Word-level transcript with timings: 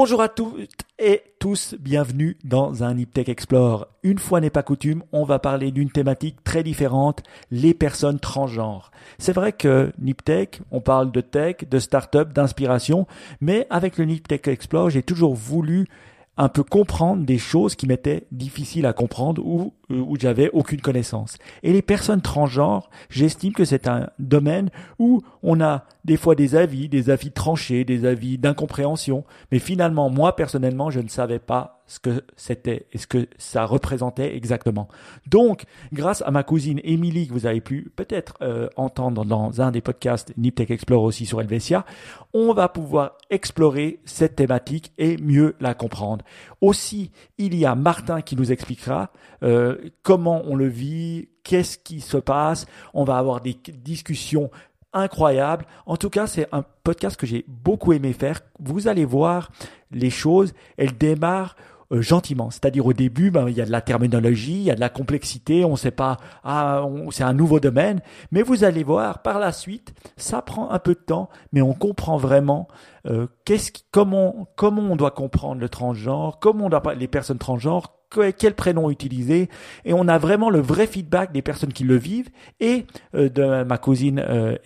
Bonjour 0.00 0.22
à 0.22 0.28
toutes 0.28 0.84
et 1.00 1.22
tous, 1.40 1.74
bienvenue 1.80 2.38
dans 2.44 2.84
un 2.84 2.94
Niptech 2.94 3.28
Explore. 3.28 3.88
Une 4.04 4.20
fois 4.20 4.40
n'est 4.40 4.48
pas 4.48 4.62
coutume, 4.62 5.02
on 5.10 5.24
va 5.24 5.40
parler 5.40 5.72
d'une 5.72 5.90
thématique 5.90 6.44
très 6.44 6.62
différente, 6.62 7.24
les 7.50 7.74
personnes 7.74 8.20
transgenres. 8.20 8.92
C'est 9.18 9.32
vrai 9.32 9.52
que 9.52 9.92
Niptech, 9.98 10.60
on 10.70 10.80
parle 10.80 11.10
de 11.10 11.20
tech, 11.20 11.68
de 11.68 11.80
start-up, 11.80 12.32
d'inspiration, 12.32 13.08
mais 13.40 13.66
avec 13.70 13.98
le 13.98 14.04
Niptech 14.04 14.46
Explore, 14.46 14.90
j'ai 14.90 15.02
toujours 15.02 15.34
voulu 15.34 15.88
un 16.36 16.48
peu 16.48 16.62
comprendre 16.62 17.24
des 17.24 17.38
choses 17.38 17.74
qui 17.74 17.88
m'étaient 17.88 18.28
difficiles 18.30 18.86
à 18.86 18.92
comprendre 18.92 19.44
ou 19.44 19.74
où 19.90 20.16
j'avais 20.18 20.50
aucune 20.52 20.80
connaissance. 20.80 21.38
Et 21.62 21.72
les 21.72 21.82
personnes 21.82 22.20
transgenres, 22.20 22.90
j'estime 23.10 23.52
que 23.52 23.64
c'est 23.64 23.88
un 23.88 24.10
domaine 24.18 24.70
où 24.98 25.22
on 25.42 25.60
a 25.60 25.84
des 26.04 26.16
fois 26.16 26.34
des 26.34 26.54
avis, 26.54 26.88
des 26.88 27.10
avis 27.10 27.30
tranchés, 27.30 27.84
des 27.84 28.04
avis 28.04 28.38
d'incompréhension, 28.38 29.24
mais 29.52 29.58
finalement, 29.58 30.10
moi 30.10 30.36
personnellement, 30.36 30.90
je 30.90 31.00
ne 31.00 31.08
savais 31.08 31.38
pas 31.38 31.78
ce 31.88 31.98
que 32.00 32.22
c'était 32.36 32.86
et 32.92 32.98
ce 32.98 33.06
que 33.06 33.26
ça 33.38 33.64
représentait 33.64 34.36
exactement. 34.36 34.88
Donc, 35.26 35.64
grâce 35.92 36.22
à 36.22 36.30
ma 36.30 36.42
cousine 36.42 36.80
Émilie, 36.84 37.26
que 37.26 37.32
vous 37.32 37.46
avez 37.46 37.62
pu 37.62 37.90
peut-être 37.96 38.34
euh, 38.42 38.68
entendre 38.76 39.24
dans 39.24 39.60
un 39.60 39.70
des 39.70 39.80
podcasts 39.80 40.32
Niptech 40.36 40.70
Explore 40.70 41.02
aussi 41.02 41.24
sur 41.24 41.40
Helvetia, 41.40 41.86
on 42.34 42.52
va 42.52 42.68
pouvoir 42.68 43.16
explorer 43.30 44.00
cette 44.04 44.36
thématique 44.36 44.92
et 44.98 45.16
mieux 45.16 45.56
la 45.60 45.74
comprendre. 45.74 46.24
Aussi, 46.60 47.12
il 47.38 47.54
y 47.54 47.64
a 47.64 47.74
Martin 47.74 48.20
qui 48.20 48.36
nous 48.36 48.50
expliquera 48.50 49.10
euh, 49.42 49.76
comment 50.02 50.42
on 50.44 50.56
le 50.56 50.66
vit, 50.66 51.28
qu'est-ce 51.44 51.78
qui 51.78 52.00
se 52.00 52.16
passe. 52.16 52.66
On 52.94 53.04
va 53.04 53.18
avoir 53.18 53.40
des 53.40 53.56
discussions 53.74 54.50
incroyables. 54.92 55.66
En 55.86 55.96
tout 55.96 56.10
cas, 56.10 56.26
c'est 56.26 56.48
un 56.52 56.64
podcast 56.82 57.16
que 57.16 57.26
j'ai 57.26 57.44
beaucoup 57.46 57.92
aimé 57.92 58.12
faire. 58.12 58.40
Vous 58.58 58.88
allez 58.88 59.04
voir 59.04 59.50
les 59.90 60.10
choses, 60.10 60.52
elles 60.76 60.96
démarrent 60.96 61.56
euh, 61.92 62.02
gentiment. 62.02 62.50
C'est-à-dire 62.50 62.84
au 62.84 62.92
début, 62.92 63.30
ben, 63.30 63.48
il 63.48 63.56
y 63.56 63.60
a 63.60 63.66
de 63.66 63.70
la 63.70 63.80
terminologie, 63.80 64.56
il 64.56 64.62
y 64.62 64.70
a 64.70 64.74
de 64.74 64.80
la 64.80 64.88
complexité, 64.88 65.64
on 65.64 65.72
ne 65.72 65.76
sait 65.76 65.90
pas, 65.90 66.18
ah, 66.44 66.84
c'est 67.10 67.24
un 67.24 67.32
nouveau 67.32 67.60
domaine, 67.60 68.00
mais 68.30 68.42
vous 68.42 68.64
allez 68.64 68.84
voir 68.84 69.22
par 69.22 69.38
la 69.38 69.52
suite, 69.52 69.94
ça 70.16 70.42
prend 70.42 70.70
un 70.70 70.78
peu 70.78 70.94
de 70.94 71.00
temps, 71.00 71.28
mais 71.52 71.62
on 71.62 71.72
comprend 71.72 72.16
vraiment 72.16 72.68
euh, 73.06 73.26
qu'est-ce 73.44 73.72
comment 73.90 74.48
comment 74.56 74.82
on 74.82 74.96
doit 74.96 75.12
comprendre 75.12 75.60
le 75.60 75.68
transgenre, 75.68 76.38
comment 76.40 76.66
on 76.66 76.68
doit 76.68 76.82
les 76.94 77.08
personnes 77.08 77.38
transgenres, 77.38 77.97
quel 78.36 78.54
prénom 78.54 78.90
utiliser 78.90 79.48
et 79.84 79.92
on 79.92 80.08
a 80.08 80.18
vraiment 80.18 80.50
le 80.50 80.60
vrai 80.60 80.86
feedback 80.86 81.32
des 81.32 81.42
personnes 81.42 81.72
qui 81.72 81.84
le 81.84 81.96
vivent 81.96 82.30
et 82.60 82.86
euh, 83.14 83.28
de 83.28 83.64
ma 83.64 83.78
cousine 83.78 84.22
euh, 84.26 84.56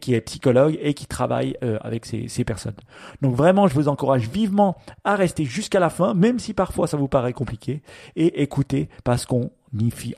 qui 0.00 0.14
est 0.14 0.20
psychologue 0.20 0.78
et 0.80 0.94
qui 0.94 1.06
travaille 1.06 1.56
euh, 1.62 1.78
avec 1.82 2.06
ces, 2.06 2.44
personnes. 2.44 2.74
Donc 3.20 3.34
vraiment, 3.34 3.68
je 3.68 3.74
vous 3.74 3.88
encourage 3.88 4.28
vivement 4.28 4.76
à 5.04 5.14
rester 5.14 5.44
jusqu'à 5.44 5.80
la 5.80 5.90
fin, 5.90 6.14
même 6.14 6.38
si 6.38 6.54
parfois 6.54 6.86
ça 6.86 6.96
vous 6.96 7.08
paraît 7.08 7.32
compliqué, 7.32 7.82
et 8.16 8.42
écoutez 8.42 8.88
parce 9.04 9.26
qu'on 9.26 9.50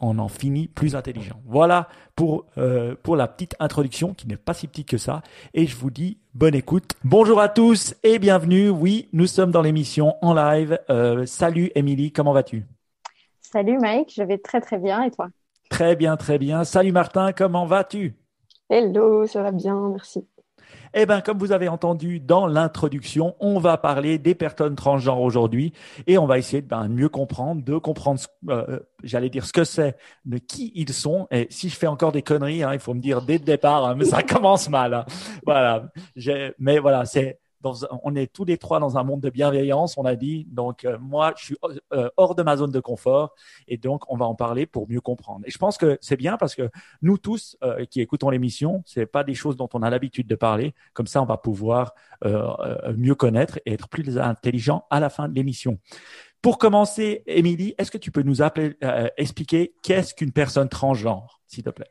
on 0.00 0.18
en 0.18 0.28
finit 0.28 0.68
plus 0.68 0.96
intelligent. 0.96 1.40
Voilà 1.46 1.88
pour, 2.16 2.46
euh, 2.58 2.94
pour 3.02 3.14
la 3.14 3.28
petite 3.28 3.54
introduction 3.60 4.14
qui 4.14 4.26
n'est 4.26 4.36
pas 4.36 4.54
si 4.54 4.66
petite 4.66 4.88
que 4.88 4.98
ça. 4.98 5.22
Et 5.52 5.66
je 5.66 5.76
vous 5.76 5.90
dis 5.90 6.18
bonne 6.34 6.54
écoute. 6.54 6.92
Bonjour 7.04 7.40
à 7.40 7.48
tous 7.48 7.94
et 8.02 8.18
bienvenue. 8.18 8.68
Oui, 8.70 9.08
nous 9.12 9.26
sommes 9.26 9.50
dans 9.50 9.62
l'émission 9.62 10.16
en 10.22 10.34
live. 10.34 10.78
Salut 11.26 11.70
Émilie, 11.74 12.10
comment 12.10 12.32
vas-tu? 12.32 12.64
Salut 13.54 13.78
Mike, 13.78 14.12
je 14.12 14.24
vais 14.24 14.38
très 14.38 14.60
très 14.60 14.78
bien 14.78 15.04
et 15.04 15.12
toi? 15.12 15.28
Très 15.70 15.94
bien, 15.94 16.16
très 16.16 16.38
bien. 16.38 16.64
Salut 16.64 16.90
Martin, 16.90 17.32
comment 17.32 17.66
vas-tu? 17.66 18.16
Hello, 18.68 19.28
ça 19.28 19.44
va 19.44 19.52
bien, 19.52 19.90
merci. 19.90 20.26
Eh 20.92 21.06
bien, 21.06 21.20
comme 21.20 21.38
vous 21.38 21.52
avez 21.52 21.68
entendu 21.68 22.18
dans 22.18 22.48
l'introduction, 22.48 23.36
on 23.38 23.60
va 23.60 23.76
parler 23.76 24.18
des 24.18 24.34
personnes 24.34 24.74
transgenres 24.74 25.20
aujourd'hui 25.20 25.72
et 26.08 26.18
on 26.18 26.26
va 26.26 26.38
essayer 26.38 26.62
de 26.62 26.66
ben, 26.66 26.88
mieux 26.88 27.08
comprendre, 27.08 27.62
de 27.62 27.78
comprendre, 27.78 28.20
euh, 28.48 28.80
j'allais 29.04 29.30
dire 29.30 29.46
ce 29.46 29.52
que 29.52 29.62
c'est, 29.62 29.96
de 30.24 30.38
qui 30.38 30.72
ils 30.74 30.92
sont. 30.92 31.28
Et 31.30 31.46
si 31.48 31.68
je 31.68 31.76
fais 31.76 31.86
encore 31.86 32.10
des 32.10 32.22
conneries, 32.22 32.64
hein, 32.64 32.72
il 32.72 32.80
faut 32.80 32.92
me 32.92 33.00
dire 33.00 33.22
dès 33.22 33.38
le 33.38 33.44
départ, 33.44 33.84
hein, 33.84 33.94
mais 33.96 34.04
ça 34.04 34.22
commence 34.24 34.68
mal. 34.68 34.94
Hein. 34.94 35.04
Voilà. 35.46 35.92
Mais 36.58 36.80
voilà, 36.80 37.04
c'est 37.04 37.38
on 38.02 38.14
est 38.14 38.32
tous 38.32 38.44
les 38.44 38.58
trois 38.58 38.80
dans 38.80 38.98
un 38.98 39.04
monde 39.04 39.20
de 39.20 39.30
bienveillance, 39.30 39.96
on 39.96 40.04
a 40.04 40.16
dit. 40.16 40.46
Donc, 40.50 40.84
euh, 40.84 40.98
moi, 41.00 41.34
je 41.36 41.44
suis 41.44 41.56
euh, 41.92 42.08
hors 42.16 42.34
de 42.34 42.42
ma 42.42 42.56
zone 42.56 42.70
de 42.70 42.80
confort 42.80 43.34
et 43.68 43.76
donc, 43.76 44.02
on 44.10 44.16
va 44.16 44.26
en 44.26 44.34
parler 44.34 44.66
pour 44.66 44.88
mieux 44.88 45.00
comprendre. 45.00 45.40
Et 45.46 45.50
je 45.50 45.58
pense 45.58 45.78
que 45.78 45.98
c'est 46.00 46.16
bien 46.16 46.36
parce 46.36 46.54
que 46.54 46.70
nous 47.02 47.18
tous 47.18 47.56
euh, 47.62 47.84
qui 47.86 48.00
écoutons 48.00 48.30
l'émission, 48.30 48.82
c'est 48.86 49.06
pas 49.06 49.24
des 49.24 49.34
choses 49.34 49.56
dont 49.56 49.68
on 49.74 49.82
a 49.82 49.90
l'habitude 49.90 50.26
de 50.26 50.34
parler. 50.34 50.74
Comme 50.92 51.06
ça, 51.06 51.22
on 51.22 51.26
va 51.26 51.36
pouvoir 51.36 51.94
mieux 52.96 53.14
connaître 53.14 53.58
et 53.66 53.74
être 53.74 53.88
plus 53.88 54.18
intelligent 54.18 54.86
à 54.88 54.98
la 55.00 55.10
fin 55.10 55.28
de 55.28 55.34
l'émission. 55.34 55.78
Pour 56.40 56.58
commencer, 56.58 57.22
Émilie, 57.26 57.74
est-ce 57.76 57.90
que 57.90 57.98
tu 57.98 58.10
peux 58.10 58.22
nous 58.22 58.40
appeler, 58.40 58.76
expliquer 59.16 59.74
qu'est-ce 59.82 60.14
qu'une 60.14 60.32
personne 60.32 60.68
transgenre, 60.68 61.42
s'il 61.46 61.64
te 61.64 61.70
plaît? 61.70 61.90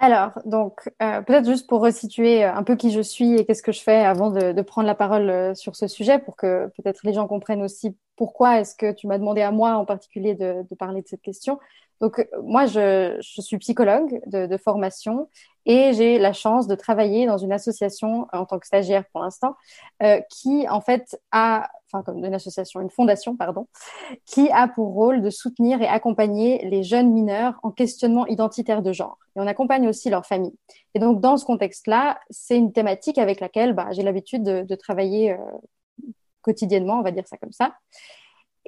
Alors, 0.00 0.38
donc, 0.44 0.88
euh, 1.02 1.22
peut-être 1.22 1.46
juste 1.46 1.68
pour 1.68 1.80
resituer 1.80 2.44
euh, 2.44 2.54
un 2.54 2.62
peu 2.62 2.76
qui 2.76 2.92
je 2.92 3.00
suis 3.00 3.34
et 3.34 3.44
qu'est-ce 3.44 3.64
que 3.64 3.72
je 3.72 3.80
fais 3.80 4.04
avant 4.04 4.30
de, 4.30 4.62
prendre 4.62 4.86
la 4.86 4.94
parole 4.94 5.28
euh, 5.28 5.54
sur 5.54 5.74
ce 5.74 5.88
sujet, 5.88 6.20
pour 6.20 6.36
que 6.36 6.68
peut-être 6.76 7.00
les 7.04 7.12
gens 7.12 7.26
comprennent 7.26 7.62
aussi 7.62 7.96
pourquoi 8.14 8.60
est-ce 8.60 8.76
que 8.76 8.92
tu 8.92 9.08
m'as 9.08 9.18
demandé 9.18 9.42
à 9.42 9.50
moi 9.50 9.74
en 9.76 9.84
particulier 9.84 10.34
de 10.36 10.62
parler 10.78 11.02
de 11.02 11.08
cette 11.08 11.22
question. 11.22 11.58
Donc, 12.00 12.26
moi, 12.42 12.66
je, 12.66 13.18
je 13.20 13.40
suis 13.40 13.58
psychologue 13.58 14.20
de, 14.26 14.46
de 14.46 14.56
formation 14.56 15.28
et 15.66 15.92
j'ai 15.92 16.18
la 16.18 16.32
chance 16.32 16.66
de 16.66 16.74
travailler 16.74 17.26
dans 17.26 17.36
une 17.36 17.52
association 17.52 18.26
en 18.32 18.46
tant 18.46 18.58
que 18.58 18.66
stagiaire 18.66 19.04
pour 19.12 19.20
l'instant, 19.20 19.54
euh, 20.02 20.20
qui 20.30 20.66
en 20.68 20.80
fait 20.80 21.20
a 21.30 21.68
enfin 21.92 22.02
comme 22.02 22.24
une 22.24 22.34
association, 22.34 22.80
une 22.80 22.90
fondation, 22.90 23.36
pardon, 23.36 23.66
qui 24.26 24.50
a 24.50 24.68
pour 24.68 24.92
rôle 24.92 25.22
de 25.22 25.30
soutenir 25.30 25.80
et 25.80 25.86
accompagner 25.86 26.66
les 26.68 26.82
jeunes 26.82 27.12
mineurs 27.12 27.58
en 27.62 27.70
questionnement 27.70 28.26
identitaire 28.26 28.82
de 28.82 28.92
genre. 28.92 29.18
Et 29.36 29.40
on 29.40 29.46
accompagne 29.46 29.88
aussi 29.88 30.10
leurs 30.10 30.26
familles. 30.26 30.56
Et 30.94 30.98
donc, 30.98 31.20
dans 31.20 31.36
ce 31.36 31.44
contexte-là, 31.44 32.20
c'est 32.30 32.56
une 32.56 32.72
thématique 32.72 33.18
avec 33.18 33.40
laquelle 33.40 33.72
bah, 33.72 33.88
j'ai 33.92 34.02
l'habitude 34.02 34.42
de, 34.42 34.62
de, 34.62 34.74
travailler 34.74 35.32
euh, 35.32 35.36
quotidiennement, 36.42 36.98
on 36.98 37.02
va 37.02 37.10
dire 37.10 37.26
ça 37.26 37.36
comme 37.36 37.52
ça. 37.52 37.74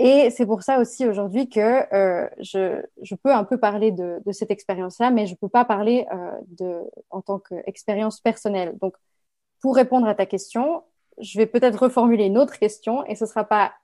Et 0.02 0.30
c'est 0.30 0.46
pour 0.46 0.62
ça 0.62 0.80
aussi 0.80 1.06
aujourd'hui 1.06 1.50
que 1.50 1.60
euh, 1.94 2.26
je, 2.38 2.82
je, 3.02 3.14
peux 3.14 3.34
un 3.34 3.44
peu 3.44 3.58
parler 3.58 3.92
de, 3.92 4.22
de 4.24 4.32
cette 4.32 4.50
expérience-là, 4.50 5.10
mais 5.10 5.26
je 5.26 5.34
peux 5.34 5.50
pas 5.50 5.66
parler 5.66 6.06
euh, 6.10 6.30
de, 6.58 6.80
en 7.10 7.20
tant 7.20 7.38
qu'expérience 7.38 8.18
personnelle. 8.18 8.78
Donc, 8.80 8.94
pour 9.60 9.76
répondre 9.76 10.06
à 10.06 10.14
ta 10.14 10.24
question, 10.24 10.84
je 11.18 11.36
vais 11.36 11.44
peut-être 11.44 11.82
reformuler 11.82 12.24
une 12.24 12.38
autre 12.38 12.58
question 12.58 13.04
et 13.04 13.14
ce 13.14 13.26
sera 13.26 13.44
pas 13.44 13.74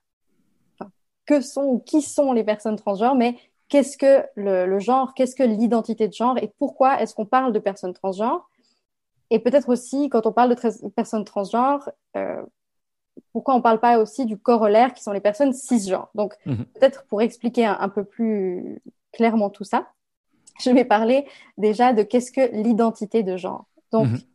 que 1.27 1.43
sont 1.43 1.65
ou 1.65 1.81
qui 1.81 2.00
sont 2.00 2.33
les 2.33 2.44
personnes 2.44 2.77
transgenres, 2.77 3.15
mais 3.15 3.37
qu'est-ce 3.69 3.98
que 3.98 4.25
le, 4.37 4.65
le 4.65 4.78
genre, 4.78 5.12
qu'est-ce 5.12 5.37
que 5.37 5.43
l'identité 5.43 6.09
de 6.09 6.15
genre 6.15 6.38
et 6.38 6.50
pourquoi 6.59 7.03
est-ce 7.03 7.15
qu'on 7.15 7.27
parle 7.27 7.53
de 7.53 7.59
personnes 7.59 7.93
transgenres? 7.93 8.48
Et 9.28 9.38
peut-être 9.38 9.69
aussi, 9.69 10.09
quand 10.09 10.27
on 10.27 10.33
parle 10.33 10.54
de 10.54 10.88
personnes 10.88 11.27
transgenres, 11.27 11.91
euh, 12.16 12.43
pourquoi 13.32 13.54
on 13.54 13.59
ne 13.59 13.62
parle 13.62 13.81
pas 13.81 13.99
aussi 13.99 14.27
du 14.27 14.38
corollaire 14.38 14.94
qui 14.94 15.03
sont 15.03 15.12
les 15.12 15.21
personnes 15.21 15.53
cisgenres 15.53 16.09
Donc, 16.15 16.34
mm-hmm. 16.47 16.65
peut-être 16.75 17.04
pour 17.09 17.22
expliquer 17.22 17.66
un, 17.66 17.77
un, 17.81 17.88
peu 17.88 18.04
plus 18.04 18.81
clairement 19.12 19.50
tout 19.50 19.65
ça, 19.65 19.88
je 20.60 20.71
vais 20.71 20.84
parler 20.84 21.27
déjà 21.59 21.93
de 21.93 22.03
qu'est-ce 22.03 22.32
que 22.32 22.50
l'identité 22.53 23.22
de 23.22 23.37
genre. 23.37 23.66
Donc, 23.93 24.09
mm-hmm. 24.09 24.27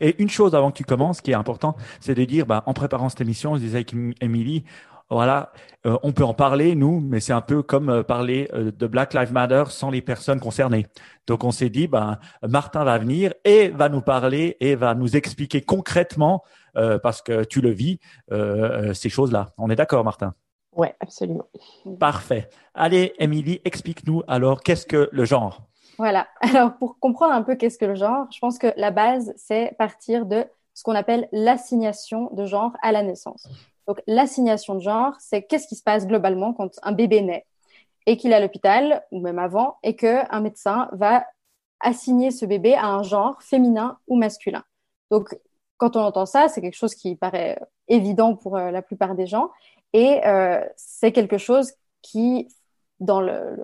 Et 0.00 0.20
une 0.22 0.28
chose 0.28 0.54
avant 0.54 0.70
que 0.70 0.76
tu 0.76 0.84
commences, 0.84 1.20
qui 1.20 1.30
est 1.30 1.34
important, 1.34 1.76
c'est 2.00 2.14
de 2.14 2.24
dire, 2.24 2.46
bah, 2.46 2.62
en 2.66 2.74
préparant 2.74 3.08
cette 3.08 3.20
émission, 3.20 3.54
je 3.54 3.60
disais 3.60 3.76
avec 3.76 3.94
Émilie, 4.20 4.64
voilà, 5.12 5.50
euh, 5.86 5.98
on 6.04 6.12
peut 6.12 6.24
en 6.24 6.34
parler, 6.34 6.76
nous, 6.76 7.00
mais 7.00 7.18
c'est 7.18 7.32
un 7.32 7.40
peu 7.40 7.62
comme 7.62 7.88
euh, 7.88 8.02
parler 8.04 8.48
euh, 8.54 8.70
de 8.70 8.86
Black 8.86 9.12
Lives 9.12 9.32
Matter 9.32 9.64
sans 9.68 9.90
les 9.90 10.02
personnes 10.02 10.38
concernées. 10.38 10.86
Donc, 11.26 11.42
on 11.42 11.50
s'est 11.50 11.68
dit, 11.68 11.88
ben, 11.88 12.18
Martin 12.48 12.84
va 12.84 12.96
venir 12.96 13.34
et 13.44 13.68
va 13.68 13.88
nous 13.88 14.02
parler 14.02 14.56
et 14.60 14.76
va 14.76 14.94
nous 14.94 15.16
expliquer 15.16 15.62
concrètement, 15.62 16.44
parce 16.74 17.22
que 17.22 17.44
tu 17.44 17.60
le 17.60 17.70
vis, 17.70 17.98
ces 18.30 19.08
choses-là. 19.08 19.52
On 19.58 19.70
est 19.70 19.76
d'accord, 19.76 20.04
Martin? 20.04 20.34
Ouais, 20.72 20.94
absolument. 21.00 21.46
Parfait. 21.98 22.48
Allez, 22.74 23.14
Émilie, 23.18 23.60
explique-nous 23.64 24.22
alors, 24.28 24.62
qu'est-ce 24.62 24.86
que 24.86 25.08
le 25.12 25.24
genre? 25.24 25.62
Voilà. 25.98 26.28
Alors, 26.40 26.76
pour 26.76 26.98
comprendre 26.98 27.34
un 27.34 27.42
peu 27.42 27.56
qu'est-ce 27.56 27.76
que 27.76 27.84
le 27.84 27.94
genre, 27.94 28.26
je 28.32 28.38
pense 28.38 28.58
que 28.58 28.72
la 28.76 28.90
base, 28.90 29.34
c'est 29.36 29.74
partir 29.78 30.26
de 30.26 30.46
ce 30.72 30.82
qu'on 30.82 30.94
appelle 30.94 31.28
l'assignation 31.32 32.30
de 32.32 32.46
genre 32.46 32.72
à 32.82 32.92
la 32.92 33.02
naissance. 33.02 33.48
Donc, 33.86 34.00
l'assignation 34.06 34.76
de 34.76 34.80
genre, 34.80 35.14
c'est 35.18 35.42
qu'est-ce 35.42 35.66
qui 35.66 35.74
se 35.74 35.82
passe 35.82 36.06
globalement 36.06 36.54
quand 36.54 36.70
un 36.82 36.92
bébé 36.92 37.20
naît 37.20 37.44
et 38.06 38.16
qu'il 38.16 38.30
est 38.32 38.34
à 38.34 38.40
l'hôpital, 38.40 39.04
ou 39.10 39.20
même 39.20 39.38
avant, 39.38 39.76
et 39.82 39.94
qu'un 39.94 40.40
médecin 40.40 40.88
va 40.92 41.26
assigner 41.80 42.30
ce 42.30 42.46
bébé 42.46 42.74
à 42.74 42.86
un 42.86 43.02
genre 43.02 43.42
féminin 43.42 43.98
ou 44.06 44.16
masculin. 44.16 44.64
Donc, 45.10 45.36
quand 45.80 45.96
on 45.96 46.00
entend 46.00 46.26
ça, 46.26 46.48
c'est 46.48 46.60
quelque 46.60 46.76
chose 46.76 46.94
qui 46.94 47.16
paraît 47.16 47.58
évident 47.88 48.36
pour 48.36 48.56
euh, 48.56 48.70
la 48.70 48.82
plupart 48.82 49.14
des 49.14 49.26
gens, 49.26 49.50
et 49.94 50.20
euh, 50.26 50.62
c'est 50.76 51.10
quelque 51.10 51.38
chose 51.38 51.72
qui, 52.02 52.48
dans 53.00 53.22
la 53.22 53.56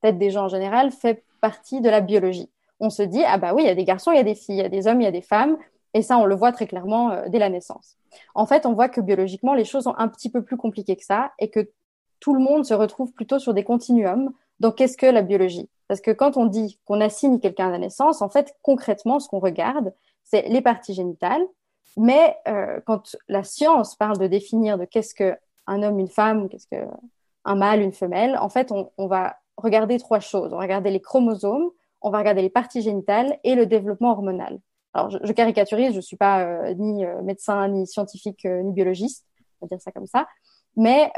tête 0.00 0.18
des 0.18 0.30
gens 0.30 0.46
en 0.46 0.48
général, 0.48 0.90
fait 0.90 1.22
partie 1.42 1.82
de 1.82 1.90
la 1.90 2.00
biologie. 2.00 2.50
On 2.80 2.88
se 2.88 3.02
dit, 3.02 3.22
ah 3.26 3.36
bah 3.36 3.52
oui, 3.54 3.62
il 3.64 3.66
y 3.66 3.70
a 3.70 3.74
des 3.74 3.84
garçons, 3.84 4.10
il 4.10 4.16
y 4.16 4.20
a 4.20 4.24
des 4.24 4.34
filles, 4.34 4.56
il 4.56 4.62
y 4.62 4.64
a 4.64 4.70
des 4.70 4.86
hommes, 4.86 5.02
il 5.02 5.04
y 5.04 5.08
a 5.08 5.12
des 5.12 5.20
femmes, 5.22 5.58
Et 5.92 6.00
ça, 6.00 6.16
on 6.16 6.24
le 6.24 6.34
voit 6.34 6.52
très 6.52 6.66
clairement 6.66 7.10
euh, 7.10 7.28
dès 7.28 7.38
la 7.38 7.50
naissance. 7.50 7.96
En 8.34 8.46
fait, 8.46 8.64
on 8.64 8.72
voit 8.72 8.88
que 8.88 9.02
biologiquement, 9.02 9.52
les 9.52 9.66
choses 9.66 9.84
sont 9.84 9.94
un 9.98 10.08
petit 10.08 10.30
peu 10.30 10.42
plus 10.42 10.56
compliquées 10.56 10.96
que 10.96 11.04
ça 11.04 11.32
et 11.38 11.50
que 11.50 11.70
tout 12.20 12.34
le 12.34 12.40
monde 12.40 12.64
se 12.64 12.74
retrouve 12.74 13.12
plutôt 13.12 13.38
sur 13.38 13.52
des 13.52 13.64
continuums. 13.64 14.32
Donc, 14.60 14.76
qu'est-ce 14.76 14.96
que 14.96 15.06
la 15.06 15.22
biologie 15.22 15.68
Parce 15.88 16.00
que 16.00 16.10
quand 16.10 16.38
on 16.38 16.46
dit 16.46 16.78
qu'on 16.86 17.02
assigne 17.02 17.38
quelqu'un 17.38 17.68
à 17.68 17.70
la 17.70 17.78
naissance, 17.78 18.22
en 18.22 18.30
fait, 18.30 18.56
concrètement, 18.62 19.20
ce 19.20 19.28
qu'on 19.28 19.40
regarde, 19.40 19.92
c'est 20.28 20.48
les 20.48 20.60
parties 20.60 20.94
génitales. 20.94 21.42
Mais 21.96 22.36
euh, 22.46 22.80
quand 22.86 23.16
la 23.28 23.42
science 23.42 23.96
parle 23.96 24.18
de 24.18 24.26
définir 24.26 24.78
de 24.78 24.84
qu'est-ce 24.84 25.14
qu'un 25.14 25.82
homme, 25.82 25.98
une 25.98 26.08
femme, 26.08 26.48
qu'est-ce 26.48 26.68
qu'un 26.68 27.54
mâle, 27.54 27.80
une 27.80 27.92
femelle, 27.92 28.36
en 28.38 28.48
fait, 28.48 28.72
on, 28.72 29.06
va 29.06 29.36
regarder 29.56 29.98
trois 29.98 30.20
choses. 30.20 30.52
On 30.52 30.56
va 30.56 30.62
regarder 30.62 30.90
les 30.90 31.00
chromosomes, 31.00 31.70
on 32.00 32.10
va 32.10 32.18
regarder 32.18 32.42
les 32.42 32.50
parties 32.50 32.82
génitales 32.82 33.38
et 33.42 33.54
le 33.54 33.66
développement 33.66 34.12
hormonal. 34.12 34.60
Alors, 34.94 35.10
je, 35.10 35.18
je 35.22 35.32
caricaturise, 35.32 35.90
je 35.92 35.96
ne 35.96 36.02
suis 36.02 36.16
pas 36.16 36.44
euh, 36.44 36.74
ni 36.74 37.04
euh, 37.04 37.20
médecin, 37.22 37.66
ni 37.68 37.86
scientifique, 37.86 38.44
ni 38.44 38.72
biologiste, 38.72 39.26
on 39.60 39.66
va 39.66 39.68
dire 39.68 39.80
ça 39.80 39.90
comme 39.90 40.06
ça, 40.06 40.28
mais 40.76 41.10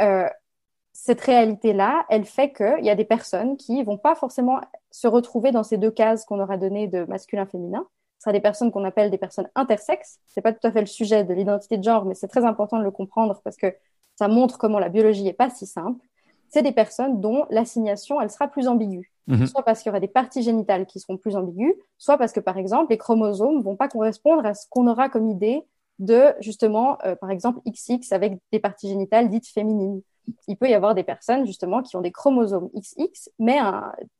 cette 0.92 1.20
réalité-là, 1.20 2.04
elle 2.08 2.24
fait 2.24 2.52
qu'il 2.52 2.84
y 2.84 2.90
a 2.90 2.94
des 2.94 3.04
personnes 3.04 3.56
qui 3.56 3.82
vont 3.84 3.98
pas 3.98 4.14
forcément 4.14 4.60
se 4.90 5.06
retrouver 5.06 5.52
dans 5.52 5.62
ces 5.62 5.78
deux 5.78 5.90
cases 5.90 6.24
qu'on 6.24 6.40
aura 6.40 6.56
données 6.56 6.88
de 6.88 7.04
masculin-féminin. 7.04 7.86
Ce 8.20 8.24
sera 8.24 8.34
des 8.34 8.40
personnes 8.40 8.70
qu'on 8.70 8.84
appelle 8.84 9.10
des 9.10 9.16
personnes 9.16 9.48
intersexes. 9.54 10.18
C'est 10.26 10.42
pas 10.42 10.52
tout 10.52 10.66
à 10.66 10.70
fait 10.70 10.80
le 10.80 10.86
sujet 10.86 11.24
de 11.24 11.32
l'identité 11.32 11.78
de 11.78 11.82
genre, 11.82 12.04
mais 12.04 12.14
c'est 12.14 12.28
très 12.28 12.44
important 12.44 12.78
de 12.78 12.84
le 12.84 12.90
comprendre 12.90 13.40
parce 13.42 13.56
que 13.56 13.74
ça 14.14 14.28
montre 14.28 14.58
comment 14.58 14.78
la 14.78 14.90
biologie 14.90 15.26
est 15.26 15.32
pas 15.32 15.48
si 15.48 15.66
simple. 15.66 16.04
C'est 16.50 16.60
des 16.62 16.72
personnes 16.72 17.22
dont 17.22 17.46
l'assignation, 17.48 18.20
elle 18.20 18.30
sera 18.30 18.46
plus 18.46 18.68
ambiguë. 18.68 19.10
Mhm. 19.26 19.46
Soit 19.46 19.62
parce 19.62 19.80
qu'il 19.80 19.88
y 19.88 19.90
aura 19.90 20.00
des 20.00 20.08
parties 20.08 20.42
génitales 20.42 20.84
qui 20.84 21.00
seront 21.00 21.16
plus 21.16 21.34
ambiguës, 21.34 21.72
soit 21.96 22.18
parce 22.18 22.32
que, 22.32 22.40
par 22.40 22.58
exemple, 22.58 22.90
les 22.90 22.98
chromosomes 22.98 23.62
vont 23.62 23.76
pas 23.76 23.88
correspondre 23.88 24.44
à 24.44 24.52
ce 24.52 24.66
qu'on 24.68 24.86
aura 24.86 25.08
comme 25.08 25.26
idée 25.26 25.62
de, 25.98 26.34
justement, 26.40 26.98
euh, 27.06 27.16
par 27.16 27.30
exemple, 27.30 27.60
XX 27.66 28.12
avec 28.12 28.38
des 28.52 28.60
parties 28.60 28.88
génitales 28.88 29.30
dites 29.30 29.48
féminines. 29.48 30.02
Il 30.46 30.58
peut 30.58 30.68
y 30.68 30.74
avoir 30.74 30.94
des 30.94 31.04
personnes, 31.04 31.46
justement, 31.46 31.80
qui 31.80 31.96
ont 31.96 32.02
des 32.02 32.12
chromosomes 32.12 32.68
XX, 32.74 33.30
mais 33.38 33.58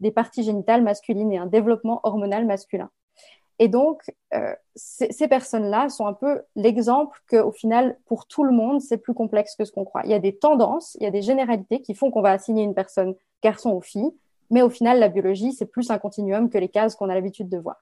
des 0.01 0.11
parties 0.11 0.43
génitales 0.43 0.83
masculines 0.83 1.33
et 1.33 1.39
un 1.39 1.47
développement 1.47 2.01
hormonal 2.03 2.47
masculin. 2.47 2.89
Et 3.63 3.69
donc, 3.69 4.11
euh, 4.33 4.55
ces 4.75 5.29
personnes-là 5.29 5.91
sont 5.91 6.07
un 6.07 6.15
peu 6.15 6.41
l'exemple 6.57 7.21
qu'au 7.29 7.53
final, 7.53 7.99
pour 8.07 8.27
tout 8.27 8.43
le 8.43 8.53
monde, 8.53 8.81
c'est 8.81 8.97
plus 8.97 9.13
complexe 9.13 9.55
que 9.55 9.67
ce 9.67 9.71
qu'on 9.71 9.85
croit. 9.85 10.01
Il 10.05 10.11
y 10.11 10.15
a 10.15 10.19
des 10.19 10.35
tendances, 10.35 10.97
il 10.99 11.05
y 11.05 11.07
a 11.07 11.11
des 11.11 11.21
généralités 11.21 11.83
qui 11.83 11.95
font 11.95 12.11
qu'on 12.11 12.23
va 12.23 12.31
assigner 12.31 12.63
une 12.63 12.75
personne 12.75 13.15
garçon 13.43 13.73
ou 13.73 13.83
fille, 13.83 14.11
mais 14.49 14.63
au 14.63 14.71
final, 14.71 14.99
la 14.99 15.11
biologie, 15.11 15.53
c'est 15.53 15.67
plus 15.67 15.91
un 15.91 15.99
continuum 15.99 16.49
que 16.49 16.57
les 16.57 16.71
cases 16.71 16.95
qu'on 16.97 17.11
a 17.11 17.15
l'habitude 17.15 17.51
de 17.51 17.59
voir. 17.59 17.77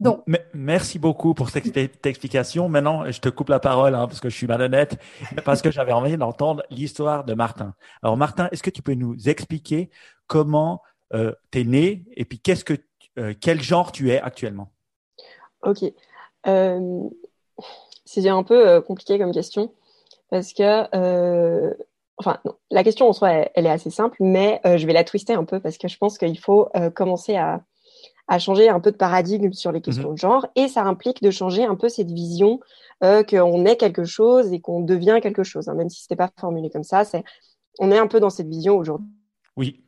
Donc, 0.00 0.22
merci 0.52 0.98
beaucoup 0.98 1.32
pour 1.32 1.48
cette 1.48 1.74
explication. 2.04 2.68
Maintenant, 2.68 3.10
je 3.10 3.18
te 3.18 3.30
coupe 3.30 3.48
la 3.48 3.58
parole 3.58 3.94
hein, 3.94 4.06
parce 4.06 4.20
que 4.20 4.28
je 4.28 4.36
suis 4.36 4.46
malhonnête, 4.46 4.98
parce 5.46 5.62
que 5.62 5.70
j'avais 5.70 5.92
envie 5.92 6.18
d'entendre 6.18 6.62
l'histoire 6.68 7.24
de 7.24 7.32
Martin. 7.32 7.74
Alors, 8.02 8.18
Martin, 8.18 8.50
est-ce 8.52 8.62
que 8.62 8.70
tu 8.70 8.82
peux 8.82 8.94
nous 8.94 9.30
expliquer 9.30 9.88
comment 10.26 10.82
euh, 11.14 11.32
tu 11.50 11.60
es 11.60 11.64
né 11.64 12.04
et 12.16 12.26
puis 12.26 12.38
qu'est-ce 12.38 12.66
que, 12.66 12.74
euh, 13.18 13.32
quel 13.40 13.62
genre 13.62 13.92
tu 13.92 14.10
es 14.10 14.20
actuellement? 14.20 14.70
Ok. 15.62 15.84
Euh, 16.46 17.02
c'est 18.04 18.28
un 18.28 18.42
peu 18.42 18.68
euh, 18.68 18.80
compliqué 18.80 19.18
comme 19.18 19.32
question 19.32 19.72
parce 20.30 20.52
que 20.52 21.74
enfin, 22.18 22.38
la 22.70 22.84
question 22.84 23.08
en 23.08 23.12
soi, 23.12 23.30
elle, 23.54 23.66
est 23.66 23.70
assez 23.70 23.90
simple, 23.90 24.16
mais 24.20 24.60
euh, 24.64 24.78
je 24.78 24.86
vais 24.86 24.92
la 24.92 25.04
twister 25.04 25.34
un 25.34 25.44
peu 25.44 25.60
parce 25.60 25.78
que 25.78 25.88
je 25.88 25.96
pense 25.98 26.18
qu'il 26.18 26.38
faut 26.38 26.68
euh, 26.76 26.90
commencer 26.90 27.36
à, 27.36 27.62
à, 28.28 28.38
changer 28.38 28.68
un 28.68 28.80
peu 28.80 28.90
de 28.90 28.96
paradigme 28.96 29.52
sur 29.52 29.72
les 29.72 29.80
questions 29.80 30.08
mhm. 30.08 30.14
de 30.14 30.18
genre, 30.18 30.46
et 30.56 30.68
ça 30.68 30.82
implique 30.82 31.22
de 31.22 31.30
changer 31.30 31.64
un 31.64 31.76
peu 31.76 31.88
cette 31.88 32.10
vision 32.10 32.60
euh, 33.04 33.22
qu'on 33.22 33.64
est 33.64 33.76
quelque 33.76 34.04
chose 34.04 34.52
et 34.52 34.60
qu'on 34.60 34.80
devient 34.80 35.18
quelque 35.22 35.42
chose, 35.42 35.68
hein, 35.68 35.74
même 35.74 35.90
si 35.90 36.02
c'était 36.02 36.16
pas 36.16 36.30
formulé 36.38 36.70
comme 36.70 36.84
ça. 36.84 37.04
C'est, 37.04 37.24
on 37.78 37.90
est 37.92 37.98
un 37.98 38.06
peu 38.06 38.20
dans 38.20 38.30
cette 38.30 38.48
vision 38.48 38.76
aujourd'hui. 38.76 39.08
Oui. 39.56 39.82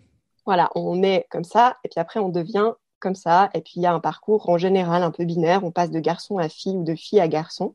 Voilà, 0.44 0.70
on 0.74 1.02
est 1.02 1.26
comme 1.30 1.44
ça, 1.44 1.76
et 1.84 1.88
puis 1.88 2.00
après 2.00 2.20
on 2.20 2.30
devient 2.30 2.72
comme 3.00 3.14
ça, 3.14 3.50
et 3.54 3.60
puis 3.60 3.74
il 3.76 3.82
y 3.82 3.86
a 3.86 3.92
un 3.92 4.00
parcours 4.00 4.48
en 4.48 4.58
général 4.58 5.02
un 5.02 5.10
peu 5.10 5.24
binaire, 5.24 5.64
on 5.64 5.70
passe 5.70 5.90
de 5.90 6.00
garçon 6.00 6.38
à 6.38 6.48
fille 6.48 6.76
ou 6.76 6.84
de 6.84 6.94
fille 6.94 7.20
à 7.20 7.28
garçon. 7.28 7.74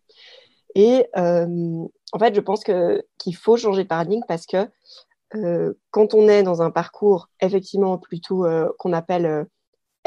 Et 0.76 1.08
euh, 1.18 1.86
en 2.12 2.20
fait, 2.20 2.36
je 2.36 2.42
pense 2.42 2.64
que 2.64 3.06
qu'il 3.18 3.36
faut 3.36 3.58
changer 3.58 3.84
de 3.84 3.88
paradigme 3.88 4.24
parce 4.28 4.46
que 4.46 4.70
euh, 5.36 5.74
quand 5.92 6.14
on 6.14 6.28
est 6.28 6.44
dans 6.44 6.62
un 6.62 6.72
parcours 6.72 7.30
effectivement 7.42 7.98
plutôt 7.98 8.46
euh, 8.46 8.70
qu'on 8.80 8.94
appelle 8.94 9.48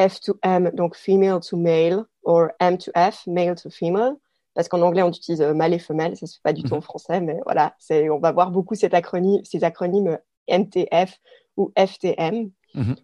F 0.01 0.21
to 0.21 0.39
M, 0.43 0.71
donc 0.75 0.97
female 0.97 1.41
to 1.41 1.57
male, 1.57 2.05
ou 2.25 2.41
M 2.61 2.79
to 2.79 2.91
F, 2.95 3.27
male 3.27 3.55
to 3.55 3.71
female, 3.71 4.15
parce 4.55 4.69
qu'en 4.69 4.83
anglais 4.83 5.03
on 5.03 5.09
utilise 5.09 5.41
mâle 5.41 5.75
et 5.75 5.79
femelle, 5.79 6.17
ça 6.17 6.27
se 6.27 6.35
fait 6.35 6.43
pas 6.43 6.53
du 6.53 6.63
tout 6.63 6.75
en 6.75 6.81
français, 6.81 7.21
mais 7.21 7.39
voilà, 7.45 7.75
c'est 7.79 8.11
on 8.11 8.19
va 8.19 8.33
voir 8.33 8.51
beaucoup 8.51 8.75
cet 8.75 8.95
acronyme, 8.95 9.45
ces 9.45 9.65
acronymes 9.65 10.19
MTF 10.49 11.19
ou 11.57 11.73
FTM. 11.77 12.51
Mhm. 12.75 12.97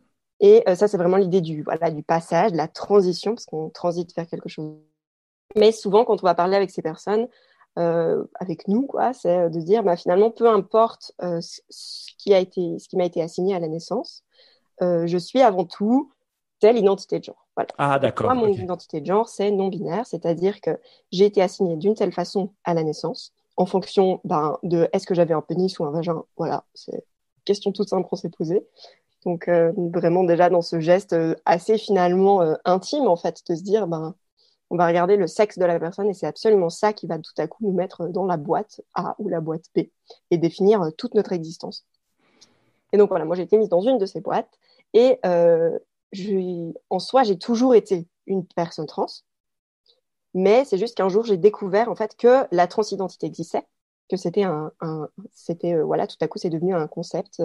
Et 0.43 0.63
ça, 0.75 0.89
c'est 0.89 0.97
vraiment 0.97 1.17
l'idée 1.17 1.41
du 1.41 1.63
voilà 1.63 1.91
du 1.91 2.03
passage, 2.03 2.53
de 2.53 2.57
la 2.57 2.69
transition, 2.69 3.35
parce 3.35 3.47
qu'on 3.47 3.71
transite 3.71 4.15
vers 4.15 4.27
quelque 4.27 4.49
chose. 4.49 4.77
Mais 5.57 5.73
souvent, 5.73 6.05
quand 6.05 6.23
on 6.23 6.27
va 6.27 6.35
parler 6.35 6.57
avec 6.57 6.71
ces 6.71 6.83
personnes, 6.83 7.29
euh, 7.79 8.25
avec 8.35 8.69
nous, 8.69 8.87
quoi, 8.87 9.13
c'est 9.13 9.39
euh, 9.39 9.49
de 9.49 9.61
dire 9.61 9.83
bah, 9.83 9.97
finalement, 9.97 10.31
peu 10.31 10.49
importe 10.49 11.13
euh, 11.23 11.41
ce 11.41 12.13
qui 12.19 12.35
a 12.35 12.39
été, 12.39 12.79
ce 12.79 12.89
qui 12.89 12.97
m'a 12.97 13.05
été 13.05 13.23
assigné 13.23 13.55
à 13.55 13.61
la 13.61 13.69
naissance, 13.69 14.25
euh, 14.83 15.07
je 15.07 15.17
suis 15.17 15.41
avant 15.41 15.65
tout 15.65 16.13
telle 16.61 16.77
identité 16.77 17.19
de 17.19 17.25
genre. 17.25 17.47
Voilà. 17.57 17.71
Ah, 17.79 17.99
d'accord. 17.99 18.27
Moi, 18.27 18.47
mon 18.47 18.53
identité 18.53 19.01
de 19.01 19.07
genre, 19.07 19.29
c'est 19.29 19.51
non 19.51 19.69
binaire, 19.69 20.07
c'est-à-dire 20.07 20.61
que 20.61 20.79
j'ai 21.13 21.25
été 21.25 21.41
assignée 21.41 21.77
d'une 21.77 21.95
telle 21.95 22.13
façon 22.13 22.53
à 22.65 22.75
la 22.75 22.83
naissance, 22.83 23.33
en 23.57 23.67
fonction 23.67 24.21
ben, 24.25 24.59
de 24.63 24.89
est-ce 24.93 25.07
que 25.07 25.15
j'avais 25.15 25.35
un 25.35 25.43
pénis 25.43 25.79
ou 25.79 25.85
un 25.85 25.91
vagin. 25.91 26.25
Voilà, 26.37 26.65
c'est 26.75 27.05
question 27.45 27.73
toute 27.73 27.89
simple 27.89 28.07
qu'on 28.09 28.17
s'est 28.17 28.31
posée. 28.31 28.67
Donc 29.25 29.49
euh, 29.49 29.73
vraiment 29.77 30.25
déjà 30.25 30.51
dans 30.51 30.63
ce 30.63 30.81
geste 30.81 31.15
assez 31.45 31.79
finalement 31.79 32.43
intime 32.65 33.07
en 33.07 33.17
fait 33.17 33.43
de 33.49 33.55
se 33.55 33.63
dire 33.63 33.87
ben 33.87 34.15
on 34.73 34.77
va 34.77 34.87
regarder 34.87 35.19
le 35.19 35.27
sexe 35.27 35.59
de 35.59 35.67
la 35.67 35.79
personne 35.79 36.09
et 36.09 36.15
c'est 36.15 36.27
absolument 36.27 36.71
ça 36.71 36.95
qui 36.95 37.07
va 37.07 37.19
tout 37.19 37.35
à 37.37 37.47
coup 37.47 37.63
nous 37.63 37.75
mettre 37.75 38.09
dans 38.09 38.25
la 38.25 38.39
boîte 38.39 38.81
A 38.95 39.15
ou 39.19 39.29
la 39.29 39.43
boîte 39.43 39.67
B 39.77 39.81
et 40.31 40.39
définir 40.39 40.81
euh, 40.81 40.91
toute 40.97 41.15
notre 41.15 41.33
existence. 41.33 41.85
Et 42.93 42.97
donc 42.97 43.11
voilà, 43.11 43.27
moi 43.27 43.37
j'ai 43.37 43.43
été 43.43 43.59
mise 43.59 43.69
dans 43.69 43.83
une 43.83 43.99
de 43.99 44.07
ces 44.07 44.23
boîtes 44.23 44.49
et 44.95 45.19
euh, 45.27 45.79
en 46.89 46.99
soi 46.99 47.23
j'ai 47.23 47.37
toujours 47.37 47.75
été 47.75 48.09
une 48.27 48.47
personne 48.47 48.87
trans, 48.87 49.07
mais 50.33 50.65
c'est 50.65 50.79
juste 50.79 50.97
qu'un 50.97 51.11
jour 51.11 51.27
j'ai 51.27 51.37
découvert 51.37 51.91
en 51.91 51.95
fait 51.95 52.17
que 52.17 52.47
la 52.51 52.67
transidentité 52.67 53.27
existait, 53.27 53.67
que 54.09 54.17
c'était 54.17 54.45
un, 54.45 54.73
c'était 55.35 55.75
euh, 55.75 55.85
voilà 55.85 56.07
tout 56.07 56.17
à 56.23 56.29
coup 56.29 56.39
c'est 56.39 56.49
devenu 56.49 56.75
un 56.75 56.87
concept 56.87 57.43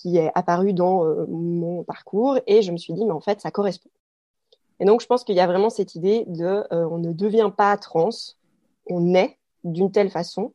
qui 0.00 0.16
est 0.16 0.30
apparu 0.34 0.72
dans 0.72 1.04
mon 1.28 1.84
parcours 1.84 2.38
et 2.46 2.62
je 2.62 2.72
me 2.72 2.76
suis 2.76 2.92
dit 2.92 3.04
mais 3.04 3.12
en 3.12 3.20
fait 3.20 3.40
ça 3.40 3.50
correspond 3.50 3.90
et 4.80 4.86
donc, 4.86 5.02
je 5.02 5.06
pense 5.06 5.24
qu'il 5.24 5.36
y 5.36 5.40
a 5.40 5.46
vraiment 5.46 5.70
cette 5.70 5.94
idée 5.94 6.24
de 6.26 6.64
euh, 6.72 6.88
on 6.90 6.98
ne 6.98 7.12
devient 7.12 7.50
pas 7.54 7.76
trans, 7.76 8.08
on 8.86 9.14
est 9.14 9.38
d'une 9.62 9.92
telle 9.92 10.10
façon, 10.10 10.52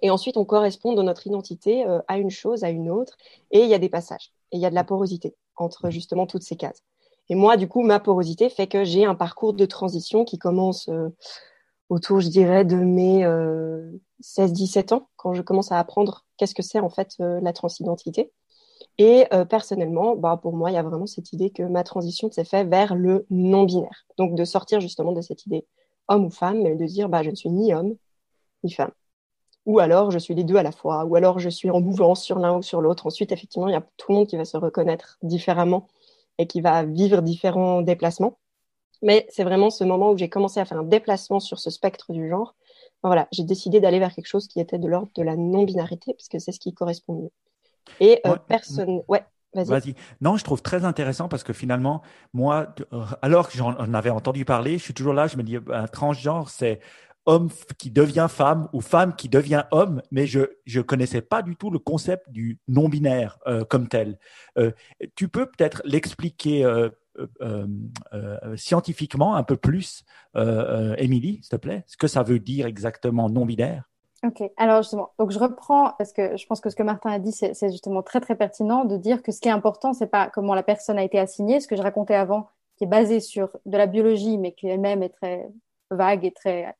et 0.00 0.10
ensuite 0.10 0.38
on 0.38 0.46
correspond 0.46 0.94
dans 0.94 1.02
notre 1.02 1.26
identité 1.26 1.86
euh, 1.86 2.00
à 2.08 2.16
une 2.16 2.30
chose, 2.30 2.64
à 2.64 2.70
une 2.70 2.90
autre, 2.90 3.18
et 3.50 3.60
il 3.60 3.68
y 3.68 3.74
a 3.74 3.78
des 3.78 3.90
passages, 3.90 4.32
et 4.50 4.56
il 4.56 4.62
y 4.62 4.66
a 4.66 4.70
de 4.70 4.74
la 4.74 4.84
porosité 4.84 5.36
entre 5.56 5.90
justement 5.90 6.26
toutes 6.26 6.42
ces 6.42 6.56
cases. 6.56 6.82
Et 7.28 7.34
moi, 7.34 7.58
du 7.58 7.68
coup, 7.68 7.82
ma 7.82 8.00
porosité 8.00 8.48
fait 8.48 8.66
que 8.66 8.82
j'ai 8.82 9.04
un 9.04 9.14
parcours 9.14 9.52
de 9.52 9.66
transition 9.66 10.24
qui 10.24 10.38
commence 10.38 10.88
euh, 10.88 11.10
autour, 11.90 12.20
je 12.20 12.28
dirais, 12.28 12.64
de 12.64 12.76
mes 12.76 13.24
16-17 14.22 14.94
ans, 14.94 15.08
quand 15.16 15.34
je 15.34 15.42
commence 15.42 15.70
à 15.70 15.78
apprendre 15.78 16.24
qu'est-ce 16.38 16.54
que 16.54 16.62
c'est 16.62 16.80
en 16.80 16.88
fait 16.88 17.16
la 17.18 17.52
transidentité. 17.52 18.32
Et 19.00 19.24
euh, 19.32 19.46
personnellement, 19.46 20.14
bah, 20.14 20.38
pour 20.42 20.52
moi, 20.52 20.70
il 20.70 20.74
y 20.74 20.76
a 20.76 20.82
vraiment 20.82 21.06
cette 21.06 21.32
idée 21.32 21.48
que 21.48 21.62
ma 21.62 21.84
transition 21.84 22.30
s'est 22.30 22.44
faite 22.44 22.68
vers 22.68 22.94
le 22.94 23.24
non-binaire. 23.30 24.04
Donc 24.18 24.34
de 24.34 24.44
sortir 24.44 24.78
justement 24.82 25.12
de 25.12 25.22
cette 25.22 25.46
idée 25.46 25.66
homme 26.08 26.26
ou 26.26 26.30
femme, 26.30 26.60
mais 26.62 26.76
de 26.76 26.84
dire 26.84 27.08
bah, 27.08 27.22
je 27.22 27.30
ne 27.30 27.34
suis 27.34 27.48
ni 27.48 27.72
homme 27.72 27.96
ni 28.62 28.70
femme. 28.70 28.90
Ou 29.64 29.78
alors 29.78 30.10
je 30.10 30.18
suis 30.18 30.34
les 30.34 30.44
deux 30.44 30.56
à 30.56 30.62
la 30.62 30.72
fois, 30.72 31.06
ou 31.06 31.16
alors 31.16 31.38
je 31.38 31.48
suis 31.48 31.70
en 31.70 31.80
mouvance 31.80 32.22
sur 32.22 32.38
l'un 32.38 32.58
ou 32.58 32.62
sur 32.62 32.82
l'autre. 32.82 33.06
Ensuite, 33.06 33.32
effectivement, 33.32 33.68
il 33.68 33.72
y 33.72 33.76
a 33.76 33.86
tout 33.96 34.12
le 34.12 34.18
monde 34.18 34.26
qui 34.28 34.36
va 34.36 34.44
se 34.44 34.58
reconnaître 34.58 35.18
différemment 35.22 35.88
et 36.38 36.46
qui 36.46 36.60
va 36.60 36.84
vivre 36.84 37.22
différents 37.22 37.80
déplacements. 37.82 38.38
Mais 39.02 39.26
c'est 39.30 39.44
vraiment 39.44 39.70
ce 39.70 39.84
moment 39.84 40.10
où 40.10 40.18
j'ai 40.18 40.28
commencé 40.28 40.60
à 40.60 40.66
faire 40.66 40.78
un 40.78 40.84
déplacement 40.84 41.40
sur 41.40 41.58
ce 41.58 41.70
spectre 41.70 42.12
du 42.12 42.28
genre. 42.28 42.54
voilà, 43.02 43.28
j'ai 43.32 43.44
décidé 43.44 43.80
d'aller 43.80 43.98
vers 43.98 44.14
quelque 44.14 44.26
chose 44.26 44.48
qui 44.48 44.60
était 44.60 44.78
de 44.78 44.88
l'ordre 44.88 45.10
de 45.16 45.22
la 45.22 45.36
non-binarité, 45.36 46.14
puisque 46.14 46.40
c'est 46.40 46.52
ce 46.52 46.60
qui 46.60 46.74
correspond 46.74 47.14
mieux. 47.14 47.30
Et 47.98 48.20
euh, 48.26 48.36
personne. 48.46 49.02
Ouais. 49.08 49.24
Vas-y. 49.52 49.94
Non, 50.20 50.36
je 50.36 50.44
trouve 50.44 50.62
très 50.62 50.84
intéressant 50.84 51.28
parce 51.28 51.42
que 51.42 51.52
finalement, 51.52 52.02
moi, 52.32 52.72
euh, 52.92 53.04
alors 53.20 53.48
que 53.48 53.58
j'en 53.58 53.74
avais 53.94 54.10
entendu 54.10 54.44
parler, 54.44 54.78
je 54.78 54.84
suis 54.84 54.94
toujours 54.94 55.12
là, 55.12 55.26
je 55.26 55.36
me 55.36 55.42
dis, 55.42 55.56
un 55.72 55.88
transgenre, 55.88 56.48
c'est 56.48 56.78
homme 57.26 57.50
qui 57.76 57.90
devient 57.90 58.28
femme 58.30 58.68
ou 58.72 58.80
femme 58.80 59.14
qui 59.16 59.28
devient 59.28 59.64
homme, 59.72 60.02
mais 60.12 60.26
je 60.26 60.40
je 60.66 60.80
connaissais 60.80 61.20
pas 61.20 61.42
du 61.42 61.56
tout 61.56 61.70
le 61.70 61.78
concept 61.80 62.30
du 62.30 62.60
non 62.68 62.88
binaire 62.88 63.38
euh, 63.46 63.64
comme 63.64 63.88
tel. 63.88 64.18
tu 65.16 65.28
peux 65.28 65.46
peut-être 65.46 65.82
l'expliquer 65.84 66.64
scientifiquement 68.54 69.34
un 69.34 69.42
peu 69.42 69.56
plus, 69.56 70.04
Émilie, 70.96 71.40
s'il 71.42 71.50
te 71.50 71.56
plaît, 71.56 71.82
ce 71.88 71.96
que 71.96 72.06
ça 72.06 72.22
veut 72.22 72.38
dire 72.38 72.66
exactement 72.66 73.28
non-binaire? 73.28 73.89
Ok, 74.22 74.42
alors 74.58 74.82
justement, 74.82 75.12
donc 75.18 75.30
je 75.30 75.38
reprends 75.38 75.94
parce 75.96 76.12
que 76.12 76.36
je 76.36 76.46
pense 76.46 76.60
que 76.60 76.68
ce 76.68 76.76
que 76.76 76.82
Martin 76.82 77.10
a 77.10 77.18
dit, 77.18 77.32
c'est 77.32 77.70
justement 77.70 78.02
très 78.02 78.20
très 78.20 78.36
pertinent 78.36 78.84
de 78.84 78.98
dire 78.98 79.22
que 79.22 79.32
ce 79.32 79.40
qui 79.40 79.48
est 79.48 79.52
important, 79.52 79.94
c'est 79.94 80.08
pas 80.08 80.28
comment 80.28 80.54
la 80.54 80.62
personne 80.62 80.98
a 80.98 81.02
été 81.02 81.18
assignée, 81.18 81.58
ce 81.58 81.66
que 81.66 81.74
je 81.74 81.80
racontais 81.80 82.14
avant, 82.14 82.48
qui 82.76 82.84
est 82.84 82.86
basé 82.86 83.20
sur 83.20 83.48
de 83.64 83.78
la 83.78 83.86
biologie, 83.86 84.36
mais 84.36 84.52
qui 84.52 84.68
elle-même 84.68 85.02
est 85.02 85.08
très 85.08 85.48
vague 85.90 86.26
et 86.26 86.32
très 86.32 86.74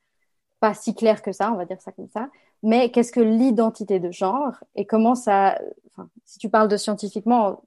pas 0.60 0.74
si 0.74 0.94
clair 0.94 1.22
que 1.22 1.32
ça, 1.32 1.50
on 1.50 1.56
va 1.56 1.64
dire 1.64 1.80
ça 1.80 1.92
comme 1.92 2.08
ça. 2.08 2.28
Mais 2.62 2.90
qu'est-ce 2.90 3.12
que 3.12 3.20
l'identité 3.20 4.00
de 4.00 4.10
genre 4.10 4.52
et 4.74 4.86
comment 4.86 5.14
ça, 5.14 5.58
si 6.26 6.38
tu 6.38 6.50
parles 6.50 6.68
de 6.68 6.76
scientifiquement, 6.76 7.62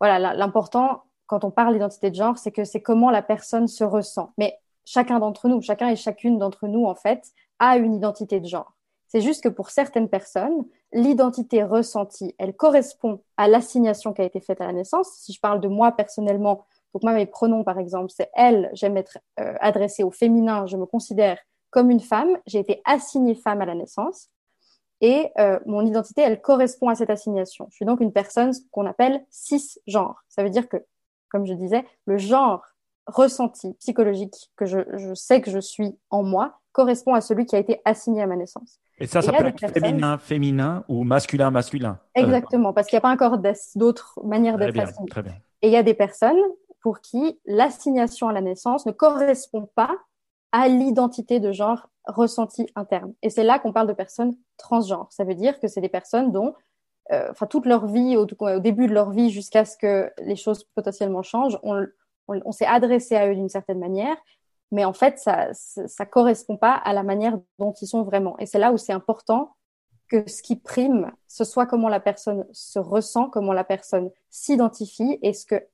voilà, 0.00 0.34
l'important 0.34 1.02
quand 1.26 1.44
on 1.44 1.50
parle 1.50 1.74
d'identité 1.74 2.10
de 2.10 2.16
genre, 2.16 2.38
c'est 2.38 2.52
que 2.52 2.64
c'est 2.64 2.82
comment 2.82 3.10
la 3.10 3.22
personne 3.22 3.68
se 3.68 3.84
ressent. 3.84 4.32
Mais 4.38 4.58
chacun 4.84 5.18
d'entre 5.18 5.48
nous, 5.48 5.60
chacun 5.60 5.88
et 5.88 5.96
chacune 5.96 6.38
d'entre 6.38 6.68
nous, 6.68 6.86
en 6.86 6.94
fait, 6.94 7.22
a 7.58 7.76
une 7.78 7.94
identité 7.94 8.40
de 8.40 8.46
genre. 8.46 8.77
C'est 9.08 9.22
juste 9.22 9.42
que 9.42 9.48
pour 9.48 9.70
certaines 9.70 10.08
personnes, 10.08 10.64
l'identité 10.92 11.64
ressentie, 11.64 12.34
elle 12.38 12.54
correspond 12.54 13.22
à 13.36 13.48
l'assignation 13.48 14.12
qui 14.12 14.22
a 14.22 14.24
été 14.24 14.40
faite 14.40 14.60
à 14.60 14.66
la 14.66 14.72
naissance. 14.72 15.10
Si 15.18 15.32
je 15.32 15.40
parle 15.40 15.60
de 15.60 15.68
moi 15.68 15.92
personnellement, 15.92 16.66
donc 16.92 17.02
moi 17.02 17.14
mes 17.14 17.26
pronoms 17.26 17.64
par 17.64 17.78
exemple, 17.78 18.10
c'est 18.14 18.30
elle, 18.34 18.70
j'aime 18.74 18.96
être 18.96 19.18
euh, 19.40 19.54
adressée 19.60 20.02
au 20.04 20.10
féminin, 20.10 20.66
je 20.66 20.76
me 20.76 20.86
considère 20.86 21.38
comme 21.70 21.90
une 21.90 22.00
femme, 22.00 22.38
j'ai 22.46 22.58
été 22.58 22.80
assignée 22.84 23.34
femme 23.34 23.60
à 23.60 23.66
la 23.66 23.74
naissance 23.74 24.30
et 25.00 25.30
euh, 25.38 25.58
mon 25.66 25.86
identité, 25.86 26.22
elle 26.22 26.40
correspond 26.40 26.88
à 26.88 26.94
cette 26.94 27.10
assignation. 27.10 27.66
Je 27.70 27.76
suis 27.76 27.84
donc 27.84 28.00
une 28.00 28.12
personne 28.12 28.52
qu'on 28.72 28.86
appelle 28.86 29.24
cisgenre. 29.30 30.24
Ça 30.28 30.42
veut 30.42 30.50
dire 30.50 30.68
que, 30.68 30.76
comme 31.30 31.46
je 31.46 31.54
disais, 31.54 31.84
le 32.06 32.18
genre 32.18 32.64
ressenti 33.06 33.74
psychologique 33.74 34.50
que 34.56 34.66
je, 34.66 34.80
je 34.94 35.14
sais 35.14 35.40
que 35.40 35.50
je 35.50 35.60
suis 35.60 35.98
en 36.10 36.22
moi 36.22 36.60
correspond 36.78 37.12
à 37.14 37.20
celui 37.20 37.44
qui 37.44 37.56
a 37.56 37.58
été 37.58 37.80
assigné 37.84 38.22
à 38.22 38.28
ma 38.28 38.36
naissance. 38.36 38.78
Et 39.00 39.08
ça, 39.08 39.20
ça 39.20 39.32
peut 39.32 39.46
être 39.46 39.68
féminin, 39.72 40.16
féminin 40.16 40.84
ou 40.88 41.02
masculin, 41.02 41.50
masculin. 41.50 41.98
Exactement, 42.14 42.72
parce 42.72 42.86
qu'il 42.86 42.94
n'y 42.96 42.98
a 42.98 43.00
pas 43.00 43.12
encore 43.12 43.38
d'autres 43.74 44.20
manières 44.22 44.56
d'être 44.58 44.78
assigné. 44.78 45.08
Très 45.08 45.22
bien. 45.22 45.34
Et 45.62 45.66
il 45.66 45.72
y 45.72 45.76
a 45.76 45.82
des 45.82 45.94
personnes 45.94 46.38
pour 46.80 47.00
qui 47.00 47.40
l'assignation 47.46 48.28
à 48.28 48.32
la 48.32 48.40
naissance 48.40 48.86
ne 48.86 48.92
correspond 48.92 49.68
pas 49.74 49.90
à 50.52 50.68
l'identité 50.68 51.40
de 51.40 51.50
genre 51.50 51.90
ressentie 52.06 52.68
interne. 52.76 53.12
Et 53.22 53.30
c'est 53.30 53.42
là 53.42 53.58
qu'on 53.58 53.72
parle 53.72 53.88
de 53.88 53.92
personnes 53.92 54.36
transgenres. 54.56 55.08
Ça 55.10 55.24
veut 55.24 55.34
dire 55.34 55.58
que 55.58 55.66
c'est 55.66 55.80
des 55.80 55.88
personnes 55.88 56.30
dont, 56.30 56.54
euh, 57.10 57.26
enfin, 57.32 57.46
toute 57.46 57.66
leur 57.66 57.86
vie, 57.86 58.16
au, 58.16 58.24
au 58.38 58.58
début 58.60 58.86
de 58.86 58.94
leur 58.94 59.10
vie, 59.10 59.30
jusqu'à 59.30 59.64
ce 59.64 59.76
que 59.76 60.12
les 60.22 60.36
choses 60.36 60.62
potentiellement 60.76 61.24
changent, 61.24 61.58
on, 61.64 61.84
on, 62.28 62.40
on 62.44 62.52
s'est 62.52 62.66
adressé 62.66 63.16
à 63.16 63.28
eux 63.28 63.34
d'une 63.34 63.48
certaine 63.48 63.80
manière 63.80 64.16
mais 64.70 64.84
en 64.84 64.92
fait, 64.92 65.18
ça, 65.18 65.48
ça, 65.54 66.06
correspond 66.06 66.56
pas 66.56 66.72
à 66.72 66.92
la 66.92 67.02
manière 67.02 67.38
dont 67.58 67.72
ils 67.72 67.86
sont 67.86 68.02
vraiment. 68.02 68.38
Et 68.38 68.46
c'est 68.46 68.58
là 68.58 68.72
où 68.72 68.76
c'est 68.76 68.92
important 68.92 69.56
que 70.08 70.28
ce 70.28 70.42
qui 70.42 70.56
prime, 70.56 71.12
ce 71.26 71.44
soit 71.44 71.66
comment 71.66 71.88
la 71.88 72.00
personne 72.00 72.46
se 72.52 72.78
ressent, 72.78 73.28
comment 73.30 73.52
la 73.52 73.64
personne 73.64 74.10
s'identifie 74.30 75.18
et 75.22 75.32
ce 75.32 75.46
que, 75.46 75.66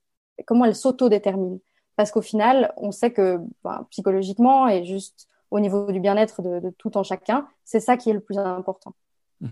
comment 0.47 0.65
elle 0.65 0.75
s'auto-détermine. 0.75 1.59
Parce 1.97 2.11
qu'au 2.11 2.23
final, 2.23 2.73
on 2.77 2.91
sait 2.91 3.13
que 3.13 3.39
ben, 3.63 3.87
psychologiquement 3.91 4.69
et 4.69 4.85
juste 4.85 5.29
au 5.51 5.61
niveau 5.61 5.91
du 5.91 6.01
bien-être 6.01 6.43
de, 6.43 6.59
de, 6.59 6.71
tout 6.71 6.97
en 6.97 7.05
chacun, 7.05 7.47
c'est 7.65 7.81
ça 7.81 7.97
qui 7.97 8.11
est 8.11 8.15
le 8.15 8.21
plus 8.21 8.39
important. 8.39 8.95
Mmh. 9.41 9.49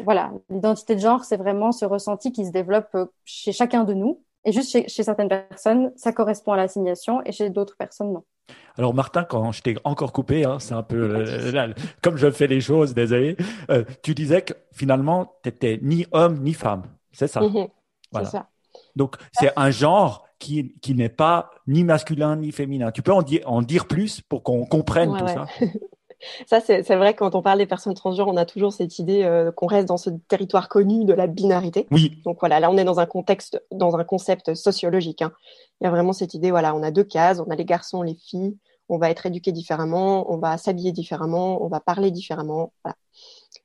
voilà, 0.00 0.32
l'identité 0.48 0.94
de 0.94 1.00
genre, 1.00 1.24
c'est 1.24 1.36
vraiment 1.36 1.72
ce 1.72 1.84
ressenti 1.84 2.32
qui 2.32 2.46
se 2.46 2.50
développe 2.50 2.96
chez 3.24 3.52
chacun 3.52 3.84
de 3.84 3.94
nous. 3.94 4.22
Et 4.44 4.52
juste 4.52 4.70
chez, 4.70 4.88
chez 4.88 5.02
certaines 5.02 5.28
personnes, 5.28 5.92
ça 5.96 6.12
correspond 6.12 6.52
à 6.52 6.56
l'assignation 6.56 7.20
et 7.24 7.32
chez 7.32 7.50
d'autres 7.50 7.76
personnes, 7.76 8.12
non. 8.12 8.24
Alors 8.78 8.94
Martin, 8.94 9.24
quand 9.24 9.52
je 9.52 9.62
t'ai 9.62 9.76
encore 9.84 10.12
coupé, 10.12 10.44
hein, 10.44 10.58
c'est 10.58 10.74
un 10.74 10.82
peu 10.82 10.96
euh, 11.16 11.72
comme 12.02 12.16
je 12.16 12.30
fais 12.30 12.46
les 12.46 12.60
choses, 12.60 12.94
désolé. 12.94 13.36
Euh, 13.70 13.84
tu 14.02 14.14
disais 14.14 14.42
que 14.42 14.52
finalement, 14.72 15.38
tu 15.42 15.48
n'étais 15.48 15.78
ni 15.82 16.06
homme 16.12 16.40
ni 16.40 16.52
femme, 16.52 16.82
c'est 17.12 17.28
ça. 17.28 17.40
Mhm. 17.40 17.68
voilà. 18.12 18.28
ça. 18.28 18.48
Donc 18.94 19.16
c'est 19.32 19.52
un 19.56 19.70
genre 19.70 20.26
qui, 20.38 20.74
qui 20.82 20.94
n'est 20.94 21.08
pas 21.08 21.50
ni 21.66 21.84
masculin 21.84 22.36
ni 22.36 22.52
féminin. 22.52 22.92
Tu 22.92 23.02
peux 23.02 23.12
en 23.12 23.22
dire, 23.22 23.40
en 23.46 23.62
dire 23.62 23.86
plus 23.86 24.20
pour 24.20 24.42
qu'on 24.42 24.66
comprenne 24.66 25.16
tout 25.16 25.28
ça? 25.28 25.46
Ça, 26.46 26.60
c'est 26.60 26.82
vrai, 26.82 27.14
quand 27.14 27.34
on 27.34 27.42
parle 27.42 27.58
des 27.58 27.66
personnes 27.66 27.94
transgenres, 27.94 28.28
on 28.28 28.36
a 28.36 28.46
toujours 28.46 28.72
cette 28.72 28.98
idée 28.98 29.22
euh, 29.24 29.52
qu'on 29.52 29.66
reste 29.66 29.88
dans 29.88 29.96
ce 29.96 30.10
territoire 30.28 30.68
connu 30.68 31.04
de 31.04 31.12
la 31.12 31.26
binarité. 31.26 31.86
Oui. 31.90 32.20
Donc 32.24 32.38
voilà, 32.40 32.60
là, 32.60 32.70
on 32.70 32.76
est 32.76 32.84
dans 32.84 33.00
un 33.00 33.06
contexte, 33.06 33.62
dans 33.70 33.96
un 33.96 34.04
concept 34.04 34.54
sociologique. 34.54 35.22
Hein. 35.22 35.32
Il 35.80 35.84
y 35.84 35.86
a 35.86 35.90
vraiment 35.90 36.12
cette 36.12 36.34
idée, 36.34 36.50
voilà, 36.50 36.74
on 36.74 36.82
a 36.82 36.90
deux 36.90 37.04
cases, 37.04 37.40
on 37.40 37.50
a 37.50 37.56
les 37.56 37.64
garçons, 37.64 38.02
les 38.02 38.14
filles, 38.14 38.56
on 38.88 38.98
va 38.98 39.10
être 39.10 39.26
éduqué 39.26 39.52
différemment, 39.52 40.30
on 40.32 40.38
va 40.38 40.56
s'habiller 40.56 40.92
différemment, 40.92 41.62
on 41.62 41.68
va 41.68 41.80
parler 41.80 42.10
différemment. 42.10 42.72
Voilà. 42.82 42.96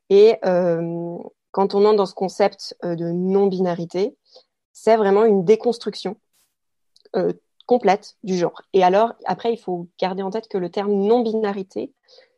Et 0.09 0.35
euh, 0.45 1.17
quand 1.51 1.73
on 1.73 1.85
entre 1.85 1.95
dans 1.95 2.05
ce 2.05 2.13
concept 2.13 2.75
euh, 2.83 2.95
de 2.95 3.05
non-binarité, 3.05 4.15
c'est 4.73 4.97
vraiment 4.97 5.25
une 5.25 5.45
déconstruction 5.45 6.17
complète 7.65 8.15
du 8.23 8.37
genre. 8.37 8.61
Et 8.73 8.83
alors, 8.83 9.13
après, 9.25 9.53
il 9.53 9.57
faut 9.57 9.87
garder 9.99 10.23
en 10.23 10.29
tête 10.29 10.47
que 10.49 10.57
le 10.57 10.69
terme 10.69 10.91
non-binarité, 10.91 11.93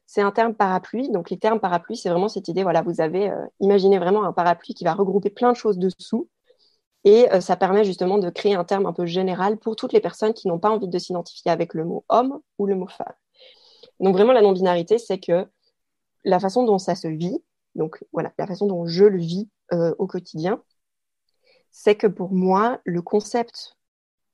c'est 0.05 0.21
un 0.21 0.31
terme 0.31 0.53
parapluie. 0.53 1.09
Donc, 1.09 1.29
les 1.29 1.37
termes 1.37 1.59
parapluie, 1.59 1.97
c'est 1.97 2.09
vraiment 2.09 2.29
cette 2.29 2.47
idée, 2.47 2.63
voilà, 2.63 2.81
vous 2.81 3.01
avez 3.01 3.29
euh, 3.29 3.45
imaginé 3.59 3.99
vraiment 3.99 4.23
un 4.23 4.33
parapluie 4.33 4.73
qui 4.73 4.83
va 4.83 4.93
regrouper 4.93 5.29
plein 5.29 5.51
de 5.51 5.57
choses 5.57 5.77
dessous. 5.77 6.29
Et 7.03 7.31
euh, 7.33 7.41
ça 7.41 7.57
permet 7.57 7.83
justement 7.83 8.17
de 8.17 8.29
créer 8.29 8.55
un 8.55 8.63
terme 8.63 8.85
un 8.85 8.93
peu 8.93 9.05
général 9.05 9.57
pour 9.57 9.75
toutes 9.75 9.93
les 9.93 9.99
personnes 9.99 10.33
qui 10.33 10.47
n'ont 10.47 10.59
pas 10.59 10.69
envie 10.69 10.87
de 10.87 10.99
s'identifier 10.99 11.51
avec 11.51 11.73
le 11.73 11.85
mot 11.85 12.05
homme 12.09 12.39
ou 12.57 12.65
le 12.65 12.75
mot 12.75 12.87
femme. 12.87 13.13
Donc, 13.99 14.15
vraiment, 14.15 14.33
la 14.33 14.41
non-binarité, 14.41 14.97
c'est 14.97 15.19
que 15.19 15.47
la 16.23 16.39
façon 16.39 16.63
dont 16.63 16.77
ça 16.77 16.95
se 16.95 17.07
vit, 17.07 17.43
donc 17.75 18.03
voilà, 18.13 18.33
la 18.37 18.47
façon 18.47 18.67
dont 18.67 18.85
je 18.85 19.05
le 19.05 19.17
vis 19.17 19.49
euh, 19.73 19.95
au 19.97 20.07
quotidien, 20.07 20.61
c'est 21.71 21.95
que 21.95 22.07
pour 22.07 22.31
moi, 22.31 22.79
le 22.85 23.01
concept 23.01 23.77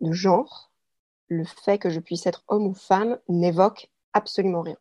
de 0.02 0.12
genre, 0.12 0.72
le 1.28 1.46
fait 1.46 1.78
que 1.78 1.90
je 1.90 2.00
puisse 2.00 2.28
être 2.28 2.44
homme 2.48 2.68
ou 2.68 2.74
femme, 2.74 3.18
n'évoque 3.30 3.90
absolument 4.14 4.62
rien 4.62 4.78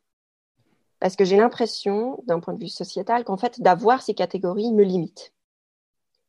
parce 1.01 1.17
que 1.17 1.25
j'ai 1.25 1.37
l'impression, 1.37 2.23
d'un 2.27 2.41
point 2.41 2.55
de 2.55 2.61
vue 2.61 2.69
sociétal, 2.69 3.25
qu'en 3.25 3.37
fait, 3.37 3.61
d'avoir 3.61 4.03
ces 4.03 4.15
catégories 4.15 4.73
me 4.73 4.83
limite. 4.83 5.33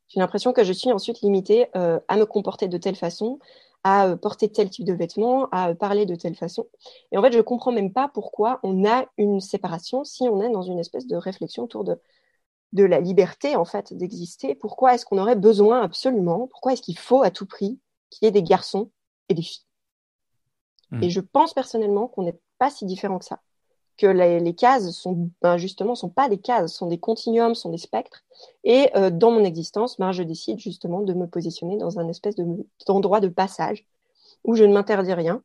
J'ai 0.08 0.20
l'impression 0.20 0.54
que 0.54 0.64
je 0.64 0.74
suis 0.74 0.92
ensuite 0.92 1.22
limitée 1.22 1.68
euh, 1.76 2.00
à 2.08 2.18
me 2.18 2.26
comporter 2.26 2.68
de 2.68 2.78
telle 2.78 2.96
façon, 2.96 3.40
à 3.84 4.08
euh, 4.08 4.16
porter 4.16 4.52
tel 4.52 4.70
type 4.70 4.86
de 4.86 4.94
vêtements, 4.94 5.48
à 5.52 5.70
euh, 5.70 5.76
parler 5.76 6.06
de 6.06 6.16
telle 6.16 6.36
façon. 6.36 6.68
Et 7.12 7.18
en 7.18 7.22
fait, 7.22 7.32
je 7.32 7.40
comprends 7.40 7.72
même 7.72 7.94
pas 7.94 8.10
pourquoi 8.14 8.60
on 8.64 8.86
a 8.86 9.06
une 9.18 9.40
séparation 9.40 10.04
si 10.04 10.24
on 10.24 10.42
est 10.42 10.50
dans 10.50 10.64
une 10.64 10.80
espèce 10.80 11.08
de 11.08 11.16
réflexion 11.16 11.64
autour 11.64 11.84
de, 11.84 12.00
de 12.74 12.84
la 12.84 13.00
liberté, 13.00 13.56
en 13.56 13.66
fait, 13.66 13.94
d'exister. 13.94 14.56
Pourquoi 14.56 14.96
est-ce 14.96 15.06
qu'on 15.06 15.18
aurait 15.20 15.36
besoin 15.36 15.82
absolument, 15.82 16.48
pourquoi 16.48 16.74
est-ce 16.74 16.82
qu'il 16.82 16.98
faut 16.98 17.24
à 17.24 17.32
tout 17.32 17.46
prix 17.46 17.80
qu'il 18.10 18.26
y 18.26 18.28
ait 18.28 18.32
des 18.32 18.44
garçons 18.44 18.92
et 19.30 19.34
des 19.34 19.44
filles? 19.44 19.66
Mmh. 20.92 21.04
Et 21.04 21.10
je 21.12 21.22
pense 21.22 21.54
personnellement 21.54 22.08
qu'on 22.08 22.24
n'est 22.24 22.40
pas 22.58 22.72
si 22.72 22.86
différent 22.86 23.20
que 23.20 23.26
ça 23.26 23.42
que 24.00 24.08
les, 24.08 24.56
cases 24.56 24.92
sont 24.92 25.30
ben, 25.42 25.58
justement 25.58 25.94
sont 25.94 26.10
pas 26.10 26.30
des 26.30 26.38
cases, 26.38 26.74
sont 26.74 26.88
des 26.88 26.98
continuums, 26.98 27.54
sont 27.54 27.70
des 27.70 27.78
spectres. 27.78 28.24
Et 28.64 28.90
euh, 28.96 29.10
dans 29.10 29.30
mon 29.30 29.44
existence, 29.44 30.00
ben, 30.00 30.14
je 30.14 30.24
décide 30.24 30.58
justement 30.60 31.02
de 31.02 31.14
me 31.14 31.28
positionner 31.28 31.78
dans 31.78 32.00
un 32.00 32.08
espèce 32.08 32.36
d'endroit 32.88 33.20
de, 33.20 33.28
passage 33.28 33.86
où 34.46 34.56
je 34.56 34.64
ne 34.64 34.74
m'interdis 34.74 35.14
rien. 35.14 35.44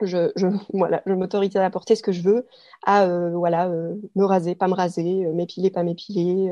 Je, 0.00 0.32
voilà, 0.72 1.02
je 1.04 1.12
m'autorise 1.12 1.54
à 1.56 1.64
apporter 1.64 1.94
ce 1.94 2.02
que 2.02 2.10
je 2.10 2.22
veux, 2.22 2.46
à 2.86 3.04
euh, 3.04 3.30
voilà, 3.36 3.68
euh, 3.68 3.94
me 4.16 4.24
raser, 4.24 4.54
pas 4.54 4.66
me 4.66 4.74
raser, 4.74 5.26
m'épiler, 5.34 5.70
pas 5.70 5.82
m'épiler, 5.82 6.50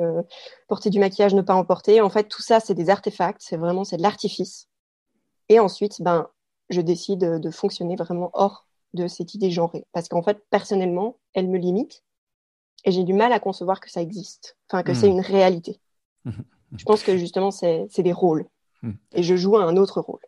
porter 0.69 0.91
du 0.91 0.99
maquillage, 1.01 1.35
ne 1.35 1.43
pas 1.43 1.55
en 1.55 1.65
porter. 1.65 2.03
En 2.03 2.11
fait, 2.11 2.25
tout 2.29 2.43
ça, 2.43 2.61
c'est 2.61 2.75
des 2.75 2.91
artefacts, 2.91 3.41
c'est 3.41 3.57
vraiment 3.57 3.85
c'est 3.85 3.97
de 3.97 4.03
l'artifice. 4.03 4.69
Et 5.49 5.59
ensuite, 5.59 6.03
ben, 6.03 6.29
je 6.69 6.83
décide 6.83 7.21
de 7.21 7.51
fonctionner 7.51 7.97
vraiment 7.97 8.31
hors 8.35 8.67
de 8.95 9.07
cette 9.07 9.35
idée 9.35 9.51
genrée. 9.51 9.85
Parce 9.93 10.09
qu'en 10.09 10.23
fait, 10.23 10.43
personnellement, 10.51 11.19
elle 11.35 11.49
me 11.49 11.59
limite 11.59 12.05
et 12.85 12.93
j'ai 12.93 13.05
du 13.05 13.13
mal 13.13 13.33
à 13.33 13.41
concevoir 13.41 13.81
que 13.81 13.91
ça 13.91 14.03
existe, 14.03 14.57
enfin 14.69 14.83
que 14.83 14.95
c'est 14.95 15.09
hmm. 15.09 15.13
une 15.13 15.21
réalité. 15.21 15.81
Je 16.77 16.85
pense 16.85 17.03
que 17.03 17.17
justement, 17.17 17.51
c'est 17.51 17.89
des 17.99 18.13
rôles. 18.13 18.47
Hmm. 18.83 18.93
Et 19.15 19.23
je 19.23 19.37
joue 19.37 19.57
un 19.59 19.77
autre 19.77 20.01
rôle. 20.01 20.21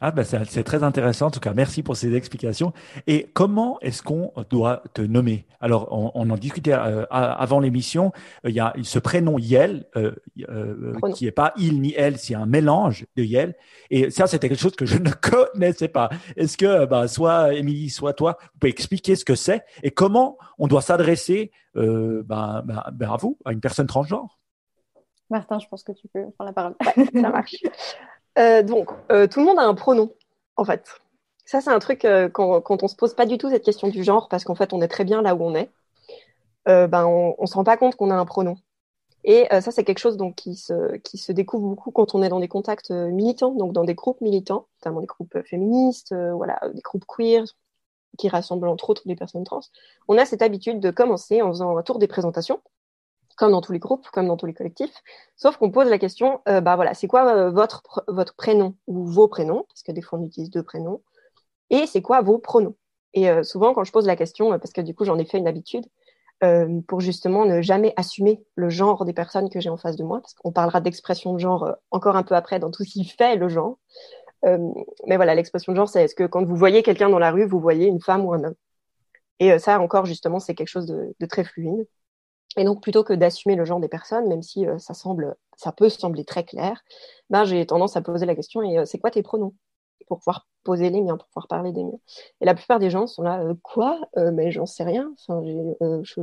Ah 0.00 0.10
ben 0.10 0.24
c'est 0.24 0.62
très 0.62 0.82
intéressant 0.82 1.26
en 1.26 1.30
tout 1.30 1.40
cas. 1.40 1.52
Merci 1.54 1.82
pour 1.82 1.96
ces 1.96 2.14
explications. 2.14 2.72
Et 3.06 3.30
comment 3.34 3.78
est-ce 3.80 4.02
qu'on 4.02 4.32
doit 4.50 4.82
te 4.94 5.02
nommer? 5.02 5.46
Alors 5.60 5.88
on, 5.90 6.30
en 6.30 6.36
discutait 6.36 6.72
euh, 6.72 7.04
avant 7.10 7.60
l'émission. 7.60 8.12
Il 8.44 8.52
y 8.52 8.60
a 8.60 8.74
ce 8.82 8.98
prénom 8.98 9.38
Yel 9.38 9.86
euh, 9.96 10.12
euh, 10.48 10.94
qui 11.14 11.26
est 11.26 11.32
pas 11.32 11.52
il 11.56 11.80
ni 11.80 11.94
elle, 11.94 12.18
c'est 12.18 12.34
un 12.34 12.46
mélange 12.46 13.06
de 13.16 13.22
Yel. 13.22 13.54
Et 13.90 14.10
ça 14.10 14.26
c'était 14.26 14.48
quelque 14.48 14.60
chose 14.60 14.76
que 14.76 14.86
je 14.86 14.98
ne 15.02 15.10
connaissais 15.10 15.88
pas. 15.88 16.08
Est-ce 16.36 16.56
que 16.56 16.86
bah, 16.86 17.08
soit 17.08 17.54
Émilie, 17.54 17.90
soit 17.90 18.14
toi, 18.14 18.38
vous 18.40 18.58
pouvez 18.60 18.70
expliquer 18.70 19.14
ce 19.16 19.24
que 19.24 19.34
c'est 19.34 19.64
et 19.82 19.90
comment 19.90 20.38
on 20.58 20.68
doit 20.68 20.82
s'adresser 20.82 21.52
bah, 21.74 22.62
bah, 22.64 22.92
à 23.00 23.16
vous, 23.16 23.38
à 23.44 23.52
une 23.52 23.60
personne 23.60 23.86
transgenre? 23.86 24.38
Martin, 25.28 25.58
je 25.58 25.66
pense 25.68 25.82
que 25.82 25.92
tu 25.92 26.06
peux 26.08 26.30
prendre 26.38 26.50
la 26.50 26.52
parole. 26.52 26.74
ça 27.12 27.30
marche. 27.30 27.56
Euh, 28.38 28.62
donc, 28.62 28.90
euh, 29.10 29.26
tout 29.26 29.40
le 29.40 29.46
monde 29.46 29.58
a 29.58 29.62
un 29.62 29.74
pronom. 29.74 30.10
en 30.56 30.64
fait, 30.64 30.84
ça 31.44 31.60
c'est 31.60 31.70
un 31.70 31.78
truc 31.78 32.04
euh, 32.04 32.28
quand, 32.28 32.60
quand 32.60 32.82
on 32.82 32.88
se 32.88 32.96
pose 32.96 33.14
pas 33.14 33.26
du 33.26 33.38
tout 33.38 33.50
cette 33.50 33.64
question 33.64 33.88
du 33.88 34.04
genre, 34.04 34.28
parce 34.28 34.44
qu'en 34.44 34.54
fait 34.54 34.72
on 34.72 34.82
est 34.82 34.88
très 34.88 35.04
bien 35.04 35.22
là 35.22 35.34
où 35.34 35.42
on 35.44 35.54
est, 35.54 35.70
ben 36.66 37.06
on, 37.06 37.36
on 37.38 37.46
se 37.46 37.54
rend 37.54 37.64
pas 37.64 37.76
compte 37.76 37.96
qu'on 37.96 38.10
a 38.10 38.14
un 38.16 38.24
pronom. 38.26 38.56
Et 39.24 39.46
ça 39.50 39.70
c'est 39.72 39.84
quelque 39.84 39.98
chose 39.98 40.16
donc 40.16 40.36
qui 40.36 40.56
se 40.56 40.96
qui 40.98 41.18
se 41.18 41.32
découvre 41.32 41.68
beaucoup 41.68 41.90
quand 41.92 42.14
on 42.14 42.22
est 42.22 42.28
dans 42.28 42.40
des 42.40 42.48
contacts 42.48 42.90
militants, 42.90 43.52
donc 43.52 43.72
dans 43.72 43.84
des 43.84 43.94
groupes 43.94 44.20
militants, 44.20 44.66
notamment 44.80 45.00
des 45.00 45.06
groupes 45.06 45.38
féministes, 45.44 46.14
voilà, 46.14 46.60
des 46.74 46.80
groupes 46.82 47.04
queer 47.06 47.44
qui 48.18 48.28
rassemblent 48.28 48.68
entre 48.68 48.90
autres 48.90 49.02
des 49.06 49.16
personnes 49.16 49.44
trans. 49.44 49.60
On 50.08 50.18
a 50.18 50.26
cette 50.26 50.42
habitude 50.42 50.80
de 50.80 50.90
commencer 50.90 51.42
en 51.42 51.48
faisant 51.48 51.76
un 51.76 51.82
tour 51.82 51.98
des 51.98 52.08
présentations 52.08 52.60
comme 53.36 53.52
dans 53.52 53.60
tous 53.60 53.72
les 53.72 53.78
groupes, 53.78 54.08
comme 54.12 54.26
dans 54.26 54.36
tous 54.36 54.46
les 54.46 54.54
collectifs, 54.54 55.02
sauf 55.36 55.56
qu'on 55.58 55.70
pose 55.70 55.88
la 55.88 55.98
question, 55.98 56.40
euh, 56.48 56.60
bah 56.60 56.74
voilà, 56.76 56.94
c'est 56.94 57.06
quoi 57.06 57.28
euh, 57.34 57.50
votre 57.50 57.82
votre 58.08 58.34
prénom 58.34 58.74
ou 58.86 59.06
vos 59.06 59.28
prénoms, 59.28 59.64
parce 59.68 59.82
que 59.82 59.92
des 59.92 60.02
fois 60.02 60.18
on 60.18 60.24
utilise 60.24 60.50
deux 60.50 60.62
prénoms, 60.62 61.02
et 61.70 61.86
c'est 61.86 62.02
quoi 62.02 62.22
vos 62.22 62.38
pronoms? 62.38 62.76
Et 63.14 63.30
euh, 63.30 63.42
souvent 63.42 63.74
quand 63.74 63.84
je 63.84 63.92
pose 63.92 64.06
la 64.06 64.16
question, 64.16 64.50
parce 64.58 64.72
que 64.72 64.80
du 64.80 64.94
coup 64.94 65.04
j'en 65.04 65.18
ai 65.18 65.24
fait 65.26 65.38
une 65.38 65.48
habitude, 65.48 65.84
pour 66.86 67.00
justement 67.00 67.46
ne 67.46 67.62
jamais 67.62 67.94
assumer 67.96 68.44
le 68.56 68.68
genre 68.68 69.06
des 69.06 69.14
personnes 69.14 69.48
que 69.48 69.58
j'ai 69.58 69.70
en 69.70 69.78
face 69.78 69.96
de 69.96 70.04
moi, 70.04 70.20
parce 70.20 70.34
qu'on 70.34 70.52
parlera 70.52 70.82
d'expression 70.82 71.32
de 71.32 71.38
genre 71.38 71.74
encore 71.90 72.16
un 72.16 72.24
peu 72.24 72.34
après 72.34 72.60
dans 72.60 72.70
tout 72.70 72.84
ce 72.84 72.90
qui 72.90 73.04
fait 73.06 73.36
le 73.36 73.48
genre. 73.48 73.78
mais 74.44 75.16
voilà, 75.16 75.34
l'expression 75.34 75.72
de 75.72 75.78
genre, 75.78 75.88
c'est 75.88 76.04
est-ce 76.04 76.14
que 76.14 76.24
quand 76.24 76.44
vous 76.44 76.56
voyez 76.56 76.82
quelqu'un 76.82 77.08
dans 77.08 77.18
la 77.18 77.30
rue, 77.30 77.46
vous 77.46 77.58
voyez 77.58 77.86
une 77.86 78.02
femme 78.02 78.26
ou 78.26 78.34
un 78.34 78.44
homme? 78.44 78.54
Et 79.40 79.58
ça 79.58 79.80
encore 79.80 80.04
justement, 80.06 80.38
c'est 80.38 80.54
quelque 80.54 80.68
chose 80.68 80.86
de, 80.86 81.14
de 81.18 81.26
très 81.26 81.44
fluide. 81.44 81.86
Et 82.56 82.64
donc, 82.64 82.82
plutôt 82.82 83.04
que 83.04 83.12
d'assumer 83.12 83.54
le 83.54 83.64
genre 83.64 83.80
des 83.80 83.88
personnes, 83.88 84.28
même 84.28 84.42
si 84.42 84.66
euh, 84.66 84.78
ça 84.78 84.94
semble, 84.94 85.36
ça 85.56 85.72
peut 85.72 85.88
sembler 85.88 86.24
très 86.24 86.44
clair, 86.44 86.82
ben, 87.30 87.44
j'ai 87.44 87.66
tendance 87.66 87.96
à 87.96 88.00
poser 88.02 88.26
la 88.26 88.34
question 88.34 88.62
et 88.62 88.78
euh, 88.78 88.84
c'est 88.84 88.98
quoi 88.98 89.10
tes 89.10 89.22
pronoms? 89.22 89.54
Pour 90.08 90.18
pouvoir 90.18 90.46
poser 90.62 90.88
les 90.88 91.00
miens, 91.02 91.16
pour 91.16 91.26
pouvoir 91.28 91.48
parler 91.48 91.72
des 91.72 91.82
miens. 91.82 91.98
Et 92.40 92.44
la 92.46 92.54
plupart 92.54 92.78
des 92.78 92.90
gens 92.90 93.06
sont 93.06 93.22
là, 93.22 93.40
euh, 93.42 93.54
quoi? 93.62 94.00
Mais 94.32 94.52
j'en 94.52 94.66
sais 94.66 94.84
rien. 94.84 95.12
Enfin, 95.18 95.42
je, 96.02 96.20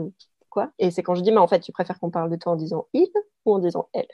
quoi? 0.50 0.72
Et 0.80 0.90
c'est 0.90 1.04
quand 1.04 1.16
je 1.16 1.22
dis, 1.22 1.32
mais 1.32 1.40
en 1.40 1.48
fait, 1.48 1.60
tu 1.60 1.72
préfères 1.74 2.00
qu'on 2.00 2.10
parle 2.10 2.30
de 2.30 2.38
toi 2.38 2.54
en 2.54 2.56
disant 2.56 2.88
il 2.94 3.10
ou 3.46 3.54
en 3.54 3.60
disant 3.60 3.90
elle? 3.94 4.08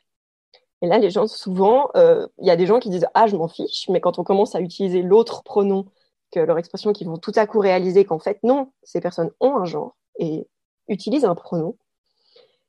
Et 0.81 0.87
là, 0.87 0.97
les 0.97 1.09
gens, 1.11 1.27
souvent, 1.27 1.89
il 1.95 2.47
y 2.47 2.49
a 2.49 2.55
des 2.55 2.65
gens 2.65 2.79
qui 2.79 2.89
disent, 2.89 3.07
ah, 3.13 3.27
je 3.27 3.35
m'en 3.35 3.47
fiche, 3.47 3.89
mais 3.89 4.01
quand 4.01 4.17
on 4.17 4.23
commence 4.23 4.55
à 4.55 4.61
utiliser 4.61 5.01
l'autre 5.01 5.43
pronom 5.43 5.85
que 6.31 6.39
leur 6.39 6.57
expression, 6.57 6.93
qui 6.93 7.03
vont 7.05 7.17
tout 7.17 7.33
à 7.35 7.45
coup 7.45 7.59
réaliser 7.59 8.05
qu'en 8.05 8.19
fait, 8.19 8.39
non, 8.43 8.71
ces 8.83 9.01
personnes 9.01 9.31
ont 9.39 9.55
un 9.57 9.65
genre 9.65 9.95
et 10.19 10.47
utilisent 10.87 11.25
un 11.25 11.35
pronom, 11.35 11.75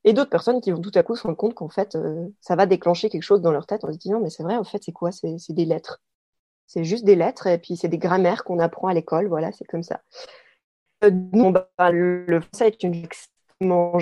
et 0.03 0.13
d'autres 0.13 0.29
personnes 0.29 0.61
qui 0.61 0.71
vont 0.71 0.81
tout 0.81 0.91
à 0.95 1.03
coup 1.03 1.15
se 1.15 1.23
rendre 1.23 1.37
compte 1.37 1.53
qu'en 1.53 1.69
fait, 1.69 1.95
euh, 1.95 2.27
ça 2.39 2.55
va 2.55 2.65
déclencher 2.65 3.09
quelque 3.09 3.23
chose 3.23 3.41
dans 3.41 3.51
leur 3.51 3.67
tête 3.67 3.83
en 3.83 3.91
se 3.91 3.97
disant, 3.97 4.19
mais 4.19 4.29
c'est 4.29 4.43
vrai, 4.43 4.55
en 4.55 4.63
fait, 4.63 4.81
c'est 4.83 4.91
quoi? 4.91 5.11
C'est 5.11 5.37
des 5.49 5.65
lettres. 5.65 6.01
C'est 6.65 6.83
juste 6.83 7.03
des 7.03 7.15
lettres 7.15 7.47
et 7.47 7.57
puis 7.57 7.75
c'est 7.75 7.89
des 7.89 7.97
grammaires 7.97 8.43
qu'on 8.43 8.57
apprend 8.59 8.87
à 8.87 8.93
l'école. 8.93 9.27
Voilà, 9.27 9.51
c'est 9.51 9.65
comme 9.65 9.83
ça. 9.83 10.01
Euh, 11.03 11.11
bah, 11.11 11.91
le, 11.91 12.39
français 12.39 12.67
est 12.67 12.83
une 12.83 12.95
extrêmement 12.95 13.97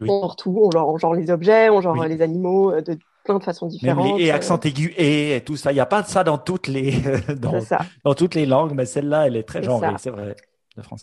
oui. 0.00 0.08
tout, 0.38 0.58
on 0.62 0.70
genre, 0.70 0.98
genre, 0.98 1.14
les 1.14 1.30
objets, 1.30 1.68
on 1.68 1.80
genre 1.80 2.04
les 2.04 2.22
animaux 2.22 2.70
euh, 2.70 2.82
de 2.82 2.98
plein 3.24 3.38
de 3.38 3.44
façons 3.44 3.66
différentes. 3.66 4.20
et 4.20 4.30
accent 4.30 4.60
aigu 4.60 4.94
et, 4.96 5.42
tout 5.44 5.56
ça. 5.56 5.72
Il 5.72 5.74
n'y 5.74 5.80
a 5.80 5.86
pas 5.86 6.02
de 6.02 6.06
ça 6.06 6.22
dans 6.22 6.38
toutes 6.38 6.68
les 6.68 6.92
dans, 7.36 7.60
dans, 8.04 8.14
toutes 8.14 8.34
les 8.34 8.46
langues, 8.46 8.72
mais 8.72 8.86
celle-là, 8.86 9.26
elle 9.26 9.36
est 9.36 9.42
très 9.48 9.62
genrée, 9.62 9.94
c'est 9.98 10.10
vrai. 10.10 10.36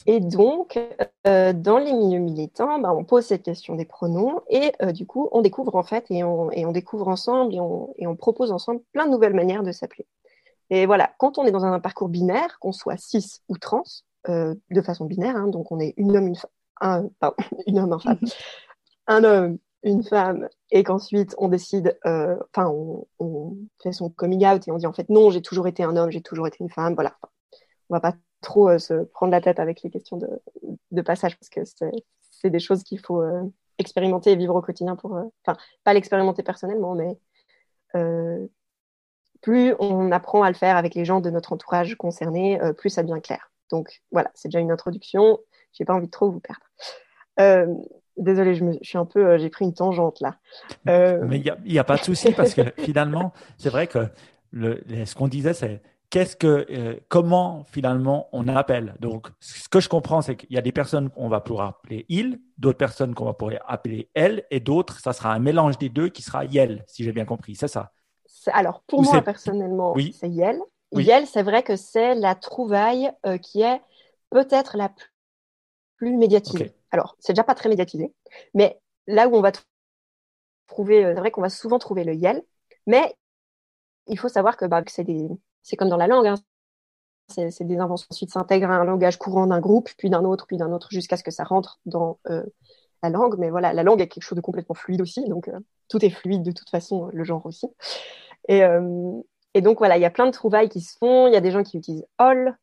Et 0.06 0.20
donc, 0.20 0.80
euh, 1.27 1.53
dans 1.53 1.77
les 1.77 1.94
milieux 1.94 2.20
militants, 2.20 2.80
bah, 2.80 2.94
on 2.94 3.03
pose 3.03 3.25
cette 3.25 3.44
question 3.44 3.75
des 3.75 3.86
pronoms 3.86 4.42
et 4.50 4.72
euh, 4.82 4.92
du 4.92 5.06
coup, 5.06 5.30
on 5.32 5.42
découvre 5.42 5.75
en 5.75 5.84
fait 5.84 6.06
et 6.10 6.24
on, 6.24 6.51
et 6.51 6.65
on 6.65 6.72
découvre 6.72 7.08
ensemble 7.08 7.56
et 7.56 7.60
on, 7.60 7.94
et 7.98 8.08
on, 8.08 8.15
propose 8.15 8.51
ensemble 8.51 8.82
plein 8.92 9.06
de 9.06 9.12
nouvelles 9.12 9.34
manières 9.34 9.63
de 9.63 9.72
s'appeler. 9.72 10.06
Et 10.70 10.86
voilà, 10.86 11.12
quand 11.18 11.38
on 11.38 11.46
est 11.46 11.51
dans 11.51 11.66
un 11.66 11.79
parcours 11.79 12.09
binaire, 12.09 12.59
qu'on 12.59 12.72
soit 12.72 12.98
cis 12.98 13.42
ou 13.50 13.57
trans, 13.57 13.83
euh, 14.29 14.55
de 14.70 14.81
façon 14.81 15.05
binaire, 15.05 15.36
hein, 15.36 15.48
donc 15.48 15.72
on 15.72 15.79
est 15.79 15.94
une 15.98 16.16
homme, 16.16 16.27
une 16.27 16.36
femme, 16.36 16.51
un, 16.81 17.07
pardon, 17.20 17.36
une 17.68 17.79
homme, 17.79 17.94
un 17.94 18.00
femme, 18.00 18.20
un 19.07 19.24
homme, 19.24 19.57
une 19.83 20.03
femme, 20.03 20.48
et 20.72 20.83
qu'ensuite 20.83 21.36
on 21.38 21.50
décide, 21.50 21.98
enfin, 22.05 22.68
on, 22.68 23.07
on, 23.20 23.57
fait 23.81 23.92
son 23.92 24.09
coming 24.09 24.46
out 24.46 24.68
et 24.68 24.72
on 24.72 24.77
dit 24.77 24.88
en 24.88 24.94
fait 24.94 25.09
non, 25.09 25.29
j'ai 25.31 25.42
toujours 25.42 25.68
été 25.68 25.83
un 25.83 25.98
homme, 25.98 26.12
j'ai 26.12 26.22
toujours 26.22 26.48
été 26.48 26.57
une 26.62 26.70
femme, 26.70 26.94
voilà. 26.94 27.18
On 27.90 27.96
va 27.96 28.00
pas 28.00 28.14
trop 28.44 28.70
euh, 28.70 28.77
se 28.77 28.94
prendre 29.06 29.32
la 29.32 29.42
tête 29.42 29.60
avec 29.60 29.82
les 29.82 29.90
questions 29.90 30.18
de, 30.18 31.01
passage 31.01 31.38
parce 31.38 31.50
que 31.50 31.62
c'est 32.22 32.50
des 32.50 32.60
choses 32.60 32.84
qu'il 32.84 33.00
faut 33.00 33.22
euh, 33.22 33.42
expérimenter 33.79 34.32
et 34.32 34.36
vivre 34.36 34.56
au 34.56 34.62
quotidien 34.62 34.96
pour, 34.96 35.16
euh, 35.16 35.24
enfin, 35.46 35.58
pas 35.84 35.94
l'expérimenter 35.94 36.44
personnellement, 36.44 36.96
mais 36.96 37.18
plus 39.42 39.75
on 39.77 40.12
apprend 40.12 40.42
à 40.42 40.50
le 40.50 40.56
faire 40.56 40.77
avec 40.77 40.96
les 40.96 41.06
gens 41.06 41.20
de 41.20 41.29
notre 41.29 41.53
entourage 41.53 41.96
concerné, 41.96 42.60
plus 42.77 42.90
ça 42.90 43.03
devient 43.03 43.22
clair. 43.22 43.51
Donc 43.70 44.01
voilà, 44.12 44.32
c'est 44.34 44.48
déjà 44.48 44.60
une 44.60 44.72
introduction. 44.72 45.38
J'ai 45.74 45.86
pas 45.86 45.94
envie 45.94 46.08
de 46.08 46.12
trop 46.12 46.32
vous 46.32 46.40
perdre. 46.40 46.66
Euh, 47.40 47.68
désolée, 48.18 48.56
je, 48.56 48.64
me, 48.64 48.74
suis 48.82 48.98
un 48.98 49.06
peu, 49.06 49.38
j'ai 49.38 49.50
pris 49.50 49.66
une 49.66 49.74
tangente 49.74 50.22
là. 50.22 50.38
Mais 50.86 51.38
il 51.38 51.56
n'y 51.66 51.77
a, 51.77 51.82
a, 51.82 51.84
pas 51.84 51.98
de 51.98 52.03
souci 52.03 52.32
parce 52.32 52.53
que 52.53 52.62
finalement, 52.79 53.32
c'est 53.58 53.70
vrai 53.70 53.86
que 53.86 54.08
le, 54.51 54.82
ce 55.06 55.14
qu'on 55.14 55.27
disait, 55.27 55.53
c'est 55.53 55.82
qu'est-ce 56.14 56.36
que, 56.36 56.68
euh, 56.70 57.00
comment 57.10 57.64
finalement 57.64 58.30
on 58.34 58.48
appelle. 58.48 58.94
Donc, 59.00 59.30
ce 59.40 59.68
que 59.68 59.80
je 59.80 59.90
comprends, 59.90 60.22
c'est 60.22 60.36
qu'il 60.36 60.52
y 60.52 60.60
a 60.60 60.62
des 60.62 60.72
personnes 60.72 61.10
qu'on 61.10 61.28
va 61.28 61.42
pouvoir 61.42 61.70
appeler 61.70 62.06
il, 62.08 62.40
d'autres 62.60 62.78
personnes 62.78 63.16
qu'on 63.16 63.26
va 63.26 63.34
pouvoir 63.34 63.62
appeler 63.68 64.12
elle, 64.14 64.46
et 64.52 64.60
d'autres, 64.60 65.00
ça 65.00 65.12
sera 65.12 65.34
un 65.34 65.40
mélange 65.40 65.80
des 65.80 65.90
deux 65.90 66.10
qui 66.10 66.22
sera 66.22 66.46
yel, 66.46 66.84
si 66.86 67.04
j'ai 67.04 67.12
bien 67.12 67.26
compris. 67.26 67.56
C'est 67.56 67.68
ça. 67.68 67.92
Alors, 68.52 68.84
pour 68.84 69.02
moi, 69.02 69.24
personnellement, 69.24 69.96
c'est 70.14 70.30
yel. 70.30 70.62
Yel, 70.92 71.26
c'est 71.26 71.42
vrai 71.42 71.64
que 71.64 71.76
c'est 71.76 72.14
la 72.14 72.36
trouvaille 72.36 73.12
euh, 73.26 73.40
qui 73.40 73.64
est 73.64 73.82
peut-être 74.30 74.78
la 74.78 74.92
plus 75.98 76.16
médiatisée. 76.16 76.76
Alors, 76.92 77.16
c'est 77.18 77.34
déjà 77.34 77.44
pas 77.44 77.56
très 77.56 77.70
médiatisé, 77.70 78.14
mais 78.54 78.80
là 79.08 79.28
où 79.28 79.36
on 79.36 79.42
va 79.42 79.52
trouver, 80.68 81.06
euh, 81.06 81.14
c'est 81.16 81.20
vrai 81.20 81.32
qu'on 81.32 81.42
va 81.42 81.50
souvent 81.50 81.80
trouver 81.80 82.04
le 82.04 82.14
yel, 82.14 82.44
mais 82.86 83.16
il 84.06 84.20
faut 84.20 84.30
savoir 84.30 84.58
que, 84.58 84.66
bah, 84.66 84.84
que 84.84 84.92
c'est 84.92 85.04
des, 85.04 85.28
c'est 85.64 85.76
comme 85.76 85.90
dans 85.90 85.98
la 85.98 86.08
langue. 86.08 86.28
Hein. 86.28 86.36
C'est 87.30 87.64
des 87.64 87.78
inventions. 87.78 88.08
Ensuite, 88.12 88.32
s'intègre 88.32 88.70
à 88.70 88.76
un 88.76 88.84
langage 88.84 89.18
courant 89.18 89.48
d'un 89.48 89.60
groupe, 89.60 89.90
puis 89.98 90.10
d'un 90.10 90.24
autre, 90.26 90.46
puis 90.46 90.58
d'un 90.58 90.72
autre, 90.72 90.90
jusqu'à 90.92 91.18
ce 91.18 91.24
que 91.24 91.32
ça 91.32 91.44
rentre 91.44 91.80
dans 91.86 92.20
euh, 92.30 92.44
la 93.02 93.10
langue. 93.10 93.38
Mais 93.40 93.50
voilà, 93.50 93.74
la 93.74 93.82
langue 93.82 94.02
est 94.02 94.08
quelque 94.08 94.24
chose 94.24 94.36
de 94.36 94.42
complètement 94.42 94.76
fluide 94.76 95.02
aussi. 95.02 95.28
Donc, 95.28 95.48
euh, 95.48 95.60
tout 95.88 96.04
est 96.06 96.10
fluide 96.10 96.44
de 96.44 96.52
toute 96.52 96.70
façon, 96.70 97.10
le 97.14 97.24
genre 97.24 97.46
aussi. 97.46 97.68
Et, 98.50 98.64
euh, 98.64 99.22
et 99.54 99.62
donc, 99.62 99.78
voilà, 99.80 99.98
il 99.98 100.02
y 100.02 100.06
a 100.06 100.12
plein 100.12 100.26
de 100.26 100.32
trouvailles 100.32 100.70
qui 100.70 100.82
se 100.82 100.98
font. 100.98 101.28
Il 101.28 101.34
y 101.34 101.38
a 101.38 101.42
des 101.42 101.52
gens 101.52 101.64
qui 101.64 101.78
utilisent 101.78 102.06
all, 102.18 102.58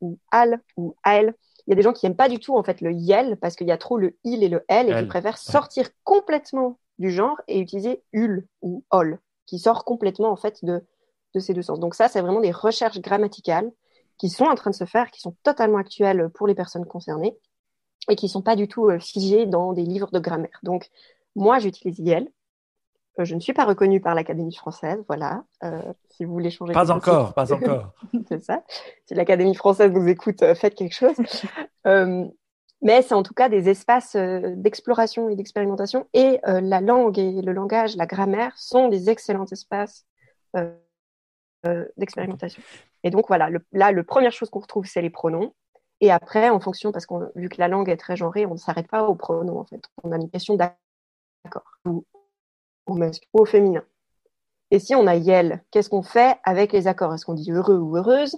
ou 0.00 0.18
al, 0.30 0.60
ou 0.76 0.96
al. 1.02 1.34
Il 1.66 1.70
y 1.70 1.72
a 1.74 1.76
des 1.76 1.82
gens 1.82 1.92
qui 1.92 2.06
n'aiment 2.06 2.16
pas 2.16 2.30
du 2.30 2.40
tout, 2.40 2.56
en 2.56 2.64
fait, 2.64 2.80
le 2.80 2.92
yel, 2.92 3.36
parce 3.36 3.54
qu'il 3.54 3.68
y 3.68 3.72
a 3.72 3.78
trop 3.78 3.98
le 3.98 4.16
il 4.24 4.42
et 4.42 4.48
le 4.48 4.64
elle, 4.66 4.90
et 4.90 5.00
qui 5.00 5.06
préfèrent 5.06 5.38
sortir 5.38 5.88
complètement 6.02 6.78
du 6.98 7.10
genre 7.10 7.40
et 7.48 7.60
utiliser 7.60 8.02
ul 8.12 8.46
ou 8.62 8.82
all, 8.90 9.20
qui 9.46 9.58
sort 9.58 9.84
complètement, 9.84 10.30
en 10.30 10.36
fait, 10.36 10.64
de 10.64 10.84
de 11.34 11.40
ces 11.40 11.54
deux 11.54 11.62
sens. 11.62 11.80
Donc 11.80 11.94
ça, 11.94 12.08
c'est 12.08 12.20
vraiment 12.20 12.40
des 12.40 12.50
recherches 12.50 13.00
grammaticales 13.00 13.70
qui 14.18 14.28
sont 14.28 14.44
en 14.44 14.54
train 14.54 14.70
de 14.70 14.74
se 14.74 14.84
faire, 14.84 15.10
qui 15.10 15.20
sont 15.20 15.34
totalement 15.42 15.78
actuelles 15.78 16.28
pour 16.34 16.46
les 16.46 16.54
personnes 16.54 16.86
concernées 16.86 17.36
et 18.08 18.16
qui 18.16 18.28
sont 18.28 18.42
pas 18.42 18.56
du 18.56 18.68
tout 18.68 18.88
euh, 18.88 18.98
figées 18.98 19.46
dans 19.46 19.72
des 19.72 19.82
livres 19.82 20.10
de 20.12 20.18
grammaire. 20.18 20.58
Donc 20.62 20.90
moi, 21.34 21.58
j'utilise 21.58 21.98
YEL. 21.98 22.28
Euh, 23.18 23.24
je 23.24 23.34
ne 23.34 23.40
suis 23.40 23.52
pas 23.52 23.64
reconnue 23.64 24.00
par 24.00 24.14
l'Académie 24.14 24.54
française, 24.54 25.02
voilà. 25.06 25.44
Euh, 25.64 25.80
si 26.10 26.24
vous 26.24 26.32
voulez 26.32 26.50
changer. 26.50 26.72
Pas 26.72 26.90
encore, 26.90 27.34
pas 27.34 27.52
encore. 27.52 27.92
c'est 28.28 28.42
ça. 28.42 28.62
Si 29.06 29.14
l'Académie 29.14 29.54
française 29.54 29.92
vous 29.92 30.06
écoute, 30.08 30.44
faites 30.54 30.74
quelque 30.74 30.94
chose. 30.94 31.16
mais 32.84 33.02
c'est 33.02 33.14
en 33.14 33.22
tout 33.22 33.34
cas 33.34 33.48
des 33.48 33.68
espaces 33.68 34.16
d'exploration 34.16 35.28
et 35.28 35.36
d'expérimentation. 35.36 36.06
Et 36.14 36.40
la 36.44 36.80
langue 36.80 37.18
et 37.18 37.42
le 37.42 37.52
langage, 37.52 37.96
la 37.96 38.06
grammaire 38.06 38.56
sont 38.56 38.88
des 38.88 39.08
excellents 39.08 39.46
espaces 39.46 40.04
euh, 40.56 40.70
d'expérimentation. 41.96 42.62
Et 43.04 43.10
donc 43.10 43.26
voilà, 43.28 43.50
le, 43.50 43.64
là, 43.72 43.92
la 43.92 44.04
première 44.04 44.32
chose 44.32 44.50
qu'on 44.50 44.60
retrouve, 44.60 44.86
c'est 44.86 45.02
les 45.02 45.10
pronoms. 45.10 45.52
Et 46.00 46.10
après, 46.10 46.50
en 46.50 46.58
fonction, 46.58 46.90
parce 46.90 47.06
que 47.06 47.14
vu 47.36 47.48
que 47.48 47.60
la 47.60 47.68
langue 47.68 47.88
est 47.88 47.96
très 47.96 48.16
genrée, 48.16 48.44
on 48.44 48.54
ne 48.54 48.58
s'arrête 48.58 48.88
pas 48.88 49.04
aux 49.04 49.14
pronoms, 49.14 49.60
en 49.60 49.64
fait. 49.64 49.82
On 50.02 50.10
a 50.10 50.16
une 50.16 50.30
question 50.30 50.56
d'accord, 50.56 51.62
ou 51.86 52.04
au 52.86 52.94
masculin 52.94 53.28
ou 53.32 53.42
au 53.42 53.44
féminin. 53.44 53.84
Et 54.72 54.80
si 54.80 54.96
on 54.96 55.06
a 55.06 55.14
yel, 55.14 55.62
qu'est-ce 55.70 55.90
qu'on 55.90 56.02
fait 56.02 56.38
avec 56.42 56.72
les 56.72 56.88
accords? 56.88 57.14
Est-ce 57.14 57.24
qu'on 57.24 57.34
dit 57.34 57.52
heureux 57.52 57.76
ou 57.76 57.96
heureuse? 57.96 58.36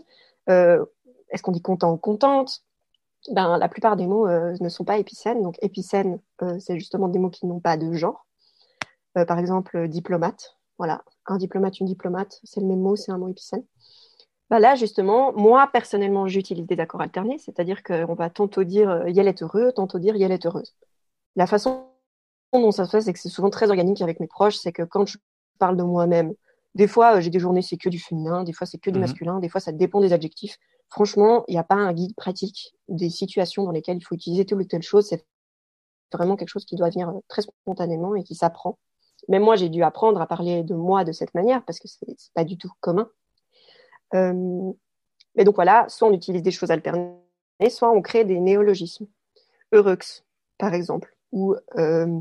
Euh, 0.51 0.85
Est-ce 1.31 1.43
qu'on 1.43 1.53
dit 1.53 1.63
content 1.63 1.93
ou 1.93 1.97
contente? 1.97 2.63
Ben, 3.31 3.57
La 3.57 3.69
plupart 3.69 3.97
des 3.97 4.07
mots 4.07 4.29
euh, 4.29 4.55
ne 4.61 4.69
sont 4.69 4.85
pas 4.85 4.99
épicènes. 4.99 5.43
Donc 5.43 5.57
épicène, 5.63 6.21
c'est 6.59 6.79
justement 6.79 7.09
des 7.09 7.19
mots 7.19 7.31
qui 7.31 7.47
n'ont 7.47 7.61
pas 7.61 7.79
de 7.79 7.93
genre. 7.95 8.27
par 9.15 9.39
exemple, 9.39 9.89
diplomate. 9.89 10.59
Voilà, 10.79 11.05
un 11.27 11.37
diplomate, 11.37 11.81
une 11.81 11.87
diplomate, 11.87 12.41
c'est 12.45 12.61
le 12.61 12.67
même 12.67 12.81
mot, 12.81 12.97
c'est 12.97 13.13
un 13.13 13.19
mot 13.19 13.29
épicène. 13.29 13.65
Bah 14.51 14.59
là, 14.59 14.75
justement, 14.75 15.33
moi, 15.33 15.69
personnellement, 15.73 16.29
j'utilise 16.29 16.67
des 16.67 16.79
accords 16.79 17.01
alternés, 17.01 17.39
c'est-à-dire 17.39 17.83
qu'on 17.83 18.15
va 18.15 18.29
tantôt 18.31 18.65
dire 18.65 18.91
euh, 18.91 19.09
Yel 19.11 19.27
est 19.27 19.43
heureux, 19.43 19.73
tantôt 19.73 19.99
dire 19.99 20.17
Yel 20.17 20.33
est 20.33 20.45
heureuse. 20.47 20.75
La 21.37 21.47
façon 21.47 21.87
dont 22.53 22.71
ça 22.71 22.85
se 22.85 22.91
fait, 22.91 23.01
c'est 23.01 23.13
que 23.13 23.19
c'est 23.19 23.29
souvent 23.29 23.51
très 23.51 23.71
organique 23.71 24.03
avec 24.03 24.21
mes 24.21 24.27
proches, 24.27 24.57
c'est 24.57 24.73
que 24.73 24.83
quand 24.83 25.07
je 25.07 25.19
parle 25.59 25.77
de 25.77 25.83
moi-même, 25.83 26.35
Des 26.75 26.89
fois, 26.89 27.21
j'ai 27.21 27.31
des 27.31 27.39
journées, 27.39 27.63
c'est 27.63 27.77
que 27.77 27.89
du 27.89 28.01
féminin, 28.01 28.43
des 28.45 28.53
fois, 28.53 28.67
c'est 28.67 28.79
que 28.79 28.91
du 28.91 28.99
mhm. 28.99 29.07
masculin, 29.07 29.39
des 29.41 29.49
fois, 29.49 29.61
ça 29.61 29.73
dépend 29.73 30.01
des 30.01 30.13
adjectifs. 30.13 30.59
Franchement, 30.91 31.45
il 31.49 31.53
n'y 31.53 31.59
a 31.59 31.65
pas 31.65 31.77
un 31.77 31.93
guide 31.93 32.15
pratique 32.17 32.75
des 32.89 33.11
situations 33.11 33.65
dans 33.65 33.71
lesquelles 33.71 33.97
il 33.97 34.05
faut 34.05 34.15
utiliser 34.15 34.45
telle 34.45 34.59
ou 34.59 34.65
telle 34.65 34.83
chose. 34.83 35.07
C'est 35.09 35.25
vraiment 36.13 36.37
quelque 36.37 36.49
chose 36.49 36.65
qui 36.65 36.77
doit 36.77 36.91
venir 36.91 37.13
très 37.29 37.43
spontanément 37.43 38.15
et 38.17 38.25
qui 38.25 38.35
s'apprend. 38.35 38.79
Même 39.29 39.43
moi, 39.43 39.57
j'ai 39.57 39.69
dû 39.69 39.83
apprendre 39.83 40.21
à 40.21 40.27
parler 40.27 40.63
de 40.63 40.75
moi 40.75 41.05
de 41.05 41.13
cette 41.13 41.35
manière 41.35 41.63
parce 41.65 41.79
que 41.79 41.89
c'est 41.89 42.33
pas 42.35 42.45
du 42.45 42.59
tout 42.59 42.71
commun. 42.81 43.09
Euh, 44.15 44.73
mais 45.35 45.45
donc 45.45 45.57
voilà, 45.57 45.87
soit 45.89 46.09
on 46.09 46.13
utilise 46.13 46.43
des 46.43 46.51
choses 46.51 46.71
alternées, 46.71 47.17
soit 47.69 47.91
on 47.91 48.03
crée 48.03 48.25
des 48.25 48.39
néologismes. 48.39 49.07
Eurux, 49.73 50.23
par 50.59 50.73
exemple, 50.75 51.17
ou 51.33 51.57
euh, 51.77 52.21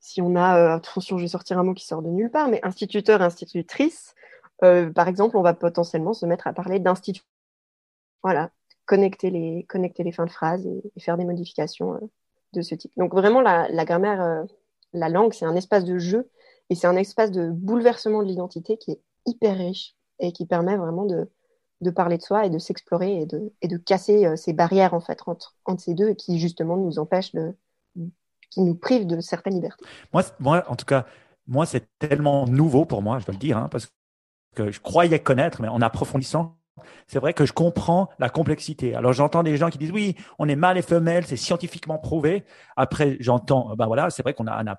si 0.00 0.20
on 0.20 0.34
a, 0.34 0.58
euh, 0.58 0.76
attention, 0.76 1.16
je 1.16 1.22
vais 1.22 1.28
sortir 1.28 1.58
un 1.58 1.62
mot 1.62 1.74
qui 1.74 1.86
sort 1.86 2.02
de 2.02 2.08
nulle 2.08 2.30
part, 2.30 2.48
mais 2.48 2.60
instituteur, 2.64 3.22
institutrice, 3.22 4.14
par 4.60 5.06
exemple, 5.06 5.36
on 5.36 5.42
va 5.42 5.54
potentiellement 5.54 6.12
se 6.12 6.26
mettre 6.26 6.48
à 6.48 6.52
parler 6.52 6.80
d'institut. 6.80 7.22
Voilà, 8.24 8.50
connecter 8.86 9.30
les, 9.30 9.64
connecter 9.68 10.02
les 10.02 10.10
fins 10.10 10.24
de 10.24 10.30
phrase 10.30 10.66
et, 10.66 11.00
faire 11.00 11.16
des 11.16 11.24
modifications 11.24 12.00
de 12.52 12.62
ce 12.62 12.74
type. 12.74 12.90
Donc 12.96 13.12
vraiment, 13.12 13.40
la, 13.40 13.68
la 13.68 13.84
grammaire, 13.84 14.44
la 14.92 15.08
langue, 15.08 15.32
c'est 15.32 15.44
un 15.44 15.54
espace 15.54 15.84
de 15.84 15.98
jeu 15.98 16.28
et 16.70 16.74
c'est 16.74 16.86
un 16.86 16.96
espace 16.96 17.30
de 17.30 17.50
bouleversement 17.50 18.22
de 18.22 18.28
l'identité 18.28 18.76
qui 18.76 18.92
est 18.92 19.00
hyper 19.26 19.56
riche 19.56 19.94
et 20.18 20.32
qui 20.32 20.46
permet 20.46 20.76
vraiment 20.76 21.04
de, 21.04 21.30
de 21.80 21.90
parler 21.90 22.18
de 22.18 22.22
soi 22.22 22.46
et 22.46 22.50
de 22.50 22.58
s'explorer 22.58 23.20
et 23.20 23.26
de, 23.26 23.52
et 23.62 23.68
de 23.68 23.76
casser 23.76 24.26
euh, 24.26 24.36
ces 24.36 24.52
barrières 24.52 24.94
en 24.94 25.00
fait 25.00 25.20
entre, 25.26 25.56
entre 25.64 25.82
ces 25.82 25.94
deux 25.94 26.10
et 26.10 26.16
qui 26.16 26.38
justement 26.38 26.76
nous 26.76 26.98
empêchent 26.98 27.32
de, 27.32 27.54
qui 28.50 28.60
nous 28.62 28.74
privent 28.74 29.06
de 29.06 29.20
certaines 29.20 29.54
libertés. 29.54 29.84
Moi, 30.12 30.22
moi 30.38 30.64
en 30.68 30.76
tout 30.76 30.86
cas, 30.86 31.06
moi, 31.46 31.66
c'est 31.66 31.88
tellement 31.98 32.46
nouveau 32.46 32.84
pour 32.84 33.02
moi, 33.02 33.18
je 33.18 33.26
dois 33.26 33.32
le 33.32 33.40
dire, 33.40 33.56
hein, 33.56 33.68
parce 33.70 33.90
que 34.54 34.70
je 34.70 34.80
croyais 34.80 35.18
connaître, 35.18 35.62
mais 35.62 35.68
en 35.68 35.80
approfondissant, 35.80 36.58
c'est 37.06 37.18
vrai 37.18 37.32
que 37.32 37.46
je 37.46 37.52
comprends 37.52 38.08
la 38.18 38.28
complexité. 38.28 38.94
Alors 38.94 39.12
j'entends 39.12 39.42
des 39.42 39.56
gens 39.56 39.70
qui 39.70 39.78
disent 39.78 39.90
oui, 39.90 40.14
on 40.38 40.48
est 40.48 40.56
mâle 40.56 40.78
et 40.78 40.82
femelle, 40.82 41.26
c'est 41.26 41.36
scientifiquement 41.36 41.98
prouvé. 41.98 42.44
Après 42.76 43.16
j'entends, 43.20 43.74
ben 43.76 43.86
voilà, 43.86 44.10
c'est 44.10 44.22
vrai 44.22 44.34
qu'on 44.34 44.46
a, 44.46 44.62
un 44.62 44.76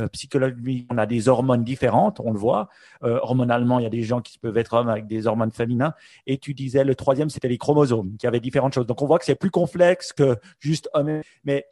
euh, 0.00 0.08
psychologie, 0.08 0.86
on 0.90 0.98
a 0.98 1.06
des 1.06 1.28
hormones 1.28 1.64
différentes, 1.64 2.20
on 2.20 2.32
le 2.32 2.38
voit. 2.38 2.68
Euh, 3.02 3.18
hormonalement, 3.22 3.78
il 3.78 3.82
y 3.82 3.86
a 3.86 3.90
des 3.90 4.02
gens 4.02 4.20
qui 4.20 4.38
peuvent 4.38 4.56
être 4.56 4.74
hommes 4.74 4.88
avec 4.88 5.06
des 5.06 5.26
hormones 5.26 5.52
féminins. 5.52 5.94
Et 6.26 6.38
tu 6.38 6.54
disais 6.54 6.84
le 6.84 6.94
troisième, 6.94 7.30
c'était 7.30 7.48
les 7.48 7.58
chromosomes, 7.58 8.16
qui 8.18 8.26
avaient 8.26 8.40
différentes 8.40 8.74
choses. 8.74 8.86
Donc 8.86 9.02
on 9.02 9.06
voit 9.06 9.18
que 9.18 9.24
c'est 9.24 9.34
plus 9.34 9.50
complexe 9.50 10.12
que 10.12 10.36
juste 10.58 10.88
homme. 10.94 11.20
Mais 11.44 11.66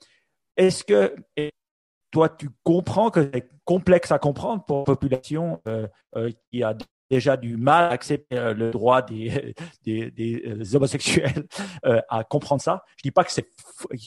est-ce 0.57 0.85
que 0.85 1.15
toi, 2.11 2.29
tu 2.29 2.51
comprends 2.63 3.11
que 3.11 3.31
c'est 3.33 3.49
complexe 3.65 4.13
à 4.13 4.19
comprendre 4.19 4.65
pour 4.65 4.79
une 4.79 4.85
population 4.85 5.61
euh, 5.67 5.87
qui 6.51 6.63
a 6.63 6.75
déjà 7.11 7.37
du 7.37 7.57
mal 7.57 7.85
à 7.85 7.91
accepter 7.91 8.37
le 8.55 8.71
droit 8.71 9.03
des, 9.03 9.55
des, 9.85 10.75
homosexuels 10.75 11.47
à 11.83 12.25
comprendre 12.25 12.63
ça? 12.63 12.85
Je 12.97 13.03
dis 13.03 13.11
pas 13.11 13.25
que 13.25 13.33
c'est 13.33 13.49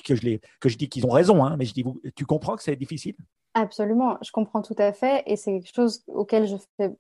que 0.06 0.16
je 0.16 0.38
que 0.60 0.70
je 0.70 0.78
dis 0.78 0.90
qu'ils 0.90 1.06
ont 1.06 1.12
raison, 1.12 1.44
hein, 1.44 1.56
mais 1.58 1.66
je 1.66 1.74
dis 1.74 1.84
tu 2.16 2.26
comprends 2.26 2.56
que 2.56 2.64
c'est 2.64 2.76
difficile? 2.76 3.16
Absolument, 3.54 4.18
je 4.22 4.32
comprends 4.32 4.62
tout 4.62 4.76
à 4.78 4.94
fait 4.94 5.24
et 5.26 5.36
c'est 5.36 5.52
quelque 5.60 5.76
chose 5.76 6.04
auquel 6.08 6.48
je 6.48 6.56
fais 6.78 6.96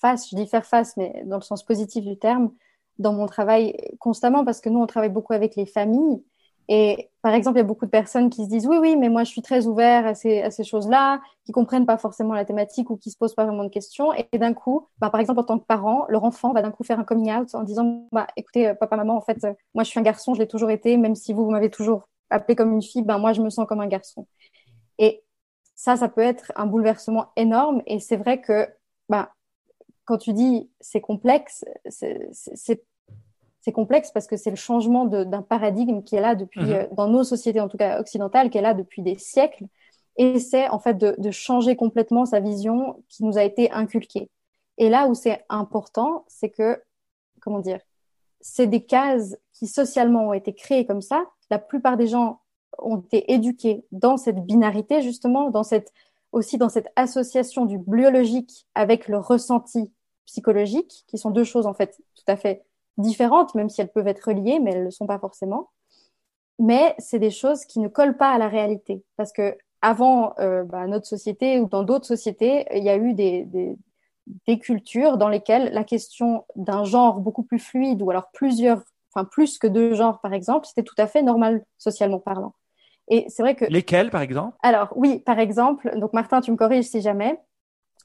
face, 0.00 0.30
je 0.30 0.36
dis 0.36 0.46
faire 0.46 0.64
face, 0.64 0.96
mais 0.96 1.22
dans 1.26 1.36
le 1.36 1.42
sens 1.42 1.64
positif 1.64 2.04
du 2.04 2.16
terme, 2.16 2.52
dans 2.98 3.12
mon 3.12 3.26
travail 3.26 3.76
constamment 3.98 4.44
parce 4.44 4.60
que 4.60 4.68
nous, 4.68 4.78
on 4.80 4.86
travaille 4.86 5.10
beaucoup 5.10 5.32
avec 5.32 5.56
les 5.56 5.66
familles 5.66 6.22
et 6.68 7.10
par 7.22 7.34
exemple, 7.34 7.56
il 7.56 7.60
y 7.60 7.64
a 7.64 7.66
beaucoup 7.66 7.86
de 7.86 7.90
personnes 7.90 8.30
qui 8.30 8.44
se 8.44 8.48
disent 8.48 8.68
oui, 8.68 8.76
oui, 8.80 8.96
mais 8.96 9.08
moi, 9.08 9.24
je 9.24 9.30
suis 9.30 9.42
très 9.42 9.66
ouvert 9.66 10.06
à 10.06 10.14
ces, 10.14 10.40
à 10.42 10.52
ces 10.52 10.62
choses-là, 10.62 11.20
qui 11.44 11.50
comprennent 11.50 11.86
pas 11.86 11.98
forcément 11.98 12.34
la 12.34 12.44
thématique 12.44 12.90
ou 12.90 12.96
qui 12.96 13.10
se 13.10 13.16
posent 13.16 13.34
pas 13.34 13.44
vraiment 13.44 13.64
de 13.64 13.68
questions. 13.70 14.12
Et 14.14 14.38
d'un 14.38 14.54
coup, 14.54 14.86
bah, 14.98 15.10
par 15.10 15.20
exemple, 15.20 15.40
en 15.40 15.44
tant 15.44 15.58
que 15.58 15.64
parent, 15.64 16.06
leur 16.08 16.22
enfant 16.22 16.52
va 16.52 16.62
d'un 16.62 16.70
coup 16.70 16.84
faire 16.84 17.00
un 17.00 17.04
coming 17.04 17.32
out 17.32 17.52
en 17.56 17.64
disant 17.64 18.06
bah, 18.12 18.28
écoutez, 18.36 18.68
euh, 18.68 18.74
papa, 18.74 18.96
maman, 18.96 19.16
en 19.16 19.20
fait, 19.20 19.42
euh, 19.44 19.52
moi, 19.74 19.82
je 19.82 19.90
suis 19.90 19.98
un 19.98 20.04
garçon, 20.04 20.34
je 20.34 20.38
l'ai 20.40 20.46
toujours 20.46 20.70
été, 20.70 20.96
même 20.96 21.16
si 21.16 21.32
vous, 21.32 21.44
vous 21.44 21.50
m'avez 21.50 21.70
toujours 21.70 22.08
appelé 22.30 22.54
comme 22.54 22.72
une 22.72 22.82
fille, 22.82 23.02
ben 23.02 23.18
moi, 23.18 23.32
je 23.32 23.42
me 23.42 23.50
sens 23.50 23.66
comme 23.66 23.80
un 23.80 23.88
garçon. 23.88 24.26
Et 24.98 25.22
ça, 25.80 25.96
ça 25.96 26.10
peut 26.10 26.20
être 26.20 26.52
un 26.56 26.66
bouleversement 26.66 27.32
énorme. 27.36 27.80
Et 27.86 28.00
c'est 28.00 28.18
vrai 28.18 28.42
que 28.42 28.68
bah, 29.08 29.32
quand 30.04 30.18
tu 30.18 30.34
dis 30.34 30.68
c'est 30.78 31.00
complexe, 31.00 31.64
c'est 31.88 33.72
complexe 33.72 34.10
parce 34.10 34.26
que 34.26 34.36
c'est 34.36 34.50
le 34.50 34.56
changement 34.56 35.06
d'un 35.06 35.40
paradigme 35.40 36.02
qui 36.02 36.16
est 36.16 36.20
là 36.20 36.34
depuis, 36.34 36.60
mhm. 36.60 36.72
euh, 36.72 36.86
dans 36.92 37.08
nos 37.08 37.24
sociétés, 37.24 37.62
en 37.62 37.68
tout 37.68 37.78
cas 37.78 37.98
occidentales, 37.98 38.50
qui 38.50 38.58
est 38.58 38.62
là 38.62 38.74
depuis 38.74 39.00
des 39.00 39.16
siècles. 39.16 39.64
Et 40.16 40.38
c'est 40.38 40.68
en 40.68 40.80
fait 40.80 40.98
de, 40.98 41.14
de, 41.16 41.30
changer 41.30 41.76
complètement 41.76 42.26
sa 42.26 42.40
vision 42.40 43.02
qui 43.08 43.24
nous 43.24 43.38
a 43.38 43.42
été 43.42 43.72
inculquée. 43.72 44.28
Et 44.76 44.90
là 44.90 45.06
où 45.06 45.14
c'est 45.14 45.42
important, 45.48 46.26
c'est 46.28 46.50
que, 46.50 46.78
comment 47.40 47.60
dire, 47.60 47.80
c'est 48.42 48.66
des 48.66 48.84
cases 48.84 49.34
qui 49.54 49.66
socialement 49.66 50.28
ont 50.28 50.34
été 50.34 50.52
créées 50.52 50.84
comme 50.84 51.00
ça. 51.00 51.24
La 51.48 51.58
plupart 51.58 51.96
des 51.96 52.06
gens 52.06 52.40
ont 52.78 52.98
été 52.98 53.32
éduqués 53.32 53.84
dans 53.92 54.16
cette 54.16 54.44
binarité, 54.44 55.02
justement, 55.02 55.50
dans 55.50 55.62
cette, 55.62 55.92
aussi 56.32 56.58
dans 56.58 56.68
cette 56.68 56.88
association 56.96 57.66
du 57.66 57.78
biologique 57.78 58.66
avec 58.74 59.08
le 59.08 59.18
ressenti 59.18 59.92
psychologique, 60.26 61.04
qui 61.08 61.18
sont 61.18 61.30
deux 61.30 61.44
choses, 61.44 61.66
en 61.66 61.74
fait, 61.74 62.00
tout 62.14 62.24
à 62.26 62.36
fait 62.36 62.64
différentes, 62.98 63.54
même 63.54 63.68
si 63.68 63.80
elles 63.80 63.92
peuvent 63.92 64.08
être 64.08 64.28
reliées, 64.28 64.60
mais 64.60 64.72
elles 64.72 64.80
ne 64.80 64.84
le 64.84 64.90
sont 64.90 65.06
pas 65.06 65.18
forcément. 65.18 65.70
Mais 66.58 66.94
c'est 66.98 67.18
des 67.18 67.30
choses 67.30 67.64
qui 67.64 67.80
ne 67.80 67.88
collent 67.88 68.16
pas 68.16 68.32
à 68.32 68.38
la 68.38 68.48
réalité. 68.48 69.02
Parce 69.16 69.32
que 69.32 69.56
avant 69.82 70.34
euh, 70.38 70.62
bah, 70.64 70.86
notre 70.86 71.06
société 71.06 71.58
ou 71.60 71.68
dans 71.68 71.82
d'autres 71.82 72.06
sociétés, 72.06 72.66
il 72.74 72.84
y 72.84 72.90
a 72.90 72.96
eu 72.96 73.14
des, 73.14 73.44
des, 73.44 73.76
des 74.46 74.58
cultures 74.58 75.16
dans 75.16 75.28
lesquelles 75.28 75.72
la 75.72 75.84
question 75.84 76.44
d'un 76.56 76.84
genre 76.84 77.20
beaucoup 77.20 77.42
plus 77.42 77.58
fluide 77.58 78.02
ou 78.02 78.10
alors 78.10 78.30
plusieurs, 78.32 78.82
enfin 79.12 79.24
plus 79.24 79.58
que 79.58 79.66
deux 79.66 79.94
genres 79.94 80.20
par 80.20 80.32
exemple, 80.34 80.66
c'était 80.66 80.82
tout 80.82 80.94
à 80.98 81.06
fait 81.06 81.22
normal 81.22 81.64
socialement 81.78 82.20
parlant. 82.20 82.54
Et 83.10 83.26
c'est 83.28 83.42
vrai 83.42 83.54
que. 83.54 83.66
Lesquels, 83.66 84.10
par 84.10 84.22
exemple? 84.22 84.56
Alors, 84.62 84.92
oui, 84.96 85.18
par 85.18 85.38
exemple, 85.38 85.98
donc 85.98 86.12
Martin, 86.12 86.40
tu 86.40 86.50
me 86.52 86.56
corriges 86.56 86.86
si 86.86 87.02
jamais, 87.02 87.38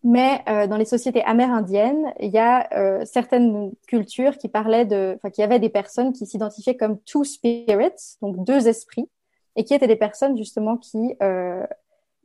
mais 0.04 0.41
euh, 0.50 0.68
dans 0.68 0.78
les 0.78 0.86
sociétés 0.86 1.24
amérindiennes, 1.24 2.13
il 2.20 2.32
y 2.32 2.39
a 2.39 2.68
euh, 2.74 3.06
certaines 3.06 3.72
cultures 3.88 4.38
qui 4.38 4.50
parlaient 4.50 4.86
de, 4.86 5.13
enfin, 5.15 5.30
qui 5.30 5.44
avaient 5.44 5.60
des 5.60 5.70
personnes 5.70 6.12
qui 6.12 6.26
s'identifiaient 6.26 6.76
comme 6.76 7.00
two 7.02 7.24
spirits, 7.24 8.18
donc 8.22 8.44
deux 8.44 8.68
esprits, 8.68 9.10
et 9.56 9.63
qui 9.63 9.74
étaient 9.74 9.88
des 9.88 9.96
personnes 9.96 10.36
justement 10.36 10.76
qui, 10.76 11.15
euh, 11.22 11.65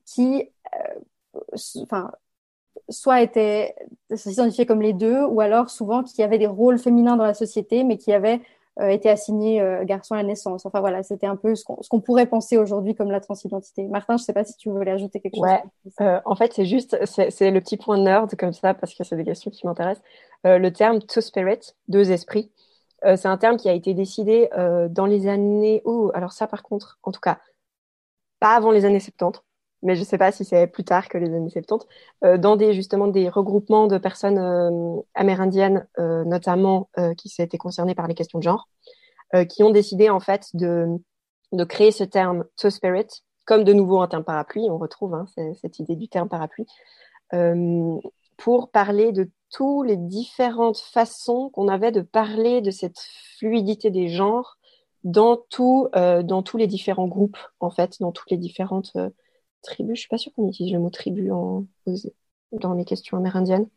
qui, 0.07 0.51
enfin, 1.83 2.11
soit 2.89 3.21
étaient 3.21 3.75
s'identifiaient 4.15 4.67
comme 4.67 4.83
les 4.83 4.95
deux, 4.95 5.23
ou 5.25 5.41
alors 5.41 5.71
souvent 5.71 6.03
qui 6.03 6.23
avaient 6.23 6.39
des 6.39 6.47
rôles 6.47 6.79
féminins 6.79 7.17
dans 7.17 7.27
la 7.27 7.35
société, 7.35 7.85
mais 7.85 7.99
qui 7.99 8.13
avaient 8.13 8.41
euh, 8.79 8.89
été 8.89 9.11
assigné 9.11 9.61
euh, 9.61 9.85
garçon 9.85 10.15
à 10.15 10.23
naissance. 10.23 10.65
Enfin 10.65 10.81
voilà, 10.81 11.03
c'était 11.03 11.27
un 11.27 11.37
peu 11.37 11.55
ce 11.57 11.65
qu'on 11.65 12.01
pourrait 12.01 12.27
penser 12.27 12.57
aujourd'hui 12.57 12.95
comme 12.95 13.11
la 13.11 13.21
transidentité. 13.21 13.89
Martin, 13.89 14.17
je 14.17 14.23
ne 14.23 14.25
sais 14.27 14.33
pas 14.33 14.45
si 14.45 14.57
tu 14.57 14.71
voulais 14.71 14.93
ajouter 14.93 15.21
quelque 15.21 15.37
chose. 15.37 15.95
Euh, 16.01 16.21
en 16.25 16.37
fait, 16.37 16.53
c'est 16.55 16.65
juste, 16.65 16.97
c'est 17.05 17.51
le 17.51 17.61
petit 17.61 17.77
point 17.77 17.99
nerd 17.99 18.35
comme 18.37 18.53
ça, 18.53 18.73
parce 18.75 18.95
que 18.95 19.03
c'est 19.03 19.17
des 19.17 19.25
questions 19.25 19.51
qui 19.51 19.67
m'intéressent. 19.67 20.05
le 20.45 20.69
terme 20.71 21.01
two 21.01 21.21
spirit, 21.21 21.75
deux 21.89 22.13
esprits, 22.13 22.53
c'est 23.03 23.27
un 23.27 23.39
terme 23.39 23.57
qui 23.57 23.69
a 23.69 23.73
été 23.73 23.93
décidé 23.93 24.49
dans 24.91 25.07
les 25.07 25.27
années. 25.27 25.83
Oh, 25.85 26.11
alors 26.15 26.33
ça, 26.33 26.47
par 26.47 26.63
contre, 26.63 26.99
en 27.03 27.13
tout 27.13 27.21
cas, 27.21 27.39
pas 28.39 28.55
avant 28.55 28.71
les 28.71 28.85
années 28.85 29.01
70 29.01 29.41
mais 29.83 29.95
je 29.95 30.01
ne 30.01 30.05
sais 30.05 30.19
pas 30.19 30.33
si 30.33 30.45
c'est 30.45 30.67
plus 30.67 30.85
tard 30.85 31.09
que 31.09 31.19
les 31.19 31.35
années 31.35 31.51
70, 31.51 31.87
euh, 32.25 32.39
dans 32.39 32.57
des 32.57 32.75
justement 32.75 33.09
des 33.09 33.29
regroupements 33.29 33.87
de 33.87 33.99
personnes 33.99 34.39
euh, 34.39 35.01
amérindiennes, 35.15 35.87
euh, 35.99 36.25
notamment 36.25 36.89
qui 37.17 37.29
s'étaient 37.29 37.59
concernées 37.59 37.95
par 37.95 38.07
les 38.07 38.15
questions 38.15 38.39
de 38.39 38.45
genre, 38.45 38.69
qui 39.49 39.63
ont 39.63 39.71
décidé 39.71 40.11
en 40.11 40.21
fait 40.21 40.49
de, 40.55 40.89
de 41.53 41.65
créer 41.65 41.93
ce 41.93 42.05
terme 42.05 42.45
Two 42.57 42.71
Spirit 42.71 43.07
comme 43.45 43.65
de 43.65 43.73
nouveau 43.73 44.01
un 44.01 44.09
terme 44.09 44.25
parapluie. 44.25 44.69
On 44.69 44.79
retrouve 44.79 45.15
hein, 45.15 45.25
cette 45.61 45.79
idée 45.79 45.97
du 45.97 46.09
terme 46.09 46.29
parapluie 46.29 46.67
pour 48.37 48.71
parler 48.71 49.13
de 49.13 49.31
toutes 49.51 49.87
les 49.87 49.97
différentes 49.97 50.79
façons 50.79 51.51
qu'on 51.51 51.69
avait 51.69 51.93
de 51.93 52.01
parler 52.01 52.61
de 52.61 52.71
cette 52.71 52.99
fluidité 53.39 53.91
des 53.91 54.09
genres 54.09 54.59
dans 55.05 55.37
tout, 55.37 55.89
dans 55.95 56.43
tous 56.43 56.57
les 56.57 56.67
différents 56.67 57.09
groupes 57.09 57.39
en 57.61 57.71
fait, 57.71 58.01
dans 58.01 58.13
toutes 58.13 58.31
les 58.31 58.37
différentes 58.37 58.93
tribu, 59.63 59.95
je 59.95 60.01
suis 60.01 60.09
pas 60.09 60.19
sûre 60.19 60.33
qu'on 60.35 60.49
utilise 60.49 60.73
le 60.73 60.79
mot 60.79 60.91
tribu 60.91 61.31
en, 61.31 61.67
dans 62.53 62.75
les 62.75 62.85
questions 62.85 63.17
amérindiennes. 63.17 63.69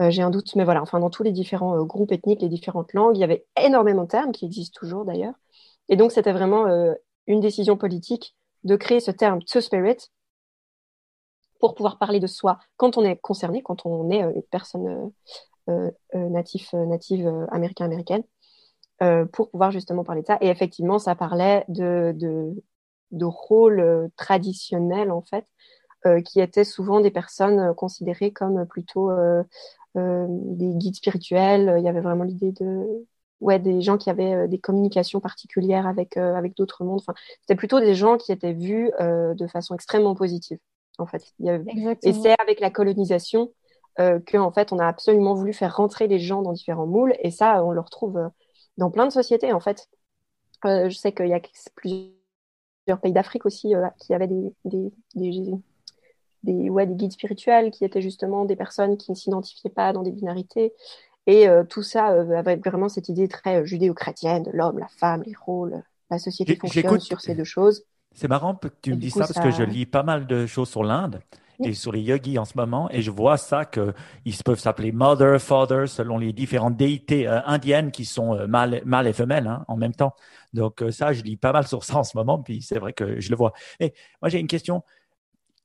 Euh, 0.00 0.10
j'ai 0.10 0.22
un 0.22 0.30
doute, 0.30 0.54
mais 0.56 0.64
voilà, 0.64 0.82
enfin, 0.82 0.98
dans 0.98 1.10
tous 1.10 1.22
les 1.22 1.32
différents 1.32 1.76
euh, 1.76 1.84
groupes 1.84 2.12
ethniques, 2.12 2.40
les 2.40 2.48
différentes 2.48 2.92
langues, 2.94 3.16
il 3.16 3.20
y 3.20 3.24
avait 3.24 3.46
énormément 3.62 4.04
de 4.04 4.08
termes 4.08 4.32
qui 4.32 4.46
existent 4.46 4.78
toujours 4.78 5.04
d'ailleurs. 5.04 5.34
Et 5.88 5.96
donc, 5.96 6.12
c'était 6.12 6.32
vraiment 6.32 6.66
euh, 6.66 6.94
une 7.26 7.40
décision 7.40 7.76
politique 7.76 8.36
de 8.64 8.76
créer 8.76 9.00
ce 9.00 9.10
terme 9.10 9.42
Two 9.42 9.60
Spirit 9.60 10.10
pour 11.58 11.74
pouvoir 11.74 11.98
parler 11.98 12.20
de 12.20 12.26
soi 12.26 12.58
quand 12.76 12.96
on 12.96 13.04
est 13.04 13.16
concerné, 13.16 13.62
quand 13.62 13.84
on 13.84 14.10
est 14.10 14.20
une 14.20 14.42
personne 14.50 15.12
native, 16.14 16.68
native 16.72 17.46
américain-américaine, 17.50 18.22
pour 19.32 19.50
pouvoir 19.50 19.70
justement 19.70 20.02
parler 20.02 20.22
de 20.22 20.26
ça. 20.26 20.38
Et 20.40 20.48
effectivement, 20.48 20.98
ça 20.98 21.14
parlait 21.14 21.66
de 21.68 22.14
de 23.10 23.24
rôle 23.24 23.80
euh, 23.80 24.08
traditionnel 24.16 25.10
en 25.10 25.22
fait, 25.22 25.46
euh, 26.06 26.20
qui 26.20 26.40
étaient 26.40 26.64
souvent 26.64 27.00
des 27.00 27.10
personnes 27.10 27.58
euh, 27.58 27.74
considérées 27.74 28.32
comme 28.32 28.66
plutôt 28.66 29.10
des 29.94 30.74
guides 30.74 30.94
spirituels. 30.94 31.74
Il 31.78 31.84
y 31.84 31.88
avait 31.88 32.00
vraiment 32.00 32.24
l'idée 32.24 32.52
de 32.52 32.86
ouais, 33.40 33.58
des 33.58 33.80
gens 33.80 33.98
qui 33.98 34.10
avaient 34.10 34.46
des 34.46 34.58
communications 34.58 35.20
particulières 35.20 35.86
avec, 35.86 36.16
avec 36.16 36.56
d'autres 36.56 36.84
mondes. 36.84 37.00
Enfin, 37.00 37.14
c'était 37.40 37.56
plutôt 37.56 37.80
des 37.80 37.94
gens 37.94 38.16
qui 38.16 38.30
étaient 38.30 38.52
vus 38.52 38.92
de 39.00 39.46
façon 39.48 39.74
extrêmement 39.74 40.14
positive, 40.14 40.58
en 40.98 41.06
fait. 41.06 41.34
Et 42.04 42.12
c'est 42.12 42.36
avec 42.40 42.60
la 42.60 42.70
colonisation 42.70 43.50
qu'en 43.96 44.52
fait, 44.52 44.72
on 44.72 44.78
a 44.78 44.86
absolument 44.86 45.34
voulu 45.34 45.52
faire 45.52 45.74
rentrer 45.74 46.06
les 46.06 46.20
gens 46.20 46.42
dans 46.42 46.52
différents 46.52 46.86
moules. 46.86 47.14
Et 47.18 47.32
ça, 47.32 47.64
on 47.64 47.72
le 47.72 47.80
retrouve 47.80 48.30
dans 48.76 48.92
plein 48.92 49.06
de 49.06 49.12
sociétés, 49.12 49.52
en 49.52 49.60
fait. 49.60 49.88
je 50.64 50.94
sais 50.96 51.10
qu'il 51.10 51.26
y 51.26 51.34
a 51.34 51.40
plusieurs 51.74 52.19
pays 52.98 53.12
d'Afrique 53.12 53.46
aussi 53.46 53.74
qui 53.98 54.14
avaient 54.14 54.26
des, 54.26 54.52
des, 54.64 54.92
des, 55.14 55.50
des, 56.42 56.70
ouais, 56.70 56.86
des 56.86 56.94
guides 56.94 57.12
spirituels 57.12 57.70
qui 57.70 57.84
étaient 57.84 58.02
justement 58.02 58.44
des 58.44 58.56
personnes 58.56 58.96
qui 58.96 59.10
ne 59.10 59.16
s'identifiaient 59.16 59.70
pas 59.70 59.92
dans 59.92 60.02
des 60.02 60.10
binarités. 60.10 60.72
Et 61.26 61.48
euh, 61.48 61.64
tout 61.64 61.82
ça 61.82 62.12
euh, 62.12 62.36
avec 62.36 62.64
vraiment 62.64 62.88
cette 62.88 63.08
idée 63.08 63.28
très 63.28 63.60
euh, 63.60 63.64
judéo-chrétienne 63.64 64.44
de 64.44 64.50
l'homme, 64.52 64.78
la 64.78 64.88
femme, 64.88 65.22
les 65.24 65.34
rôles, 65.34 65.82
la 66.10 66.18
société 66.18 66.56
fonctionne 66.56 66.98
sur 66.98 67.20
ces 67.20 67.34
deux 67.34 67.44
choses. 67.44 67.84
C'est 68.12 68.28
marrant 68.28 68.54
que 68.54 68.68
tu 68.82 68.90
me 68.90 68.96
dises 68.96 69.14
ça, 69.14 69.20
parce 69.20 69.38
que 69.38 69.50
je 69.50 69.62
lis 69.62 69.86
pas 69.86 70.02
mal 70.02 70.26
de 70.26 70.46
choses 70.46 70.68
sur 70.68 70.82
l'Inde 70.82 71.20
et 71.64 71.74
sur 71.74 71.92
les 71.92 72.00
yogis 72.00 72.38
en 72.38 72.44
ce 72.44 72.52
moment, 72.56 72.88
et 72.90 73.02
je 73.02 73.10
vois 73.10 73.36
ça 73.36 73.64
qu'ils 73.64 74.36
peuvent 74.44 74.58
s'appeler 74.58 74.92
mother, 74.92 75.40
father, 75.40 75.86
selon 75.86 76.18
les 76.18 76.32
différentes 76.32 76.76
déités 76.76 77.26
indiennes 77.26 77.90
qui 77.90 78.04
sont 78.04 78.46
mâles, 78.46 78.82
mâle 78.84 79.06
et 79.06 79.12
femelles 79.12 79.46
hein, 79.46 79.64
en 79.68 79.76
même 79.76 79.94
temps. 79.94 80.14
Donc 80.52 80.82
ça, 80.90 81.12
je 81.12 81.22
lis 81.22 81.36
pas 81.36 81.52
mal 81.52 81.66
sur 81.66 81.84
ça 81.84 81.98
en 81.98 82.04
ce 82.04 82.16
moment, 82.16 82.38
puis 82.38 82.62
c'est 82.62 82.78
vrai 82.78 82.92
que 82.92 83.20
je 83.20 83.30
le 83.30 83.36
vois. 83.36 83.52
Et 83.78 83.92
moi, 84.22 84.28
j'ai 84.28 84.38
une 84.38 84.46
question 84.46 84.82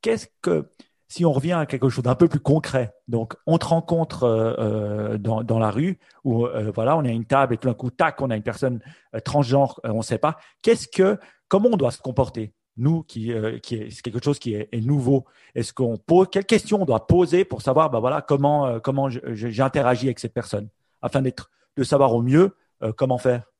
qu'est-ce 0.05 0.27
que 0.41 0.69
si 1.07 1.25
on 1.25 1.31
revient 1.31 1.53
à 1.53 1.65
quelque 1.65 1.89
chose 1.89 2.03
d'un 2.03 2.13
peu 2.15 2.27
plus 2.27 2.39
concret, 2.39 2.93
donc 3.07 3.35
on 3.47 3.57
te 3.57 3.65
rencontre 3.65 4.23
euh, 4.23 4.53
euh, 4.59 5.17
dans, 5.17 5.43
dans, 5.43 5.59
la 5.59 5.71
rue 5.71 5.99
euh, 6.25 6.71
voilà, 6.73 6.95
on 6.95 7.05
a 7.05 7.09
une 7.09 7.25
table 7.25 7.55
et 7.55 7.57
tout 7.57 7.67
d'un 7.67 7.73
coup, 7.73 7.89
tac, 7.89 8.21
on 8.21 8.29
a 8.29 8.35
une 8.35 8.43
personne 8.43 8.81
transgenre, 9.23 9.79
on 9.83 9.97
ne 9.97 10.03
sait 10.03 10.19
pas. 10.19 10.37
Qu'est-ce 10.61 10.87
que, 10.87 11.19
comment 11.47 11.69
on 11.71 11.77
doit 11.77 11.91
se 11.91 11.99
comporter? 11.99 12.53
Nous 12.77 13.03
qui, 13.03 13.31
qui 13.63 13.75
est, 13.75 14.01
quelque 14.01 14.23
chose 14.23 14.39
qui 14.39 14.53
est, 14.53 14.85
nouveau 14.85 15.25
Est-ce 15.53 15.73
qu'on 15.73 15.97
pose 15.97 16.27
quelles 16.31 16.45
questions 16.45 16.81
on 16.81 16.85
doit 16.85 17.07
poser 17.07 17.45
pour 17.45 17.61
savoir, 17.61 17.89
bah 17.89 17.99
voilà, 17.99 18.21
comment 18.21 18.79
comment 18.79 19.09
j'interagis 19.09 20.07
avec 20.07 20.19
cette 20.19 20.33
personne 20.33 20.67
afin 21.01 21.21
d'être 21.21 21.51
de 21.77 21.83
savoir 21.83 22.13
au 22.13 22.21
mieux 22.21 22.55
comment 22.97 23.17
faire? 23.17 23.51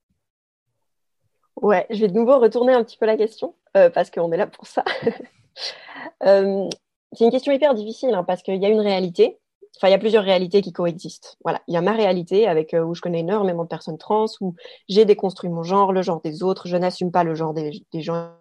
Ouais, 1.62 1.86
je 1.90 2.02
vais 2.02 2.10
de 2.10 2.14
nouveau 2.14 2.40
retourner 2.40 2.74
un 2.74 2.84
petit 2.84 2.98
peu 2.98 3.06
la 3.06 3.16
question 3.16 3.56
parce 3.74 4.12
qu'on 4.12 4.32
est 4.32 4.38
là 4.38 4.48
pour 4.48 4.68
ça. 4.68 4.84
Euh, 6.24 6.70
c'est 7.14 7.26
une 7.26 7.32
question 7.32 7.52
hyper 7.52 7.74
difficile 7.74 8.14
hein, 8.14 8.24
parce 8.24 8.42
qu'il 8.42 8.62
y 8.62 8.66
a 8.66 8.70
une 8.70 8.80
réalité. 8.80 9.38
Enfin, 9.78 9.90
il 9.90 9.92
y 9.92 9.96
a 9.96 10.00
plusieurs 10.00 10.24
réalités 10.24 10.62
qui 10.62 10.72
coexistent. 10.72 11.38
Voilà, 11.44 11.62
il 11.68 11.74
y 11.74 11.78
a 11.78 11.82
ma 11.82 11.92
réalité 11.92 12.48
avec 12.48 12.74
euh, 12.74 12.84
où 12.84 12.96
je 12.96 13.02
connais 13.02 13.20
énormément 13.20 13.64
de 13.64 13.68
personnes 13.68 13.98
trans, 13.98 14.26
où 14.40 14.56
j'ai 14.88 15.04
déconstruit 15.06 15.50
mon 15.50 15.64
genre, 15.64 15.92
le 15.92 16.02
genre 16.02 16.22
des 16.22 16.44
autres, 16.44 16.68
je 16.68 16.78
n'assume 16.78 17.12
pas 17.12 17.24
le 17.24 17.36
genre 17.36 17.54
des, 17.54 17.84
gens 17.96 18.32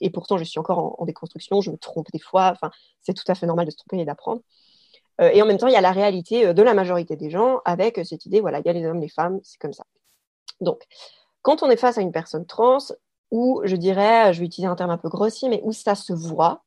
et 0.00 0.10
pourtant 0.10 0.38
je 0.38 0.44
suis 0.44 0.58
encore 0.58 1.00
en, 1.00 1.04
déconstruction, 1.04 1.60
je 1.60 1.70
me 1.70 1.76
trompe 1.76 2.10
des 2.12 2.18
fois. 2.18 2.50
Enfin, 2.52 2.70
c'est 3.00 3.14
tout 3.14 3.24
à 3.28 3.34
fait 3.34 3.46
normal 3.46 3.66
de 3.66 3.70
se 3.70 3.76
tromper 3.76 4.00
et 4.00 4.04
d'apprendre. 4.04 4.42
Euh, 5.20 5.30
et 5.32 5.42
en 5.42 5.46
même 5.46 5.58
temps, 5.58 5.68
il 5.68 5.72
y 5.72 5.76
a 5.76 5.80
la 5.80 5.92
réalité 5.92 6.52
de 6.54 6.62
la 6.62 6.74
majorité 6.74 7.16
des 7.16 7.30
gens 7.30 7.60
avec 7.64 8.00
cette 8.04 8.26
idée, 8.26 8.40
voilà, 8.40 8.60
il 8.60 8.66
y 8.66 8.70
a 8.70 8.72
les 8.72 8.86
hommes, 8.86 9.00
les 9.00 9.08
femmes, 9.08 9.40
c'est 9.42 9.58
comme 9.58 9.72
ça. 9.72 9.84
Donc, 10.60 10.82
quand 11.42 11.62
on 11.62 11.70
est 11.70 11.76
face 11.76 11.98
à 11.98 12.00
une 12.00 12.12
personne 12.12 12.46
trans, 12.46 12.78
où 13.30 13.62
je 13.64 13.76
dirais, 13.76 14.32
je 14.32 14.40
vais 14.40 14.46
utiliser 14.46 14.68
un 14.68 14.76
terme 14.76 14.90
un 14.90 14.98
peu 14.98 15.08
grossier, 15.08 15.48
mais 15.48 15.60
où 15.64 15.72
ça 15.72 15.94
se 15.94 16.12
voit, 16.12 16.62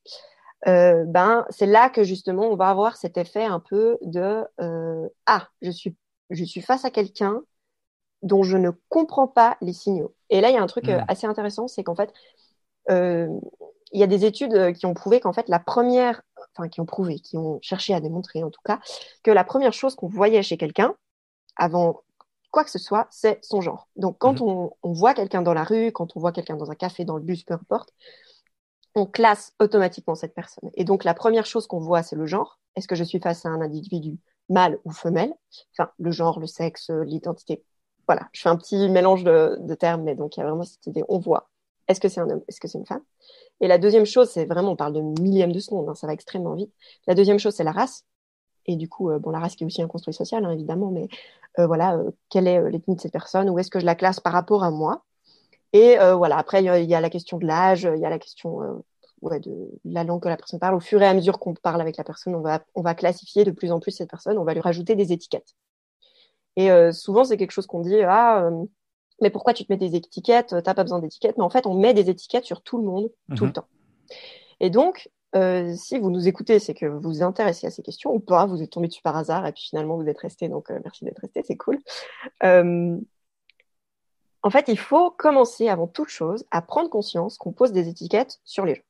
euh, 0.68 1.06
ben 1.06 1.46
c'est 1.50 1.68
là 1.68 1.90
que 1.90 2.04
justement 2.04 2.48
on 2.50 2.56
va 2.56 2.70
avoir 2.70 2.98
cet 2.98 3.18
effet 3.18 3.44
un 3.44 3.60
peu 3.60 4.00
de 4.02 4.44
euh, 4.60 5.08
ah 5.28 5.48
je 5.62 5.70
suis 5.70 5.96
je 6.32 6.44
suis 6.44 6.62
face 6.62 6.86
à 6.86 6.90
quelqu'un 6.90 7.44
dont 8.24 8.42
je 8.42 8.58
ne 8.58 8.72
comprends 8.90 9.28
pas 9.28 9.58
les 9.62 9.74
signaux. 9.74 10.16
Et 10.32 10.42
là 10.42 10.50
il 10.50 10.56
y 10.56 10.58
a 10.58 10.64
un 10.64 10.68
truc 10.68 10.90
euh, 10.90 11.00
hmm. 11.00 11.06
assez 11.08 11.28
intéressant, 11.28 11.68
c'est 11.68 11.84
qu'en 11.84 11.96
fait 11.96 12.12
il 12.90 14.00
y 14.00 14.04
a 14.04 14.08
des 14.08 14.26
études 14.26 14.74
qui 14.74 14.86
ont 14.86 14.94
prouvé 14.94 15.20
qu'en 15.20 15.34
fait 15.34 15.48
la 15.50 15.60
première, 15.60 16.22
enfin 16.56 16.70
qui 16.70 16.82
ont 16.82 16.86
prouvé, 16.86 17.20
qui 17.20 17.38
ont 17.38 17.60
cherché 17.62 17.94
à 17.94 18.00
démontrer 18.00 18.44
en 18.44 18.50
tout 18.50 18.62
cas, 18.64 18.80
que 19.24 19.32
la 19.32 19.44
première 19.44 19.74
chose 19.74 19.96
qu'on 19.96 20.08
voyait 20.08 20.44
chez 20.44 20.58
quelqu'un 20.58 20.96
avant 21.56 22.04
quoi 22.56 22.64
que 22.64 22.72
ce 22.72 22.80
soit, 22.80 23.08
c'est 23.12 23.44
son 23.44 23.60
genre. 23.60 23.90
Donc, 23.98 24.18
quand 24.18 24.40
mhm. 24.40 24.70
on, 24.82 24.94
voit 24.94 25.14
quelqu'un 25.14 25.42
dans 25.42 25.54
la 25.54 25.66
rue, 25.66 25.92
quand 25.92 26.16
on 26.16 26.22
voit 26.22 26.32
quelqu'un 26.32 26.56
dans 26.56 26.72
un 26.72 26.76
café, 26.76 27.04
dans 27.04 27.18
le 27.18 27.22
bus, 27.22 27.44
peu 27.44 27.54
importe, 27.54 27.94
on 28.96 29.06
classe 29.06 29.52
automatiquement 29.60 30.16
cette 30.16 30.34
personne. 30.34 30.72
Et 30.76 30.86
donc, 30.86 31.04
la 31.04 31.14
première 31.14 31.46
chose 31.46 31.68
qu'on 31.68 31.82
voit, 31.82 32.02
c'est 32.02 32.16
le 32.16 32.26
genre. 32.26 32.62
Est-ce 32.78 32.88
que 32.88 32.96
je 32.96 33.04
suis 33.04 33.20
face 33.20 33.46
à 33.46 33.50
un 33.50 33.60
individu 33.60 34.20
mâle 34.48 34.80
ou 34.86 34.92
femelle? 34.92 35.34
Enfin, 35.74 35.92
le 36.00 36.12
genre, 36.12 36.40
le 36.40 36.48
sexe, 36.48 36.90
l'identité. 36.90 37.62
Voilà, 38.08 38.30
je 38.32 38.42
fais 38.42 38.50
un 38.50 38.56
petit 38.56 38.88
mélange 38.88 39.26
de, 39.26 39.76
termes, 39.76 40.04
mais 40.04 40.16
donc 40.16 40.38
il 40.38 40.40
y 40.40 40.44
a 40.44 40.46
vraiment 40.46 40.64
cette 40.64 40.88
idée. 40.88 41.04
On 41.10 41.20
voit. 41.20 41.50
Est-ce 41.88 42.00
que 42.00 42.10
c'est 42.10 42.20
un 42.20 42.30
homme 42.30 42.42
Est-ce 42.48 42.60
que 42.60 42.68
c'est 42.68 42.78
une 42.78 42.86
femme? 42.86 43.04
Et 43.62 43.68
la 43.68 43.78
deuxième 43.78 44.06
chose, 44.06 44.30
c'est 44.30 44.46
vraiment, 44.46 44.72
on 44.72 44.76
parle 44.76 44.94
de 44.94 45.02
millième 45.22 45.52
de 45.52 45.60
seconde, 45.60 45.90
hein, 45.90 45.96
ça 45.96 46.08
va 46.08 46.14
extrêmement 46.14 46.56
vite. 46.56 46.74
La 47.08 47.16
deuxième 47.16 47.40
chose, 47.40 47.54
c'est 47.54 47.64
la 47.64 47.72
race 47.72 48.06
et 48.66 48.76
du 48.76 48.90
coup, 48.90 49.10
euh, 49.10 49.20
bon, 49.20 49.32
la 49.32 49.40
race 49.40 49.56
qui 49.56 49.64
est 49.64 49.68
aussi 49.68 49.82
un 49.82 49.88
construit 49.88 50.14
social, 50.14 50.44
hein, 50.46 50.52
évidemment, 50.52 50.92
mais 50.92 51.08
euh, 51.60 51.68
voilà, 51.68 51.98
euh, 51.98 52.12
quelle 52.30 52.48
est 52.48 52.70
l'ethnie 52.70 52.96
de 52.96 53.02
cette 53.02 53.12
personne, 53.12 53.50
où 53.50 53.60
est-ce 53.60 53.70
que 53.70 53.80
je 53.80 53.86
la 53.86 53.96
classe 53.96 54.20
par 54.20 54.34
rapport 54.34 54.64
à 54.64 54.72
moi? 54.72 55.04
Et 55.74 55.98
voilà, 56.16 56.38
après, 56.38 56.64
il 56.64 56.86
y, 56.86 56.96
a 56.96 57.02
la 57.02 57.10
question 57.10 57.38
de 57.38 57.46
l'âge, 57.46 57.84
il 57.84 58.00
y 58.00 58.06
a 58.06 58.10
la 58.10 58.18
question 58.18 58.62
de 59.22 59.76
la 59.84 60.06
langue 60.06 60.24
que 60.24 60.30
la 60.30 60.38
personne 60.38 60.58
parle. 60.58 60.76
Au 60.76 60.80
fur 60.80 61.02
et 61.02 61.06
à 61.06 61.14
mesure 61.14 61.38
qu'on 61.38 61.54
parle 61.54 61.82
avec 61.82 61.98
la 61.98 62.06
personne, 62.06 62.34
on 62.34 62.40
va, 62.40 62.64
on 62.76 62.82
va 62.82 62.96
classifier 62.96 63.44
de 63.44 63.52
plus 63.52 63.74
en 63.74 63.82
plus 63.82 63.92
cette 63.92 64.10
personne, 64.10 64.38
on 64.38 64.46
va 64.46 64.54
lui 64.54 64.62
rajouter 64.62 64.96
des 64.96 65.12
étiquettes. 65.12 65.54
Et 66.56 66.70
souvent, 66.94 67.26
c'est 67.26 67.36
quelque 67.36 67.52
chose 67.52 67.68
qu'on 67.68 67.82
dit, 67.82 68.02
ah, 68.04 68.50
mais 69.22 69.30
pourquoi 69.30 69.54
tu 69.54 69.66
te 69.66 69.72
mets 69.72 69.78
des 69.78 69.96
étiquettes 69.96 70.56
T'as 70.64 70.74
pas 70.74 70.84
besoin 70.84 71.00
d'étiquettes? 71.00 71.38
Mais 71.38 71.44
en 71.44 71.50
fait, 71.50 71.66
on 71.66 71.74
met 71.74 71.94
des 71.94 72.10
étiquettes 72.10 72.46
sur 72.46 72.62
tout 72.62 72.78
le 72.78 72.84
monde, 72.84 73.10
tout 73.36 73.44
le 73.44 73.50
mhm. 73.50 73.54
temps. 73.54 73.68
Et 74.60 74.70
donc, 74.70 75.10
euh, 75.36 75.74
si 75.76 76.00
vous 76.00 76.10
nous 76.10 76.28
écoutez, 76.28 76.60
c'est 76.60 76.74
que 76.74 76.86
vous 76.86 77.02
vous 77.02 77.24
intéressez 77.24 77.68
à 77.68 77.72
ces 77.72 77.82
questions 77.82 78.14
ou 78.14 78.20
pas, 78.20 78.46
vous 78.46 78.62
êtes 78.62 78.70
tombé 78.70 78.88
dessus 78.88 79.02
par 79.02 79.18
hasard 79.18 79.46
et 79.46 79.52
puis 79.52 79.64
finalement 79.64 79.98
vous 79.98 80.08
êtes 80.08 80.20
resté, 80.20 80.48
donc 80.48 80.72
euh, 80.72 80.80
merci 80.84 81.04
d'être 81.04 81.20
resté, 81.20 81.44
c'est 81.46 81.58
cool. 81.58 81.80
Euh, 82.44 82.98
en 84.44 84.50
fait, 84.50 84.66
il 84.68 84.78
faut 84.78 85.12
commencer 85.12 85.68
avant 85.68 85.88
toute 85.88 86.08
chose 86.08 86.46
à 86.52 86.62
prendre 86.62 86.90
conscience 86.90 87.38
qu'on 87.38 87.52
pose 87.52 87.74
des 87.74 87.90
étiquettes 87.90 88.40
sur 88.46 88.66
les 88.66 88.76
gens. 88.76 88.84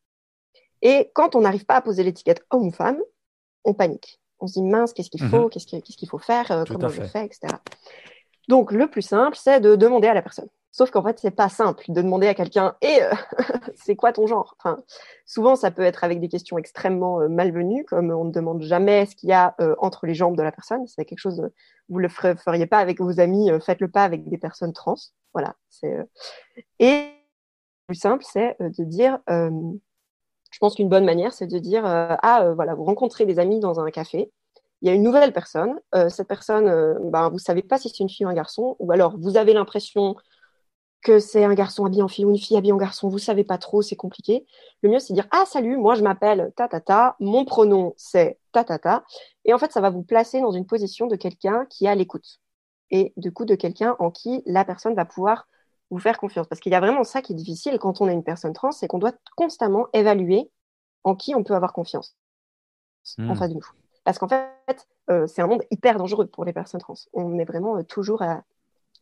Et 0.81 1.11
quand 1.15 1.35
on 1.35 1.41
n'arrive 1.41 1.65
pas 1.65 1.77
à 1.77 1.81
poser 1.81 2.03
l'étiquette 2.03 2.45
homme 2.51 2.67
ou 2.67 2.71
femme, 2.71 2.99
on 3.63 3.73
panique. 3.73 4.19
On 4.39 4.47
se 4.47 4.53
dit 4.53 4.63
mince, 4.63 4.93
qu'est-ce 4.93 5.09
qu'il 5.09 5.23
faut, 5.23 5.45
mhm. 5.45 5.49
qu'est-ce 5.49 5.65
qu'il 5.65 6.09
faut 6.09 6.19
faire, 6.19 6.65
comment 6.67 6.89
je 6.89 7.01
fais, 7.03 7.25
etc. 7.25 7.47
Donc 8.47 8.71
le 8.71 8.87
plus 8.87 9.01
simple, 9.01 9.37
c'est 9.39 9.59
de 9.59 9.75
demander 9.75 10.07
à 10.07 10.13
la 10.13 10.21
personne. 10.21 10.49
Sauf 10.75 10.91
qu'en 10.91 11.03
fait, 11.03 11.17
c'est 11.19 11.31
pas 11.31 11.47
simple 11.47 11.85
de 11.87 12.01
demander 12.01 12.27
à 12.27 12.33
quelqu'un 12.33 12.75
et 12.81 13.01
euh, 13.01 13.09
c'est 13.75 13.95
quoi 13.95 14.11
ton 14.11 14.27
genre? 14.27 14.57
Enfin, 14.59 14.83
Souvent, 15.25 15.55
ça 15.55 15.71
peut 15.71 15.83
être 15.83 16.03
avec 16.03 16.19
des 16.19 16.27
questions 16.27 16.57
extrêmement 16.57 17.21
euh, 17.21 17.29
malvenues, 17.29 17.85
comme 17.85 18.11
on 18.11 18.25
ne 18.25 18.31
demande 18.31 18.61
jamais 18.61 19.05
ce 19.05 19.15
qu'il 19.15 19.29
y 19.29 19.31
a 19.31 19.55
euh, 19.61 19.73
entre 19.79 20.05
les 20.05 20.13
jambes 20.13 20.35
de 20.35 20.43
la 20.43 20.51
personne. 20.51 20.85
C'est 20.85 21.05
quelque 21.05 21.19
chose, 21.19 21.49
vous 21.87 21.99
le 21.99 22.09
feriez 22.09 22.65
pas 22.65 22.79
avec 22.79 22.99
vos 22.99 23.21
amis, 23.21 23.49
faites-le 23.65 23.87
pas 23.87 24.03
avec 24.03 24.27
des 24.27 24.37
personnes 24.37 24.73
trans. 24.73 24.95
Voilà. 25.33 25.55
C'est 25.69 25.95
et 26.79 26.91
le 26.91 27.87
plus 27.87 27.95
simple, 27.95 28.25
c'est 28.27 28.57
de 28.59 28.83
dire. 28.83 29.19
je 29.29 30.59
pense 30.59 30.75
qu'une 30.75 30.89
bonne 30.89 31.05
manière, 31.05 31.31
c'est 31.31 31.47
de 31.47 31.57
dire 31.57 31.85
ah 31.85 32.51
voilà, 32.53 32.75
vous 32.75 32.83
rencontrez 32.83 33.25
des 33.25 33.39
amis 33.39 33.61
dans 33.61 33.79
un 33.79 33.89
café 33.91 34.29
il 34.81 34.87
y 34.87 34.91
a 34.91 34.93
une 34.93 35.03
nouvelle 35.03 35.33
personne. 35.33 35.79
cette 36.09 36.27
personne, 36.27 36.65
ben, 37.09 37.29
vous 37.29 37.39
savez 37.39 37.63
pas 37.63 37.77
si 37.77 37.89
c'est 37.89 37.99
une 37.99 38.09
fille 38.09 38.25
ou 38.25 38.29
un 38.29 38.33
garçon, 38.33 38.75
ou 38.79 38.91
alors 38.91 39.17
vous 39.17 39.37
avez 39.37 39.53
l'impression 39.53 40.15
que 41.05 41.19
c'est 41.19 41.45
un 41.45 41.53
garçon 41.53 41.85
habillé 41.85 42.01
en 42.01 42.07
fille 42.07 42.25
ou 42.25 42.31
une 42.31 42.37
fille 42.37 42.57
habillée 42.57 42.73
en 42.73 42.77
garçon, 42.77 43.09
vous 43.09 43.19
savez 43.19 43.43
pas 43.43 43.59
trop, 43.59 43.83
c'est 43.83 43.95
compliqué. 43.95 44.45
Le 44.81 44.89
mieux, 44.89 44.99
c'est 44.99 45.13
de 45.13 45.15
dire 45.15 45.27
Ah, 45.29 45.43
salut, 45.45 45.77
moi 45.77 45.93
je 45.93 46.01
m'appelle 46.01 46.51
ta 46.55 46.67
ta 46.67 46.81
ta, 46.81 47.15
mon 47.19 47.45
pronom 47.45 47.93
c'est 47.95 48.39
ta 48.51 48.63
ta 48.63 48.79
ta. 48.79 49.05
Et 49.45 49.53
en 49.53 49.59
fait, 49.59 49.71
ça 49.71 49.81
va 49.81 49.91
vous 49.91 50.01
placer 50.01 50.41
dans 50.41 50.51
une 50.51 50.65
position 50.65 51.05
de 51.05 51.15
quelqu'un 51.15 51.67
qui 51.69 51.87
a 51.87 51.93
l'écoute. 51.93 52.39
Et 52.89 53.13
du 53.17 53.31
coup, 53.31 53.45
de 53.45 53.53
quelqu'un 53.53 53.95
en 53.99 54.09
qui 54.09 54.41
la 54.47 54.65
personne 54.65 54.95
va 54.95 55.05
pouvoir 55.05 55.47
vous 55.91 55.99
faire 55.99 56.17
confiance. 56.17 56.47
Parce 56.47 56.59
qu'il 56.59 56.71
y 56.71 56.75
a 56.75 56.79
vraiment 56.79 57.03
ça 57.03 57.21
qui 57.21 57.33
est 57.33 57.35
difficile 57.35 57.77
quand 57.77 58.01
on 58.01 58.09
est 58.09 58.13
une 58.13 58.23
personne 58.23 58.53
trans, 58.53 58.71
c'est 58.71 58.87
qu'on 58.87 58.97
doit 58.97 59.13
constamment 59.35 59.87
évaluer 59.93 60.49
en 61.03 61.15
qui 61.15 61.35
on 61.35 61.43
peut 61.43 61.53
avoir 61.53 61.71
confiance 61.71 62.17
en 63.19 63.33
hmm. 63.33 63.35
face 63.35 63.49
de 63.49 63.55
nous. 63.55 63.84
Parce 64.05 64.17
qu'en 64.17 64.29
fait, 64.29 64.87
euh, 65.09 65.27
c'est 65.27 65.41
un 65.41 65.47
monde 65.47 65.63
hyper 65.71 65.97
dangereux 65.97 66.27
pour 66.27 66.45
les 66.45 66.53
personnes 66.53 66.79
trans. 66.79 66.93
On 67.13 67.37
est 67.37 67.45
vraiment 67.45 67.77
euh, 67.77 67.83
toujours 67.83 68.21
à, 68.21 68.43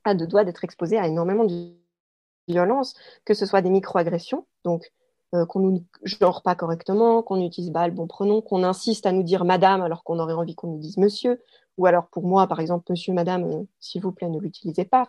à 0.03 0.15
deux 0.15 0.25
doigts 0.25 0.43
d'être 0.43 0.63
exposé 0.63 0.97
à 0.97 1.07
énormément 1.07 1.43
de 1.43 1.73
violence, 2.47 2.95
que 3.25 3.33
ce 3.33 3.45
soit 3.45 3.61
des 3.61 3.69
microagressions, 3.69 4.45
donc 4.63 4.91
euh, 5.33 5.45
qu'on 5.45 5.59
nous 5.59 5.83
genre 6.03 6.41
pas 6.41 6.55
correctement, 6.55 7.23
qu'on 7.23 7.37
n'utilise 7.37 7.71
pas 7.71 7.87
le 7.87 7.93
bon 7.93 8.07
pronom, 8.07 8.41
qu'on 8.41 8.63
insiste 8.63 9.05
à 9.05 9.11
nous 9.11 9.23
dire 9.23 9.45
madame 9.45 9.81
alors 9.81 10.03
qu'on 10.03 10.19
aurait 10.19 10.33
envie 10.33 10.55
qu'on 10.55 10.67
nous 10.67 10.79
dise 10.79 10.97
monsieur, 10.97 11.41
ou 11.77 11.85
alors 11.85 12.07
pour 12.07 12.27
moi 12.27 12.47
par 12.47 12.59
exemple 12.59 12.85
monsieur, 12.89 13.13
madame, 13.13 13.43
euh, 13.45 13.63
s'il 13.79 14.01
vous 14.01 14.11
plaît 14.11 14.29
ne 14.29 14.39
l'utilisez 14.39 14.85
pas. 14.85 15.07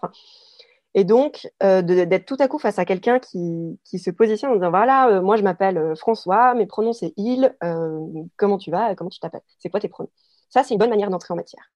Et 0.94 1.04
donc 1.04 1.48
euh, 1.62 1.82
d'être 1.82 2.24
tout 2.24 2.36
à 2.38 2.48
coup 2.48 2.58
face 2.58 2.78
à 2.78 2.84
quelqu'un 2.84 3.18
qui, 3.18 3.78
qui, 3.84 3.98
se 3.98 4.10
positionne 4.10 4.52
en 4.52 4.54
disant 4.54 4.70
voilà 4.70 5.20
moi 5.20 5.36
je 5.36 5.42
m'appelle 5.42 5.94
François, 5.96 6.54
mes 6.54 6.66
pronoms 6.66 6.92
c'est 6.92 7.12
il, 7.16 7.54
comment 8.36 8.58
tu 8.58 8.70
vas, 8.70 8.94
comment 8.94 9.10
tu 9.10 9.20
t'appelles, 9.20 9.42
c'est 9.58 9.70
quoi 9.70 9.80
tes 9.80 9.88
pronoms? 9.88 10.10
Ça, 10.54 10.62
c'est 10.62 10.72
une 10.72 10.78
bonne 10.78 10.90
manière 10.90 11.10
d'entrer 11.10 11.32
en 11.32 11.36
matière. 11.36 11.72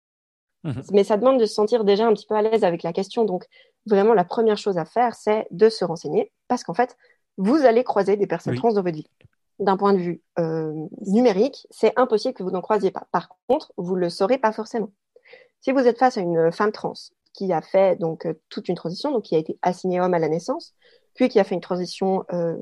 Mhm. 0.65 0.83
Mais 0.93 1.05
ça 1.05 1.17
demande 1.17 1.39
de 1.39 1.47
se 1.47 1.55
sentir 1.55 1.85
déjà 1.85 2.07
un 2.07 2.13
petit 2.13 2.27
peu 2.27 2.35
à 2.35 2.43
l'aise 2.43 2.65
avec 2.65 2.83
la 2.83 2.93
question. 2.93 3.25
Donc, 3.25 3.47
vraiment, 3.87 4.15
la 4.15 4.25
première 4.25 4.59
chose 4.59 4.79
à 4.79 4.85
faire, 4.85 5.15
c'est 5.15 5.47
de 5.53 5.69
se 5.69 5.85
renseigner 5.85 6.33
parce 6.49 6.65
qu'en 6.65 6.75
fait, 6.75 6.97
vous 7.37 7.55
allez 7.65 7.85
croiser 7.85 8.17
des 8.17 8.27
personnes 8.27 8.57
trans 8.57 8.73
dans 8.73 8.83
votre 8.83 8.97
vie. 8.97 9.09
D'un 9.61 9.77
point 9.77 9.93
de 9.93 9.99
vue 9.99 10.23
euh, 10.41 10.73
numérique, 11.07 11.69
c'est 11.71 11.93
impossible 11.97 12.35
que 12.35 12.43
vous 12.43 12.51
n'en 12.51 12.63
croisiez 12.63 12.91
pas. 12.91 13.07
Par 13.13 13.29
contre, 13.49 13.73
vous 13.77 13.95
ne 13.95 14.01
le 14.01 14.11
saurez 14.11 14.39
pas 14.39 14.51
forcément. 14.51 14.91
Si 15.61 15.71
vous 15.71 15.87
êtes 15.87 15.99
face 15.99 16.19
à 16.19 16.21
une 16.21 16.51
femme 16.51 16.73
trans 16.73 16.95
qui 17.35 17.53
a 17.53 17.61
fait 17.61 17.99
donc 17.99 18.25
euh, 18.25 18.35
toute 18.49 18.69
une 18.69 18.77
transition, 18.77 19.11
donc 19.11 19.25
qui 19.25 19.35
a 19.35 19.39
été 19.39 19.59
assignée 19.61 20.01
homme 20.01 20.15
à 20.15 20.19
la 20.19 20.29
naissance, 20.29 20.75
puis 21.15 21.29
qui 21.29 21.39
a 21.39 21.45
fait 21.45 21.55
une 21.55 21.61
transition, 21.61 22.25
euh, 22.33 22.57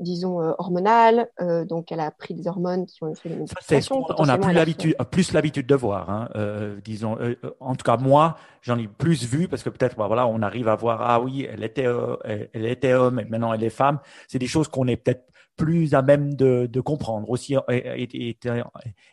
disons, 0.00 0.40
euh, 0.40 0.52
hormonale, 0.58 1.28
euh, 1.40 1.64
donc 1.64 1.90
elle 1.90 2.00
a 2.00 2.10
pris 2.10 2.34
des 2.34 2.46
hormones 2.46 2.86
qui 2.86 3.02
ont 3.02 3.14
fait 3.14 3.28
une 3.28 3.40
modification. 3.40 4.04
On 4.18 4.28
a 4.28 4.38
plus 4.38 4.52
l'habitude, 4.52 4.96
plus 5.10 5.32
l'habitude 5.32 5.66
de 5.66 5.74
voir, 5.74 6.08
hein, 6.10 6.28
euh, 6.34 6.80
disons. 6.84 7.18
Euh, 7.18 7.34
en 7.60 7.74
tout 7.74 7.84
cas, 7.84 7.96
moi, 7.96 8.36
j'en 8.62 8.78
ai 8.78 8.88
plus 8.88 9.24
vu 9.24 9.48
parce 9.48 9.62
que 9.62 9.70
peut-être, 9.70 9.96
bah, 9.96 10.06
voilà, 10.06 10.26
on 10.26 10.40
arrive 10.42 10.68
à 10.68 10.76
voir, 10.76 11.02
ah 11.02 11.20
oui, 11.20 11.46
elle 11.50 11.64
était, 11.64 11.86
elle, 12.24 12.48
elle, 12.52 12.66
était 12.66 12.92
homme, 12.92 13.18
et 13.18 13.24
maintenant 13.24 13.52
elle 13.52 13.64
est 13.64 13.70
femme. 13.70 13.98
C'est 14.28 14.38
des 14.38 14.46
choses 14.46 14.68
qu'on 14.68 14.86
est 14.86 14.96
peut-être 14.96 15.24
plus 15.56 15.94
à 15.94 16.02
même 16.02 16.34
de, 16.34 16.80
comprendre. 16.80 17.30
Aussi, 17.30 17.56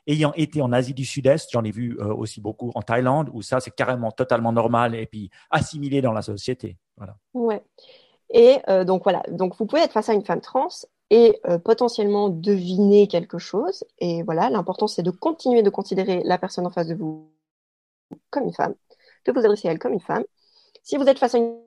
ayant 0.07 0.33
été 0.33 0.61
en 0.61 0.71
Asie 0.71 0.93
du 0.93 1.05
Sud-Est, 1.05 1.49
j'en 1.51 1.63
ai 1.63 1.71
vu 1.71 1.97
aussi 1.99 2.41
beaucoup 2.41 2.71
en 2.75 2.81
Thaïlande, 2.81 3.29
où 3.33 3.41
ça, 3.41 3.59
c'est 3.59 3.75
carrément 3.75 4.11
totalement 4.11 4.51
normal 4.51 4.95
et 4.95 5.05
puis 5.05 5.29
assimilé 5.49 6.01
dans 6.01 6.13
la 6.13 6.21
société. 6.21 6.77
Voilà. 6.97 7.15
Ouais. 7.33 7.63
Et 8.33 8.59
euh, 8.69 8.83
donc 8.85 9.03
voilà, 9.03 9.23
donc 9.29 9.55
vous 9.57 9.65
pouvez 9.65 9.81
être 9.81 9.91
face 9.91 10.09
à 10.09 10.13
une 10.13 10.23
femme 10.23 10.41
trans 10.41 10.69
et 11.09 11.39
euh, 11.47 11.57
potentiellement 11.57 12.29
deviner 12.29 13.07
quelque 13.07 13.37
chose. 13.37 13.83
Et 13.99 14.23
voilà, 14.23 14.49
l'important 14.49 14.87
c'est 14.87 15.03
de 15.03 15.11
continuer 15.11 15.63
de 15.63 15.69
considérer 15.69 16.21
la 16.23 16.37
personne 16.37 16.65
en 16.65 16.71
face 16.71 16.87
de 16.87 16.95
vous 16.95 17.29
comme 18.29 18.45
une 18.45 18.53
femme, 18.53 18.75
de 19.25 19.31
vous 19.31 19.39
adresser 19.39 19.67
à 19.67 19.71
elle 19.71 19.79
comme 19.79 19.93
une 19.93 19.99
femme. 19.99 20.23
Si 20.83 20.97
vous 20.97 21.05
êtes 21.05 21.19
face 21.19 21.35
à 21.35 21.39
une 21.39 21.57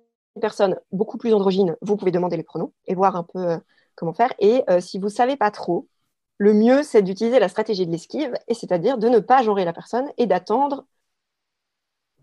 personne 0.41 0.79
beaucoup 0.91 1.19
plus 1.19 1.33
androgyne, 1.35 1.77
vous 1.83 1.97
pouvez 1.97 2.11
demander 2.11 2.37
les 2.37 2.43
pronoms 2.43 2.73
et 2.87 2.95
voir 2.95 3.17
un 3.17 3.25
peu 3.25 3.39
euh, 3.39 3.59
comment 3.97 4.13
faire. 4.13 4.33
Et 4.39 4.63
si 4.81 4.99
vous 4.99 5.09
savez 5.09 5.37
pas 5.37 5.51
trop, 5.51 5.89
le 6.39 6.55
mieux 6.55 6.83
c'est 6.83 7.03
d'utiliser 7.03 7.39
la 7.39 7.49
stratégie 7.49 7.87
de 7.87 7.93
l'esquive, 7.93 8.35
et 8.49 8.55
c'est-à-dire 8.55 8.99
de 8.99 9.09
ne 9.09 9.19
pas 9.19 9.43
genrer 9.43 9.65
la 9.65 9.73
personne 9.73 10.11
et 10.19 10.27
d'attendre 10.27 10.87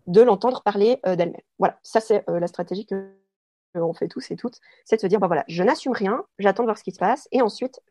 de 0.08 0.22
l'entendre 0.22 0.62
parler 0.64 1.00
d'elle-même. 1.04 1.42
Voilà, 1.60 1.80
ça 1.84 2.00
c'est 2.02 2.24
la 2.28 2.48
stratégie 2.48 2.86
que 2.86 3.16
on 3.76 3.94
fait 3.94 4.08
tous 4.08 4.32
et 4.32 4.36
toutes, 4.36 4.60
c'est 4.86 4.98
de 4.98 5.02
se 5.02 5.08
dire, 5.08 5.20
bah 5.20 5.28
voilà, 5.28 5.46
je 5.48 5.64
n'assume 5.64 5.94
rien, 5.94 6.24
j'attends 6.40 6.64
de 6.64 6.68
voir 6.68 6.78
ce 6.78 6.84
qui 6.84 6.92
se 6.92 7.00
passe, 7.00 7.28
et 7.32 7.42
ensuite, 7.42 7.82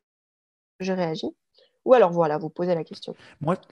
je 0.81 0.93
réagis. 0.93 1.35
Ou 1.87 1.95
alors 1.95 2.13
voilà, 2.13 2.37
vous 2.37 2.51
posez 2.51 2.75
la 2.75 2.85
question. 2.85 3.15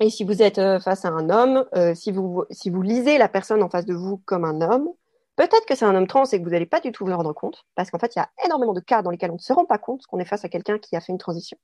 Et 0.01 0.09
si 0.09 0.25
vous 0.25 0.41
êtes 0.41 0.59
euh, 0.59 0.81
face 0.81 1.05
à 1.05 1.09
un 1.09 1.29
homme, 1.29 1.67
euh, 1.75 1.95
si, 1.95 2.11
vous, 2.11 2.45
si 2.51 2.71
vous 2.71 2.81
lisez 2.81 3.19
la 3.19 3.29
personne 3.29 3.63
en 3.63 3.69
face 3.69 3.85
de 3.85 3.95
vous 3.95 4.19
comme 4.25 4.45
un 4.45 4.63
homme, 4.63 4.89
peut-être 5.47 5.67
que 5.67 5.75
c'est 5.75 5.85
un 5.85 5.95
homme 5.95 6.07
trans 6.07 6.25
et 6.25 6.39
que 6.39 6.45
vous 6.45 6.51
n'allez 6.51 6.67
pas 6.67 6.81
du 6.81 6.93
tout 6.93 7.05
vous 7.05 7.13
en 7.13 7.17
rendre 7.17 7.33
compte, 7.33 7.65
parce 7.75 7.91
qu'en 7.91 7.99
fait, 7.99 8.15
il 8.17 8.19
y 8.19 8.23
a 8.23 8.31
énormément 8.45 8.73
de 8.75 8.81
cas 8.81 9.03
dans 9.03 9.11
lesquels 9.11 9.31
on 9.31 9.35
ne 9.35 9.39
se 9.39 9.53
rend 9.53 9.65
pas 9.65 9.79
compte 9.79 10.07
qu'on 10.07 10.19
est 10.19 10.25
face 10.25 10.45
à 10.45 10.49
quelqu'un 10.49 10.79
qui 10.79 10.97
a 10.97 11.01
fait 11.01 11.13
une 11.13 11.19
transition. 11.19 11.57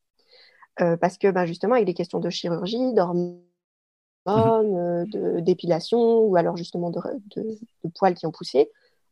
Euh, 0.81 0.97
parce 0.97 1.19
que 1.19 1.31
bah, 1.31 1.47
justement, 1.47 1.77
il 1.77 1.89
est 1.89 1.95
question 1.95 2.19
de 2.21 2.31
chirurgie, 2.31 2.93
d'hormones, 2.95 3.41
d'épilation, 5.41 6.21
ou 6.21 6.37
alors 6.37 6.57
justement 6.57 6.91
de, 6.91 7.01
de 7.37 7.91
poils 7.95 8.15
qui 8.15 8.27
ont 8.27 8.33
poussé. 8.33 8.71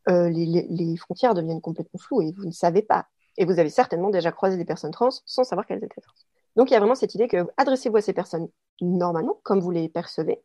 Euh, 0.09 0.29
les, 0.29 0.97
frontières 0.97 1.33
deviennent 1.33 1.61
complètement 1.61 1.99
floues 1.99 2.21
et 2.21 2.31
vous 2.31 2.45
ne 2.45 2.51
savez 2.51 2.81
pas. 2.81 3.07
Et 3.37 3.45
vous 3.45 3.59
avez 3.59 3.69
certainement 3.69 4.09
déjà 4.09 4.31
croisé 4.31 4.57
des 4.57 4.65
personnes 4.65 4.91
trans 4.91 5.09
sans 5.25 5.43
savoir 5.43 5.65
qu'elles 5.65 5.83
étaient 5.83 6.01
trans. 6.01 6.13
Donc 6.55 6.69
il 6.69 6.73
y 6.73 6.75
a 6.75 6.79
vraiment 6.79 6.95
cette 6.95 7.15
idée 7.15 7.27
que 7.27 7.47
adressez-vous 7.57 7.97
à 7.97 8.01
ces 8.01 8.13
personnes 8.13 8.49
normalement, 8.81 9.39
comme 9.43 9.59
vous 9.59 9.71
les 9.71 9.89
percevez. 9.89 10.43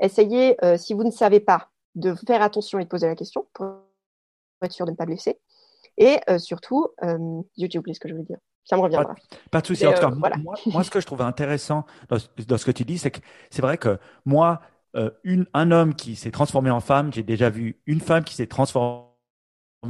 Essayez, 0.00 0.62
euh, 0.64 0.76
si 0.78 0.94
vous 0.94 1.04
ne 1.04 1.10
savez 1.10 1.40
pas, 1.40 1.70
de 1.94 2.14
faire 2.26 2.42
attention 2.42 2.78
et 2.78 2.84
de 2.84 2.88
poser 2.88 3.06
la 3.06 3.16
question 3.16 3.46
pour 3.52 3.66
être 4.62 4.72
sûr 4.72 4.86
de 4.86 4.92
ne 4.92 4.96
pas 4.96 5.06
blesser. 5.06 5.40
Et 5.98 6.18
euh, 6.30 6.38
surtout, 6.38 6.88
j'ai 7.56 7.78
oublié 7.78 7.94
ce 7.94 8.00
que 8.00 8.08
je 8.08 8.14
voulais 8.14 8.26
dire. 8.26 8.38
Ça 8.64 8.76
me 8.76 8.82
reviendra. 8.82 9.14
Pas, 9.50 9.60
de 9.60 9.66
souci. 9.66 9.86
En 9.86 9.92
tout 9.92 10.00
cas, 10.00 10.10
moi, 10.10 10.84
ce 10.84 10.90
que 10.90 11.00
je 11.00 11.06
trouve 11.06 11.22
intéressant 11.22 11.84
dans, 12.08 12.16
dans 12.46 12.58
ce 12.58 12.64
que 12.64 12.70
tu 12.70 12.84
dis, 12.84 12.98
c'est 12.98 13.10
que 13.10 13.20
c'est 13.50 13.62
vrai 13.62 13.76
que 13.76 13.98
moi, 14.24 14.60
euh, 14.94 15.10
une, 15.24 15.46
un 15.54 15.70
homme 15.70 15.94
qui 15.94 16.16
s'est 16.16 16.30
transformé 16.30 16.70
en 16.70 16.80
femme, 16.80 17.12
j'ai 17.12 17.22
déjà 17.22 17.48
vu 17.48 17.80
une 17.86 18.00
femme 18.00 18.24
qui 18.24 18.34
s'est 18.34 18.46
transformée 18.46 19.08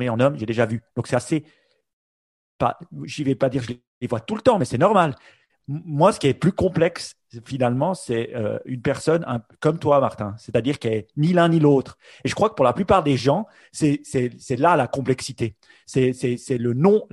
en 0.08 0.20
homme, 0.20 0.38
j'ai 0.38 0.46
déjà 0.46 0.64
vu. 0.64 0.82
Donc 0.96 1.06
c'est 1.06 1.16
assez, 1.16 1.44
pas, 2.56 2.78
j'y 3.04 3.24
vais 3.24 3.34
pas 3.34 3.48
dire 3.48 3.66
que 3.66 3.72
je 3.72 3.78
les 4.00 4.06
vois 4.06 4.20
tout 4.20 4.36
le 4.36 4.42
temps, 4.42 4.58
mais 4.58 4.64
c'est 4.64 4.78
normal. 4.78 5.16
Moi, 5.68 6.12
ce 6.12 6.18
qui 6.18 6.26
est 6.26 6.34
plus 6.34 6.52
complexe, 6.52 7.14
finalement, 7.44 7.94
c'est 7.94 8.34
euh, 8.34 8.58
une 8.64 8.82
personne 8.82 9.24
comme 9.60 9.78
toi, 9.78 10.00
Martin, 10.00 10.34
c'est-à-dire 10.38 10.78
qu'elle 10.78 10.92
est 10.92 11.08
ni 11.16 11.32
l'un 11.32 11.48
ni 11.48 11.60
l'autre. 11.60 11.98
Et 12.24 12.28
je 12.28 12.34
crois 12.34 12.50
que 12.50 12.54
pour 12.54 12.64
la 12.64 12.72
plupart 12.72 13.02
des 13.02 13.16
gens, 13.16 13.46
c'est 13.72 14.02
là 14.58 14.76
la 14.76 14.86
complexité. 14.86 15.56
C'est 15.86 16.12
le 16.58 16.72
non, 16.74 17.06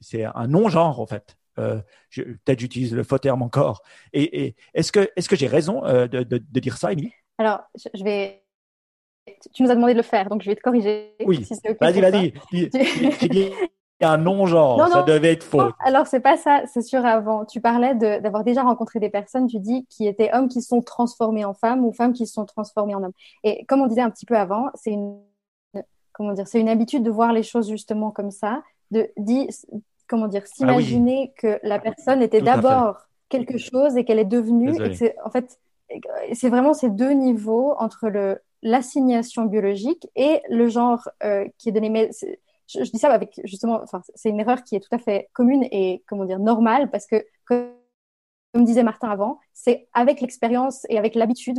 c'est 0.00 0.24
un 0.24 0.46
non 0.46 0.68
genre 0.68 1.00
en 1.00 1.06
fait. 1.06 1.36
Euh, 1.58 1.80
peut-être 2.14 2.60
j'utilise 2.60 2.94
le 2.94 3.02
faux 3.02 3.18
terme 3.18 3.42
encore. 3.42 3.82
Et, 4.12 4.54
est-ce 4.74 4.92
que, 4.92 5.36
j'ai 5.36 5.46
raison 5.46 5.84
euh, 5.84 6.06
de, 6.06 6.22
de, 6.22 6.60
dire 6.60 6.76
ça, 6.76 6.92
Émilie? 6.92 7.12
Alors, 7.38 7.60
je 7.94 8.04
vais. 8.04 8.42
Tu 9.54 9.62
nous 9.62 9.70
as 9.70 9.74
demandé 9.74 9.92
de 9.92 9.98
le 9.98 10.04
faire, 10.04 10.28
donc 10.28 10.42
je 10.42 10.50
vais 10.50 10.56
te 10.56 10.60
corriger. 10.60 11.14
Oui. 11.24 11.46
vas-y, 11.80 12.00
vas-y. 12.00 12.32
Un 14.00 14.16
non-genre, 14.16 14.88
ça 14.88 15.02
devait 15.04 15.32
être 15.32 15.44
faux. 15.44 15.62
alors, 15.78 16.06
c'est 16.08 16.20
pas 16.20 16.36
ça, 16.36 16.62
c'est 16.66 16.82
sûr 16.82 17.06
avant. 17.06 17.44
Tu 17.44 17.60
parlais 17.60 17.94
d'avoir 17.94 18.42
déjà 18.42 18.62
rencontré 18.62 18.98
des 18.98 19.10
personnes, 19.10 19.46
tu 19.46 19.60
dis, 19.60 19.86
qui 19.88 20.08
étaient 20.08 20.30
hommes 20.32 20.48
qui 20.48 20.60
sont 20.60 20.82
transformés 20.82 21.44
en 21.44 21.54
femmes 21.54 21.84
ou 21.84 21.92
femmes 21.92 22.12
qui 22.12 22.26
sont 22.26 22.44
transformées 22.44 22.94
en 22.96 23.04
hommes. 23.04 23.12
Et 23.44 23.64
comme 23.66 23.80
on 23.80 23.86
disait 23.86 24.00
un 24.00 24.10
petit 24.10 24.26
peu 24.26 24.36
avant, 24.36 24.70
c'est 24.74 24.90
une, 24.90 25.20
comment 26.12 26.32
dire, 26.32 26.48
c'est 26.48 26.60
une 26.60 26.68
habitude 26.68 27.04
de 27.04 27.10
voir 27.10 27.32
les 27.32 27.44
choses 27.44 27.68
justement 27.68 28.10
comme 28.10 28.32
ça, 28.32 28.62
de 28.90 29.08
dire, 29.18 29.46
comment 30.08 30.26
dire, 30.26 30.42
ah 30.44 30.50
s'imaginer 30.52 31.32
que 31.38 31.60
la 31.62 31.78
personne 31.78 32.22
était 32.22 32.42
d'abord 32.42 32.96
quelque 33.28 33.56
chose 33.56 33.96
et 33.96 34.04
qu'elle 34.04 34.18
est 34.18 34.24
devenue. 34.24 34.74
Et 34.82 35.14
en 35.24 35.30
fait, 35.30 35.60
c'est 36.32 36.48
vraiment 36.48 36.74
ces 36.74 36.90
deux 36.90 37.12
niveaux 37.12 37.74
entre 37.78 38.08
le 38.08 38.40
l'assignation 38.62 39.46
biologique 39.46 40.06
et 40.14 40.40
le 40.48 40.68
genre 40.68 41.08
euh, 41.24 41.46
qui 41.58 41.68
est 41.68 41.72
donné. 41.72 41.90
Mais 41.90 42.10
je, 42.72 42.90
dis 42.90 42.98
ça 42.98 43.10
avec 43.10 43.40
justement, 43.44 43.82
c'est 44.14 44.30
une 44.30 44.40
erreur 44.40 44.64
qui 44.64 44.76
est 44.76 44.80
tout 44.80 44.94
à 44.94 44.98
fait 44.98 45.28
commune 45.32 45.64
et 45.70 46.02
comment 46.06 46.24
dire 46.24 46.38
normale 46.38 46.90
parce 46.90 47.06
que 47.06 47.24
comme, 47.44 47.74
disait 48.54 48.82
Martin 48.82 49.08
avant, 49.08 49.40
c'est 49.52 49.88
avec 49.94 50.20
l'expérience 50.20 50.86
et 50.88 50.98
avec 50.98 51.14
l'habitude 51.14 51.58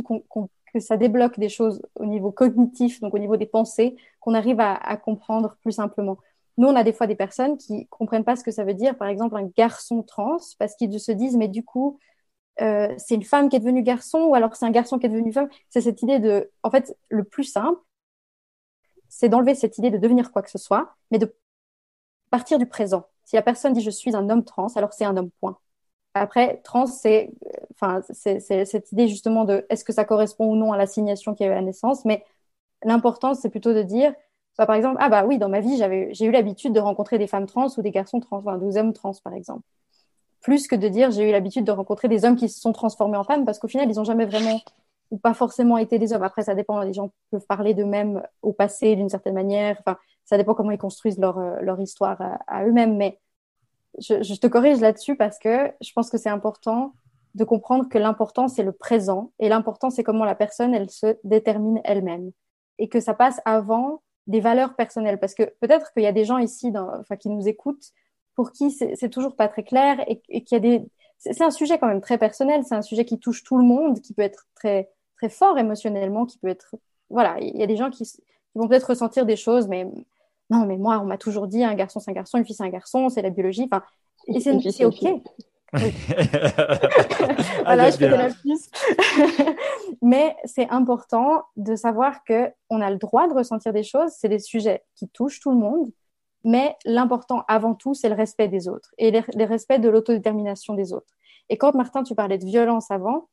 que 0.72 0.80
ça 0.80 0.96
débloque 0.96 1.38
des 1.38 1.48
choses 1.48 1.82
au 1.96 2.06
niveau 2.06 2.30
cognitif, 2.32 3.00
donc 3.00 3.14
au 3.14 3.18
niveau 3.18 3.36
des 3.36 3.46
pensées, 3.46 3.96
qu'on 4.20 4.34
arrive 4.34 4.60
à, 4.60 4.74
à 4.74 4.96
comprendre 4.96 5.56
plus 5.62 5.72
simplement. 5.72 6.18
Nous, 6.56 6.68
on 6.68 6.76
a 6.76 6.84
des 6.84 6.92
fois 6.92 7.06
des 7.06 7.16
personnes 7.16 7.56
qui 7.58 7.86
comprennent 7.88 8.24
pas 8.24 8.36
ce 8.36 8.44
que 8.44 8.52
ça 8.52 8.64
veut 8.64 8.74
dire, 8.74 8.96
par 8.96 9.08
exemple, 9.08 9.36
un 9.36 9.50
garçon 9.56 10.02
trans, 10.02 10.36
parce 10.58 10.76
qu'ils 10.76 11.00
se 11.00 11.12
disent, 11.12 11.36
mais 11.36 11.48
du 11.48 11.64
coup, 11.64 11.98
euh, 12.60 12.94
c'est 12.98 13.16
une 13.16 13.24
femme 13.24 13.48
qui 13.48 13.56
est 13.56 13.60
devenue 13.60 13.82
garçon, 13.82 14.20
ou 14.20 14.34
alors 14.34 14.54
c'est 14.54 14.66
un 14.66 14.70
garçon 14.70 14.98
qui 14.98 15.06
est 15.06 15.08
devenu 15.08 15.32
femme. 15.32 15.48
C'est 15.70 15.80
cette 15.80 16.02
idée 16.02 16.20
de, 16.20 16.50
en 16.62 16.70
fait, 16.70 16.96
le 17.08 17.24
plus 17.24 17.44
simple, 17.44 17.80
c'est 19.16 19.28
d'enlever 19.28 19.54
cette 19.54 19.78
idée 19.78 19.90
de 19.90 19.98
devenir 19.98 20.32
quoi 20.32 20.42
que 20.42 20.50
ce 20.50 20.58
soit, 20.58 20.96
mais 21.12 21.18
de 21.18 21.32
partir 22.30 22.58
du 22.58 22.66
présent. 22.66 23.06
Si 23.24 23.36
la 23.36 23.42
personne 23.42 23.72
dit 23.72 23.80
je 23.80 23.90
suis 23.90 24.16
un 24.16 24.28
homme 24.28 24.44
trans, 24.44 24.66
alors 24.74 24.92
c'est 24.92 25.04
un 25.04 25.16
homme 25.16 25.30
point. 25.40 25.56
Après, 26.14 26.60
trans, 26.64 26.86
c'est, 26.86 27.30
enfin, 27.72 28.00
c'est 28.12 28.40
cette 28.40 28.92
idée 28.92 29.08
justement 29.08 29.44
de 29.44 29.66
est-ce 29.68 29.84
que 29.84 29.92
ça 29.92 30.04
correspond 30.04 30.46
ou 30.50 30.56
non 30.56 30.72
à 30.72 30.76
l'assignation 30.76 31.34
qui 31.34 31.44
a 31.44 31.46
eu 31.46 31.50
à 31.50 31.54
la 31.54 31.62
naissance, 31.62 32.04
mais 32.04 32.24
l'important, 32.82 33.34
c'est 33.34 33.50
plutôt 33.50 33.72
de 33.72 33.82
dire 33.82 34.14
par 34.56 34.74
exemple, 34.74 34.96
ah 35.00 35.08
bah 35.08 35.24
oui, 35.24 35.38
dans 35.38 35.48
ma 35.48 35.60
vie, 35.60 35.76
j'ai 36.12 36.24
eu 36.24 36.30
l'habitude 36.30 36.72
de 36.72 36.80
rencontrer 36.80 37.18
des 37.18 37.26
femmes 37.26 37.46
trans 37.46 37.66
ou 37.76 37.82
des 37.82 37.90
garçons 37.90 38.20
trans, 38.20 38.38
enfin, 38.38 38.56
des 38.58 38.76
hommes 38.76 38.92
trans, 38.92 39.14
par 39.24 39.34
exemple. 39.34 39.62
Plus 40.40 40.68
que 40.68 40.76
de 40.76 40.86
dire, 40.88 41.10
j'ai 41.10 41.28
eu 41.28 41.32
l'habitude 41.32 41.64
de 41.64 41.72
rencontrer 41.72 42.06
des 42.06 42.24
hommes 42.24 42.36
qui 42.36 42.48
se 42.48 42.60
sont 42.60 42.72
transformés 42.72 43.16
en 43.16 43.24
femmes, 43.24 43.44
parce 43.44 43.58
qu'au 43.58 43.66
final, 43.66 43.90
ils 43.90 43.96
n'ont 43.96 44.04
jamais 44.04 44.26
vraiment 44.26 44.60
ou 45.10 45.18
pas 45.18 45.34
forcément 45.34 45.78
été 45.78 45.98
des 45.98 46.12
hommes. 46.12 46.22
Après, 46.22 46.42
ça 46.42 46.54
dépend. 46.54 46.80
Les 46.80 46.92
gens 46.92 47.12
peuvent 47.30 47.46
parler 47.46 47.74
d'eux-mêmes 47.74 48.22
au 48.42 48.52
passé 48.52 48.96
d'une 48.96 49.08
certaine 49.08 49.34
manière. 49.34 49.76
Enfin, 49.80 49.98
ça 50.24 50.36
dépend 50.36 50.54
comment 50.54 50.70
ils 50.70 50.78
construisent 50.78 51.18
leur, 51.18 51.38
euh, 51.38 51.60
leur 51.60 51.80
histoire 51.80 52.20
à, 52.46 52.64
eux-mêmes. 52.64 52.96
Mais 52.96 53.20
je, 53.98 54.38
te 54.38 54.46
corrige 54.46 54.80
là-dessus 54.80 55.16
parce 55.16 55.38
que 55.38 55.72
je 55.80 55.92
pense 55.92 56.10
que 56.10 56.18
c'est 56.18 56.30
important 56.30 56.94
de 57.34 57.44
comprendre 57.44 57.88
que 57.88 57.98
l'important, 57.98 58.48
c'est 58.48 58.62
le 58.62 58.72
présent. 58.72 59.32
Et 59.38 59.48
l'important, 59.48 59.90
c'est 59.90 60.04
comment 60.04 60.24
la 60.24 60.34
personne, 60.34 60.74
elle 60.74 60.90
se 60.90 61.16
détermine 61.24 61.80
elle-même. 61.84 62.30
Et 62.78 62.88
que 62.88 63.00
ça 63.00 63.14
passe 63.14 63.40
avant 63.44 64.02
des 64.26 64.40
valeurs 64.40 64.74
personnelles 64.74 65.18
Parce 65.18 65.34
que 65.34 65.42
peut-être 65.60 65.92
qu'il 65.92 66.02
y 66.02 66.06
a 66.06 66.12
des 66.12 66.24
gens 66.24 66.38
ici, 66.38 66.70
dans, 66.72 66.88
enfin, 67.00 67.16
qui 67.16 67.28
nous 67.28 67.46
écoutent, 67.48 67.92
pour 68.34 68.50
qui 68.50 68.72
c'est 68.72 69.10
toujours 69.10 69.36
pas 69.36 69.46
très 69.46 69.62
clair 69.62 70.00
et, 70.08 70.20
et 70.28 70.42
qu'il 70.42 70.56
y 70.56 70.58
a 70.58 70.60
des. 70.60 70.86
C'est 71.32 71.42
un 71.42 71.50
sujet 71.50 71.78
quand 71.78 71.86
même 71.86 72.00
très 72.00 72.18
personnel. 72.18 72.62
C'est 72.66 72.74
un 72.74 72.82
sujet 72.82 73.04
qui 73.04 73.18
touche 73.18 73.44
tout 73.44 73.56
le 73.56 73.64
monde, 73.64 74.00
qui 74.00 74.14
peut 74.14 74.22
être 74.22 74.46
très 74.54 74.90
très 75.16 75.28
fort 75.28 75.58
émotionnellement, 75.58 76.26
qui 76.26 76.38
peut 76.38 76.48
être. 76.48 76.74
Voilà, 77.10 77.36
il 77.40 77.56
y 77.56 77.62
a 77.62 77.66
des 77.66 77.76
gens 77.76 77.90
qui, 77.90 78.04
qui 78.04 78.22
vont 78.54 78.68
peut-être 78.68 78.90
ressentir 78.90 79.26
des 79.26 79.36
choses, 79.36 79.68
mais 79.68 79.86
non, 80.50 80.66
mais 80.66 80.76
moi, 80.76 80.98
on 81.00 81.06
m'a 81.06 81.18
toujours 81.18 81.46
dit 81.46 81.64
un 81.64 81.74
garçon 81.74 82.00
c'est 82.00 82.10
un 82.10 82.14
garçon, 82.14 82.38
une 82.38 82.44
fille 82.44 82.56
c'est 82.56 82.64
un 82.64 82.68
garçon, 82.68 83.08
c'est 83.08 83.22
la 83.22 83.30
biologie. 83.30 83.68
Enfin, 83.70 83.82
et 84.26 84.40
c'est 84.40 84.84
ok. 84.84 85.04
voilà, 87.64 87.90
je 87.90 87.96
fais 87.96 88.08
de 88.08 88.14
la 88.14 88.28
mais 90.02 90.36
c'est 90.44 90.68
important 90.68 91.42
de 91.56 91.74
savoir 91.74 92.22
que 92.22 92.48
on 92.70 92.80
a 92.80 92.90
le 92.90 92.96
droit 92.96 93.26
de 93.26 93.34
ressentir 93.34 93.72
des 93.72 93.82
choses. 93.82 94.12
C'est 94.16 94.28
des 94.28 94.38
sujets 94.38 94.84
qui 94.94 95.08
touchent 95.08 95.40
tout 95.40 95.50
le 95.50 95.56
monde, 95.56 95.90
mais 96.44 96.76
l'important 96.84 97.44
avant 97.48 97.74
tout, 97.74 97.94
c'est 97.94 98.08
le 98.08 98.14
respect 98.14 98.48
des 98.48 98.68
autres 98.68 98.94
et 98.98 99.10
le 99.10 99.44
respect 99.44 99.78
de 99.78 99.88
l'autodétermination 99.88 100.74
des 100.74 100.92
autres. 100.92 101.14
Et 101.48 101.56
quand 101.56 101.74
Martin, 101.74 102.02
tu 102.02 102.14
parlais 102.14 102.38
de 102.38 102.44
violence 102.44 102.90
avant, 102.90 103.28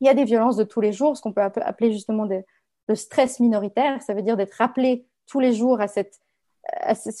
il 0.00 0.06
y 0.06 0.10
a 0.10 0.14
des 0.14 0.24
violences 0.24 0.56
de 0.56 0.64
tous 0.64 0.80
les 0.80 0.92
jours, 0.92 1.16
ce 1.16 1.22
qu'on 1.22 1.32
peut 1.32 1.42
appeler 1.42 1.92
justement 1.92 2.26
le 2.26 2.94
stress 2.94 3.40
minoritaire. 3.40 4.02
Ça 4.02 4.14
veut 4.14 4.22
dire 4.22 4.36
d'être 4.36 4.54
rappelé 4.54 5.06
tous 5.26 5.40
les 5.40 5.52
jours 5.52 5.80
à 5.80 5.88
cette, 5.88 6.20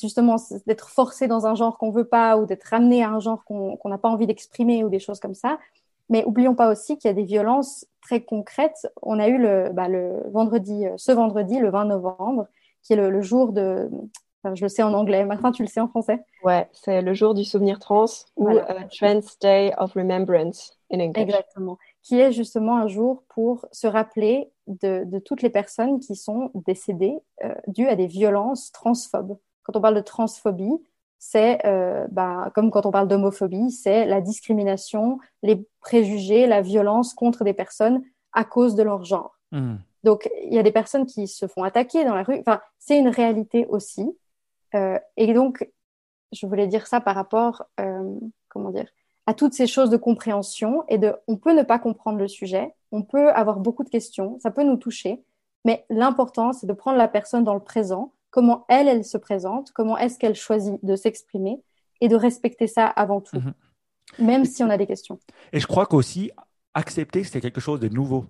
justement 0.00 0.36
d'être 0.66 0.88
forcé 0.88 1.26
dans 1.26 1.46
un 1.46 1.54
genre 1.54 1.78
qu'on 1.78 1.90
veut 1.90 2.06
pas 2.06 2.36
ou 2.38 2.46
d'être 2.46 2.64
ramené 2.64 3.02
à 3.02 3.10
un 3.10 3.20
genre 3.20 3.44
qu'on 3.44 3.78
n'a 3.84 3.98
pas 3.98 4.08
envie 4.08 4.26
d'exprimer 4.26 4.84
ou 4.84 4.88
des 4.88 4.98
choses 4.98 5.20
comme 5.20 5.34
ça. 5.34 5.58
Mais 6.08 6.24
oublions 6.24 6.54
pas 6.54 6.70
aussi 6.70 6.98
qu'il 6.98 7.08
y 7.08 7.10
a 7.10 7.14
des 7.14 7.24
violences 7.24 7.86
très 8.00 8.20
concrètes. 8.20 8.86
On 9.02 9.18
a 9.18 9.28
eu 9.28 9.38
le, 9.38 9.70
bah, 9.72 9.88
vendredi, 10.30 10.86
euh, 10.86 10.94
ce 10.96 11.10
vendredi, 11.10 11.58
le 11.58 11.70
20 11.70 11.86
novembre, 11.86 12.46
qui 12.82 12.92
est 12.92 12.96
le, 12.96 13.22
jour 13.22 13.52
de, 13.52 13.90
enfin, 14.46 14.54
je 14.54 14.64
le 14.64 14.68
sais 14.68 14.82
en 14.82 14.94
anglais. 14.94 15.24
Maintenant, 15.24 15.52
tu 15.52 15.62
le 15.62 15.68
sais 15.68 15.80
en 15.80 15.88
français. 15.88 16.24
Ouais, 16.44 16.68
c'est 16.72 17.02
le 17.02 17.14
jour 17.14 17.34
du 17.34 17.44
souvenir 17.44 17.78
trans 17.78 18.06
ou 18.36 18.48
euh, 18.48 18.62
Trans 18.96 19.20
Day 19.40 19.72
of 19.78 19.92
Remembrance 19.94 20.78
in 20.92 21.00
English. 21.00 21.22
Exactement 21.22 21.78
qui 22.06 22.20
est 22.20 22.30
justement 22.30 22.76
un 22.76 22.86
jour 22.86 23.24
pour 23.28 23.66
se 23.72 23.88
rappeler 23.88 24.52
de, 24.68 25.02
de 25.04 25.18
toutes 25.18 25.42
les 25.42 25.50
personnes 25.50 25.98
qui 25.98 26.14
sont 26.14 26.52
décédées 26.54 27.18
euh, 27.44 27.52
dues 27.66 27.88
à 27.88 27.96
des 27.96 28.06
violences 28.06 28.70
transphobes. 28.70 29.36
Quand 29.64 29.74
on 29.74 29.80
parle 29.80 29.96
de 29.96 30.00
transphobie, 30.00 30.78
c'est 31.18 31.66
euh, 31.66 32.06
bah, 32.12 32.52
comme 32.54 32.70
quand 32.70 32.86
on 32.86 32.92
parle 32.92 33.08
d'homophobie, 33.08 33.72
c'est 33.72 34.06
la 34.06 34.20
discrimination, 34.20 35.18
les 35.42 35.66
préjugés, 35.80 36.46
la 36.46 36.60
violence 36.60 37.12
contre 37.12 37.42
des 37.42 37.54
personnes 37.54 38.04
à 38.32 38.44
cause 38.44 38.76
de 38.76 38.84
leur 38.84 39.04
genre. 39.04 39.40
Hmm. 39.50 39.78
Donc, 40.04 40.30
il 40.44 40.54
y 40.54 40.60
a 40.60 40.62
des 40.62 40.70
personnes 40.70 41.06
qui 41.06 41.26
se 41.26 41.48
font 41.48 41.64
attaquer 41.64 42.04
dans 42.04 42.14
la 42.14 42.22
rue. 42.22 42.38
Enfin, 42.38 42.60
c'est 42.78 43.00
une 43.00 43.08
réalité 43.08 43.66
aussi. 43.68 44.16
Euh, 44.76 44.98
et 45.16 45.32
donc, 45.32 45.68
je 46.32 46.46
voulais 46.46 46.66
dire 46.66 46.86
ça 46.86 47.00
par 47.00 47.14
rapport, 47.14 47.64
euh, 47.80 48.18
comment 48.48 48.70
dire, 48.70 48.88
à 49.26 49.34
toutes 49.34 49.54
ces 49.54 49.66
choses 49.66 49.90
de 49.90 49.96
compréhension 49.96 50.84
et 50.88 50.98
de, 50.98 51.14
on 51.26 51.36
peut 51.36 51.52
ne 51.52 51.62
pas 51.62 51.78
comprendre 51.78 52.18
le 52.18 52.28
sujet, 52.28 52.72
on 52.92 53.02
peut 53.02 53.30
avoir 53.30 53.58
beaucoup 53.58 53.82
de 53.82 53.88
questions, 53.88 54.38
ça 54.40 54.50
peut 54.50 54.62
nous 54.62 54.76
toucher, 54.76 55.24
mais 55.64 55.84
l'important, 55.90 56.52
c'est 56.52 56.66
de 56.66 56.72
prendre 56.72 56.98
la 56.98 57.08
personne 57.08 57.42
dans 57.42 57.54
le 57.54 57.60
présent, 57.60 58.12
comment 58.30 58.64
elle, 58.68 58.86
elle 58.86 59.04
se 59.04 59.18
présente, 59.18 59.72
comment 59.72 59.98
est-ce 59.98 60.18
qu'elle 60.18 60.36
choisit 60.36 60.84
de 60.84 60.94
s'exprimer 60.94 61.60
et 62.00 62.08
de 62.08 62.16
respecter 62.16 62.66
ça 62.66 62.86
avant 62.86 63.20
tout, 63.20 63.36
mhm. 63.36 63.54
même 64.18 64.44
si 64.44 64.62
on 64.62 64.70
a 64.70 64.76
des 64.76 64.86
questions. 64.86 65.18
Et 65.52 65.58
je 65.58 65.66
crois 65.66 65.86
qu'aussi, 65.86 66.30
accepter 66.74 67.22
que 67.22 67.28
c'est 67.28 67.40
quelque 67.40 67.60
chose 67.60 67.80
de 67.80 67.88
nouveau. 67.88 68.26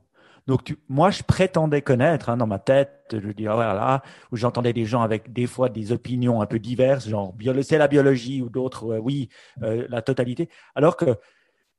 Donc, 0.46 0.62
tu, 0.62 0.78
moi, 0.88 1.10
je 1.10 1.22
prétendais 1.22 1.82
connaître 1.82 2.28
hein, 2.28 2.36
dans 2.36 2.46
ma 2.46 2.60
tête, 2.60 2.92
je 3.12 3.30
dis, 3.30 3.44
voilà, 3.44 4.02
où 4.30 4.36
j'entendais 4.36 4.72
des 4.72 4.84
gens 4.84 5.02
avec 5.02 5.32
des 5.32 5.46
fois 5.46 5.68
des 5.68 5.90
opinions 5.90 6.40
un 6.40 6.46
peu 6.46 6.58
diverses, 6.60 7.08
genre, 7.08 7.34
c'est 7.62 7.78
la 7.78 7.88
biologie 7.88 8.42
ou 8.42 8.48
d'autres, 8.48 8.94
euh, 8.94 8.98
oui, 8.98 9.28
euh, 9.62 9.86
la 9.88 10.02
totalité. 10.02 10.48
Alors 10.76 10.96
que, 10.96 11.16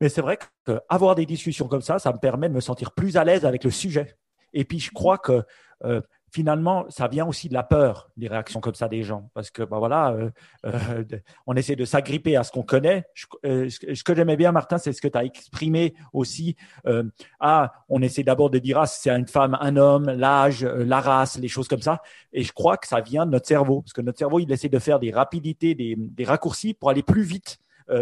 mais 0.01 0.09
c'est 0.09 0.21
vrai 0.21 0.37
qu'avoir 0.65 1.15
des 1.15 1.25
discussions 1.25 1.67
comme 1.67 1.81
ça, 1.81 1.97
ça 1.97 2.11
me 2.11 2.19
permet 2.19 2.49
de 2.49 2.53
me 2.53 2.59
sentir 2.59 2.91
plus 2.91 3.15
à 3.15 3.23
l'aise 3.23 3.45
avec 3.45 3.63
le 3.63 3.71
sujet. 3.71 4.17
Et 4.53 4.65
puis, 4.65 4.79
je 4.79 4.91
crois 4.91 5.17
que 5.17 5.43
euh, 5.85 6.01
finalement, 6.37 6.85
ça 6.89 7.07
vient 7.07 7.25
aussi 7.25 7.49
de 7.49 7.55
la 7.55 7.63
peur, 7.63 8.11
des 8.15 8.27
réactions 8.27 8.59
comme 8.59 8.75
ça 8.75 8.87
des 8.87 9.01
gens. 9.01 9.31
Parce 9.33 9.49
que, 9.49 9.63
bah 9.63 9.79
voilà, 9.79 10.11
euh, 10.11 10.29
euh, 10.67 11.03
on 11.47 11.55
essaie 11.55 11.75
de 11.75 11.83
s'agripper 11.83 12.35
à 12.35 12.43
ce 12.43 12.51
qu'on 12.51 12.61
connaît. 12.61 13.05
Euh, 13.43 13.67
ce 13.69 14.03
que 14.03 14.13
j'aimais 14.13 14.37
bien, 14.37 14.51
Martin, 14.51 14.77
c'est 14.77 14.93
ce 14.93 15.01
que 15.01 15.07
tu 15.07 15.17
as 15.17 15.23
exprimé 15.23 15.95
aussi. 16.13 16.55
ah, 17.39 17.73
on 17.89 18.03
essaie 18.03 18.21
d'abord 18.21 18.51
de 18.51 18.59
dire, 18.59 18.77
ah, 18.77 18.85
c'est 18.85 19.09
une 19.09 19.27
femme, 19.27 19.57
un 19.59 19.77
homme, 19.77 20.11
l'âge, 20.11 20.63
la 20.63 21.01
race, 21.01 21.39
les 21.39 21.47
choses 21.47 21.67
comme 21.67 21.81
ça. 21.81 22.03
Et 22.33 22.43
je 22.43 22.53
crois 22.53 22.77
que 22.77 22.87
ça 22.87 23.01
vient 23.01 23.25
de 23.25 23.31
notre 23.31 23.47
cerveau. 23.47 23.81
Parce 23.81 23.93
que 23.93 24.01
notre 24.01 24.19
cerveau, 24.19 24.39
il 24.39 24.51
essaie 24.51 24.69
de 24.69 24.79
faire 24.79 24.99
des 24.99 25.09
rapidités, 25.09 25.73
des, 25.73 25.95
des 25.97 26.23
raccourcis 26.23 26.75
pour 26.75 26.91
aller 26.91 27.01
plus 27.01 27.23
vite. 27.23 27.57